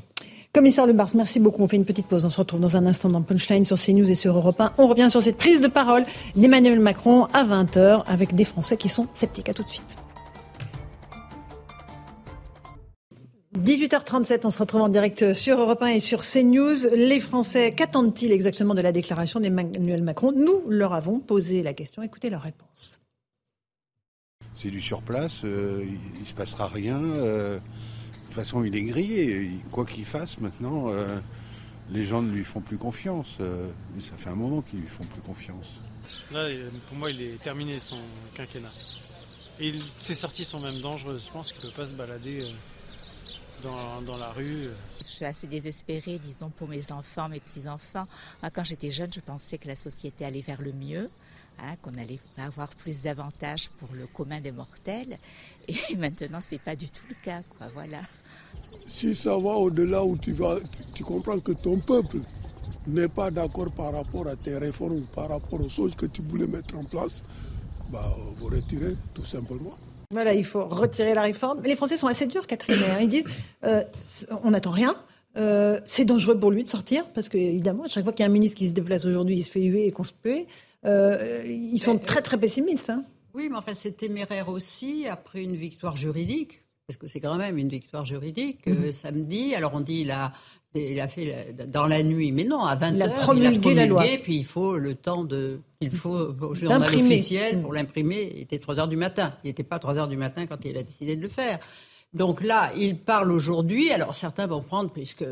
Commissaire 0.52 0.86
Le 0.86 0.92
Bars, 0.92 1.10
merci 1.14 1.38
beaucoup. 1.38 1.62
On 1.62 1.68
fait 1.68 1.76
une 1.76 1.84
petite 1.84 2.06
pause. 2.06 2.24
On 2.24 2.30
se 2.30 2.38
retrouve 2.38 2.60
dans 2.60 2.76
un 2.76 2.86
instant 2.86 3.08
dans 3.08 3.22
Punchline 3.22 3.64
sur 3.64 3.78
CNews 3.78 4.10
et 4.10 4.16
sur 4.16 4.36
Europe 4.36 4.60
1. 4.60 4.72
On 4.78 4.88
revient 4.88 5.08
sur 5.10 5.22
cette 5.22 5.36
prise 5.36 5.60
de 5.60 5.68
parole 5.68 6.04
d'Emmanuel 6.34 6.80
Macron 6.80 7.26
à 7.32 7.44
20h 7.44 8.04
avec 8.06 8.34
des 8.34 8.44
Français 8.44 8.76
qui 8.76 8.88
sont 8.88 9.06
sceptiques. 9.14 9.48
À 9.48 9.54
tout 9.54 9.62
de 9.62 9.68
suite. 9.68 9.96
18h37, 13.58 14.40
on 14.44 14.50
se 14.50 14.58
retrouve 14.58 14.80
en 14.80 14.88
direct 14.88 15.34
sur 15.34 15.60
Europe 15.60 15.82
1 15.82 15.86
et 15.88 16.00
sur 16.00 16.22
CNews. 16.22 16.94
Les 16.94 17.20
Français, 17.20 17.72
qu'attendent-ils 17.72 18.32
exactement 18.32 18.74
de 18.74 18.80
la 18.80 18.90
déclaration 18.90 19.38
d'Emmanuel 19.38 20.02
Macron? 20.02 20.32
Nous 20.32 20.62
leur 20.68 20.94
avons 20.94 21.20
posé 21.20 21.62
la 21.62 21.74
question. 21.74 22.02
Écoutez 22.02 22.30
leur 22.30 22.42
réponse. 22.42 23.00
C'est 24.54 24.70
du 24.70 24.80
surplace, 24.80 25.42
euh, 25.44 25.84
il 26.14 26.20
ne 26.20 26.26
se 26.26 26.34
passera 26.34 26.66
rien. 26.66 27.00
Euh, 27.00 27.58
de 28.30 28.34
toute 28.36 28.44
façon, 28.44 28.62
il 28.62 28.76
est 28.76 28.82
grillé. 28.82 29.50
Quoi 29.72 29.84
qu'il 29.84 30.04
fasse 30.04 30.38
maintenant, 30.38 30.84
euh, 30.88 31.18
les 31.90 32.04
gens 32.04 32.22
ne 32.22 32.30
lui 32.30 32.44
font 32.44 32.60
plus 32.60 32.78
confiance. 32.78 33.38
Euh, 33.40 33.68
ça 33.98 34.16
fait 34.16 34.30
un 34.30 34.36
moment 34.36 34.62
qu'ils 34.62 34.78
lui 34.78 34.86
font 34.86 35.02
plus 35.02 35.20
confiance. 35.20 35.80
Là, 36.30 36.48
pour 36.86 36.96
moi, 36.96 37.10
il 37.10 37.20
est 37.20 37.42
terminé 37.42 37.80
son 37.80 37.98
quinquennat. 38.34 38.70
Et 39.58 39.74
ses 39.98 40.14
sorties 40.14 40.44
sont 40.44 40.60
même 40.60 40.80
dangereuses. 40.80 41.26
Je 41.26 41.32
pense 41.32 41.52
qu'il 41.52 41.64
ne 41.64 41.70
peut 41.70 41.82
pas 41.82 41.86
se 41.86 41.94
balader 41.94 42.52
euh, 43.64 44.00
dans, 44.06 44.16
la 44.16 44.30
rue. 44.30 44.68
Je 44.98 45.04
suis 45.04 45.24
assez 45.24 45.48
désespérée, 45.48 46.20
disons, 46.20 46.50
pour 46.50 46.68
mes 46.68 46.92
enfants, 46.92 47.28
mes 47.28 47.40
petits-enfants. 47.40 48.06
Quand 48.52 48.62
j'étais 48.62 48.92
jeune, 48.92 49.12
je 49.12 49.18
pensais 49.18 49.58
que 49.58 49.66
la 49.66 49.74
société 49.74 50.24
allait 50.24 50.40
vers 50.40 50.62
le 50.62 50.72
mieux. 50.72 51.10
Hein, 51.62 51.74
qu'on 51.82 51.92
allait 52.00 52.18
avoir 52.38 52.68
plus 52.68 53.02
d'avantages 53.02 53.68
pour 53.68 53.88
le 53.92 54.06
commun 54.06 54.40
des 54.40 54.52
mortels. 54.52 55.18
Et 55.68 55.94
maintenant, 55.96 56.38
c'est 56.40 56.60
pas 56.60 56.74
du 56.74 56.88
tout 56.88 57.02
le 57.08 57.14
cas, 57.22 57.42
quoi. 57.56 57.66
Voilà. 57.74 58.00
Si 58.86 59.14
ça 59.14 59.32
va 59.36 59.50
au-delà 59.50 60.02
où 60.02 60.16
tu 60.16 60.32
vas, 60.32 60.56
tu, 60.94 61.04
comprends 61.04 61.38
que 61.38 61.52
ton 61.52 61.78
peuple 61.78 62.18
n'est 62.86 63.08
pas 63.08 63.30
d'accord 63.30 63.70
par 63.72 63.92
rapport 63.92 64.26
à 64.26 64.36
tes 64.36 64.56
réformes, 64.56 65.04
par 65.14 65.28
rapport 65.28 65.60
aux 65.60 65.68
choses 65.68 65.94
que 65.94 66.06
tu 66.06 66.22
voulais 66.22 66.46
mettre 66.46 66.78
en 66.78 66.84
place, 66.84 67.22
bah, 67.90 68.16
vous 68.36 68.46
retirez 68.46 68.96
tout 69.12 69.26
simplement. 69.26 69.74
Voilà, 70.12 70.32
il 70.32 70.44
faut 70.44 70.64
retirer 70.66 71.12
la 71.14 71.22
réforme. 71.22 71.62
Les 71.62 71.76
Français 71.76 71.98
sont 71.98 72.06
assez 72.06 72.26
durs, 72.26 72.46
Catherine. 72.46 72.78
Ils 73.00 73.08
disent 73.08 73.24
euh, 73.64 73.84
on 74.42 74.52
n'attend 74.52 74.70
rien. 74.70 74.96
Euh, 75.36 75.78
c'est 75.84 76.04
dangereux 76.04 76.38
pour 76.38 76.50
lui 76.50 76.64
de 76.64 76.68
sortir, 76.68 77.08
parce 77.14 77.28
qu'évidemment, 77.28 77.84
à 77.84 77.88
chaque 77.88 78.04
fois 78.04 78.12
qu'il 78.12 78.24
y 78.24 78.26
a 78.26 78.30
un 78.30 78.32
ministre 78.32 78.56
qui 78.56 78.66
se 78.66 78.72
déplace 78.72 79.04
aujourd'hui, 79.04 79.36
il 79.36 79.44
se 79.44 79.50
fait 79.50 79.62
huer 79.62 79.86
et 79.86 79.92
conspuer. 79.92 80.46
Euh, 80.86 81.42
ils 81.46 81.78
sont 81.78 81.98
très 81.98 82.22
très 82.22 82.38
pessimistes. 82.38 82.90
Hein. 82.90 83.04
Oui, 83.34 83.48
mais 83.50 83.56
enfin, 83.56 83.72
c'est 83.74 83.96
téméraire 83.96 84.48
aussi 84.48 85.06
après 85.06 85.42
une 85.42 85.56
victoire 85.56 85.96
juridique 85.96 86.60
parce 86.90 86.96
que 86.98 87.06
c'est 87.06 87.20
quand 87.20 87.36
même 87.36 87.56
une 87.56 87.68
victoire 87.68 88.04
juridique, 88.04 88.66
euh, 88.66 88.86
mhm. 88.86 88.92
samedi. 88.92 89.54
Alors 89.54 89.74
on 89.74 89.80
dit 89.80 90.10
a, 90.10 90.32
il 90.74 90.98
a 90.98 91.06
fait 91.06 91.54
dans 91.68 91.86
la 91.86 92.02
nuit, 92.02 92.32
mais 92.32 92.42
non, 92.42 92.64
à 92.64 92.74
20h, 92.74 92.94
il 92.96 93.02
a 93.02 93.08
promulgué, 93.10 93.74
la 93.74 93.86
loi. 93.86 94.02
Puis 94.20 94.38
il 94.38 94.44
faut 94.44 94.76
le 94.76 94.96
temps 94.96 95.22
de, 95.22 95.60
il 95.80 95.92
faut 95.92 96.18
au 96.40 96.52
journal 96.52 96.82
officiel 96.82 97.58
mhm. 97.58 97.62
pour 97.62 97.74
l'imprimer. 97.74 98.32
Il 98.34 98.40
était 98.40 98.58
3 98.58 98.80
heures 98.80 98.88
du 98.88 98.96
matin. 98.96 99.34
Il 99.44 99.46
n'était 99.46 99.62
pas 99.62 99.78
3 99.78 100.00
heures 100.00 100.08
du 100.08 100.16
matin 100.16 100.46
quand 100.46 100.64
il 100.64 100.76
a 100.76 100.82
décidé 100.82 101.14
de 101.14 101.22
le 101.22 101.28
faire. 101.28 101.60
Donc 102.12 102.42
là, 102.42 102.72
il 102.76 102.98
parle 102.98 103.30
aujourd'hui. 103.30 103.92
Alors 103.92 104.16
certains 104.16 104.48
vont 104.48 104.62
prendre, 104.62 104.90
puisque 104.90 105.24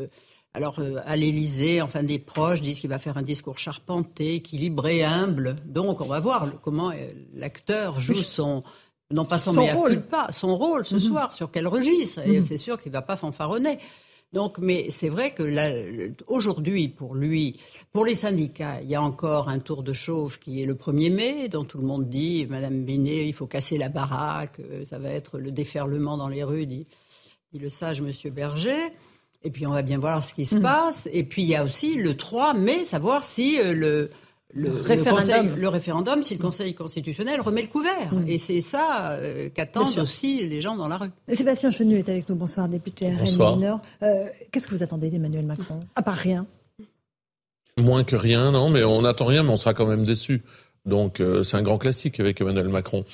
alors 0.53 0.79
euh, 0.79 0.99
à 1.05 1.15
l'Élysée, 1.15 1.81
enfin 1.81 2.03
des 2.03 2.19
proches 2.19 2.61
disent 2.61 2.79
qu'il 2.79 2.89
va 2.89 2.99
faire 2.99 3.17
un 3.17 3.21
discours 3.23 3.59
charpenté, 3.59 4.35
équilibré, 4.35 5.03
humble. 5.03 5.55
Donc 5.65 6.01
on 6.01 6.05
va 6.05 6.19
voir 6.19 6.59
comment 6.61 6.91
euh, 6.91 7.11
l'acteur 7.33 7.99
joue 7.99 8.23
son 8.23 8.63
non 9.11 9.25
pas 9.25 9.39
son, 9.39 9.53
rôle. 9.53 10.03
son 10.29 10.55
rôle 10.55 10.85
ce 10.85 10.95
mhm. 10.95 10.99
soir, 10.99 11.33
sur 11.33 11.49
quel 11.49 11.67
registre. 11.67 12.19
Et 12.27 12.39
mhm. 12.39 12.45
c'est 12.45 12.57
sûr 12.57 12.79
qu'il 12.79 12.91
ne 12.91 12.97
va 12.97 13.01
pas 13.01 13.15
fanfaronner. 13.15 13.79
Donc, 14.31 14.59
mais 14.59 14.91
c'est 14.91 15.09
vrai 15.09 15.33
que 15.33 16.13
aujourd'hui, 16.27 16.87
pour 16.87 17.15
lui, 17.15 17.59
pour 17.91 18.05
les 18.05 18.13
syndicats, 18.13 18.79
il 18.81 18.87
y 18.87 18.93
a 18.93 19.01
encore 19.01 19.49
un 19.49 19.57
tour 19.57 19.81
de 19.81 19.93
chauffe 19.93 20.37
qui 20.37 20.61
est 20.61 20.67
le 20.67 20.75
1er 20.75 21.11
mai, 21.11 21.47
dont 21.47 21.63
tout 21.63 21.79
le 21.79 21.87
monde 21.87 22.09
dit, 22.09 22.45
Madame 22.47 22.83
Bénet, 22.83 23.27
il 23.27 23.33
faut 23.33 23.47
casser 23.47 23.79
la 23.79 23.89
baraque, 23.89 24.59
euh, 24.59 24.85
ça 24.85 24.99
va 24.99 25.09
être 25.09 25.39
le 25.39 25.51
déferlement 25.51 26.15
dans 26.15 26.27
les 26.27 26.43
rues, 26.43 26.67
dit, 26.67 26.85
le 27.53 27.69
sage 27.69 28.01
Monsieur 28.01 28.29
Berger. 28.29 28.93
Et 29.43 29.51
puis 29.51 29.65
on 29.65 29.71
va 29.71 29.81
bien 29.81 29.99
voir 29.99 30.23
ce 30.23 30.33
qui 30.33 30.45
se 30.45 30.55
mhm. 30.55 30.61
passe. 30.61 31.09
Et 31.13 31.23
puis 31.23 31.43
il 31.43 31.47
y 31.47 31.55
a 31.55 31.63
aussi 31.63 31.95
le 31.95 32.15
3 32.15 32.53
mai, 32.53 32.83
savoir 32.85 33.25
si 33.25 33.59
euh, 33.59 33.73
le 33.73 34.09
le, 34.53 34.71
référendum. 34.71 35.55
Le, 35.57 35.67
référendum, 35.67 36.23
si 36.23 36.35
le 36.35 36.41
Conseil 36.41 36.73
constitutionnel 36.73 37.39
remet 37.41 37.61
le 37.61 37.67
couvert. 37.67 38.13
Mm. 38.13 38.27
Et 38.27 38.37
c'est 38.37 38.61
ça 38.61 39.11
euh, 39.11 39.49
qu'attendent 39.49 39.99
aussi 39.99 40.45
les 40.47 40.61
gens 40.61 40.75
dans 40.75 40.87
la 40.87 40.97
rue. 40.97 41.09
Sébastien 41.31 41.69
Chenu 41.71 41.97
est 41.97 42.09
avec 42.09 42.27
nous. 42.29 42.35
Bonsoir, 42.35 42.67
député 42.67 43.09
RN 43.09 43.79
euh, 44.01 44.25
Qu'est-ce 44.51 44.67
que 44.67 44.75
vous 44.75 44.83
attendez 44.83 45.09
d'Emmanuel 45.09 45.45
Macron? 45.45 45.79
À 45.95 46.01
part 46.01 46.15
rien 46.15 46.47
Moins 47.77 48.03
que 48.03 48.15
rien, 48.15 48.51
non, 48.51 48.69
mais 48.69 48.83
on 48.83 49.03
n'attend 49.03 49.25
rien, 49.25 49.43
mais 49.43 49.51
on 49.51 49.55
sera 49.55 49.73
quand 49.73 49.85
même 49.85 50.05
déçu. 50.05 50.43
Donc 50.85 51.19
euh, 51.19 51.43
c'est 51.43 51.57
un 51.57 51.61
grand 51.61 51.77
classique 51.77 52.19
avec 52.19 52.41
Emmanuel 52.41 52.69
Macron. 52.69 53.05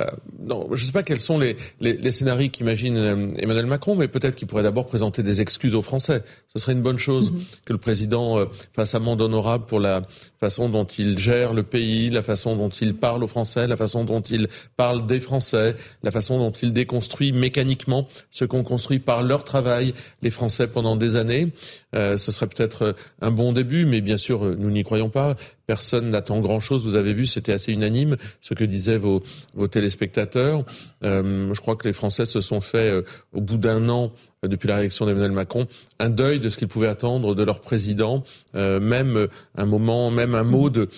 Euh, 0.00 0.04
non, 0.40 0.68
je 0.72 0.82
ne 0.82 0.86
sais 0.86 0.92
pas 0.92 1.02
quels 1.02 1.20
sont 1.20 1.38
les, 1.38 1.56
les, 1.80 1.94
les 1.94 2.12
scénarios 2.12 2.50
qu'imagine 2.50 2.96
euh, 2.96 3.28
Emmanuel 3.38 3.66
Macron, 3.66 3.94
mais 3.94 4.08
peut-être 4.08 4.34
qu'il 4.34 4.48
pourrait 4.48 4.62
d'abord 4.62 4.86
présenter 4.86 5.22
des 5.22 5.40
excuses 5.40 5.74
aux 5.74 5.82
Français. 5.82 6.22
Ce 6.52 6.58
serait 6.58 6.72
une 6.72 6.82
bonne 6.82 6.98
chose 6.98 7.30
mhm. 7.30 7.40
que 7.64 7.72
le 7.72 7.78
président 7.78 8.38
euh, 8.38 8.46
fasse 8.74 8.94
amende 8.94 9.20
honorable 9.20 9.66
pour 9.66 9.80
la 9.80 10.02
façon 10.44 10.68
dont 10.68 10.84
il 10.84 11.18
gère 11.18 11.54
le 11.54 11.62
pays, 11.62 12.10
la 12.10 12.20
façon 12.20 12.54
dont 12.54 12.68
il 12.68 12.92
parle 12.92 13.24
aux 13.24 13.28
Français, 13.28 13.66
la 13.66 13.78
façon 13.78 14.04
dont 14.04 14.20
il 14.20 14.48
parle 14.76 15.06
des 15.06 15.18
Français, 15.18 15.74
la 16.02 16.10
façon 16.10 16.36
dont 16.38 16.50
il 16.50 16.74
déconstruit 16.74 17.32
mécaniquement 17.32 18.06
ce 18.30 18.44
qu'ont 18.44 18.62
construit 18.62 18.98
par 18.98 19.22
leur 19.22 19.44
travail 19.44 19.94
les 20.20 20.30
Français 20.30 20.68
pendant 20.68 20.96
des 20.96 21.16
années. 21.16 21.48
Euh, 21.94 22.18
ce 22.18 22.30
serait 22.30 22.46
peut-être 22.46 22.94
un 23.22 23.30
bon 23.30 23.54
début, 23.54 23.86
mais 23.86 24.02
bien 24.02 24.18
sûr, 24.18 24.44
nous 24.44 24.70
n'y 24.70 24.84
croyons 24.84 25.08
pas. 25.08 25.34
Personne 25.66 26.10
n'attend 26.10 26.40
grand-chose. 26.40 26.84
Vous 26.84 26.96
avez 26.96 27.14
vu, 27.14 27.26
c'était 27.26 27.52
assez 27.52 27.72
unanime 27.72 28.16
ce 28.42 28.52
que 28.52 28.64
disaient 28.64 28.98
vos, 28.98 29.22
téléspectateurs. 29.70 30.64
Euh, 31.04 31.54
je 31.54 31.60
crois 31.62 31.76
que 31.76 31.88
les 31.88 31.94
Français 31.94 32.26
se 32.26 32.42
sont 32.42 32.60
fait, 32.60 32.90
euh, 32.90 33.02
au 33.32 33.40
bout 33.40 33.56
d'un 33.56 33.88
an, 33.88 34.12
euh, 34.12 34.33
depuis 34.48 34.68
la 34.68 34.76
réélection 34.76 35.06
d'Emmanuel 35.06 35.32
Macron, 35.32 35.66
un 35.98 36.10
deuil 36.10 36.40
de 36.40 36.48
ce 36.48 36.56
qu'ils 36.56 36.68
pouvaient 36.68 36.88
attendre 36.88 37.34
de 37.34 37.42
leur 37.42 37.60
président, 37.60 38.24
euh, 38.54 38.80
même 38.80 39.28
un 39.56 39.66
moment, 39.66 40.10
même 40.10 40.34
un 40.34 40.44
mot 40.44 40.70
de, 40.70 40.88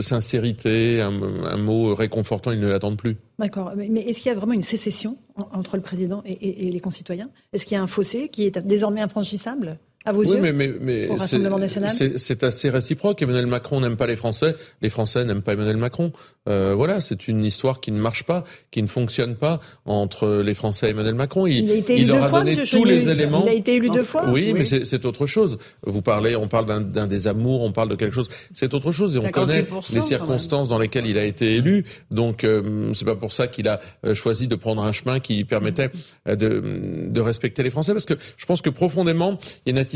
sincérité, 0.00 1.00
un, 1.00 1.56
mot 1.56 1.94
réconfortant, 1.94 2.52
ils 2.52 2.60
ne 2.60 2.68
l'attendent 2.68 2.98
plus. 2.98 3.16
D'accord, 3.38 3.72
mais, 3.76 4.00
est-ce 4.02 4.20
qu'il 4.20 4.30
y 4.30 4.34
a 4.34 4.38
vraiment 4.38 4.54
une 4.54 4.62
sécession 4.62 5.18
entre 5.52 5.76
le 5.76 5.82
président 5.82 6.22
et 6.24 6.70
les 6.70 6.80
concitoyens? 6.80 7.30
Est-ce 7.52 7.66
qu'il 7.66 7.76
y 7.76 7.78
a 7.78 7.82
un 7.82 7.86
fossé 7.86 8.28
qui 8.28 8.46
est 8.46 8.58
désormais 8.58 9.00
infranchissable? 9.00 9.78
Oui, 10.14 10.28
mais, 10.40 10.52
mais, 10.52 10.72
mais 10.80 11.08
c'est 11.18 12.44
assez 12.44 12.70
réciproque. 12.70 13.22
Emmanuel 13.22 13.46
Macron 13.46 13.80
n'aime 13.80 13.96
pas 13.96 14.06
les 14.06 14.16
Français, 14.16 14.54
les 14.82 14.90
Français 14.90 15.24
n'aiment 15.24 15.42
pas 15.42 15.54
Emmanuel 15.54 15.76
Macron. 15.76 16.12
Euh, 16.48 16.74
voilà, 16.76 17.00
c'est 17.00 17.26
une 17.26 17.44
histoire 17.44 17.80
qui 17.80 17.90
ne 17.90 18.00
marche 18.00 18.22
pas, 18.22 18.44
qui 18.70 18.80
ne 18.80 18.86
fonctionne 18.86 19.34
pas 19.34 19.58
entre 19.84 20.42
les 20.44 20.54
Français 20.54 20.86
et 20.86 20.90
Emmanuel 20.90 21.14
Macron. 21.14 21.46
Il, 21.46 21.64
il, 21.64 21.70
a 21.70 21.74
été 21.74 21.96
élu 21.96 22.06
leur 22.06 22.32
a 22.32 22.38
donné 22.38 22.56
tous 22.64 22.84
les 22.84 23.08
éléments. 23.08 23.42
Il 23.46 23.50
a 23.50 23.54
été 23.54 23.74
élu 23.74 23.90
deux 23.90 24.04
fois. 24.04 24.30
Oui, 24.30 24.52
mais 24.54 24.64
c'est 24.64 25.04
autre 25.04 25.26
chose. 25.26 25.58
Vous 25.84 26.02
parlez, 26.02 26.36
on 26.36 26.46
parle 26.46 26.90
d'un 26.90 27.06
des 27.06 27.26
amours, 27.26 27.62
on 27.62 27.72
parle 27.72 27.88
de 27.88 27.96
quelque 27.96 28.14
chose. 28.14 28.28
C'est 28.54 28.74
autre 28.74 28.92
chose 28.92 29.16
et 29.16 29.18
on 29.18 29.30
connaît 29.30 29.66
les 29.92 30.00
circonstances 30.00 30.68
dans 30.68 30.78
lesquelles 30.78 31.06
il 31.06 31.18
a 31.18 31.24
été 31.24 31.56
élu. 31.56 31.84
Donc 32.10 32.44
euh, 32.44 32.92
c'est 32.94 33.04
pas 33.04 33.16
pour 33.16 33.32
ça 33.32 33.48
qu'il 33.48 33.68
a 33.68 33.80
euh, 34.04 34.14
choisi 34.14 34.46
de 34.46 34.54
prendre 34.54 34.82
un 34.82 34.92
chemin 34.92 35.20
qui 35.20 35.44
permettait 35.44 35.90
euh, 36.28 36.36
de, 36.36 37.08
de 37.08 37.20
respecter 37.20 37.62
les 37.62 37.70
Français, 37.70 37.92
parce 37.92 38.06
que 38.06 38.14
je 38.36 38.46
pense 38.46 38.62
que 38.62 38.70
profondément 38.70 39.38
il 39.64 39.70
y 39.70 39.70
a 39.70 39.72
une 39.72 39.78
attitude 39.78 39.95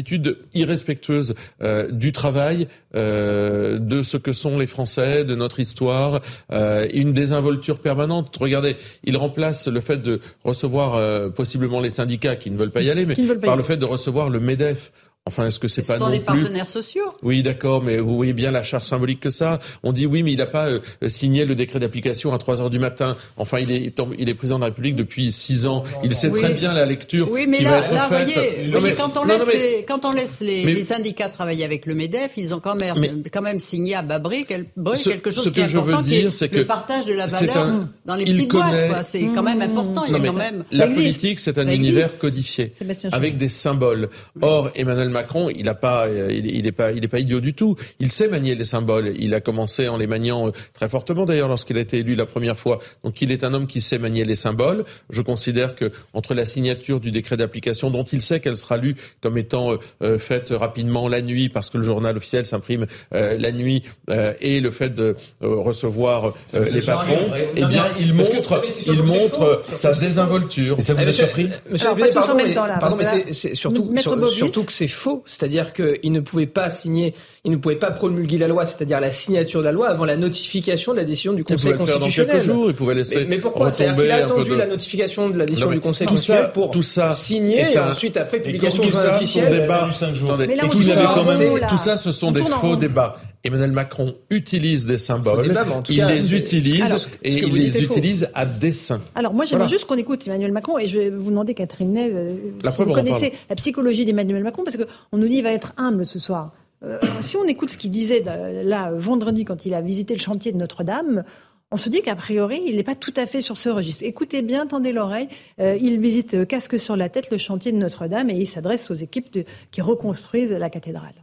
irrespectueuse 0.55 1.35
euh, 1.63 1.91
du 1.91 2.13
travail, 2.13 2.69
euh, 2.95 3.79
de 3.79 4.03
ce 4.03 4.17
que 4.17 4.33
sont 4.33 4.59
les 4.59 4.67
Français, 4.67 5.25
de 5.25 5.35
notre 5.35 5.61
histoire, 5.61 6.21
euh, 6.53 6.87
une 6.93 7.13
désinvolture 7.13 7.79
permanente. 7.79 8.37
Regardez, 8.39 8.77
il 9.05 9.17
remplace 9.17 9.69
le 9.69 9.81
fait 9.81 9.99
de 9.99 10.21
recevoir 10.45 11.33
possiblement 11.33 11.81
les 11.81 11.91
syndicats 11.91 12.37
qui 12.37 12.51
ne 12.51 12.57
veulent 12.57 12.71
pas 12.71 12.83
y 12.83 12.91
aller, 12.91 13.07
mais 13.07 13.15
par 13.43 13.57
le 13.57 13.63
fait 13.63 13.77
de 13.77 13.85
recevoir 13.85 14.31
le 14.31 14.41
MEDEF 14.41 14.93
Enfin, 15.31 15.47
est-ce 15.47 15.59
que 15.61 15.69
c'est 15.69 15.87
pas 15.87 15.93
Ce 15.95 15.99
sont 16.01 16.07
non 16.07 16.11
des 16.11 16.19
plus... 16.19 16.25
partenaires 16.41 16.69
sociaux. 16.69 17.15
Oui, 17.23 17.43
d'accord, 17.43 17.83
mais 17.85 17.99
vous 17.99 18.17
voyez 18.17 18.33
bien 18.33 18.51
la 18.51 18.63
charge 18.65 18.85
symbolique 18.85 19.21
que 19.21 19.31
ça. 19.31 19.61
On 19.85 19.93
dit 19.93 20.07
oui, 20.07 20.23
mais 20.25 20.33
il 20.33 20.39
n'a 20.39 20.47
pas 20.47 20.67
euh, 20.69 20.81
signé 21.09 21.45
le 21.45 21.55
décret 21.55 21.79
d'application 21.79 22.33
à 22.33 22.39
3 22.39 22.61
heures 22.61 22.71
du 22.71 22.79
matin. 22.81 23.17
Enfin, 23.37 23.59
il 23.61 23.71
est, 23.71 23.95
il 24.19 24.29
est 24.29 24.35
président 24.35 24.57
de 24.57 24.63
la 24.63 24.67
République 24.67 24.97
depuis 24.97 25.31
6 25.31 25.67
ans. 25.67 25.85
Il 26.03 26.15
sait 26.15 26.29
Oui. 26.31 26.41
très 26.41 26.53
bien 26.53 26.73
la 26.75 26.85
lecture 26.85 27.31
Oui, 27.31 27.47
mais 27.47 27.59
qui 27.59 27.65
va 27.65 27.71
là, 27.71 27.79
être 27.85 27.93
là, 27.93 28.09
faite. 28.09 28.25
voyez, 28.35 28.67
Non, 28.67 28.81
voyez, 28.81 28.95
mais- 28.95 28.97
quand 29.01 29.17
on 29.17 29.21
non, 29.21 29.29
laisse, 29.29 29.39
non, 29.39 29.45
mais- 29.47 29.59
les, 29.79 29.85
quand 29.87 30.05
on 30.05 30.13
laisse 30.13 30.39
les, 30.41 30.65
mais- 30.65 30.75
les 30.75 30.85
syndicats 30.85 31.29
travailler 31.29 31.65
avec 31.65 31.87
le 31.87 31.95
MEDEF, 31.95 32.33
ils 32.37 32.53
ont 32.55 32.61
quand 32.61 32.75
même, 32.75 32.95
Mais- 32.99 33.31
quand 33.31 33.43
même 33.43 33.61
signé 33.61 33.95
à 33.95 34.03
bas 34.03 34.19
bruit 34.19 34.45
quel- 34.49 34.67
quelque 35.05 35.31
chose 35.31 35.45
ce 35.45 35.49
qui 35.51 35.61
est 35.61 35.65
que 35.65 35.69
je 35.71 35.79
veux 35.79 36.03
dire, 36.03 36.33
c'est 36.35 36.49
que 36.49 36.57
le 36.59 36.67
partage 36.67 37.07
de 37.07 37.13
la 37.15 37.27
valeur 37.27 37.57
un- 37.59 37.89
dans 38.05 38.15
les 38.17 38.25
il 38.25 38.35
petites 38.37 38.51
connaît- 38.51 38.65
boîtes. 38.89 38.89
quoi. 38.91 39.03
C'est 39.05 39.21
quand 39.35 39.43
même 39.43 39.63
important. 39.63 40.05
Il 40.07 40.11
y 40.11 40.13
Non, 40.13 40.19
a 40.19 40.23
mais 40.23 40.29
quand 40.29 40.35
même. 40.35 40.65
la 40.73 40.87
politique, 40.89 41.39
c'est 41.41 41.59
un 41.59 41.69
univers 41.69 42.19
codifié, 42.19 42.73
avec 43.13 43.39
des 43.39 43.49
symboles. 43.49 44.09
Or, 44.41 44.71
Emmanuel 44.75 45.11
Macron, 45.11 45.20
il 45.55 45.69
a 45.69 45.75
pas, 45.75 46.07
euh, 46.07 46.29
il, 46.31 46.47
il 46.55 46.67
est 46.67 46.73
pas, 46.73 46.93
il 46.93 47.05
est 47.05 47.09
pas 47.09 47.19
idiot 47.19 47.41
du 47.41 47.55
tout. 47.55 47.77
Il 47.99 48.13
sait 48.13 48.29
manier 48.29 48.55
les 48.55 48.65
symboles. 48.65 49.13
Il 49.19 49.35
a 49.35 49.41
commencé 49.41 49.89
en 49.89 49.97
les 49.97 50.07
maniant 50.07 50.49
euh, 50.49 50.53
très 50.75 50.89
fortement, 50.89 51.27
d'ailleurs, 51.27 51.49
lorsqu'il 51.49 51.77
a 51.79 51.81
été 51.81 51.99
élu 51.99 52.15
la 52.15 52.27
première 52.27 52.59
fois. 52.59 52.79
Donc, 53.05 53.21
il 53.23 53.31
est 53.33 53.45
un 53.45 53.55
homme 53.55 53.67
qui 53.67 53.81
sait 53.81 53.99
manier 53.99 54.25
les 54.25 54.37
symboles. 54.37 54.85
Je 55.11 55.23
considère 55.23 55.75
que 55.75 55.91
entre 56.15 56.35
la 56.35 56.47
signature 56.47 57.01
du 57.01 57.11
décret 57.11 57.37
d'application, 57.37 57.91
dont 57.91 58.05
il 58.05 58.23
sait 58.23 58.41
qu'elle 58.41 58.57
sera 58.57 58.77
lue 58.77 58.97
comme 59.21 59.39
étant 59.39 59.73
euh, 59.73 59.77
euh, 60.03 60.19
faite 60.19 60.51
rapidement 60.51 61.09
la 61.09 61.23
nuit, 61.23 61.49
parce 61.49 61.71
que 61.71 61.79
le 61.79 61.85
journal 61.85 62.17
officiel 62.17 62.47
s'imprime 62.47 62.87
euh, 63.15 63.37
la 63.39 63.53
nuit, 63.53 63.83
euh, 64.11 64.33
et 64.41 64.61
le 64.61 64.71
fait 64.71 64.95
de 64.95 65.17
euh, 65.43 65.49
recevoir 65.57 66.27
euh, 66.27 66.31
vous 66.67 66.73
les 66.75 66.79
a 66.91 67.03
surpris, 67.03 67.15
patrons, 67.15 67.29
eh 67.57 67.65
bien, 67.67 67.85
il 67.99 68.15
montre, 68.15 68.63
il 68.87 69.03
montre 69.03 69.63
sa 69.75 69.93
désinvolture. 69.93 70.77
Eh, 70.79 70.93
monsieur- 70.95 71.27
Monsieur 71.71 71.87
Alors, 71.89 71.99
Lévy, 71.99 72.11
pas 72.11 72.13
tous 72.13 72.19
en 72.19 72.21
pardon, 72.23 72.35
même 72.37 72.47
mais- 72.49 72.53
temps, 72.53 72.67
là, 72.67 72.79
Pardon, 72.79 72.97
mais 72.97 73.05
c'est- 73.33 73.55
surtout, 73.55 73.95
surtout 74.31 74.65
que 74.65 74.73
c'est 74.73 74.87
faux. 75.01 75.23
C'est-à-dire 75.27 75.73
qu'il 75.73 76.13
ne 76.13 76.21
pouvait 76.21 76.47
pas 76.47 76.71
signer, 76.71 77.15
il 77.45 77.53
ne 77.53 77.57
pouvait 77.57 77.77
pas 77.77 77.91
promulguer 77.91 78.37
la 78.37 78.49
loi, 78.49 78.67
c'est-à-dire 78.67 79.01
la 79.01 79.11
signature 79.13 79.61
de 79.61 79.65
la 79.65 79.73
loi 79.73 79.89
avant 79.89 80.05
la 80.05 80.17
notification 80.17 80.93
de 80.93 80.99
la 80.99 81.05
décision 81.05 81.33
du 81.33 81.41
Il 81.41 81.45
Conseil 81.45 81.73
pouvait 81.73 81.73
le 81.73 81.79
faire 81.79 81.87
dans 81.99 82.05
constitutionnel. 82.07 82.37
quelques 82.45 82.53
jours, 82.55 82.67
il 82.69 82.75
pouvait 82.75 82.95
laisser 82.95 83.17
mais, 83.21 83.25
mais 83.27 83.39
pourquoi 83.39 83.73
C'est-à-dire 83.73 84.03
qu'il 84.03 84.11
a 84.11 84.17
attendu 84.17 84.51
de- 84.51 84.55
la 84.57 84.67
notification 84.67 85.31
de 85.31 85.39
la 85.39 85.47
décision 85.47 85.69
Non, 85.69 85.73
du 85.73 85.81
Conseil 85.81 86.07
tout 86.07 86.17
ça- 86.17 86.35
constitutionnel 86.35 86.53
pour 86.53 86.71
tout 86.71 86.83
ça 86.83 87.13
signer 87.13 87.61
et 87.73 87.77
un- 87.79 87.91
ensuite 87.91 88.17
après 88.19 88.37
et 88.39 88.43
publication 88.43 88.83
tout 88.83 88.91
ça, 88.91 89.03
journal 89.03 89.07
ce 89.07 89.27
sont 89.27 89.39
officiel. 89.41 89.61
débats. 89.63 89.89
Attendez, 89.91 90.47
Mais 90.49 90.57
là, 90.57 90.63
et 90.65 90.67
on 90.67 90.69
tout 90.69 90.83
ça, 90.83 91.03
là. 91.03 91.67
tout 91.69 91.79
ça, 91.79 91.97
ce 91.97 92.13
sont 92.13 92.29
On 92.29 92.33
des 92.33 92.41
faux 92.45 92.77
débats. 92.77 93.17
Emmanuel 93.43 93.73
Macron 93.73 94.17
utilise 94.29 94.85
des 94.85 94.99
symboles, 94.99 95.49
débat, 95.49 95.65
il 95.89 95.97
cas, 95.97 96.11
les 96.11 96.35
utilise 96.35 96.83
Alors, 96.83 97.01
et 97.23 97.33
il 97.39 97.55
les 97.55 97.71
faux. 97.71 97.95
utilise 97.95 98.29
à 98.35 98.45
dessein. 98.45 99.01
Alors 99.15 99.33
moi 99.33 99.47
j'aimerais 99.47 99.61
Voilà. 99.65 99.73
juste 99.73 99.87
qu'on 99.87 99.97
écoute 99.97 100.27
Emmanuel 100.27 100.53
Macron 100.53 100.79
et 100.79 100.87
je 100.89 100.99
vais 100.99 101.09
vous 101.09 101.31
demander 101.31 101.55
Catherine 101.55 101.91
Ney, 101.91 102.11
euh, 102.15 102.35
La 102.63 102.71
si 102.71 102.83
vous 102.83 102.93
connaissez 102.93 103.33
la 103.49 103.57
psychologie 103.57 104.05
d'Emmanuel 104.05 104.43
Macron 104.43 104.63
parce 104.63 104.77
qu'on 104.77 105.17
nous 105.17 105.27
dit 105.27 105.37
il 105.37 105.43
va 105.43 105.53
être 105.53 105.73
humble 105.79 106.05
ce 106.05 106.19
soir. 106.19 106.51
Euh, 106.83 106.99
si 107.21 107.37
on 107.37 107.45
écoute 107.45 107.71
ce 107.71 107.77
qu'il 107.79 107.91
disait 107.91 108.23
là 108.65 108.93
vendredi 108.93 109.45
quand 109.45 109.67
il 109.67 109.75
a 109.75 109.81
visité 109.83 110.15
le 110.15 110.21
chantier 110.21 110.51
de 110.53 110.57
Notre-Dame, 110.57 111.25
on 111.71 111.77
se 111.77 111.89
dit 111.91 112.01
qu'a 112.03 112.17
priori 112.17 112.63
il 112.67 112.77
n'est 112.77 112.83
pas 112.83 112.95
tout 112.95 113.13
à 113.17 113.27
fait 113.27 113.43
sur 113.43 113.57
ce 113.57 113.69
registre. 113.69 114.03
Écoutez 114.05 114.41
bien, 114.43 114.67
tendez 114.67 114.93
l'oreille. 114.93 115.29
Euh, 115.61 115.77
il 115.81 116.01
visite 116.01 116.35
euh, 116.35 116.45
casque 116.45 116.79
sur 116.81 116.97
la 116.97 117.09
tête 117.09 117.31
le 117.31 117.39
chantier 117.39 117.71
de 117.73 117.77
Notre-Dame 117.77 118.31
et 118.31 118.35
il 118.35 118.47
s'adresse 118.47 118.91
aux 118.91 118.95
équipes 118.95 119.33
de- 119.33 119.45
qui 119.71 119.81
reconstruisent 119.83 120.53
la 120.53 120.71
cathédrale. 120.71 121.15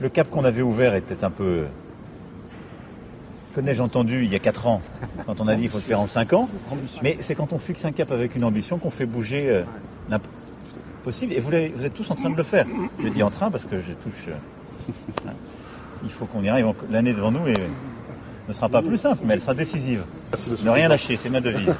Le 0.00 0.08
cap 0.08 0.28
qu'on 0.30 0.44
avait 0.44 0.62
ouvert 0.62 0.94
était 0.94 1.22
un 1.24 1.30
peu. 1.30 1.66
Que 3.54 3.60
n'ai-je 3.62 3.80
entendu 3.82 4.24
il 4.24 4.30
y 4.32 4.34
a 4.36 4.38
4 4.38 4.66
ans, 4.66 4.80
quand 5.24 5.40
on 5.40 5.48
a 5.48 5.54
dit 5.54 5.62
qu'il 5.62 5.70
faut 5.70 5.78
le 5.78 5.82
faire 5.82 6.00
en 6.00 6.06
5 6.06 6.32
ans. 6.34 6.48
Mais 7.02 7.16
c'est 7.20 7.34
quand 7.34 7.54
on 7.54 7.58
fixe 7.58 7.84
un 7.86 7.92
cap 7.92 8.10
avec 8.12 8.34
une 8.36 8.44
ambition 8.44 8.78
qu'on 8.78 8.90
fait 8.90 9.06
bouger 9.06 9.48
euh, 9.48 9.62
Et 11.08 11.40
vous, 11.40 11.52
êtes 11.54 11.94
tous 11.94 12.10
en 12.10 12.14
train 12.16 12.30
de 12.30 12.36
le 12.36 12.42
faire. 12.42 12.66
Je 12.98 13.08
dis 13.08 13.22
en 13.22 13.30
train 13.30 13.50
parce 13.50 13.64
que 13.64 13.80
je 13.80 13.92
touche. 13.92 14.28
euh, 14.28 15.30
Il 16.04 16.10
faut 16.10 16.26
qu'on 16.26 16.42
y 16.42 16.48
arrive. 16.48 16.66
L'année 16.90 17.12
devant 17.14 17.30
nous 17.30 17.46
et 17.46 17.54
ne 18.48 18.52
sera 18.52 18.68
pas 18.68 18.82
plus 18.82 18.96
simple, 18.96 19.22
mais 19.24 19.34
elle 19.34 19.40
sera 19.40 19.54
décisive. 19.54 20.04
Ne 20.64 20.70
rien 20.70 20.88
lâcher, 20.88 21.16
c'est 21.16 21.28
ma 21.30 21.40
devise. 21.40 21.74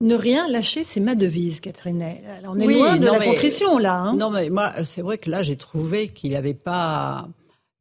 Ne 0.00 0.14
rien 0.14 0.48
lâcher, 0.48 0.84
c'est 0.84 1.00
ma 1.00 1.14
devise, 1.14 1.60
Catherine. 1.60 2.02
Alors, 2.02 2.54
On 2.54 2.58
est 2.60 2.66
Oui, 2.66 2.74
loin 2.78 2.96
de 2.96 3.04
non, 3.06 3.12
la 3.14 3.18
mais- 3.18 3.26
contrition 3.26 3.78
là. 3.78 3.94
hein. 3.98 4.14
Non, 4.16 4.30
mais 4.30 4.48
moi, 4.50 4.72
c'est 4.84 5.02
vrai 5.02 5.18
que 5.18 5.30
là, 5.30 5.42
j'ai 5.42 5.56
trouvé 5.56 6.08
qu'il 6.08 6.32
n'avait 6.32 6.54
pas, 6.54 7.28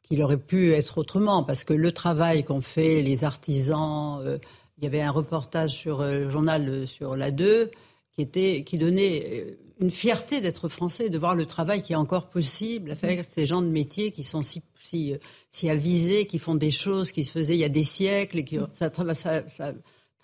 qu'il 0.04 0.22
aurait 0.24 0.38
pu 0.38 0.74
être 0.74 0.98
autrement, 0.98 1.44
parce 1.44 1.64
que 1.64 1.74
le 1.74 1.92
travail 1.92 2.44
qu'ont 2.44 2.62
fait 2.62 3.02
les 3.02 3.24
artisans, 3.24 4.20
euh, 4.24 4.38
il 4.78 4.84
y 4.84 4.88
avait 4.88 5.02
un 5.02 5.12
reportage 5.12 5.72
sur 5.72 6.02
euh, 6.02 6.20
le 6.20 6.30
journal 6.32 6.68
euh, 6.70 6.86
sur 6.88 7.16
la 7.16 7.32
2 7.32 7.70
qui 8.14 8.22
était, 8.22 8.64
qui 8.66 8.78
donnait 8.78 9.24
euh, 9.34 9.52
une 9.82 9.92
fierté 9.92 10.42
d'être 10.42 10.70
français, 10.70 11.10
de 11.10 11.18
voir 11.18 11.36
le 11.36 11.46
travail 11.46 11.82
qui 11.82 11.94
est 11.94 11.98
encore 11.98 12.28
possible 12.28 12.92
avec 12.92 13.26
ces 13.36 13.46
gens 13.46 13.62
de 13.62 13.68
métier 13.68 14.12
qui 14.12 14.24
sont 14.24 14.42
si, 14.42 14.62
si, 14.82 15.14
euh, 15.14 15.18
si 15.52 15.70
avisés, 15.70 16.26
qui 16.26 16.40
font 16.40 16.56
des 16.56 16.72
choses 16.72 17.12
qui 17.12 17.24
se 17.24 17.32
faisaient 17.32 17.56
il 17.56 17.60
y 17.60 17.66
a 17.66 17.70
des 17.70 17.84
siècles 17.84 18.40
et 18.40 18.44
qui 18.46 18.58
ça, 18.74 18.90
trava- 18.90 19.16
ça, 19.16 19.44
ça- 19.50 19.74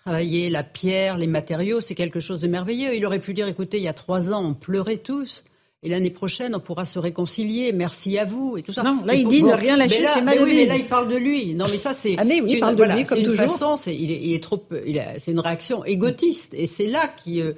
travailler 0.04 0.50
la 0.50 0.62
pierre, 0.64 1.16
les 1.18 1.26
matériaux, 1.28 1.80
c'est 1.80 1.94
quelque 1.94 2.18
chose 2.18 2.40
de 2.40 2.48
merveilleux. 2.48 2.94
Il 2.96 3.04
aurait 3.06 3.20
pu 3.20 3.34
dire, 3.34 3.46
écoutez, 3.46 3.76
il 3.78 3.84
y 3.84 3.88
a 3.88 3.92
trois 3.92 4.32
ans, 4.32 4.44
on 4.44 4.54
pleurait 4.54 4.96
tous. 4.96 5.44
Et 5.84 5.88
l'année 5.88 6.10
prochaine, 6.10 6.54
on 6.54 6.60
pourra 6.60 6.84
se 6.84 6.98
réconcilier. 6.98 7.72
Merci 7.72 8.16
à 8.18 8.24
vous 8.24 8.56
et 8.56 8.62
tout 8.62 8.72
ça. 8.72 8.82
Non, 8.84 9.02
là, 9.04 9.14
il 9.14 9.24
pour- 9.24 9.32
dit 9.32 9.42
ne 9.42 9.52
rien 9.52 9.76
lâcher, 9.76 10.04
c'est 10.14 10.22
ma 10.22 10.34
mais 10.34 10.40
oui, 10.40 10.52
mais 10.56 10.66
là, 10.66 10.76
il 10.76 10.86
parle 10.86 11.08
de 11.08 11.16
lui. 11.16 11.54
Non, 11.54 11.66
mais 11.70 11.76
ça, 11.78 11.92
c'est. 11.92 12.14
Ah, 12.18 12.24
oui, 12.24 12.40
une, 12.52 12.76
voilà, 12.76 12.94
lui, 12.96 13.02
comme 13.04 13.18
c'est 13.18 13.24
une 13.24 13.34
façon, 13.34 13.76
c'est, 13.76 13.94
il, 13.94 14.10
est, 14.12 14.20
il 14.22 14.32
est 14.32 14.42
trop. 14.42 14.64
Il 14.86 14.98
a- 15.00 15.18
c'est 15.18 15.32
une 15.32 15.40
réaction 15.40 15.84
égotiste. 15.84 16.54
Et 16.54 16.66
c'est 16.66 16.86
là 16.86 17.08
qui. 17.08 17.40
euh, 17.40 17.52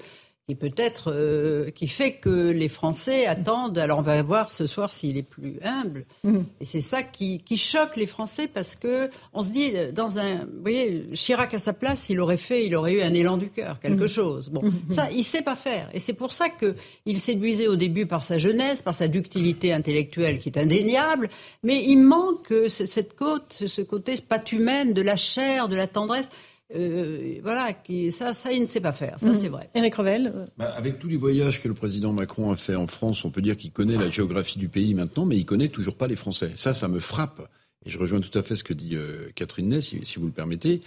qui 0.46 0.54
peut-être 0.54 1.10
euh, 1.10 1.70
qui 1.70 1.86
fait 1.88 2.12
que 2.16 2.50
les 2.50 2.68
Français 2.68 3.24
attendent. 3.26 3.78
Alors 3.78 4.00
on 4.00 4.02
va 4.02 4.22
voir 4.22 4.52
ce 4.52 4.66
soir 4.66 4.92
s'il 4.92 5.16
est 5.16 5.22
plus 5.22 5.58
humble. 5.64 6.04
Mhm. 6.22 6.44
Et 6.60 6.64
c'est 6.66 6.80
ça 6.80 7.02
qui, 7.02 7.38
qui 7.42 7.56
choque 7.56 7.96
les 7.96 8.06
Français 8.06 8.46
parce 8.46 8.74
que 8.74 9.08
on 9.32 9.42
se 9.42 9.48
dit 9.48 9.72
dans 9.94 10.18
un, 10.18 10.34
vous 10.44 10.60
voyez, 10.60 11.06
Chirac 11.14 11.54
à 11.54 11.58
sa 11.58 11.72
place, 11.72 12.10
il 12.10 12.20
aurait 12.20 12.36
fait, 12.36 12.66
il 12.66 12.74
aurait 12.76 12.92
eu 12.94 13.00
un 13.00 13.14
élan 13.14 13.38
du 13.38 13.48
cœur, 13.48 13.80
quelque 13.80 14.02
Mhm. 14.02 14.06
chose. 14.06 14.50
Bon, 14.50 14.62
Mhm. 14.62 14.72
ça, 14.88 15.08
il 15.12 15.24
sait 15.24 15.40
pas 15.42 15.56
faire. 15.56 15.88
Et 15.94 15.98
c'est 15.98 16.12
pour 16.12 16.32
ça 16.34 16.50
que 16.50 16.74
il 17.06 17.20
séduisait 17.20 17.68
au 17.68 17.76
début 17.76 18.04
par 18.04 18.22
sa 18.22 18.36
jeunesse, 18.36 18.82
par 18.82 18.94
sa 18.94 19.08
ductilité 19.08 19.72
intellectuelle 19.72 20.38
qui 20.38 20.50
est 20.50 20.58
indéniable. 20.58 21.30
Mais 21.62 21.82
il 21.86 21.96
manque 22.02 22.52
ce- 22.68 22.84
cette 22.86 23.16
côte, 23.16 23.62
ce- 23.66 23.80
côté 23.82 24.14
patte 24.28 24.52
humaine, 24.52 24.92
de 24.92 25.00
la 25.00 25.16
chair, 25.16 25.68
de 25.68 25.76
la 25.76 25.86
tendresse. 25.86 26.28
Euh, 26.74 27.40
voilà, 27.42 27.72
qui, 27.72 28.10
ça, 28.10 28.32
ça, 28.32 28.50
il 28.52 28.62
ne 28.62 28.66
sait 28.66 28.80
pas 28.80 28.92
faire. 28.92 29.16
Ça, 29.20 29.28
Mhm. 29.28 29.34
c'est 29.34 29.48
vrai. 29.48 29.70
Eric 29.74 29.94
Revel. 29.96 30.32
euh, 30.34 30.46
Bah, 30.56 30.72
avec 30.76 30.98
tous 30.98 31.08
les 31.08 31.16
voyages 31.16 31.62
que 31.62 31.68
le 31.68 31.74
président 31.74 32.12
Macron 32.12 32.50
a 32.52 32.56
fait 32.56 32.74
en 32.74 32.86
France, 32.86 33.24
on 33.24 33.30
peut 33.30 33.42
dire 33.42 33.56
qu'il 33.56 33.70
connaît 33.70 33.96
la 33.98 34.08
géographie 34.08 34.58
du 34.58 34.68
pays 34.68 34.94
maintenant, 34.94 35.26
mais 35.26 35.36
il 35.36 35.44
connaît 35.44 35.68
toujours 35.68 35.96
pas 35.96 36.06
les 36.06 36.16
Français. 36.16 36.52
Ça, 36.56 36.72
ça 36.72 36.88
me 36.88 36.98
frappe. 37.00 37.48
Et 37.86 37.90
je 37.90 37.98
rejoins 37.98 38.20
tout 38.20 38.36
à 38.38 38.42
fait 38.42 38.56
ce 38.56 38.64
que 38.64 38.72
dit 38.72 38.96
euh, 38.96 39.28
Catherine 39.34 39.68
Ney, 39.68 39.80
si, 39.82 39.98
si 40.04 40.18
vous 40.18 40.26
le 40.26 40.32
permettez. 40.32 40.80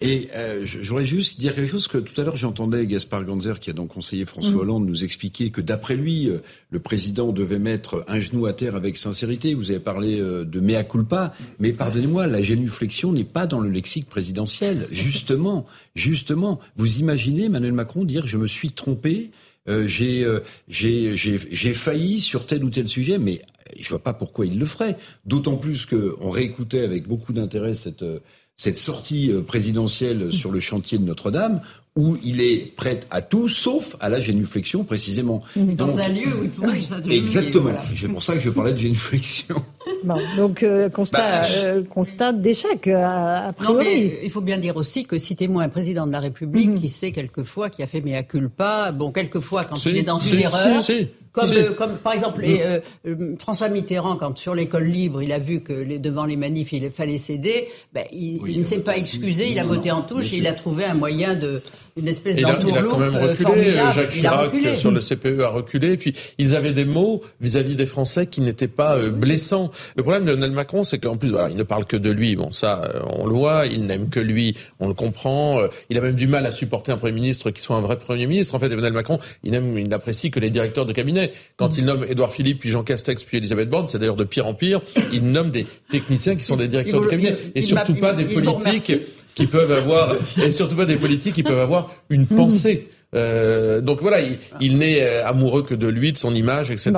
Et 0.00 0.28
euh, 0.34 0.64
je- 0.64 0.80
juste 1.04 1.38
dire 1.38 1.54
quelque 1.54 1.68
chose 1.70 1.86
que 1.88 1.98
tout 1.98 2.18
à 2.20 2.24
l'heure 2.24 2.36
j'entendais 2.36 2.86
Gaspard 2.86 3.24
Ganzer, 3.24 3.60
qui 3.60 3.70
a 3.70 3.72
donc 3.72 3.90
conseillé 3.92 4.24
François 4.24 4.52
Mhm. 4.52 4.58
Hollande, 4.60 4.86
nous 4.86 5.04
expliquer 5.04 5.50
que 5.50 5.60
d'après 5.60 5.94
lui, 5.94 6.28
euh, 6.28 6.38
le 6.70 6.80
président 6.80 7.32
devait 7.32 7.58
mettre 7.58 8.04
un 8.08 8.18
genou 8.20 8.46
à 8.46 8.52
terre 8.54 8.74
avec 8.76 8.96
sincérité. 8.96 9.54
Vous 9.54 9.70
avez 9.70 9.78
parlé 9.80 10.20
euh, 10.20 10.44
de 10.44 10.58
mea 10.60 10.82
culpa, 10.84 11.34
mais 11.60 11.72
pardonnez-moi, 11.72 12.26
la 12.26 12.42
génuflexion 12.42 13.12
n'est 13.12 13.24
pas 13.24 13.46
dans 13.46 13.60
le 13.60 13.68
lexique 13.70 14.06
présidentiel. 14.08 14.88
Justement, 14.90 15.66
justement, 15.94 16.60
vous 16.76 16.98
imaginez 16.98 17.44
Emmanuel 17.44 17.72
Macron 17.72 18.04
dire 18.04 18.26
je 18.26 18.38
me 18.38 18.46
suis 18.46 18.72
trompé. 18.72 19.30
euh, 19.68 19.86
euh, 20.00 20.40
j'ai 20.68 21.14
j'ai 21.14 21.74
failli 21.74 22.18
sur 22.20 22.46
tel 22.46 22.64
ou 22.64 22.70
tel 22.70 22.88
sujet, 22.88 23.18
mais 23.18 23.40
je 23.78 23.88
vois 23.88 24.02
pas 24.02 24.12
pourquoi 24.12 24.46
il 24.46 24.58
le 24.58 24.66
ferait. 24.66 24.96
D'autant 25.24 25.56
plus 25.56 25.86
que 25.86 26.16
on 26.20 26.30
réécoutait 26.30 26.80
avec 26.80 27.08
beaucoup 27.08 27.32
d'intérêt 27.32 27.74
cette 27.74 28.02
euh, 28.02 28.20
cette 28.56 28.78
sortie 28.78 29.30
euh, 29.32 29.40
présidentielle 29.40 30.32
sur 30.32 30.52
le 30.52 30.60
chantier 30.60 30.98
de 30.98 31.04
Notre-Dame, 31.04 31.62
où 31.96 32.16
il 32.22 32.40
est 32.40 32.74
prêt 32.76 33.00
à 33.10 33.20
tout, 33.20 33.48
sauf 33.48 33.96
à 34.00 34.08
la 34.08 34.20
génuflexion 34.20 34.84
précisément. 34.84 35.42
Dans 35.56 35.88
Donc, 35.88 35.98
un 35.98 36.08
lieu 36.08 36.28
où 36.40 36.44
il 36.44 36.50
pourrait 36.50 36.80
Exactement. 37.10 37.64
Voilà. 37.64 37.82
C'est 37.98 38.08
pour 38.08 38.22
ça 38.22 38.34
que 38.34 38.40
je 38.40 38.50
parlais 38.50 38.72
de 38.72 38.78
génuflexion. 38.78 39.56
Bon, 40.04 40.16
donc 40.36 40.62
euh, 40.62 40.88
constat, 40.88 41.18
Bah, 41.18 41.46
euh, 41.56 41.82
constat 41.84 42.32
d'échec 42.32 42.86
euh, 42.88 42.96
a, 43.04 43.46
Non, 43.48 43.52
priori. 43.52 43.84
mais 43.84 44.18
il 44.24 44.30
faut 44.30 44.40
bien 44.40 44.58
dire 44.58 44.76
aussi 44.76 45.04
que 45.04 45.18
citez-moi 45.18 45.62
un 45.62 45.68
président 45.68 46.06
de 46.06 46.12
la 46.12 46.20
République 46.20 46.70
Mhm. 46.70 46.80
qui 46.80 46.88
sait 46.88 47.12
quelquefois, 47.12 47.70
qui 47.70 47.82
a 47.82 47.86
fait 47.86 48.00
mea 48.00 48.22
culpa, 48.22 48.92
bon, 48.92 49.10
quelquefois 49.12 49.64
quand 49.64 49.76
Si, 49.76 49.90
il 49.90 49.98
est 49.98 50.02
dans 50.02 50.18
si, 50.18 50.32
une 50.34 50.40
erreur, 50.40 50.80
si, 50.82 50.98
si, 51.00 51.08
comme, 51.32 51.46
si. 51.46 51.56
euh, 51.56 51.72
comme 51.72 51.96
par 51.98 52.12
exemple 52.12 52.44
et, 52.44 52.60
euh, 52.62 52.80
euh, 53.06 53.34
François 53.38 53.68
Mitterrand, 53.68 54.16
quand 54.16 54.36
sur 54.38 54.54
l'école 54.54 54.84
libre, 54.84 55.22
il 55.22 55.32
a 55.32 55.38
vu 55.38 55.60
que 55.60 55.72
les, 55.72 55.98
devant 55.98 56.24
les 56.26 56.36
manifs, 56.36 56.72
il 56.72 56.90
fallait 56.90 57.18
céder, 57.18 57.68
ben, 57.92 58.04
il, 58.12 58.40
il 58.48 58.58
ne 58.58 58.64
s'est 58.64 58.80
pas 58.80 58.96
excusé, 58.96 59.50
il 59.50 59.58
a 59.58 59.64
voté 59.64 59.90
en 59.90 60.02
touche 60.02 60.32
et 60.32 60.36
il 60.38 60.46
a 60.46 60.52
trouvé 60.52 60.84
un 60.84 60.94
moyen 60.94 61.34
de 61.34 61.62
une 61.96 62.08
espèce 62.08 62.36
d'entourloupe 62.36 62.98
même 62.98 63.14
euh, 63.14 63.20
reculé, 63.20 63.34
formidable. 63.36 63.92
Jacques 63.94 64.10
il 64.16 64.26
a 64.26 64.30
Chirac 64.30 64.50
reculé. 64.52 64.76
sur 64.76 64.90
le 64.90 65.00
CPE 65.00 65.40
a 65.40 65.48
reculé, 65.48 65.92
et 65.92 65.96
puis 65.96 66.14
ils 66.38 66.54
avaient 66.56 66.72
des 66.72 66.84
mots 66.86 67.22
vis-à-vis 67.40 67.76
des 67.76 67.84
Français 67.86 68.26
qui 68.26 68.40
n'étaient 68.40 68.66
pas 68.68 68.96
euh, 68.96 69.10
blessants. 69.10 69.70
Le 69.96 70.02
problème 70.02 70.24
de 70.24 70.34
Macron, 70.46 70.84
c'est 70.84 70.98
qu'en 70.98 71.16
plus, 71.16 71.30
voilà, 71.30 71.50
il 71.50 71.56
ne 71.56 71.62
parle 71.62 71.84
que 71.84 71.96
de 71.96 72.10
lui, 72.10 72.34
bon 72.36 72.50
ça, 72.52 72.82
euh, 72.94 73.00
on 73.10 73.26
le 73.26 73.34
voit, 73.34 73.66
il 73.66 73.84
n'aime 73.86 74.08
que 74.08 74.20
lui, 74.20 74.56
on 74.80 74.88
le 74.88 74.94
comprend, 74.94 75.60
euh, 75.60 75.68
il 75.90 75.98
a 75.98 76.00
même 76.00 76.14
du 76.14 76.26
mal 76.26 76.46
à 76.46 76.50
supporter 76.52 76.92
un 76.92 76.96
Premier 76.96 77.12
ministre 77.12 77.50
qui 77.50 77.60
soit 77.62 77.76
un 77.76 77.80
vrai 77.82 77.98
Premier 77.98 78.26
ministre. 78.26 78.54
En 78.54 78.58
fait, 78.58 78.66
Emmanuel 78.72 78.92
Macron, 78.94 79.18
il 79.44 79.50
n'aime, 79.52 79.76
il 79.78 79.88
n'apprécie 79.88 80.30
que 80.30 80.40
les 80.40 80.50
directeurs 80.50 80.86
de 80.86 80.92
cabinet. 80.92 81.32
Quand 81.56 81.76
il 81.76 81.84
nomme 81.84 82.06
Édouard 82.08 82.32
Philippe, 82.32 82.60
puis 82.60 82.70
Jean 82.70 82.82
Castex, 82.84 83.22
puis 83.24 83.36
Elisabeth 83.36 83.68
Borne, 83.68 83.88
c'est 83.88 83.98
d'ailleurs 83.98 84.16
de 84.16 84.24
pire 84.24 84.46
en 84.46 84.54
pire, 84.54 84.80
il 85.12 85.24
nomme 85.30 85.50
des 85.50 85.66
techniciens 85.90 86.36
qui 86.36 86.44
sont 86.44 86.56
des 86.56 86.68
directeurs 86.68 87.00
Il 87.02 87.04
de 87.04 87.10
cabinet. 87.10 87.36
il- 87.54 87.58
et 87.58 87.62
surtout 87.62 87.94
pas 87.94 88.14
des 88.14 88.24
politiques. 88.24 88.92
Qui 89.34 89.46
peuvent 89.46 89.72
avoir, 89.72 90.16
et 90.42 90.52
surtout 90.52 90.76
pas 90.76 90.84
des 90.84 90.96
politiques 90.96 91.34
qui 91.34 91.42
peuvent 91.42 91.58
avoir 91.58 91.92
une 92.10 92.26
pensée. 92.26 92.88
Euh, 93.14 93.80
donc 93.80 94.00
voilà, 94.00 94.20
il, 94.20 94.38
il 94.60 94.78
n'est 94.78 95.02
euh, 95.02 95.26
amoureux 95.26 95.62
que 95.62 95.74
de 95.74 95.86
lui, 95.86 96.12
de 96.12 96.18
son 96.18 96.34
image, 96.34 96.70
etc. 96.70 96.92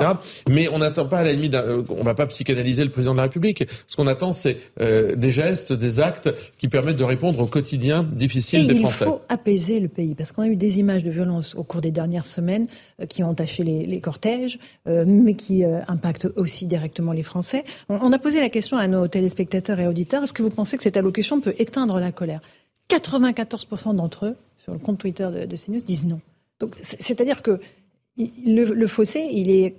Mais 0.49 0.67
on 0.69 0.77
n'attend 0.79 1.05
pas 1.05 1.19
à 1.19 1.23
la 1.23 1.33
limite, 1.33 1.51
d'un- 1.51 1.83
on 1.89 2.03
va 2.03 2.13
pas 2.15 2.25
psychanalyser 2.27 2.83
le 2.83 2.89
président 2.91 3.11
de 3.13 3.17
la 3.17 3.23
République. 3.23 3.65
Ce 3.87 3.95
qu'on 3.95 4.07
attend, 4.07 4.31
c'est 4.33 4.57
euh, 4.81 5.15
des 5.15 5.31
gestes, 5.31 5.73
des 5.73 5.99
actes 5.99 6.29
qui 6.57 6.67
permettent 6.67 6.95
de 6.97 7.03
répondre 7.03 7.39
au 7.41 7.47
quotidien 7.47 8.03
difficile 8.03 8.61
Et 8.63 8.67
des 8.67 8.73
il 8.75 8.79
Français. 8.81 9.05
faut 9.05 9.21
apaiser 9.29 9.79
le 9.79 9.87
pays, 9.89 10.15
parce 10.15 10.31
qu'on 10.31 10.43
a 10.43 10.47
eu 10.47 10.55
des 10.55 10.79
images 10.79 11.03
de 11.03 11.11
violence 11.11 11.53
au 11.55 11.63
cours 11.63 11.81
des 11.81 11.91
dernières 11.91 12.25
semaines 12.25 12.67
euh, 13.01 13.05
qui 13.05 13.23
ont 13.23 13.29
entaché 13.29 13.63
les, 13.63 13.85
les 13.85 13.99
cortèges, 13.99 14.57
euh, 14.87 15.03
mais 15.07 15.33
qui 15.35 15.65
euh, 15.65 15.79
impactent 15.87 16.27
aussi 16.37 16.65
directement 16.65 17.11
les 17.11 17.23
Français. 17.23 17.63
On, 17.89 17.95
on 18.01 18.13
a 18.13 18.19
posé 18.19 18.39
la 18.39 18.49
question 18.49 18.77
à 18.77 18.87
nos 18.87 19.07
téléspectateurs 19.07 19.79
et 19.79 19.87
auditeurs, 19.87 20.23
est-ce 20.23 20.33
que 20.33 20.43
vous 20.43 20.49
pensez 20.49 20.77
que 20.77 20.83
cette 20.83 20.97
allocution 20.97 21.41
peut 21.41 21.55
éteindre 21.57 21.99
la 21.99 22.11
colère? 22.11 22.39
94% 22.89 23.95
d'entre 23.95 24.27
eux, 24.27 24.35
sur 24.65 24.73
le 24.73 24.79
compte 24.79 24.97
Twitter 24.99 25.29
de, 25.33 25.45
de 25.45 25.55
CNews, 25.55 25.79
disent 25.79 26.05
non. 26.05 26.19
Donc, 26.59 26.75
c'est- 26.81 27.01
c'est-à-dire 27.01 27.41
que 27.41 27.59
le, 28.17 28.65
le 28.73 28.87
fossé, 28.87 29.27
il 29.31 29.49
est... 29.49 29.75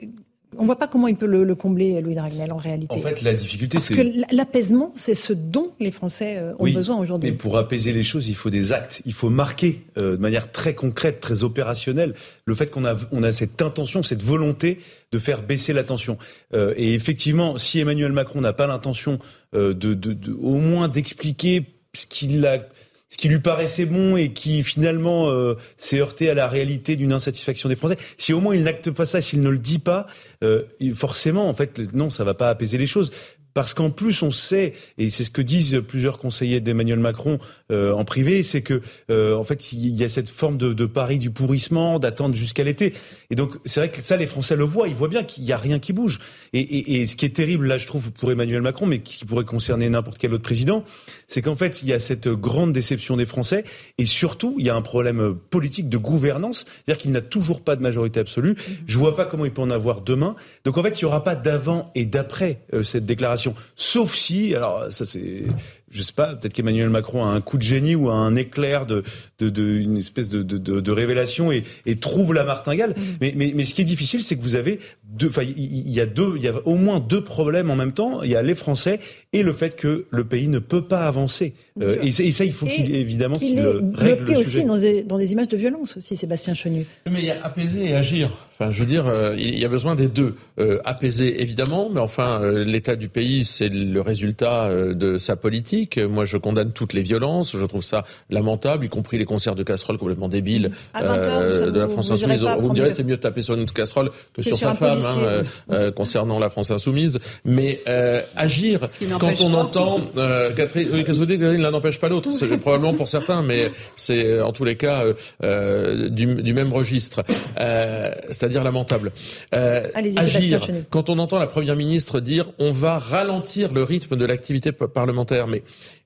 On 0.59 0.65
voit 0.65 0.79
pas 0.79 0.87
comment 0.89 1.09
il 1.09 1.17
peut 1.17 1.27
le, 1.27 1.45
le 1.45 1.55
combler, 1.55 2.01
Louis 2.01 2.15
Dragnel, 2.15 2.51
en 2.53 2.57
réalité. 2.57 2.95
En 2.95 2.99
fait, 3.03 3.21
la 3.21 3.35
difficulté, 3.35 3.77
Parce 3.77 3.89
c'est... 3.89 3.95
que 3.97 4.01
l- 4.01 4.25
l'apaisement, 4.33 4.93
c'est 4.97 5.15
ce 5.17 5.35
dont 5.35 5.73
les 5.81 5.91
Français 5.91 6.37
euh, 6.39 6.53
ont 6.55 6.57
Oui, 6.65 6.73
besoin 6.73 6.97
aujourd'hui. 6.97 7.31
Mais 7.31 7.37
pour 7.37 7.59
apaiser 7.59 7.93
les 7.93 8.05
choses, 8.05 8.29
il 8.29 8.37
faut 8.37 8.49
des 8.49 8.73
actes. 8.73 9.03
Il 9.05 9.13
faut 9.13 9.29
marquer 9.29 9.83
euh, 9.99 10.13
de 10.17 10.21
manière 10.23 10.53
très 10.53 10.75
concrète, 10.75 11.21
très 11.21 11.43
opérationnelle, 11.43 12.15
le 12.47 12.55
fait 12.55 12.71
qu'on 12.71 12.87
a, 12.87 12.97
on 13.13 13.23
a 13.23 13.33
cette 13.33 13.61
intention, 13.61 14.03
cette 14.03 14.23
volonté 14.23 14.79
de 15.13 15.19
faire 15.19 15.43
baisser 15.43 15.73
la 15.75 15.83
tension. 15.85 16.17
Euh, 16.55 16.73
et 16.79 16.95
effectivement, 16.95 17.59
si 17.59 17.81
Emmanuel 17.81 18.13
Macron 18.13 18.41
n'a 18.41 18.53
pas 18.55 18.67
l'intention 18.69 19.19
euh, 19.55 19.75
de, 19.75 19.93
de, 19.95 20.13
de- 20.15 20.33
au 20.33 20.55
moins 20.55 20.89
d'expliquer 20.89 21.65
ce 21.95 22.07
qu'il 22.07 22.47
a 22.47 22.67
ce 23.09 23.16
qui 23.16 23.28
lui 23.28 23.39
paraissait 23.39 23.87
bon 23.87 24.16
et 24.16 24.33
qui 24.33 24.62
finalement 24.62 25.31
euh, 25.31 25.55
s'est 25.78 26.01
heurté 26.01 26.28
à 26.28 26.35
la 26.35 26.49
réalité 26.49 26.97
d'une 26.97 27.12
insatisfaction 27.12 27.69
des 27.69 27.77
Français. 27.77 27.97
Si 28.19 28.33
au 28.33 28.41
moins 28.41 28.55
il 28.55 28.65
n'acte 28.65 28.91
pas 28.91 29.07
ça, 29.07 29.20
s'il 29.20 29.43
ne 29.43 29.49
le 29.49 29.59
dit 29.59 29.78
pas, 29.78 30.07
euh, 30.43 30.65
forcément, 30.95 31.49
en 31.49 31.55
fait, 31.55 31.78
non, 31.95 32.11
ça 32.11 32.24
va 32.24 32.35
pas 32.35 32.51
apaiser 32.51 32.78
les 32.78 32.87
choses. 32.87 33.12
Parce 33.57 33.73
qu'en 33.73 33.89
plus, 33.89 34.23
on 34.23 34.31
sait, 34.31 34.74
et 34.99 35.09
c'est 35.09 35.24
ce 35.24 35.31
que 35.31 35.41
disent 35.41 35.81
plusieurs 35.89 36.19
conseillers 36.19 36.61
d'Emmanuel 36.61 36.99
Macron 36.99 37.39
euh, 37.73 37.91
en 37.95 38.05
privé, 38.05 38.43
c'est 38.43 38.61
que 38.61 38.83
euh, 39.11 39.35
en 39.35 39.45
fait, 39.45 39.73
il 39.73 39.97
y 39.97 40.05
a 40.05 40.11
cette 40.11 40.28
forme 40.28 40.59
de, 40.59 40.74
de 40.74 40.85
pari 40.85 41.19
du 41.19 41.31
pourrissement, 41.31 41.99
d'attendre 41.99 42.35
jusqu'à 42.35 42.65
l'été. 42.65 42.93
Et 43.31 43.35
donc, 43.35 43.55
c'est 43.65 43.81
vrai 43.81 43.91
que 43.91 44.03
ça, 44.03 44.19
les 44.19 44.27
Français 44.27 44.57
le 44.57 44.65
voient, 44.65 44.89
ils 44.89 44.95
voient 44.95 45.09
bien 45.09 45.24
qu'il 45.24 45.45
y 45.45 45.55
a 45.55 45.57
rien 45.57 45.78
qui 45.78 45.95
bouge. 45.95 46.20
Et, 46.53 46.61
et, 46.61 47.01
et 47.01 47.07
ce 47.07 47.16
qui 47.16 47.24
est 47.24 47.35
terrible, 47.35 47.66
là, 47.66 47.78
je 47.78 47.87
trouve, 47.87 48.12
pour 48.12 48.31
Emmanuel 48.31 48.61
Macron, 48.61 48.85
mais 48.85 48.99
qui 48.99 49.24
pourrait 49.24 49.47
concerner 49.47 49.89
n'importe 49.89 50.19
quel 50.19 50.35
autre 50.35 50.45
président, 50.45 50.85
c'est 51.27 51.41
qu'en 51.41 51.57
fait, 51.57 51.83
il 51.83 51.89
y 51.89 51.95
a 51.95 51.99
cette 51.99 52.28
grande 52.28 52.74
déception 52.74 53.16
des 53.16 53.24
Français, 53.24 53.65
et 53.97 54.05
surtout, 54.05 54.55
il 54.59 54.66
y 54.66 54.69
a 54.69 54.77
un 54.77 54.83
problème 54.83 55.35
politique 55.49 55.89
de 55.89 55.97
gouvernance, 55.97 56.66
c'est-à-dire 56.85 57.01
qu'il 57.01 57.12
n'a 57.12 57.23
toujours 57.23 57.62
pas 57.62 57.74
de 57.74 57.81
majorité 57.81 58.20
absolue. 58.20 58.55
Je 58.87 58.99
vois 58.99 59.16
pas 59.16 59.24
comment 59.24 59.47
il 59.47 59.51
peut 59.51 59.62
en 59.62 59.70
avoir 59.70 60.03
demain. 60.03 60.37
Donc 60.65 60.77
en 60.77 60.83
fait, 60.83 61.01
il 61.01 61.03
y 61.03 61.05
aura 61.07 61.24
pas 61.24 61.37
d'avant 61.37 61.91
et 61.95 62.05
d'après 62.05 62.61
euh, 62.74 62.83
cette 62.83 63.07
déclaration, 63.07 63.45
sauf 63.77 64.14
si, 64.14 64.55
alors 64.55 64.86
ça 64.90 65.05
c'est, 65.05 65.44
je 65.90 66.02
sais 66.02 66.12
pas, 66.12 66.35
peut-être 66.35 66.52
qu'Emmanuel 66.52 66.90
Macron 66.90 67.24
a 67.24 67.28
un 67.28 67.40
coup 67.40 67.59
de 67.59 67.62
génie 67.62 67.94
ou 67.94 68.10
a 68.10 68.14
un 68.14 68.35
éclair 68.36 68.86
de, 68.86 69.02
de, 69.39 69.48
de 69.48 69.62
une 69.62 69.97
espèce 69.98 70.28
de, 70.28 70.43
de, 70.43 70.59
de, 70.59 70.90
révélation 70.90 71.52
et, 71.52 71.64
et 71.86 71.97
trouve 71.97 72.35
la 72.35 72.44
martingale. 72.44 72.94
Mais, 73.20 73.32
mais, 73.36 73.52
mais 73.55 73.64
ce 73.64 73.74
qui 73.74 73.82
est 73.82 73.86
difficile, 73.86 74.23
c'est 74.23 74.36
que 74.36 74.43
vous 74.43 74.55
avez 74.56 74.81
deux, 75.05 75.28
enfin, 75.28 75.43
il 75.43 75.86
il 75.86 75.93
y 75.93 76.01
a 76.01 76.06
deux, 76.06 76.35
il 76.36 76.43
y 76.43 76.48
a 76.48 76.55
au 76.66 76.74
moins 76.74 77.01
deux 77.01 77.23
problèmes 77.23 77.70
en 77.70 77.77
même 77.77 77.93
temps. 77.93 78.23
Il 78.23 78.31
y 78.31 78.36
a 78.36 78.43
les 78.43 78.55
Français 78.55 79.01
et 79.39 79.43
le 79.43 79.53
fait 79.53 79.77
que 79.77 80.07
le 80.11 80.25
pays 80.25 80.49
ne 80.49 80.59
peut 80.59 80.83
pas 80.83 81.07
avancer. 81.07 81.55
Euh, 81.83 81.97
et, 82.03 82.11
ça- 82.13 82.23
et 82.23 82.33
ça, 82.33 82.45
il 82.45 82.53
faut 82.55 82.65
qu'il 82.67 82.95
évidemment 82.95 83.39
qu'il 83.39 83.49
qu'il 83.51 83.59
est 83.59 83.63
règle 83.65 84.25
bloqué 84.25 84.33
le 84.33 84.39
aussi 84.39 84.45
sujet. 84.51 84.65
dans 84.65 84.79
des, 84.79 85.03
dans 85.03 85.19
des 85.19 85.33
images 85.33 85.49
de 85.49 85.57
violence 85.59 85.99
aussi, 85.99 86.17
Sébastien 86.17 86.55
Chenu. 86.55 86.87
Mais 87.11 87.21
il 87.21 87.27
y 87.27 87.31
a 87.31 87.37
apaiser 87.45 87.91
et 87.91 87.95
agir. 87.95 88.31
Enfin, 88.51 88.71
je 88.71 88.81
veux 88.81 88.87
dire, 88.87 89.07
euh, 89.07 89.35
il 89.37 89.59
y 89.59 89.65
a 89.65 89.69
besoin 89.69 89.95
des 89.95 90.07
deux. 90.09 90.37
Euh, 90.59 90.79
apaiser, 90.87 91.43
évidemment, 91.43 91.91
mais 91.93 92.01
enfin, 92.01 92.41
l'état 92.65 92.97
du 92.97 93.09
pays, 93.11 93.45
c'est 93.45 93.69
le 93.69 94.01
résultat 94.01 94.71
de 94.95 95.19
sa 95.19 95.37
politique. 95.37 95.99
Moi, 95.99 96.25
je 96.25 96.39
condamne 96.39 96.73
toutes 96.73 96.95
les 96.95 97.03
violences. 97.03 97.55
Je 97.57 97.67
trouve 97.67 97.83
ça 97.83 98.05
lamentable, 98.31 98.87
y 98.87 98.89
compris 98.89 99.19
les 99.19 99.27
concerts 99.27 99.55
de 99.55 99.63
casseroles 99.63 99.99
complètement 99.99 100.29
débiles 100.31 100.71
À 100.95 101.05
20 101.05 101.27
heures, 101.27 101.65
vous- 101.67 101.71
de 101.73 101.79
la 101.81 101.89
France 101.89 102.09
vous 102.09 102.15
insoumise. 102.15 102.43
Vous 102.61 102.69
me 102.71 102.75
direz, 102.75 102.89
le- 102.89 102.95
c'est 102.95 103.05
mieux 103.05 103.17
de 103.17 103.21
taper 103.21 103.43
sur 103.43 103.55
une 103.55 103.67
casserole 103.67 104.11
que, 104.33 104.41
Que 104.41 104.43
sur 104.43 104.57
sur 104.59 104.69
sa 104.71 104.75
femme, 104.75 105.03
hein, 105.05 105.43
euh, 105.73 105.91
concernant 105.93 106.39
la 106.39 106.49
France 106.49 106.71
insoumise. 106.71 107.19
Mais 107.45 107.81
euh, 107.87 108.23
agir, 108.37 108.81
qui 108.99 109.07
quand 109.35 109.44
on 109.44 109.51
pas. 109.53 109.59
entend 109.59 110.01
euh, 110.16 110.51
Catherine, 110.55 110.89
oui, 110.93 111.05
qu'est-ce 111.05 111.12
que 111.19 111.24
vous 111.24 111.27
dites, 111.27 111.40
Catherine, 111.40 111.62
l'un 111.62 111.70
n'empêche 111.70 111.98
pas 111.98 112.09
l'autre. 112.09 112.31
C'est 112.32 112.48
probablement 112.59 112.94
pour 112.94 113.09
certains, 113.09 113.43
mais 113.43 113.70
c'est 113.97 114.24
euh, 114.27 114.44
en 114.47 114.53
tous 114.53 114.65
les 114.65 114.77
cas 114.77 115.05
euh, 115.05 115.15
euh, 115.44 116.09
du, 116.09 116.27
du 116.36 116.53
même 116.53 116.73
registre, 116.73 117.23
euh, 117.61 118.11
c'est-à-dire 118.28 118.65
lamentable. 118.65 119.12
Euh, 119.55 119.86
agir. 120.16 120.66
Quand 120.90 121.09
on 121.11 121.19
entend 121.19 121.39
la 121.39 121.47
première 121.47 121.77
ministre 121.77 122.20
dire 122.20 122.47
on 122.59 122.73
va 122.73 122.98
ralentir 122.98 123.73
le 123.73 123.82
rythme 123.82 124.16
de 124.16 124.24
l'activité 124.24 124.73
pa- 124.73 124.89
parlementaire, 124.89 125.47
mais 125.47 125.62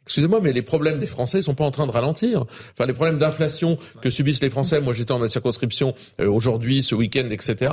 Excusez-moi, 0.06 0.40
mais 0.42 0.52
les 0.52 0.62
problèmes 0.62 0.98
des 0.98 1.06
Français 1.06 1.40
sont 1.42 1.54
pas 1.54 1.64
en 1.64 1.70
train 1.70 1.86
de 1.86 1.92
ralentir. 1.92 2.44
Enfin, 2.72 2.86
les 2.86 2.94
problèmes 2.94 3.18
d'inflation 3.18 3.78
que 4.00 4.10
subissent 4.10 4.42
les 4.42 4.50
Français. 4.50 4.80
Moi, 4.80 4.94
j'étais 4.94 5.12
en 5.12 5.18
ma 5.18 5.28
circonscription 5.28 5.94
euh, 6.20 6.28
aujourd'hui, 6.28 6.82
ce 6.82 6.94
week-end, 6.94 7.28
etc. 7.30 7.70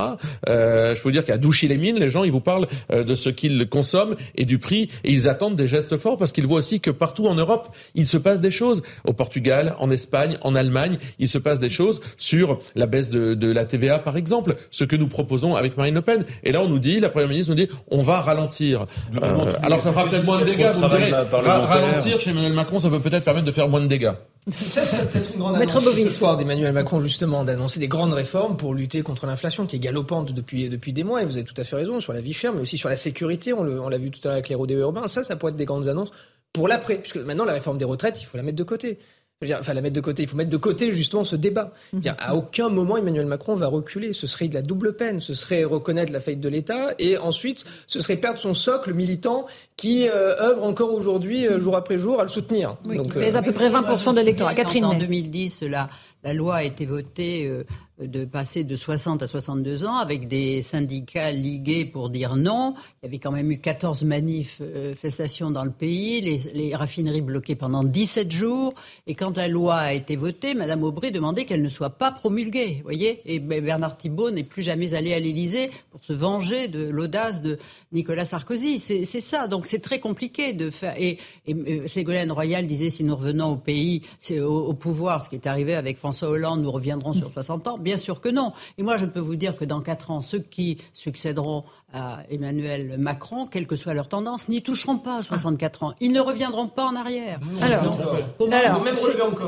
Euh, 0.48 0.94
je 0.94 1.02
peux 1.02 1.10
vous 1.10 1.14
dire 1.14 1.26
qu'à 1.26 1.38
Douchy-les-Mines, 1.38 1.98
les 1.98 2.12
gens, 2.12 2.24
ils 2.26 2.32
vous 2.32 2.42
parlent 2.42 2.68
euh, 2.92 3.04
de 3.04 3.16
ce 3.16 3.30
qu'ils 3.30 3.68
consomment 3.70 4.16
et 4.36 4.46
du 4.46 4.60
prix, 4.60 4.90
et 5.04 5.12
ils 5.12 5.30
attendent 5.30 5.56
des 5.56 5.68
gestes 5.68 5.98
forts 5.98 6.18
parce 6.18 6.32
qu'ils 6.32 6.46
voient 6.46 6.60
aussi 6.60 6.80
que 6.80 6.92
partout 6.92 7.28
en 7.28 7.34
Europe, 7.34 7.70
il 7.96 8.06
se 8.06 8.18
passe 8.18 8.42
des 8.42 8.52
choses. 8.52 8.84
Au 9.06 9.14
Portugal, 9.14 9.74
en 9.80 9.90
Espagne, 9.90 10.36
en 10.42 10.54
Allemagne, 10.54 10.98
il 11.18 11.30
se 11.30 11.38
passe 11.38 11.60
des 11.60 11.70
choses 11.70 12.02
sur 12.18 12.60
la 12.76 12.86
baisse 12.88 13.10
de, 13.10 13.34
de 13.34 13.52
la 13.52 13.66
TVA, 13.66 14.00
par 14.00 14.18
exemple, 14.18 14.56
ce 14.70 14.84
que 14.84 14.96
nous 14.96 15.08
proposons 15.08 15.56
avec 15.56 15.78
Marine 15.78 15.96
Le 15.96 16.02
Pen. 16.02 16.26
Et 16.44 16.52
là, 16.52 16.62
on 16.62 16.68
nous 16.68 16.80
dit, 16.80 17.00
la 17.00 17.10
première 17.10 17.30
ministre 17.30 17.52
nous 17.52 17.58
dit, 17.58 17.70
on 17.90 18.02
va 18.02 18.22
ralentir. 18.22 18.86
Euh, 19.16 19.52
alors, 19.64 19.82
ça 19.82 19.92
fera 19.92 20.06
peut-être 20.06 20.26
moins 20.26 20.42
de 20.42 20.46
dégâts. 20.46 20.72
Vous 20.74 20.82
me 20.82 20.90
direz, 20.90 21.10
travail 21.10 22.17
chez 22.20 22.30
Emmanuel 22.32 22.54
Macron, 22.54 22.80
ça 22.80 22.90
peut 22.90 23.00
peut-être 23.00 23.24
permettre 23.24 23.46
de 23.46 23.52
faire 23.52 23.68
moins 23.70 23.82
de 23.82 23.88
dégâts. 23.88 24.12
Ça, 24.52 24.86
c'est 24.86 25.12
peut-être 25.12 25.34
une 25.34 25.40
grande 25.40 25.58
Maître 25.58 25.74
annonce 25.78 25.86
Bovis. 25.86 26.06
ce 26.06 26.10
soir 26.20 26.38
d'Emmanuel 26.38 26.72
Macron, 26.72 27.00
justement, 27.02 27.44
d'annoncer 27.44 27.80
des 27.80 27.88
grandes 27.90 28.14
réformes 28.14 28.56
pour 28.58 28.74
lutter 28.74 29.02
contre 29.02 29.26
l'inflation 29.26 29.66
qui 29.66 29.76
est 29.76 29.80
galopante 29.80 30.32
depuis, 30.34 30.70
depuis 30.70 30.94
des 30.94 31.04
mois. 31.04 31.22
Et 31.22 31.26
vous 31.26 31.36
avez 31.38 31.44
tout 31.44 31.54
à 31.58 31.64
fait 31.64 31.76
raison 31.76 32.00
sur 32.00 32.14
la 32.14 32.22
vie 32.22 32.34
chère, 32.34 32.54
mais 32.54 32.62
aussi 32.62 32.78
sur 32.78 32.88
la 32.90 32.96
sécurité. 32.96 33.52
On 33.54 33.64
le- 33.64 33.82
on 33.82 33.90
l'a 33.90 33.98
vu 33.98 34.10
tout 34.12 34.20
à 34.24 34.28
l'heure 34.30 34.34
avec 34.36 34.48
les 34.50 34.56
rodéos 34.56 34.80
urbains. 34.80 35.08
Ça, 35.08 35.24
ça 35.24 35.36
pourrait 35.36 35.52
être 35.52 35.58
des 35.58 35.66
grandes 35.66 35.88
annonces 35.90 36.12
pour 36.54 36.68
l'après. 36.68 36.96
Puisque 36.96 37.18
maintenant, 37.18 37.46
la 37.46 37.54
réforme 37.54 37.78
des 37.78 37.86
retraites, 37.86 38.22
il 38.22 38.26
faut 38.26 38.38
la 38.38 38.44
mettre 38.44 38.58
de 38.58 38.64
côté. 38.64 39.00
Je 39.42 39.46
veux 39.46 39.50
dire, 39.54 39.58
Enfin, 39.60 39.74
la 39.76 39.82
mettre 39.82 39.96
de 39.96 40.02
côté. 40.02 40.24
Il 40.24 40.30
faut 40.30 40.36
mettre 40.36 40.50
de 40.50 40.58
côté 40.58 40.92
justement 40.92 41.24
ce 41.24 41.36
débat. 41.36 41.72
Je 41.92 41.98
veux 41.98 42.02
dire, 42.02 42.16
À 42.18 42.36
aucun 42.36 42.70
moment 42.70 42.98
Emmanuel 42.98 43.28
Macron 43.28 43.54
va 43.54 43.68
reculer. 43.68 44.14
Ce 44.14 44.26
serait 44.26 44.48
de 44.48 44.56
la 44.56 44.64
double 44.64 44.96
peine. 44.96 45.20
Ce 45.20 45.36
serait 45.36 45.64
reconnaître 45.64 46.12
la 46.12 46.20
faillite 46.20 46.42
de 46.42 46.50
l'État 46.50 46.96
et 46.98 47.18
ensuite, 47.20 47.64
ce 47.86 48.02
serait 48.02 48.18
perdre 48.18 48.40
son 48.40 48.56
socle 48.56 48.94
militant 48.96 49.46
qui 49.76 50.08
euh, 50.10 50.36
œuvre 50.42 50.64
encore 50.64 50.92
aujourd'hui, 50.92 51.48
euh, 51.48 51.60
jour 51.60 51.76
après 51.76 52.00
jour, 52.00 52.20
à 52.20 52.24
le 52.24 52.30
soutenir. 52.30 52.78
Oui, 52.86 52.98
Donc, 52.98 53.14
qui 53.14 53.20
euh, 53.20 53.36
à 53.36 53.44
peu 53.44 53.52
près 53.52 53.70
20% 53.70 54.14
de 54.14 54.20
l'électorat. 54.20 54.56
Catherine 54.56 54.86
En 54.86 54.94
Ney. 54.94 55.02
2010, 55.02 55.62
la, 55.64 55.88
la 56.24 56.34
loi 56.34 56.56
a 56.56 56.64
été 56.64 56.88
votée 56.88 57.46
euh, 57.48 57.64
de 58.00 58.26
passer 58.26 58.64
de 58.64 58.76
60 58.76 59.24
à 59.24 59.28
62 59.28 59.86
ans 59.86 59.96
avec 59.96 60.28
des 60.28 60.62
syndicats 60.62 61.32
ligués 61.32 61.86
pour 61.86 62.10
dire 62.10 62.36
non. 62.36 62.76
Il 63.02 63.06
y 63.06 63.08
avait 63.08 63.18
quand 63.18 63.32
même 63.32 63.52
eu 63.52 63.58
14 63.58 64.04
manifestations 64.04 65.50
dans 65.50 65.64
le 65.64 65.72
pays, 65.72 66.22
les, 66.54 66.76
raffineries 66.76 67.22
bloquées 67.22 67.56
pendant 67.56 67.84
17 67.84 68.32
jours. 68.32 68.76
Et 69.08 69.16
quand 69.16 69.38
la 69.38 69.48
loi 69.48 69.76
a 69.78 69.94
été 69.94 70.16
votée, 70.16 70.54
Madame 70.54 70.84
Aubry 70.84 71.12
demandait 71.12 71.46
qu'elle 71.46 71.64
ne 71.64 71.70
soit 71.70 71.90
pas 71.90 72.12
promulguée. 72.12 72.82
Voyez 72.84 73.22
Et 73.26 73.40
Bernard 73.40 73.98
Thibault 73.98 74.30
n'est 74.30 74.44
plus 74.44 74.62
jamais 74.62 74.94
allé 74.94 75.14
à 75.14 75.20
l'Élysée 75.20 75.72
pour 75.90 76.04
se 76.04 76.14
venger 76.14 76.68
de 76.68 76.88
l'audace 76.88 77.42
de 77.42 77.58
Nicolas 77.92 78.26
Sarkozy. 78.26 78.78
C'est 78.80 79.06
ça. 79.06 79.48
Donc 79.48 79.66
c'est 79.66 79.80
très 79.80 80.00
compliqué 80.00 80.54
de 80.54 80.70
faire. 80.70 80.94
Et, 81.00 81.18
euh, 81.50 81.88
Ségolène 81.88 82.32
Royal 82.32 82.68
disait 82.68 82.92
si 82.92 83.04
nous 83.04 83.16
revenons 83.16 83.54
au 83.54 83.56
pays, 83.56 84.04
au 84.40 84.74
pouvoir, 84.74 85.20
ce 85.22 85.30
qui 85.30 85.36
est 85.36 85.48
arrivé 85.48 85.74
avec 85.74 85.98
François 85.98 86.30
Hollande, 86.30 86.62
nous 86.62 86.72
reviendrons 86.72 87.14
sur 87.14 87.32
60 87.32 87.68
ans. 87.68 87.78
Bien 87.88 87.96
sûr 87.96 88.20
que 88.20 88.28
non. 88.28 88.52
Et 88.78 88.84
moi, 88.84 88.98
je 88.98 89.06
peux 89.06 89.22
vous 89.22 89.38
dire 89.38 89.56
que 89.56 89.64
dans 89.64 89.80
4 89.80 90.12
ans, 90.12 90.22
ceux 90.22 90.40
qui 90.40 90.78
succéderont 90.92 91.64
à 91.94 92.20
Emmanuel 92.30 92.98
Macron, 92.98 93.46
quelle 93.46 93.66
que 93.66 93.78
soit 93.78 93.94
leur 93.94 94.10
tendance, 94.10 94.50
n'y 94.50 94.62
toucheront 94.62 94.98
pas 94.98 95.20
à 95.20 95.24
64 95.24 95.84
ans. 95.84 95.94
Ils 96.02 96.12
ne 96.12 96.20
reviendront 96.20 96.68
pas 96.68 96.86
en 96.86 96.96
arrière. 96.98 97.40
Alors, 97.62 97.98
Donc, 98.38 98.52
alors, 98.52 98.84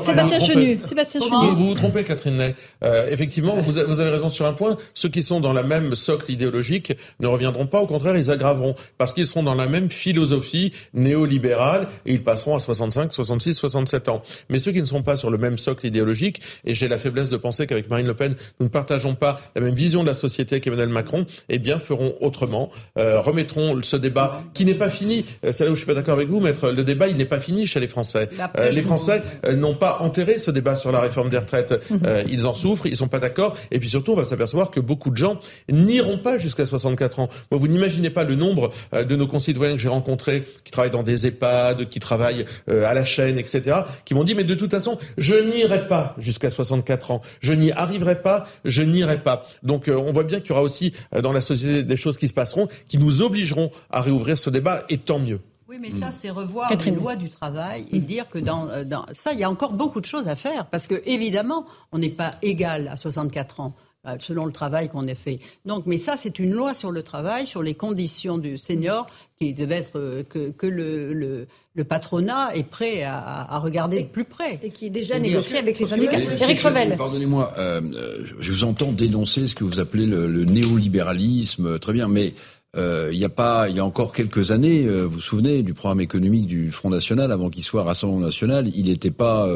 Sébastien 0.00 0.40
Chenu, 0.40 0.78
Sébastien 0.82 1.20
Chenu. 1.20 1.54
Vous 1.54 1.68
vous 1.68 1.74
trompez, 1.74 2.02
Catherine 2.02 2.36
Ney. 2.36 2.54
Euh, 2.82 3.08
effectivement, 3.10 3.56
vous, 3.56 3.76
avez 3.76 4.10
raison 4.10 4.30
sur 4.30 4.46
un 4.46 4.54
point. 4.54 4.78
Ceux 4.94 5.10
qui 5.10 5.22
sont 5.22 5.40
dans 5.40 5.52
la 5.52 5.62
même 5.62 5.94
socle 5.94 6.32
idéologique 6.32 6.96
ne 7.20 7.26
reviendront 7.26 7.66
pas. 7.66 7.82
Au 7.82 7.86
contraire, 7.86 8.16
ils 8.16 8.30
aggraveront 8.30 8.74
parce 8.96 9.12
qu'ils 9.12 9.26
seront 9.26 9.42
dans 9.42 9.54
la 9.54 9.66
même 9.66 9.90
philosophie 9.90 10.72
néolibérale 10.94 11.88
et 12.06 12.14
ils 12.14 12.24
passeront 12.24 12.56
à 12.56 12.60
65, 12.60 13.12
66, 13.12 13.52
67 13.52 14.08
ans. 14.08 14.22
Mais 14.48 14.60
ceux 14.60 14.72
qui 14.72 14.80
ne 14.80 14.86
sont 14.86 15.02
pas 15.02 15.16
sur 15.16 15.30
le 15.30 15.36
même 15.36 15.58
socle 15.58 15.86
idéologique, 15.86 16.40
et 16.64 16.74
j'ai 16.74 16.88
la 16.88 16.98
faiblesse 16.98 17.28
de 17.28 17.36
penser 17.36 17.66
qu'avec 17.66 17.90
Marine 17.90 18.06
Le 18.06 18.14
Pen, 18.14 18.34
nous 18.60 18.64
ne 18.64 18.70
partageons 18.70 19.14
pas 19.14 19.42
la 19.54 19.60
même 19.60 19.74
vision 19.74 20.02
de 20.02 20.08
la 20.08 20.14
société 20.14 20.60
qu'Emmanuel 20.60 20.88
Macron, 20.88 21.26
eh 21.50 21.58
bien, 21.58 21.78
feront 21.78 22.14
autrement, 22.30 22.70
euh, 22.96 23.20
remettront 23.20 23.76
ce 23.82 23.96
débat 23.96 24.42
qui 24.54 24.64
n'est 24.64 24.74
pas 24.74 24.88
fini. 24.88 25.24
Euh, 25.44 25.52
C'est 25.52 25.64
là 25.64 25.70
où 25.70 25.74
je 25.74 25.80
suis 25.80 25.86
pas 25.86 25.94
d'accord 25.94 26.14
avec 26.14 26.28
vous, 26.28 26.40
maître. 26.40 26.70
Le 26.70 26.84
débat, 26.84 27.08
il 27.08 27.16
n'est 27.16 27.24
pas 27.24 27.40
fini 27.40 27.66
chez 27.66 27.80
les 27.80 27.88
Français. 27.88 28.28
Euh, 28.56 28.70
les 28.70 28.82
Français 28.82 29.22
euh, 29.46 29.56
n'ont 29.56 29.74
pas 29.74 29.98
enterré 30.00 30.38
ce 30.38 30.50
débat 30.50 30.76
sur 30.76 30.92
la 30.92 31.00
réforme 31.00 31.28
des 31.28 31.38
retraites. 31.38 31.74
Mhm. 31.90 32.00
Euh, 32.06 32.22
ils 32.30 32.46
en 32.46 32.54
souffrent, 32.54 32.86
ils 32.86 32.96
sont 32.96 33.08
pas 33.08 33.18
d'accord. 33.18 33.56
Et 33.70 33.78
puis 33.80 33.90
surtout, 33.90 34.12
on 34.12 34.16
va 34.16 34.24
s'apercevoir 34.24 34.70
que 34.70 34.80
beaucoup 34.80 35.10
de 35.10 35.16
gens 35.16 35.40
n'iront 35.70 36.18
pas 36.18 36.38
jusqu'à 36.38 36.66
64 36.66 37.18
ans. 37.18 37.28
Moi, 37.50 37.58
vous 37.60 37.68
n'imaginez 37.68 38.10
pas 38.10 38.24
le 38.24 38.36
nombre 38.36 38.70
de 38.92 39.16
nos 39.16 39.26
concitoyens 39.26 39.74
que 39.74 39.82
j'ai 39.82 39.88
rencontrés 39.88 40.44
qui 40.64 40.70
travaillent 40.70 40.90
dans 40.90 41.02
des 41.02 41.26
EHPAD, 41.26 41.88
qui 41.88 41.98
travaillent 41.98 42.44
à 42.68 42.94
la 42.94 43.04
chaîne, 43.04 43.38
etc., 43.38 43.76
qui 44.04 44.14
m'ont 44.14 44.24
dit, 44.24 44.34
mais 44.34 44.44
de 44.44 44.54
toute 44.54 44.70
façon, 44.70 44.98
je 45.18 45.34
n'irai 45.34 45.88
pas 45.88 46.14
jusqu'à 46.18 46.50
64 46.50 47.10
ans. 47.10 47.22
Je 47.40 47.52
n'y 47.52 47.72
arriverai 47.72 48.22
pas, 48.22 48.46
je 48.64 48.82
n'irai 48.82 49.18
pas. 49.18 49.46
Donc, 49.62 49.88
on 49.88 50.12
voit 50.12 50.24
bien 50.24 50.40
qu'il 50.40 50.50
y 50.50 50.52
aura 50.52 50.62
aussi 50.62 50.92
dans 51.22 51.32
la 51.32 51.40
société 51.40 51.82
des 51.82 51.96
choses 51.96 52.16
qui 52.20 52.28
se 52.28 52.34
passeront, 52.34 52.68
qui 52.86 52.98
nous 52.98 53.22
obligeront 53.22 53.70
à 53.90 54.00
réouvrir 54.00 54.38
ce 54.38 54.50
débat, 54.50 54.84
et 54.88 54.98
tant 54.98 55.18
mieux. 55.18 55.40
Oui, 55.68 55.78
mais 55.80 55.92
ça, 55.92 56.10
c'est 56.10 56.30
revoir 56.30 56.68
Catherine. 56.68 56.94
les 56.94 57.00
lois 57.00 57.14
du 57.14 57.30
travail 57.30 57.86
et 57.92 58.00
dire 58.00 58.28
que 58.28 58.40
dans, 58.40 58.84
dans 58.84 59.06
ça, 59.12 59.32
il 59.32 59.38
y 59.38 59.44
a 59.44 59.50
encore 59.50 59.72
beaucoup 59.72 60.00
de 60.00 60.04
choses 60.04 60.26
à 60.26 60.34
faire 60.34 60.66
parce 60.66 60.88
que 60.88 61.00
évidemment, 61.06 61.64
on 61.92 61.98
n'est 61.98 62.08
pas 62.08 62.34
égal 62.42 62.88
à 62.88 62.96
64 62.96 63.60
ans 63.60 63.72
selon 64.18 64.46
le 64.46 64.52
travail 64.52 64.88
qu'on 64.88 65.06
a 65.08 65.14
fait. 65.14 65.40
Donc, 65.66 65.84
mais 65.86 65.98
ça, 65.98 66.16
c'est 66.16 66.38
une 66.38 66.52
loi 66.52 66.74
sur 66.74 66.90
le 66.90 67.02
travail, 67.02 67.46
sur 67.46 67.62
les 67.62 67.74
conditions 67.74 68.38
du 68.38 68.56
senior 68.56 69.06
qui 69.38 69.52
devait 69.54 69.76
être 69.76 69.98
euh, 69.98 70.22
que, 70.22 70.50
que 70.50 70.66
le, 70.66 71.12
le, 71.12 71.46
le 71.74 71.84
patronat 71.84 72.54
est 72.54 72.68
prêt 72.68 73.02
à, 73.02 73.18
à 73.54 73.58
regarder 73.58 74.02
de 74.02 74.08
plus 74.08 74.24
près. 74.24 74.58
Et 74.62 74.70
qui 74.70 74.86
est 74.86 74.90
déjà 74.90 75.16
Et 75.16 75.20
négocié 75.20 75.58
avec 75.58 75.78
les 75.78 75.86
syndicats. 75.86 76.18
Eric 76.18 76.60
Revel. 76.60 76.96
Pardonnez-moi, 76.96 77.52
euh, 77.58 77.80
euh, 77.94 78.26
je 78.38 78.52
vous 78.52 78.64
entends 78.64 78.92
dénoncer 78.92 79.48
ce 79.48 79.54
que 79.54 79.64
vous 79.64 79.80
appelez 79.80 80.06
le, 80.06 80.26
le 80.26 80.44
néolibéralisme, 80.44 81.66
euh, 81.66 81.78
très 81.78 81.92
bien, 81.92 82.08
mais 82.08 82.34
euh, 82.76 83.10
il 83.12 83.18
y 83.18 83.24
a 83.24 83.30
pas, 83.30 83.68
il 83.68 83.76
y 83.76 83.80
a 83.80 83.84
encore 83.84 84.12
quelques 84.12 84.50
années, 84.50 84.84
euh, 84.84 85.04
vous 85.04 85.14
vous 85.14 85.20
souvenez 85.20 85.62
du 85.62 85.74
programme 85.74 86.00
économique 86.00 86.46
du 86.46 86.70
Front 86.70 86.90
National 86.90 87.32
avant 87.32 87.50
qu'il 87.50 87.64
soit 87.64 87.82
Rassemblement 87.82 88.20
National, 88.26 88.68
il 88.74 88.86
n'était 88.86 89.10
pas, 89.10 89.48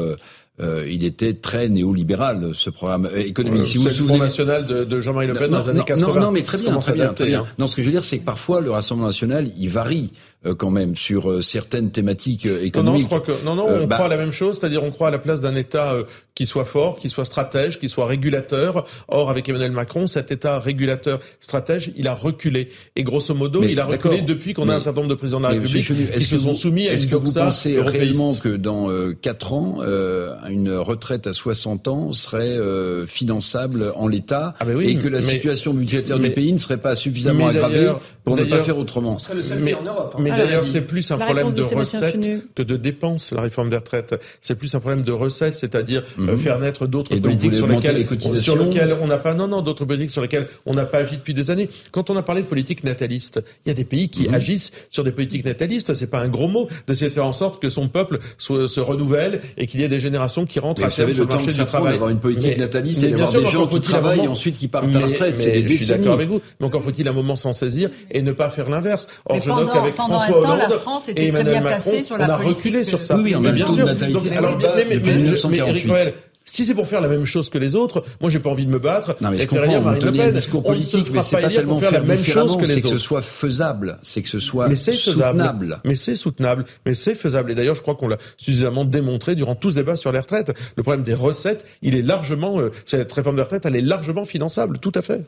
euh, 0.61 0.87
il 0.89 1.03
était 1.03 1.33
très 1.33 1.67
néolibéral 1.67 2.51
ce 2.53 2.69
programme 2.69 3.07
euh, 3.07 3.17
économique. 3.17 3.63
Euh, 3.63 3.65
si 3.65 3.77
vous 3.77 3.83
vous 3.83 3.89
le 3.89 3.93
Front 3.93 4.03
souvenez, 4.05 4.19
National 4.19 4.65
de, 4.65 4.85
de 4.85 5.01
Jean-Marie 5.01 5.27
Le 5.27 5.33
Pen 5.33 5.51
non, 5.51 5.57
dans 5.57 5.63
les 5.63 5.69
années 5.69 5.79
non, 5.79 5.85
80. 5.85 6.13
Non, 6.13 6.19
non, 6.21 6.31
mais 6.31 6.43
très 6.43 6.57
bien, 6.57 6.77
très 6.77 6.93
bien, 6.93 7.41
hein. 7.41 7.43
Non, 7.57 7.67
ce 7.67 7.75
que 7.75 7.81
je 7.81 7.87
veux 7.87 7.91
dire, 7.91 8.05
c'est 8.05 8.19
que 8.19 8.25
parfois 8.25 8.61
le 8.61 8.71
Rassemblement 8.71 9.07
national, 9.07 9.49
il 9.57 9.67
varie 9.67 10.13
quand 10.53 10.69
même 10.71 10.95
sur 10.95 11.31
euh, 11.31 11.41
certaines 11.41 11.91
thématiques 11.91 12.45
euh, 12.45 12.51
Non, 12.51 12.59
non, 12.59 12.65
économiques. 12.65 13.01
je 13.01 13.05
crois 13.07 13.19
que 13.21 13.31
non, 13.45 13.55
non, 13.55 13.67
Euh, 13.69 13.79
on 13.83 13.87
bah, 13.87 13.95
croit 13.95 14.05
à 14.05 14.09
la 14.09 14.17
même 14.17 14.31
chose, 14.31 14.57
c'est-à-dire 14.59 14.83
on 14.83 14.91
croit 14.91 15.07
à 15.07 15.11
la 15.11 15.19
place 15.19 15.41
d'un 15.41 15.55
État 15.55 15.93
euh, 15.93 16.03
qui 16.35 16.45
soit 16.45 16.65
fort, 16.65 16.97
qui 16.97 17.09
soit 17.09 17.23
stratège, 17.25 17.79
qui 17.79 17.87
soit 17.89 18.05
régulateur. 18.05 18.85
Or, 19.07 19.29
avec 19.29 19.47
Emmanuel 19.49 19.71
Macron, 19.71 20.05
cet 20.07 20.31
État 20.31 20.59
régulateur, 20.59 21.19
stratège, 21.39 21.91
il 21.95 22.07
a 22.07 22.13
reculé. 22.13 22.69
Et 22.97 23.03
grosso 23.03 23.33
modo, 23.33 23.61
Mais 23.61 23.71
il 23.71 23.79
a 23.79 23.85
reculé 23.85 24.21
depuis 24.21 24.53
qu'on 24.53 24.67
a 24.69 24.75
un 24.75 24.81
certain 24.81 25.01
nombre 25.01 25.11
de 25.11 25.17
présidents 25.17 25.39
de 25.39 25.43
la 25.45 25.49
République 25.49 25.83
Chenu, 25.83 26.07
qui 26.13 26.23
se 26.25 26.37
sont 26.37 26.53
soumis 26.53 26.87
à 26.89 26.93
Est-ce 26.93 27.07
que 27.07 27.15
vous 27.15 27.31
pensez 27.31 27.79
réellement 27.79 28.33
que 28.35 28.49
dans 28.49 28.89
euh, 28.89 29.13
4 29.19 29.53
ans, 29.53 29.77
euh, 29.81 30.33
une 30.49 30.73
retraite 30.75 31.25
à 31.27 31.33
60 31.33 31.87
ans 31.87 32.11
serait 32.11 32.41
euh, 32.57 33.05
finançable 33.07 33.93
en 33.95 34.07
l'état 34.07 34.53
Ah 34.59 34.65
ben 34.65 34.75
oui, 34.75 34.89
et 34.89 34.95
que 34.97 35.07
la 35.07 35.19
mais- 35.19 35.23
situation 35.23 35.73
budgétaire 35.73 36.19
mais- 36.19 36.29
du 36.29 36.33
pays 36.35 36.51
ne 36.51 36.57
serait 36.57 36.77
pas 36.77 36.95
suffisamment 36.95 37.47
aggravée 37.47 37.91
pour 38.25 38.35
ne 38.35 38.43
pas 38.43 38.59
faire 38.59 38.77
autrement? 38.77 39.17
Mais, 39.57 39.75
mais 40.19 40.31
Alors, 40.31 40.34
d'ailleurs, 40.37 40.61
vas-y. 40.63 40.71
c'est 40.71 40.81
plus 40.81 41.11
un 41.11 41.17
La 41.17 41.25
problème 41.25 41.51
de 41.53 41.61
recettes 41.61 42.29
que 42.55 42.63
de 42.63 42.77
dépenses, 42.77 43.31
la 43.31 43.41
réforme 43.41 43.69
des 43.69 43.77
retraites. 43.77 44.15
C'est 44.41 44.55
plus 44.55 44.73
un 44.75 44.79
problème 44.79 45.01
de 45.03 45.11
recettes, 45.11 45.55
c'est-à-dire 45.55 46.03
euh, 46.19 46.33
Mhm. 46.33 46.37
faire 46.37 46.59
naître 46.59 46.87
d'autres 46.87 47.13
Et 47.15 47.19
politiques 47.21 47.55
sur 47.55 47.67
lesquelles, 47.67 47.95
les 47.97 48.05
cotisations 48.05 48.41
sur 48.55 48.63
lesquelles 48.63 48.95
on 49.01 49.07
n'a 49.07 49.17
pas, 49.17 49.33
non, 49.33 49.47
non, 49.47 49.61
d'autres 49.61 49.85
politiques 49.85 50.11
sur 50.11 50.21
lesquelles 50.21 50.47
on 50.65 50.73
n'a 50.73 50.85
pas 50.85 50.99
agi 50.99 51.17
depuis 51.17 51.33
des 51.33 51.51
années. 51.51 51.69
Quand 51.91 52.09
on 52.09 52.15
a 52.17 52.21
parlé 52.23 52.41
de 52.41 52.47
politique 52.47 52.83
nataliste, 52.83 53.41
il 53.65 53.69
y 53.69 53.71
a 53.71 53.75
des 53.75 53.85
pays 53.85 54.09
qui 54.09 54.27
Mhm. 54.27 54.33
agissent 54.35 54.71
sur 54.89 55.03
des 55.03 55.11
politiques 55.11 55.45
natalistes. 55.45 55.93
C'est 55.93 56.07
pas 56.07 56.19
un 56.19 56.29
gros 56.29 56.47
mot 56.47 56.67
d'essayer 56.87 57.09
de 57.09 57.13
faire 57.13 57.25
en 57.25 57.33
sorte 57.33 57.61
que 57.61 57.69
son 57.69 57.87
peuple 57.87 58.19
soit- 58.37 58.67
se 58.67 58.79
renouvelle 58.79 59.41
et 59.57 59.67
qu'il 59.67 59.79
y 59.79 59.83
ait 59.83 59.87
des 59.89 59.99
générations 59.99 60.45
qui 60.45 60.59
rentrent 60.59 60.81
Mais 60.81 60.85
à 60.85 60.89
vous 60.89 60.95
savez, 60.95 61.13
sur 61.13 61.23
le 61.23 61.29
marché 61.29 61.51
du 61.51 61.65
travail. 61.65 61.93
d'avoir 61.93 62.09
une 62.09 62.19
politique 62.19 62.51
Mais- 62.57 62.63
nataliste 62.63 63.01
mais 63.01 63.07
et 63.07 63.09
bien 63.09 63.17
d'avoir 63.17 63.31
sûr, 63.31 63.41
des 63.41 63.49
gens 63.53 63.61
encore 63.63 63.69
qui 63.79 63.81
travaillent 63.81 64.17
moment- 64.19 64.31
ensuite 64.31 64.57
qui 64.57 64.67
partent 64.67 64.93
à 64.95 64.99
la 64.99 65.05
retraite, 65.07 65.37
c'est 65.37 65.51
des 65.51 65.61
Je 65.63 65.67
suis 65.67 65.77
décennies. 65.79 65.99
d'accord 65.99 66.13
avec 66.15 66.27
vous, 66.29 66.41
mais 66.59 66.65
encore 66.67 66.83
faut-il 66.83 67.07
un 67.07 67.11
moment 67.13 67.35
s'en 67.35 67.53
saisir 67.53 67.89
et 68.11 68.21
ne 68.21 68.31
pas 68.31 68.49
faire 68.49 68.69
l'inverse. 68.69 69.07
Or, 69.25 69.41
je 69.41 69.49
note 69.49 69.59
pendant- 69.59 69.73
qu'avec 69.73 69.95
François 70.31 70.41
temps, 70.47 70.55
la 70.57 70.65
Hollande 70.67 70.79
France 70.81 71.07
et 71.07 71.11
était 71.11 71.21
très 71.21 71.27
Emmanuel 71.29 71.53
bien 71.53 71.61
Macron, 71.61 71.81
placée 71.91 72.03
sur 72.03 72.15
on 72.15 72.19
la 72.19 72.25
a 72.25 72.37
politique, 72.37 72.57
reculé 72.57 72.83
sur 72.83 73.01
ça. 73.01 73.15
Oui, 73.17 73.21
oui, 73.25 73.35
on 73.35 73.45
a 73.45 73.51
bien 73.51 73.67
sûr. 73.67 73.75
Donc, 73.75 74.25
très 74.25 74.37
alors, 74.37 74.57
mais, 74.57 74.65
mais, 74.75 74.85
mais, 74.85 74.95
je- 74.95 74.99
mais 74.99 75.11
1948. 75.17 75.69
Eric 75.69 75.85
Noël, 75.87 76.13
si 76.47 76.63
c'est 76.63 76.75
pour 76.75 76.87
faire 76.87 77.01
la 77.01 77.07
même 77.07 77.25
chose 77.25 77.49
que 77.49 77.57
les 77.57 77.75
autres, 77.75 78.03
moi 78.21 78.29
j'ai 78.29 78.37
pas 78.39 78.51
envie 78.51 78.67
de 78.67 78.71
me 78.71 78.77
battre. 78.77 79.15
Non 79.19 79.31
mais 79.31 79.37
je 79.37 79.43
et 79.43 79.47
faire 79.47 79.61
comprends, 79.63 79.79
vous 79.79 79.83
Marine 79.85 79.99
Le 80.03 80.11
tenez 80.11 80.21
un 80.21 80.25
Pen. 80.25 80.33
discours 80.35 80.61
On 80.65 80.73
ne 80.75 80.81
se 80.81 80.91
politique, 80.91 81.07
mais 81.07 81.13
fera 81.13 81.23
c'est 81.23 81.41
pas 81.41 81.49
tellement 81.49 81.79
faire 81.79 81.91
la 81.91 81.97
faire 82.01 82.07
même 82.07 82.23
chose 82.23 82.57
que 82.57 82.65
c'est 82.65 82.75
les 82.75 82.81
que 82.83 82.87
ce 82.87 82.93
autres. 82.93 83.03
soit 83.03 83.21
faisable, 83.23 83.97
c'est 84.03 84.21
que 84.21 84.29
ce 84.29 84.37
soit 84.37 84.67
Mais 84.69 84.75
c'est 84.75 84.93
soutenable. 84.93 85.79
Mais 85.85 85.95
c'est 85.95 86.15
soutenable. 86.15 86.65
Mais 86.85 86.93
c'est 86.93 87.15
faisable. 87.15 87.51
Et 87.51 87.55
d'ailleurs, 87.55 87.73
je 87.73 87.81
crois 87.81 87.95
qu'on 87.95 88.07
l'a 88.07 88.17
suffisamment 88.37 88.85
démontré 88.85 89.33
durant 89.33 89.55
tout 89.55 89.71
ce 89.71 89.77
débat 89.77 89.95
sur 89.95 90.11
les 90.11 90.19
retraites. 90.19 90.51
Le 90.75 90.83
problème 90.83 91.03
des 91.03 91.15
recettes, 91.15 91.65
il 91.81 91.95
est 91.95 92.03
largement, 92.03 92.59
euh, 92.59 92.69
cette 92.85 93.11
réforme 93.11 93.37
des 93.37 93.41
retraites, 93.41 93.65
elle 93.65 93.75
est 93.75 93.81
largement 93.81 94.25
finançable. 94.25 94.77
Tout 94.77 94.91
à 94.93 95.01
fait. 95.01 95.21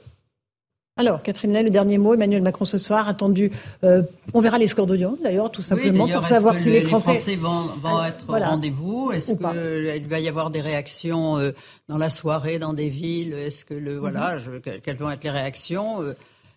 Alors, 0.98 1.22
Catherine 1.22 1.52
Ney, 1.52 1.64
le 1.64 1.70
dernier 1.70 1.98
mot. 2.00 2.14
Emmanuel 2.16 2.42
Macron 2.42 2.66
ce 2.66 2.78
soir, 2.78 3.08
attendu. 3.08 3.52
euh, 3.84 4.02
on 4.34 4.42
verra 4.42 4.58
les 4.58 4.68
scores 4.68 4.88
d'audience, 4.88 5.18
d'ailleurs, 5.24 5.52
tout 5.52 5.62
simplement, 5.62 6.08
pour 6.08 6.24
savoir 6.24 6.56
est-ce 6.56 6.64
si 6.64 6.70
que 6.70 6.74
les 6.74 6.82
Français. 6.82 7.36
vont, 7.36 7.50
vont 7.82 7.98
Ah, 7.98 8.10
être 8.10 8.24
voilà. 8.28 8.48
au 8.48 8.50
rendez-vous? 8.52 9.12
Est-ce 9.12 9.34
qu'il 9.36 10.08
va 10.08 10.20
y 10.20 10.28
avoir 10.28 10.50
des 10.50 10.62
réactions 10.62 11.38
euh, 11.38 11.52
dans 11.88 11.98
la 11.98 12.10
soirée, 12.10 12.58
dans 12.60 12.74
des 12.74 12.90
villes? 12.90 13.34
Est-ce 13.34 13.64
que 13.64 13.74
le 13.76 13.94
Mhm. 13.94 14.00
voilà, 14.00 14.40
je- 14.40 14.58
que- 14.58 14.78
quelles 14.80 14.98
vont 14.98 15.10
être 15.12 15.24
les 15.24 15.30
réactions 15.30 16.02
Euh, 16.02 16.14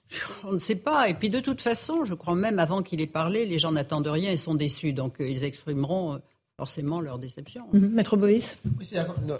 On 0.48 0.52
ne 0.52 0.58
sait 0.58 0.74
pas. 0.74 1.08
Et 1.08 1.14
puis 1.14 1.28
de 1.30 1.38
toute 1.38 1.60
façon, 1.60 2.04
je 2.04 2.14
crois 2.14 2.34
même 2.34 2.58
avant 2.58 2.82
qu'il 2.82 3.00
ait 3.00 3.06
parlé, 3.06 3.46
les 3.46 3.58
gens 3.60 3.70
n'attendent 3.72 4.08
rien 4.08 4.32
et 4.32 4.36
sont 4.36 4.54
déçus. 4.56 4.92
Donc 4.92 5.16
ils 5.20 5.44
exprimeront 5.44 6.18
forcément 6.60 7.00
leur 7.00 7.18
déception. 7.18 7.62
Mhm. 7.72 7.90
Maître 7.94 8.18
Bovis 8.18 8.58
Oui, 8.78 8.86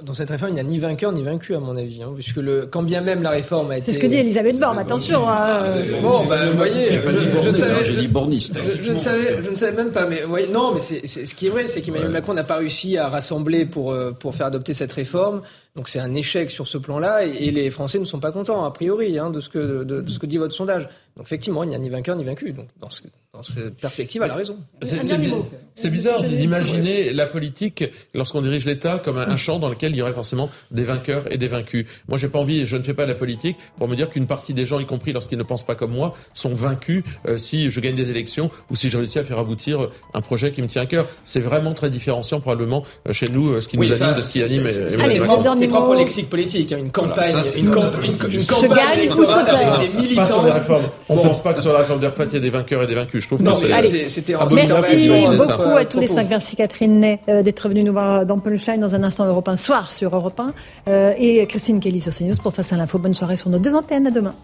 dans- 0.02 0.14
cette 0.14 0.30
réforme, 0.30 0.52
il 0.52 0.54
n'y 0.54 0.60
a 0.60 0.62
ni 0.62 0.78
vainqueur 0.78 1.12
ni 1.12 1.22
vaincu, 1.22 1.54
à 1.54 1.60
mon 1.60 1.76
avis. 1.76 2.02
hein, 2.02 2.12
puisque 2.14 2.36
le, 2.38 2.64
quand 2.64 2.82
bien 2.82 3.02
même 3.02 3.22
la 3.22 3.28
réforme 3.28 3.70
a 3.72 3.76
été. 3.76 3.90
C'est 3.90 3.98
ce 3.98 3.98
que 3.98 4.06
dit 4.06 4.16
Elisabeth 4.16 4.58
Borne, 4.58 4.78
attention. 4.78 5.28
hein, 5.28 5.64
euh, 5.66 6.00
Bon, 6.00 6.18
bah, 6.30 6.46
vous 6.50 6.56
voyez, 6.56 6.92
J'ai 6.92 7.00
pas 7.00 7.12
dit 7.12 7.18
je, 7.36 7.42
je 7.42 7.50
ne 7.50 7.54
savais, 7.54 7.84
je, 7.84 8.82
je 8.82 8.92
ne 8.92 8.98
savais, 8.98 9.42
je 9.42 9.50
ne 9.50 9.54
savais 9.54 9.76
même 9.76 9.90
pas. 9.92 10.06
Mais 10.06 10.24
ouais, 10.24 10.46
non, 10.46 10.72
mais 10.72 10.80
c'est, 10.80 11.02
c'est- 11.06 11.26
ce 11.26 11.34
qui 11.34 11.46
est 11.48 11.50
vrai, 11.50 11.66
c'est 11.66 11.82
qu'Emmanuel 11.82 12.10
Macron 12.10 12.32
n'a 12.32 12.42
pas 12.44 12.56
réussi 12.56 12.96
à 12.96 13.08
rassembler 13.10 13.66
pour, 13.66 13.92
euh, 13.92 14.12
pour 14.12 14.34
faire 14.34 14.46
adopter 14.46 14.72
cette 14.72 14.92
réforme. 14.92 15.42
Donc 15.76 15.88
c'est 15.88 16.00
un 16.00 16.14
échec 16.14 16.50
sur 16.50 16.66
ce 16.66 16.78
plan-là, 16.78 17.24
et, 17.24 17.30
et 17.46 17.50
les 17.52 17.70
Français 17.70 17.98
ne 18.00 18.04
sont 18.04 18.18
pas 18.20 18.32
contents, 18.32 18.64
a 18.64 18.70
priori, 18.72 19.18
hein, 19.18 19.30
de, 19.30 19.40
ce 19.40 19.48
que, 19.48 19.84
de, 19.84 20.00
de 20.00 20.10
ce 20.10 20.18
que 20.18 20.26
dit 20.26 20.36
votre 20.36 20.54
sondage. 20.54 20.88
Donc 21.16 21.26
effectivement, 21.26 21.62
il 21.64 21.68
n'y 21.70 21.74
a 21.76 21.78
ni 21.78 21.88
vainqueur 21.88 22.16
ni 22.16 22.24
vaincu. 22.24 22.52
Donc 22.52 22.66
dans, 22.80 22.90
ce- 22.90 23.02
dans 23.32 23.42
cette 23.42 23.76
perspective, 23.76 24.22
elle 24.24 24.30
a 24.30 24.34
raison. 24.34 24.56
C'est- 24.82 25.04
C'est 25.04 25.18
bi- 25.18 25.32
c'est 25.76 25.90
bizarre 25.90 26.22
d'imaginer 26.22 27.12
la 27.12 27.26
politique 27.26 27.84
lorsqu'on 28.14 28.42
dirige 28.42 28.64
l'État 28.66 29.00
comme 29.04 29.18
un, 29.18 29.28
un 29.28 29.36
champ 29.36 29.58
dans 29.58 29.68
lequel 29.68 29.92
il 29.92 29.98
y 29.98 30.02
aurait 30.02 30.12
forcément 30.12 30.50
des 30.70 30.84
vainqueurs 30.84 31.24
et 31.32 31.38
des 31.38 31.48
vaincus. 31.48 31.86
Moi, 32.08 32.18
j'ai 32.18 32.28
pas 32.28 32.38
envie, 32.40 32.66
je 32.66 32.76
ne 32.76 32.82
fais 32.82 32.94
pas 32.94 33.06
la 33.06 33.14
politique 33.14 33.56
pour 33.76 33.86
me 33.88 33.94
dire 33.96 34.08
qu'une 34.10 34.26
partie 34.26 34.54
des 34.54 34.66
gens, 34.66 34.80
y 34.80 34.86
compris 34.86 35.12
lorsqu'ils 35.12 35.38
ne 35.38 35.42
pensent 35.44 35.64
pas 35.66 35.74
comme 35.76 35.92
moi, 35.92 36.14
sont 36.34 36.54
vaincus 36.54 37.02
euh, 37.26 37.38
si 37.38 37.70
je 37.70 37.80
gagne 37.80 37.94
des 37.96 38.10
élections 38.10 38.50
ou 38.70 38.76
si 38.76 38.88
je 38.90 38.96
réussis 38.98 39.18
à 39.18 39.24
faire 39.24 39.38
aboutir 39.38 39.82
euh, 39.84 39.92
un 40.14 40.20
projet 40.20 40.50
qui 40.52 40.62
me 40.62 40.66
tient 40.68 40.82
à 40.82 40.86
cœur. 40.86 41.06
C'est 41.24 41.40
vraiment 41.40 41.74
très 41.74 41.90
différenciant 41.90 42.40
probablement 42.40 42.84
euh, 43.08 43.12
chez 43.12 43.28
nous, 43.28 43.60
ce 43.60 43.68
qui 43.68 43.78
Oui, 43.78 43.88
nous 43.88 44.02
anime 44.02 44.16
de 44.16 44.20
ce 44.22 44.32
qui 44.32 44.38
c'est- 44.48 44.54
anime. 44.56 44.68
c'est- 44.68 44.88
c'est- 44.88 44.94
Emmanuel 44.96 45.22
C'est 45.60 45.66
Macron. 45.66 45.66
propre, 45.66 45.66
c'est 45.66 45.66
Dernier 45.66 45.68
propre 45.72 45.86
au 45.88 45.92
mot. 45.92 45.98
lexique 45.98 46.30
politique. 46.30 46.72
hein, 46.72 46.78
Une 46.78 46.90
campagne, 46.90 47.24
ça, 47.32 47.42
c'est 47.44 47.58
une, 47.58 47.66
une 47.66 47.70
camp- 47.70 47.90
politique. 47.90 48.22
une- 48.24 48.40
une 48.40 48.46
campagne 48.46 48.68
gagne 48.70 49.08
ou 49.10 49.12
se 49.12 49.16
des 49.16 49.24
Pas 49.26 50.26
sur 50.26 50.36
militants. 50.36 50.42
les 50.44 50.50
réformes. 50.52 50.82
On 51.08 51.16
ne 51.16 51.20
pense 51.22 51.42
pas 51.42 51.52
que 51.54 51.60
sur 51.60 51.72
la 51.72 51.78
réforme 51.80 52.00
des 52.00 52.06
retraites, 52.06 52.28
il 52.32 52.34
y 52.34 52.38
a 52.38 52.40
des 52.40 52.50
vainqueurs 52.50 52.82
et 52.82 52.86
des 52.86 52.94
vaincus. 52.94 53.22
Je 53.22 53.26
trouve 53.28 53.42
Non, 53.42 53.52
que 53.52 53.58
c'était 53.58 54.34
Merci 54.34 55.08
beaucoup 55.38 55.76
à 55.76 55.84
tous 55.84 56.00
les 56.00 56.08
cinq. 56.08 56.26
Merci 56.30 56.56
Catherine 56.56 57.00
Ney 57.00 57.20
euh, 57.28 57.42
d'être 57.42 57.68
venue 57.68 57.84
nous 57.84 57.92
voir 57.92 58.24
dans 58.26 58.38
Punchline 58.38 58.80
dans 58.80 58.94
un 58.94 59.02
instant 59.02 59.26
Europe 59.26 59.48
1 59.48 59.56
soir 59.56 59.92
sur 59.92 60.14
Europe 60.14 60.38
1 60.40 60.52
euh, 60.88 61.12
et 61.18 61.46
Christine 61.46 61.80
Kelly 61.80 62.00
sur 62.00 62.12
CNews 62.14 62.34
pour 62.42 62.54
Face 62.54 62.72
à 62.72 62.76
l'info. 62.76 62.98
Bonne 62.98 63.14
soirée 63.14 63.36
sur 63.36 63.48
nos 63.50 63.58
deux 63.58 63.74
antennes. 63.74 64.06
À 64.06 64.10
demain. 64.10 64.34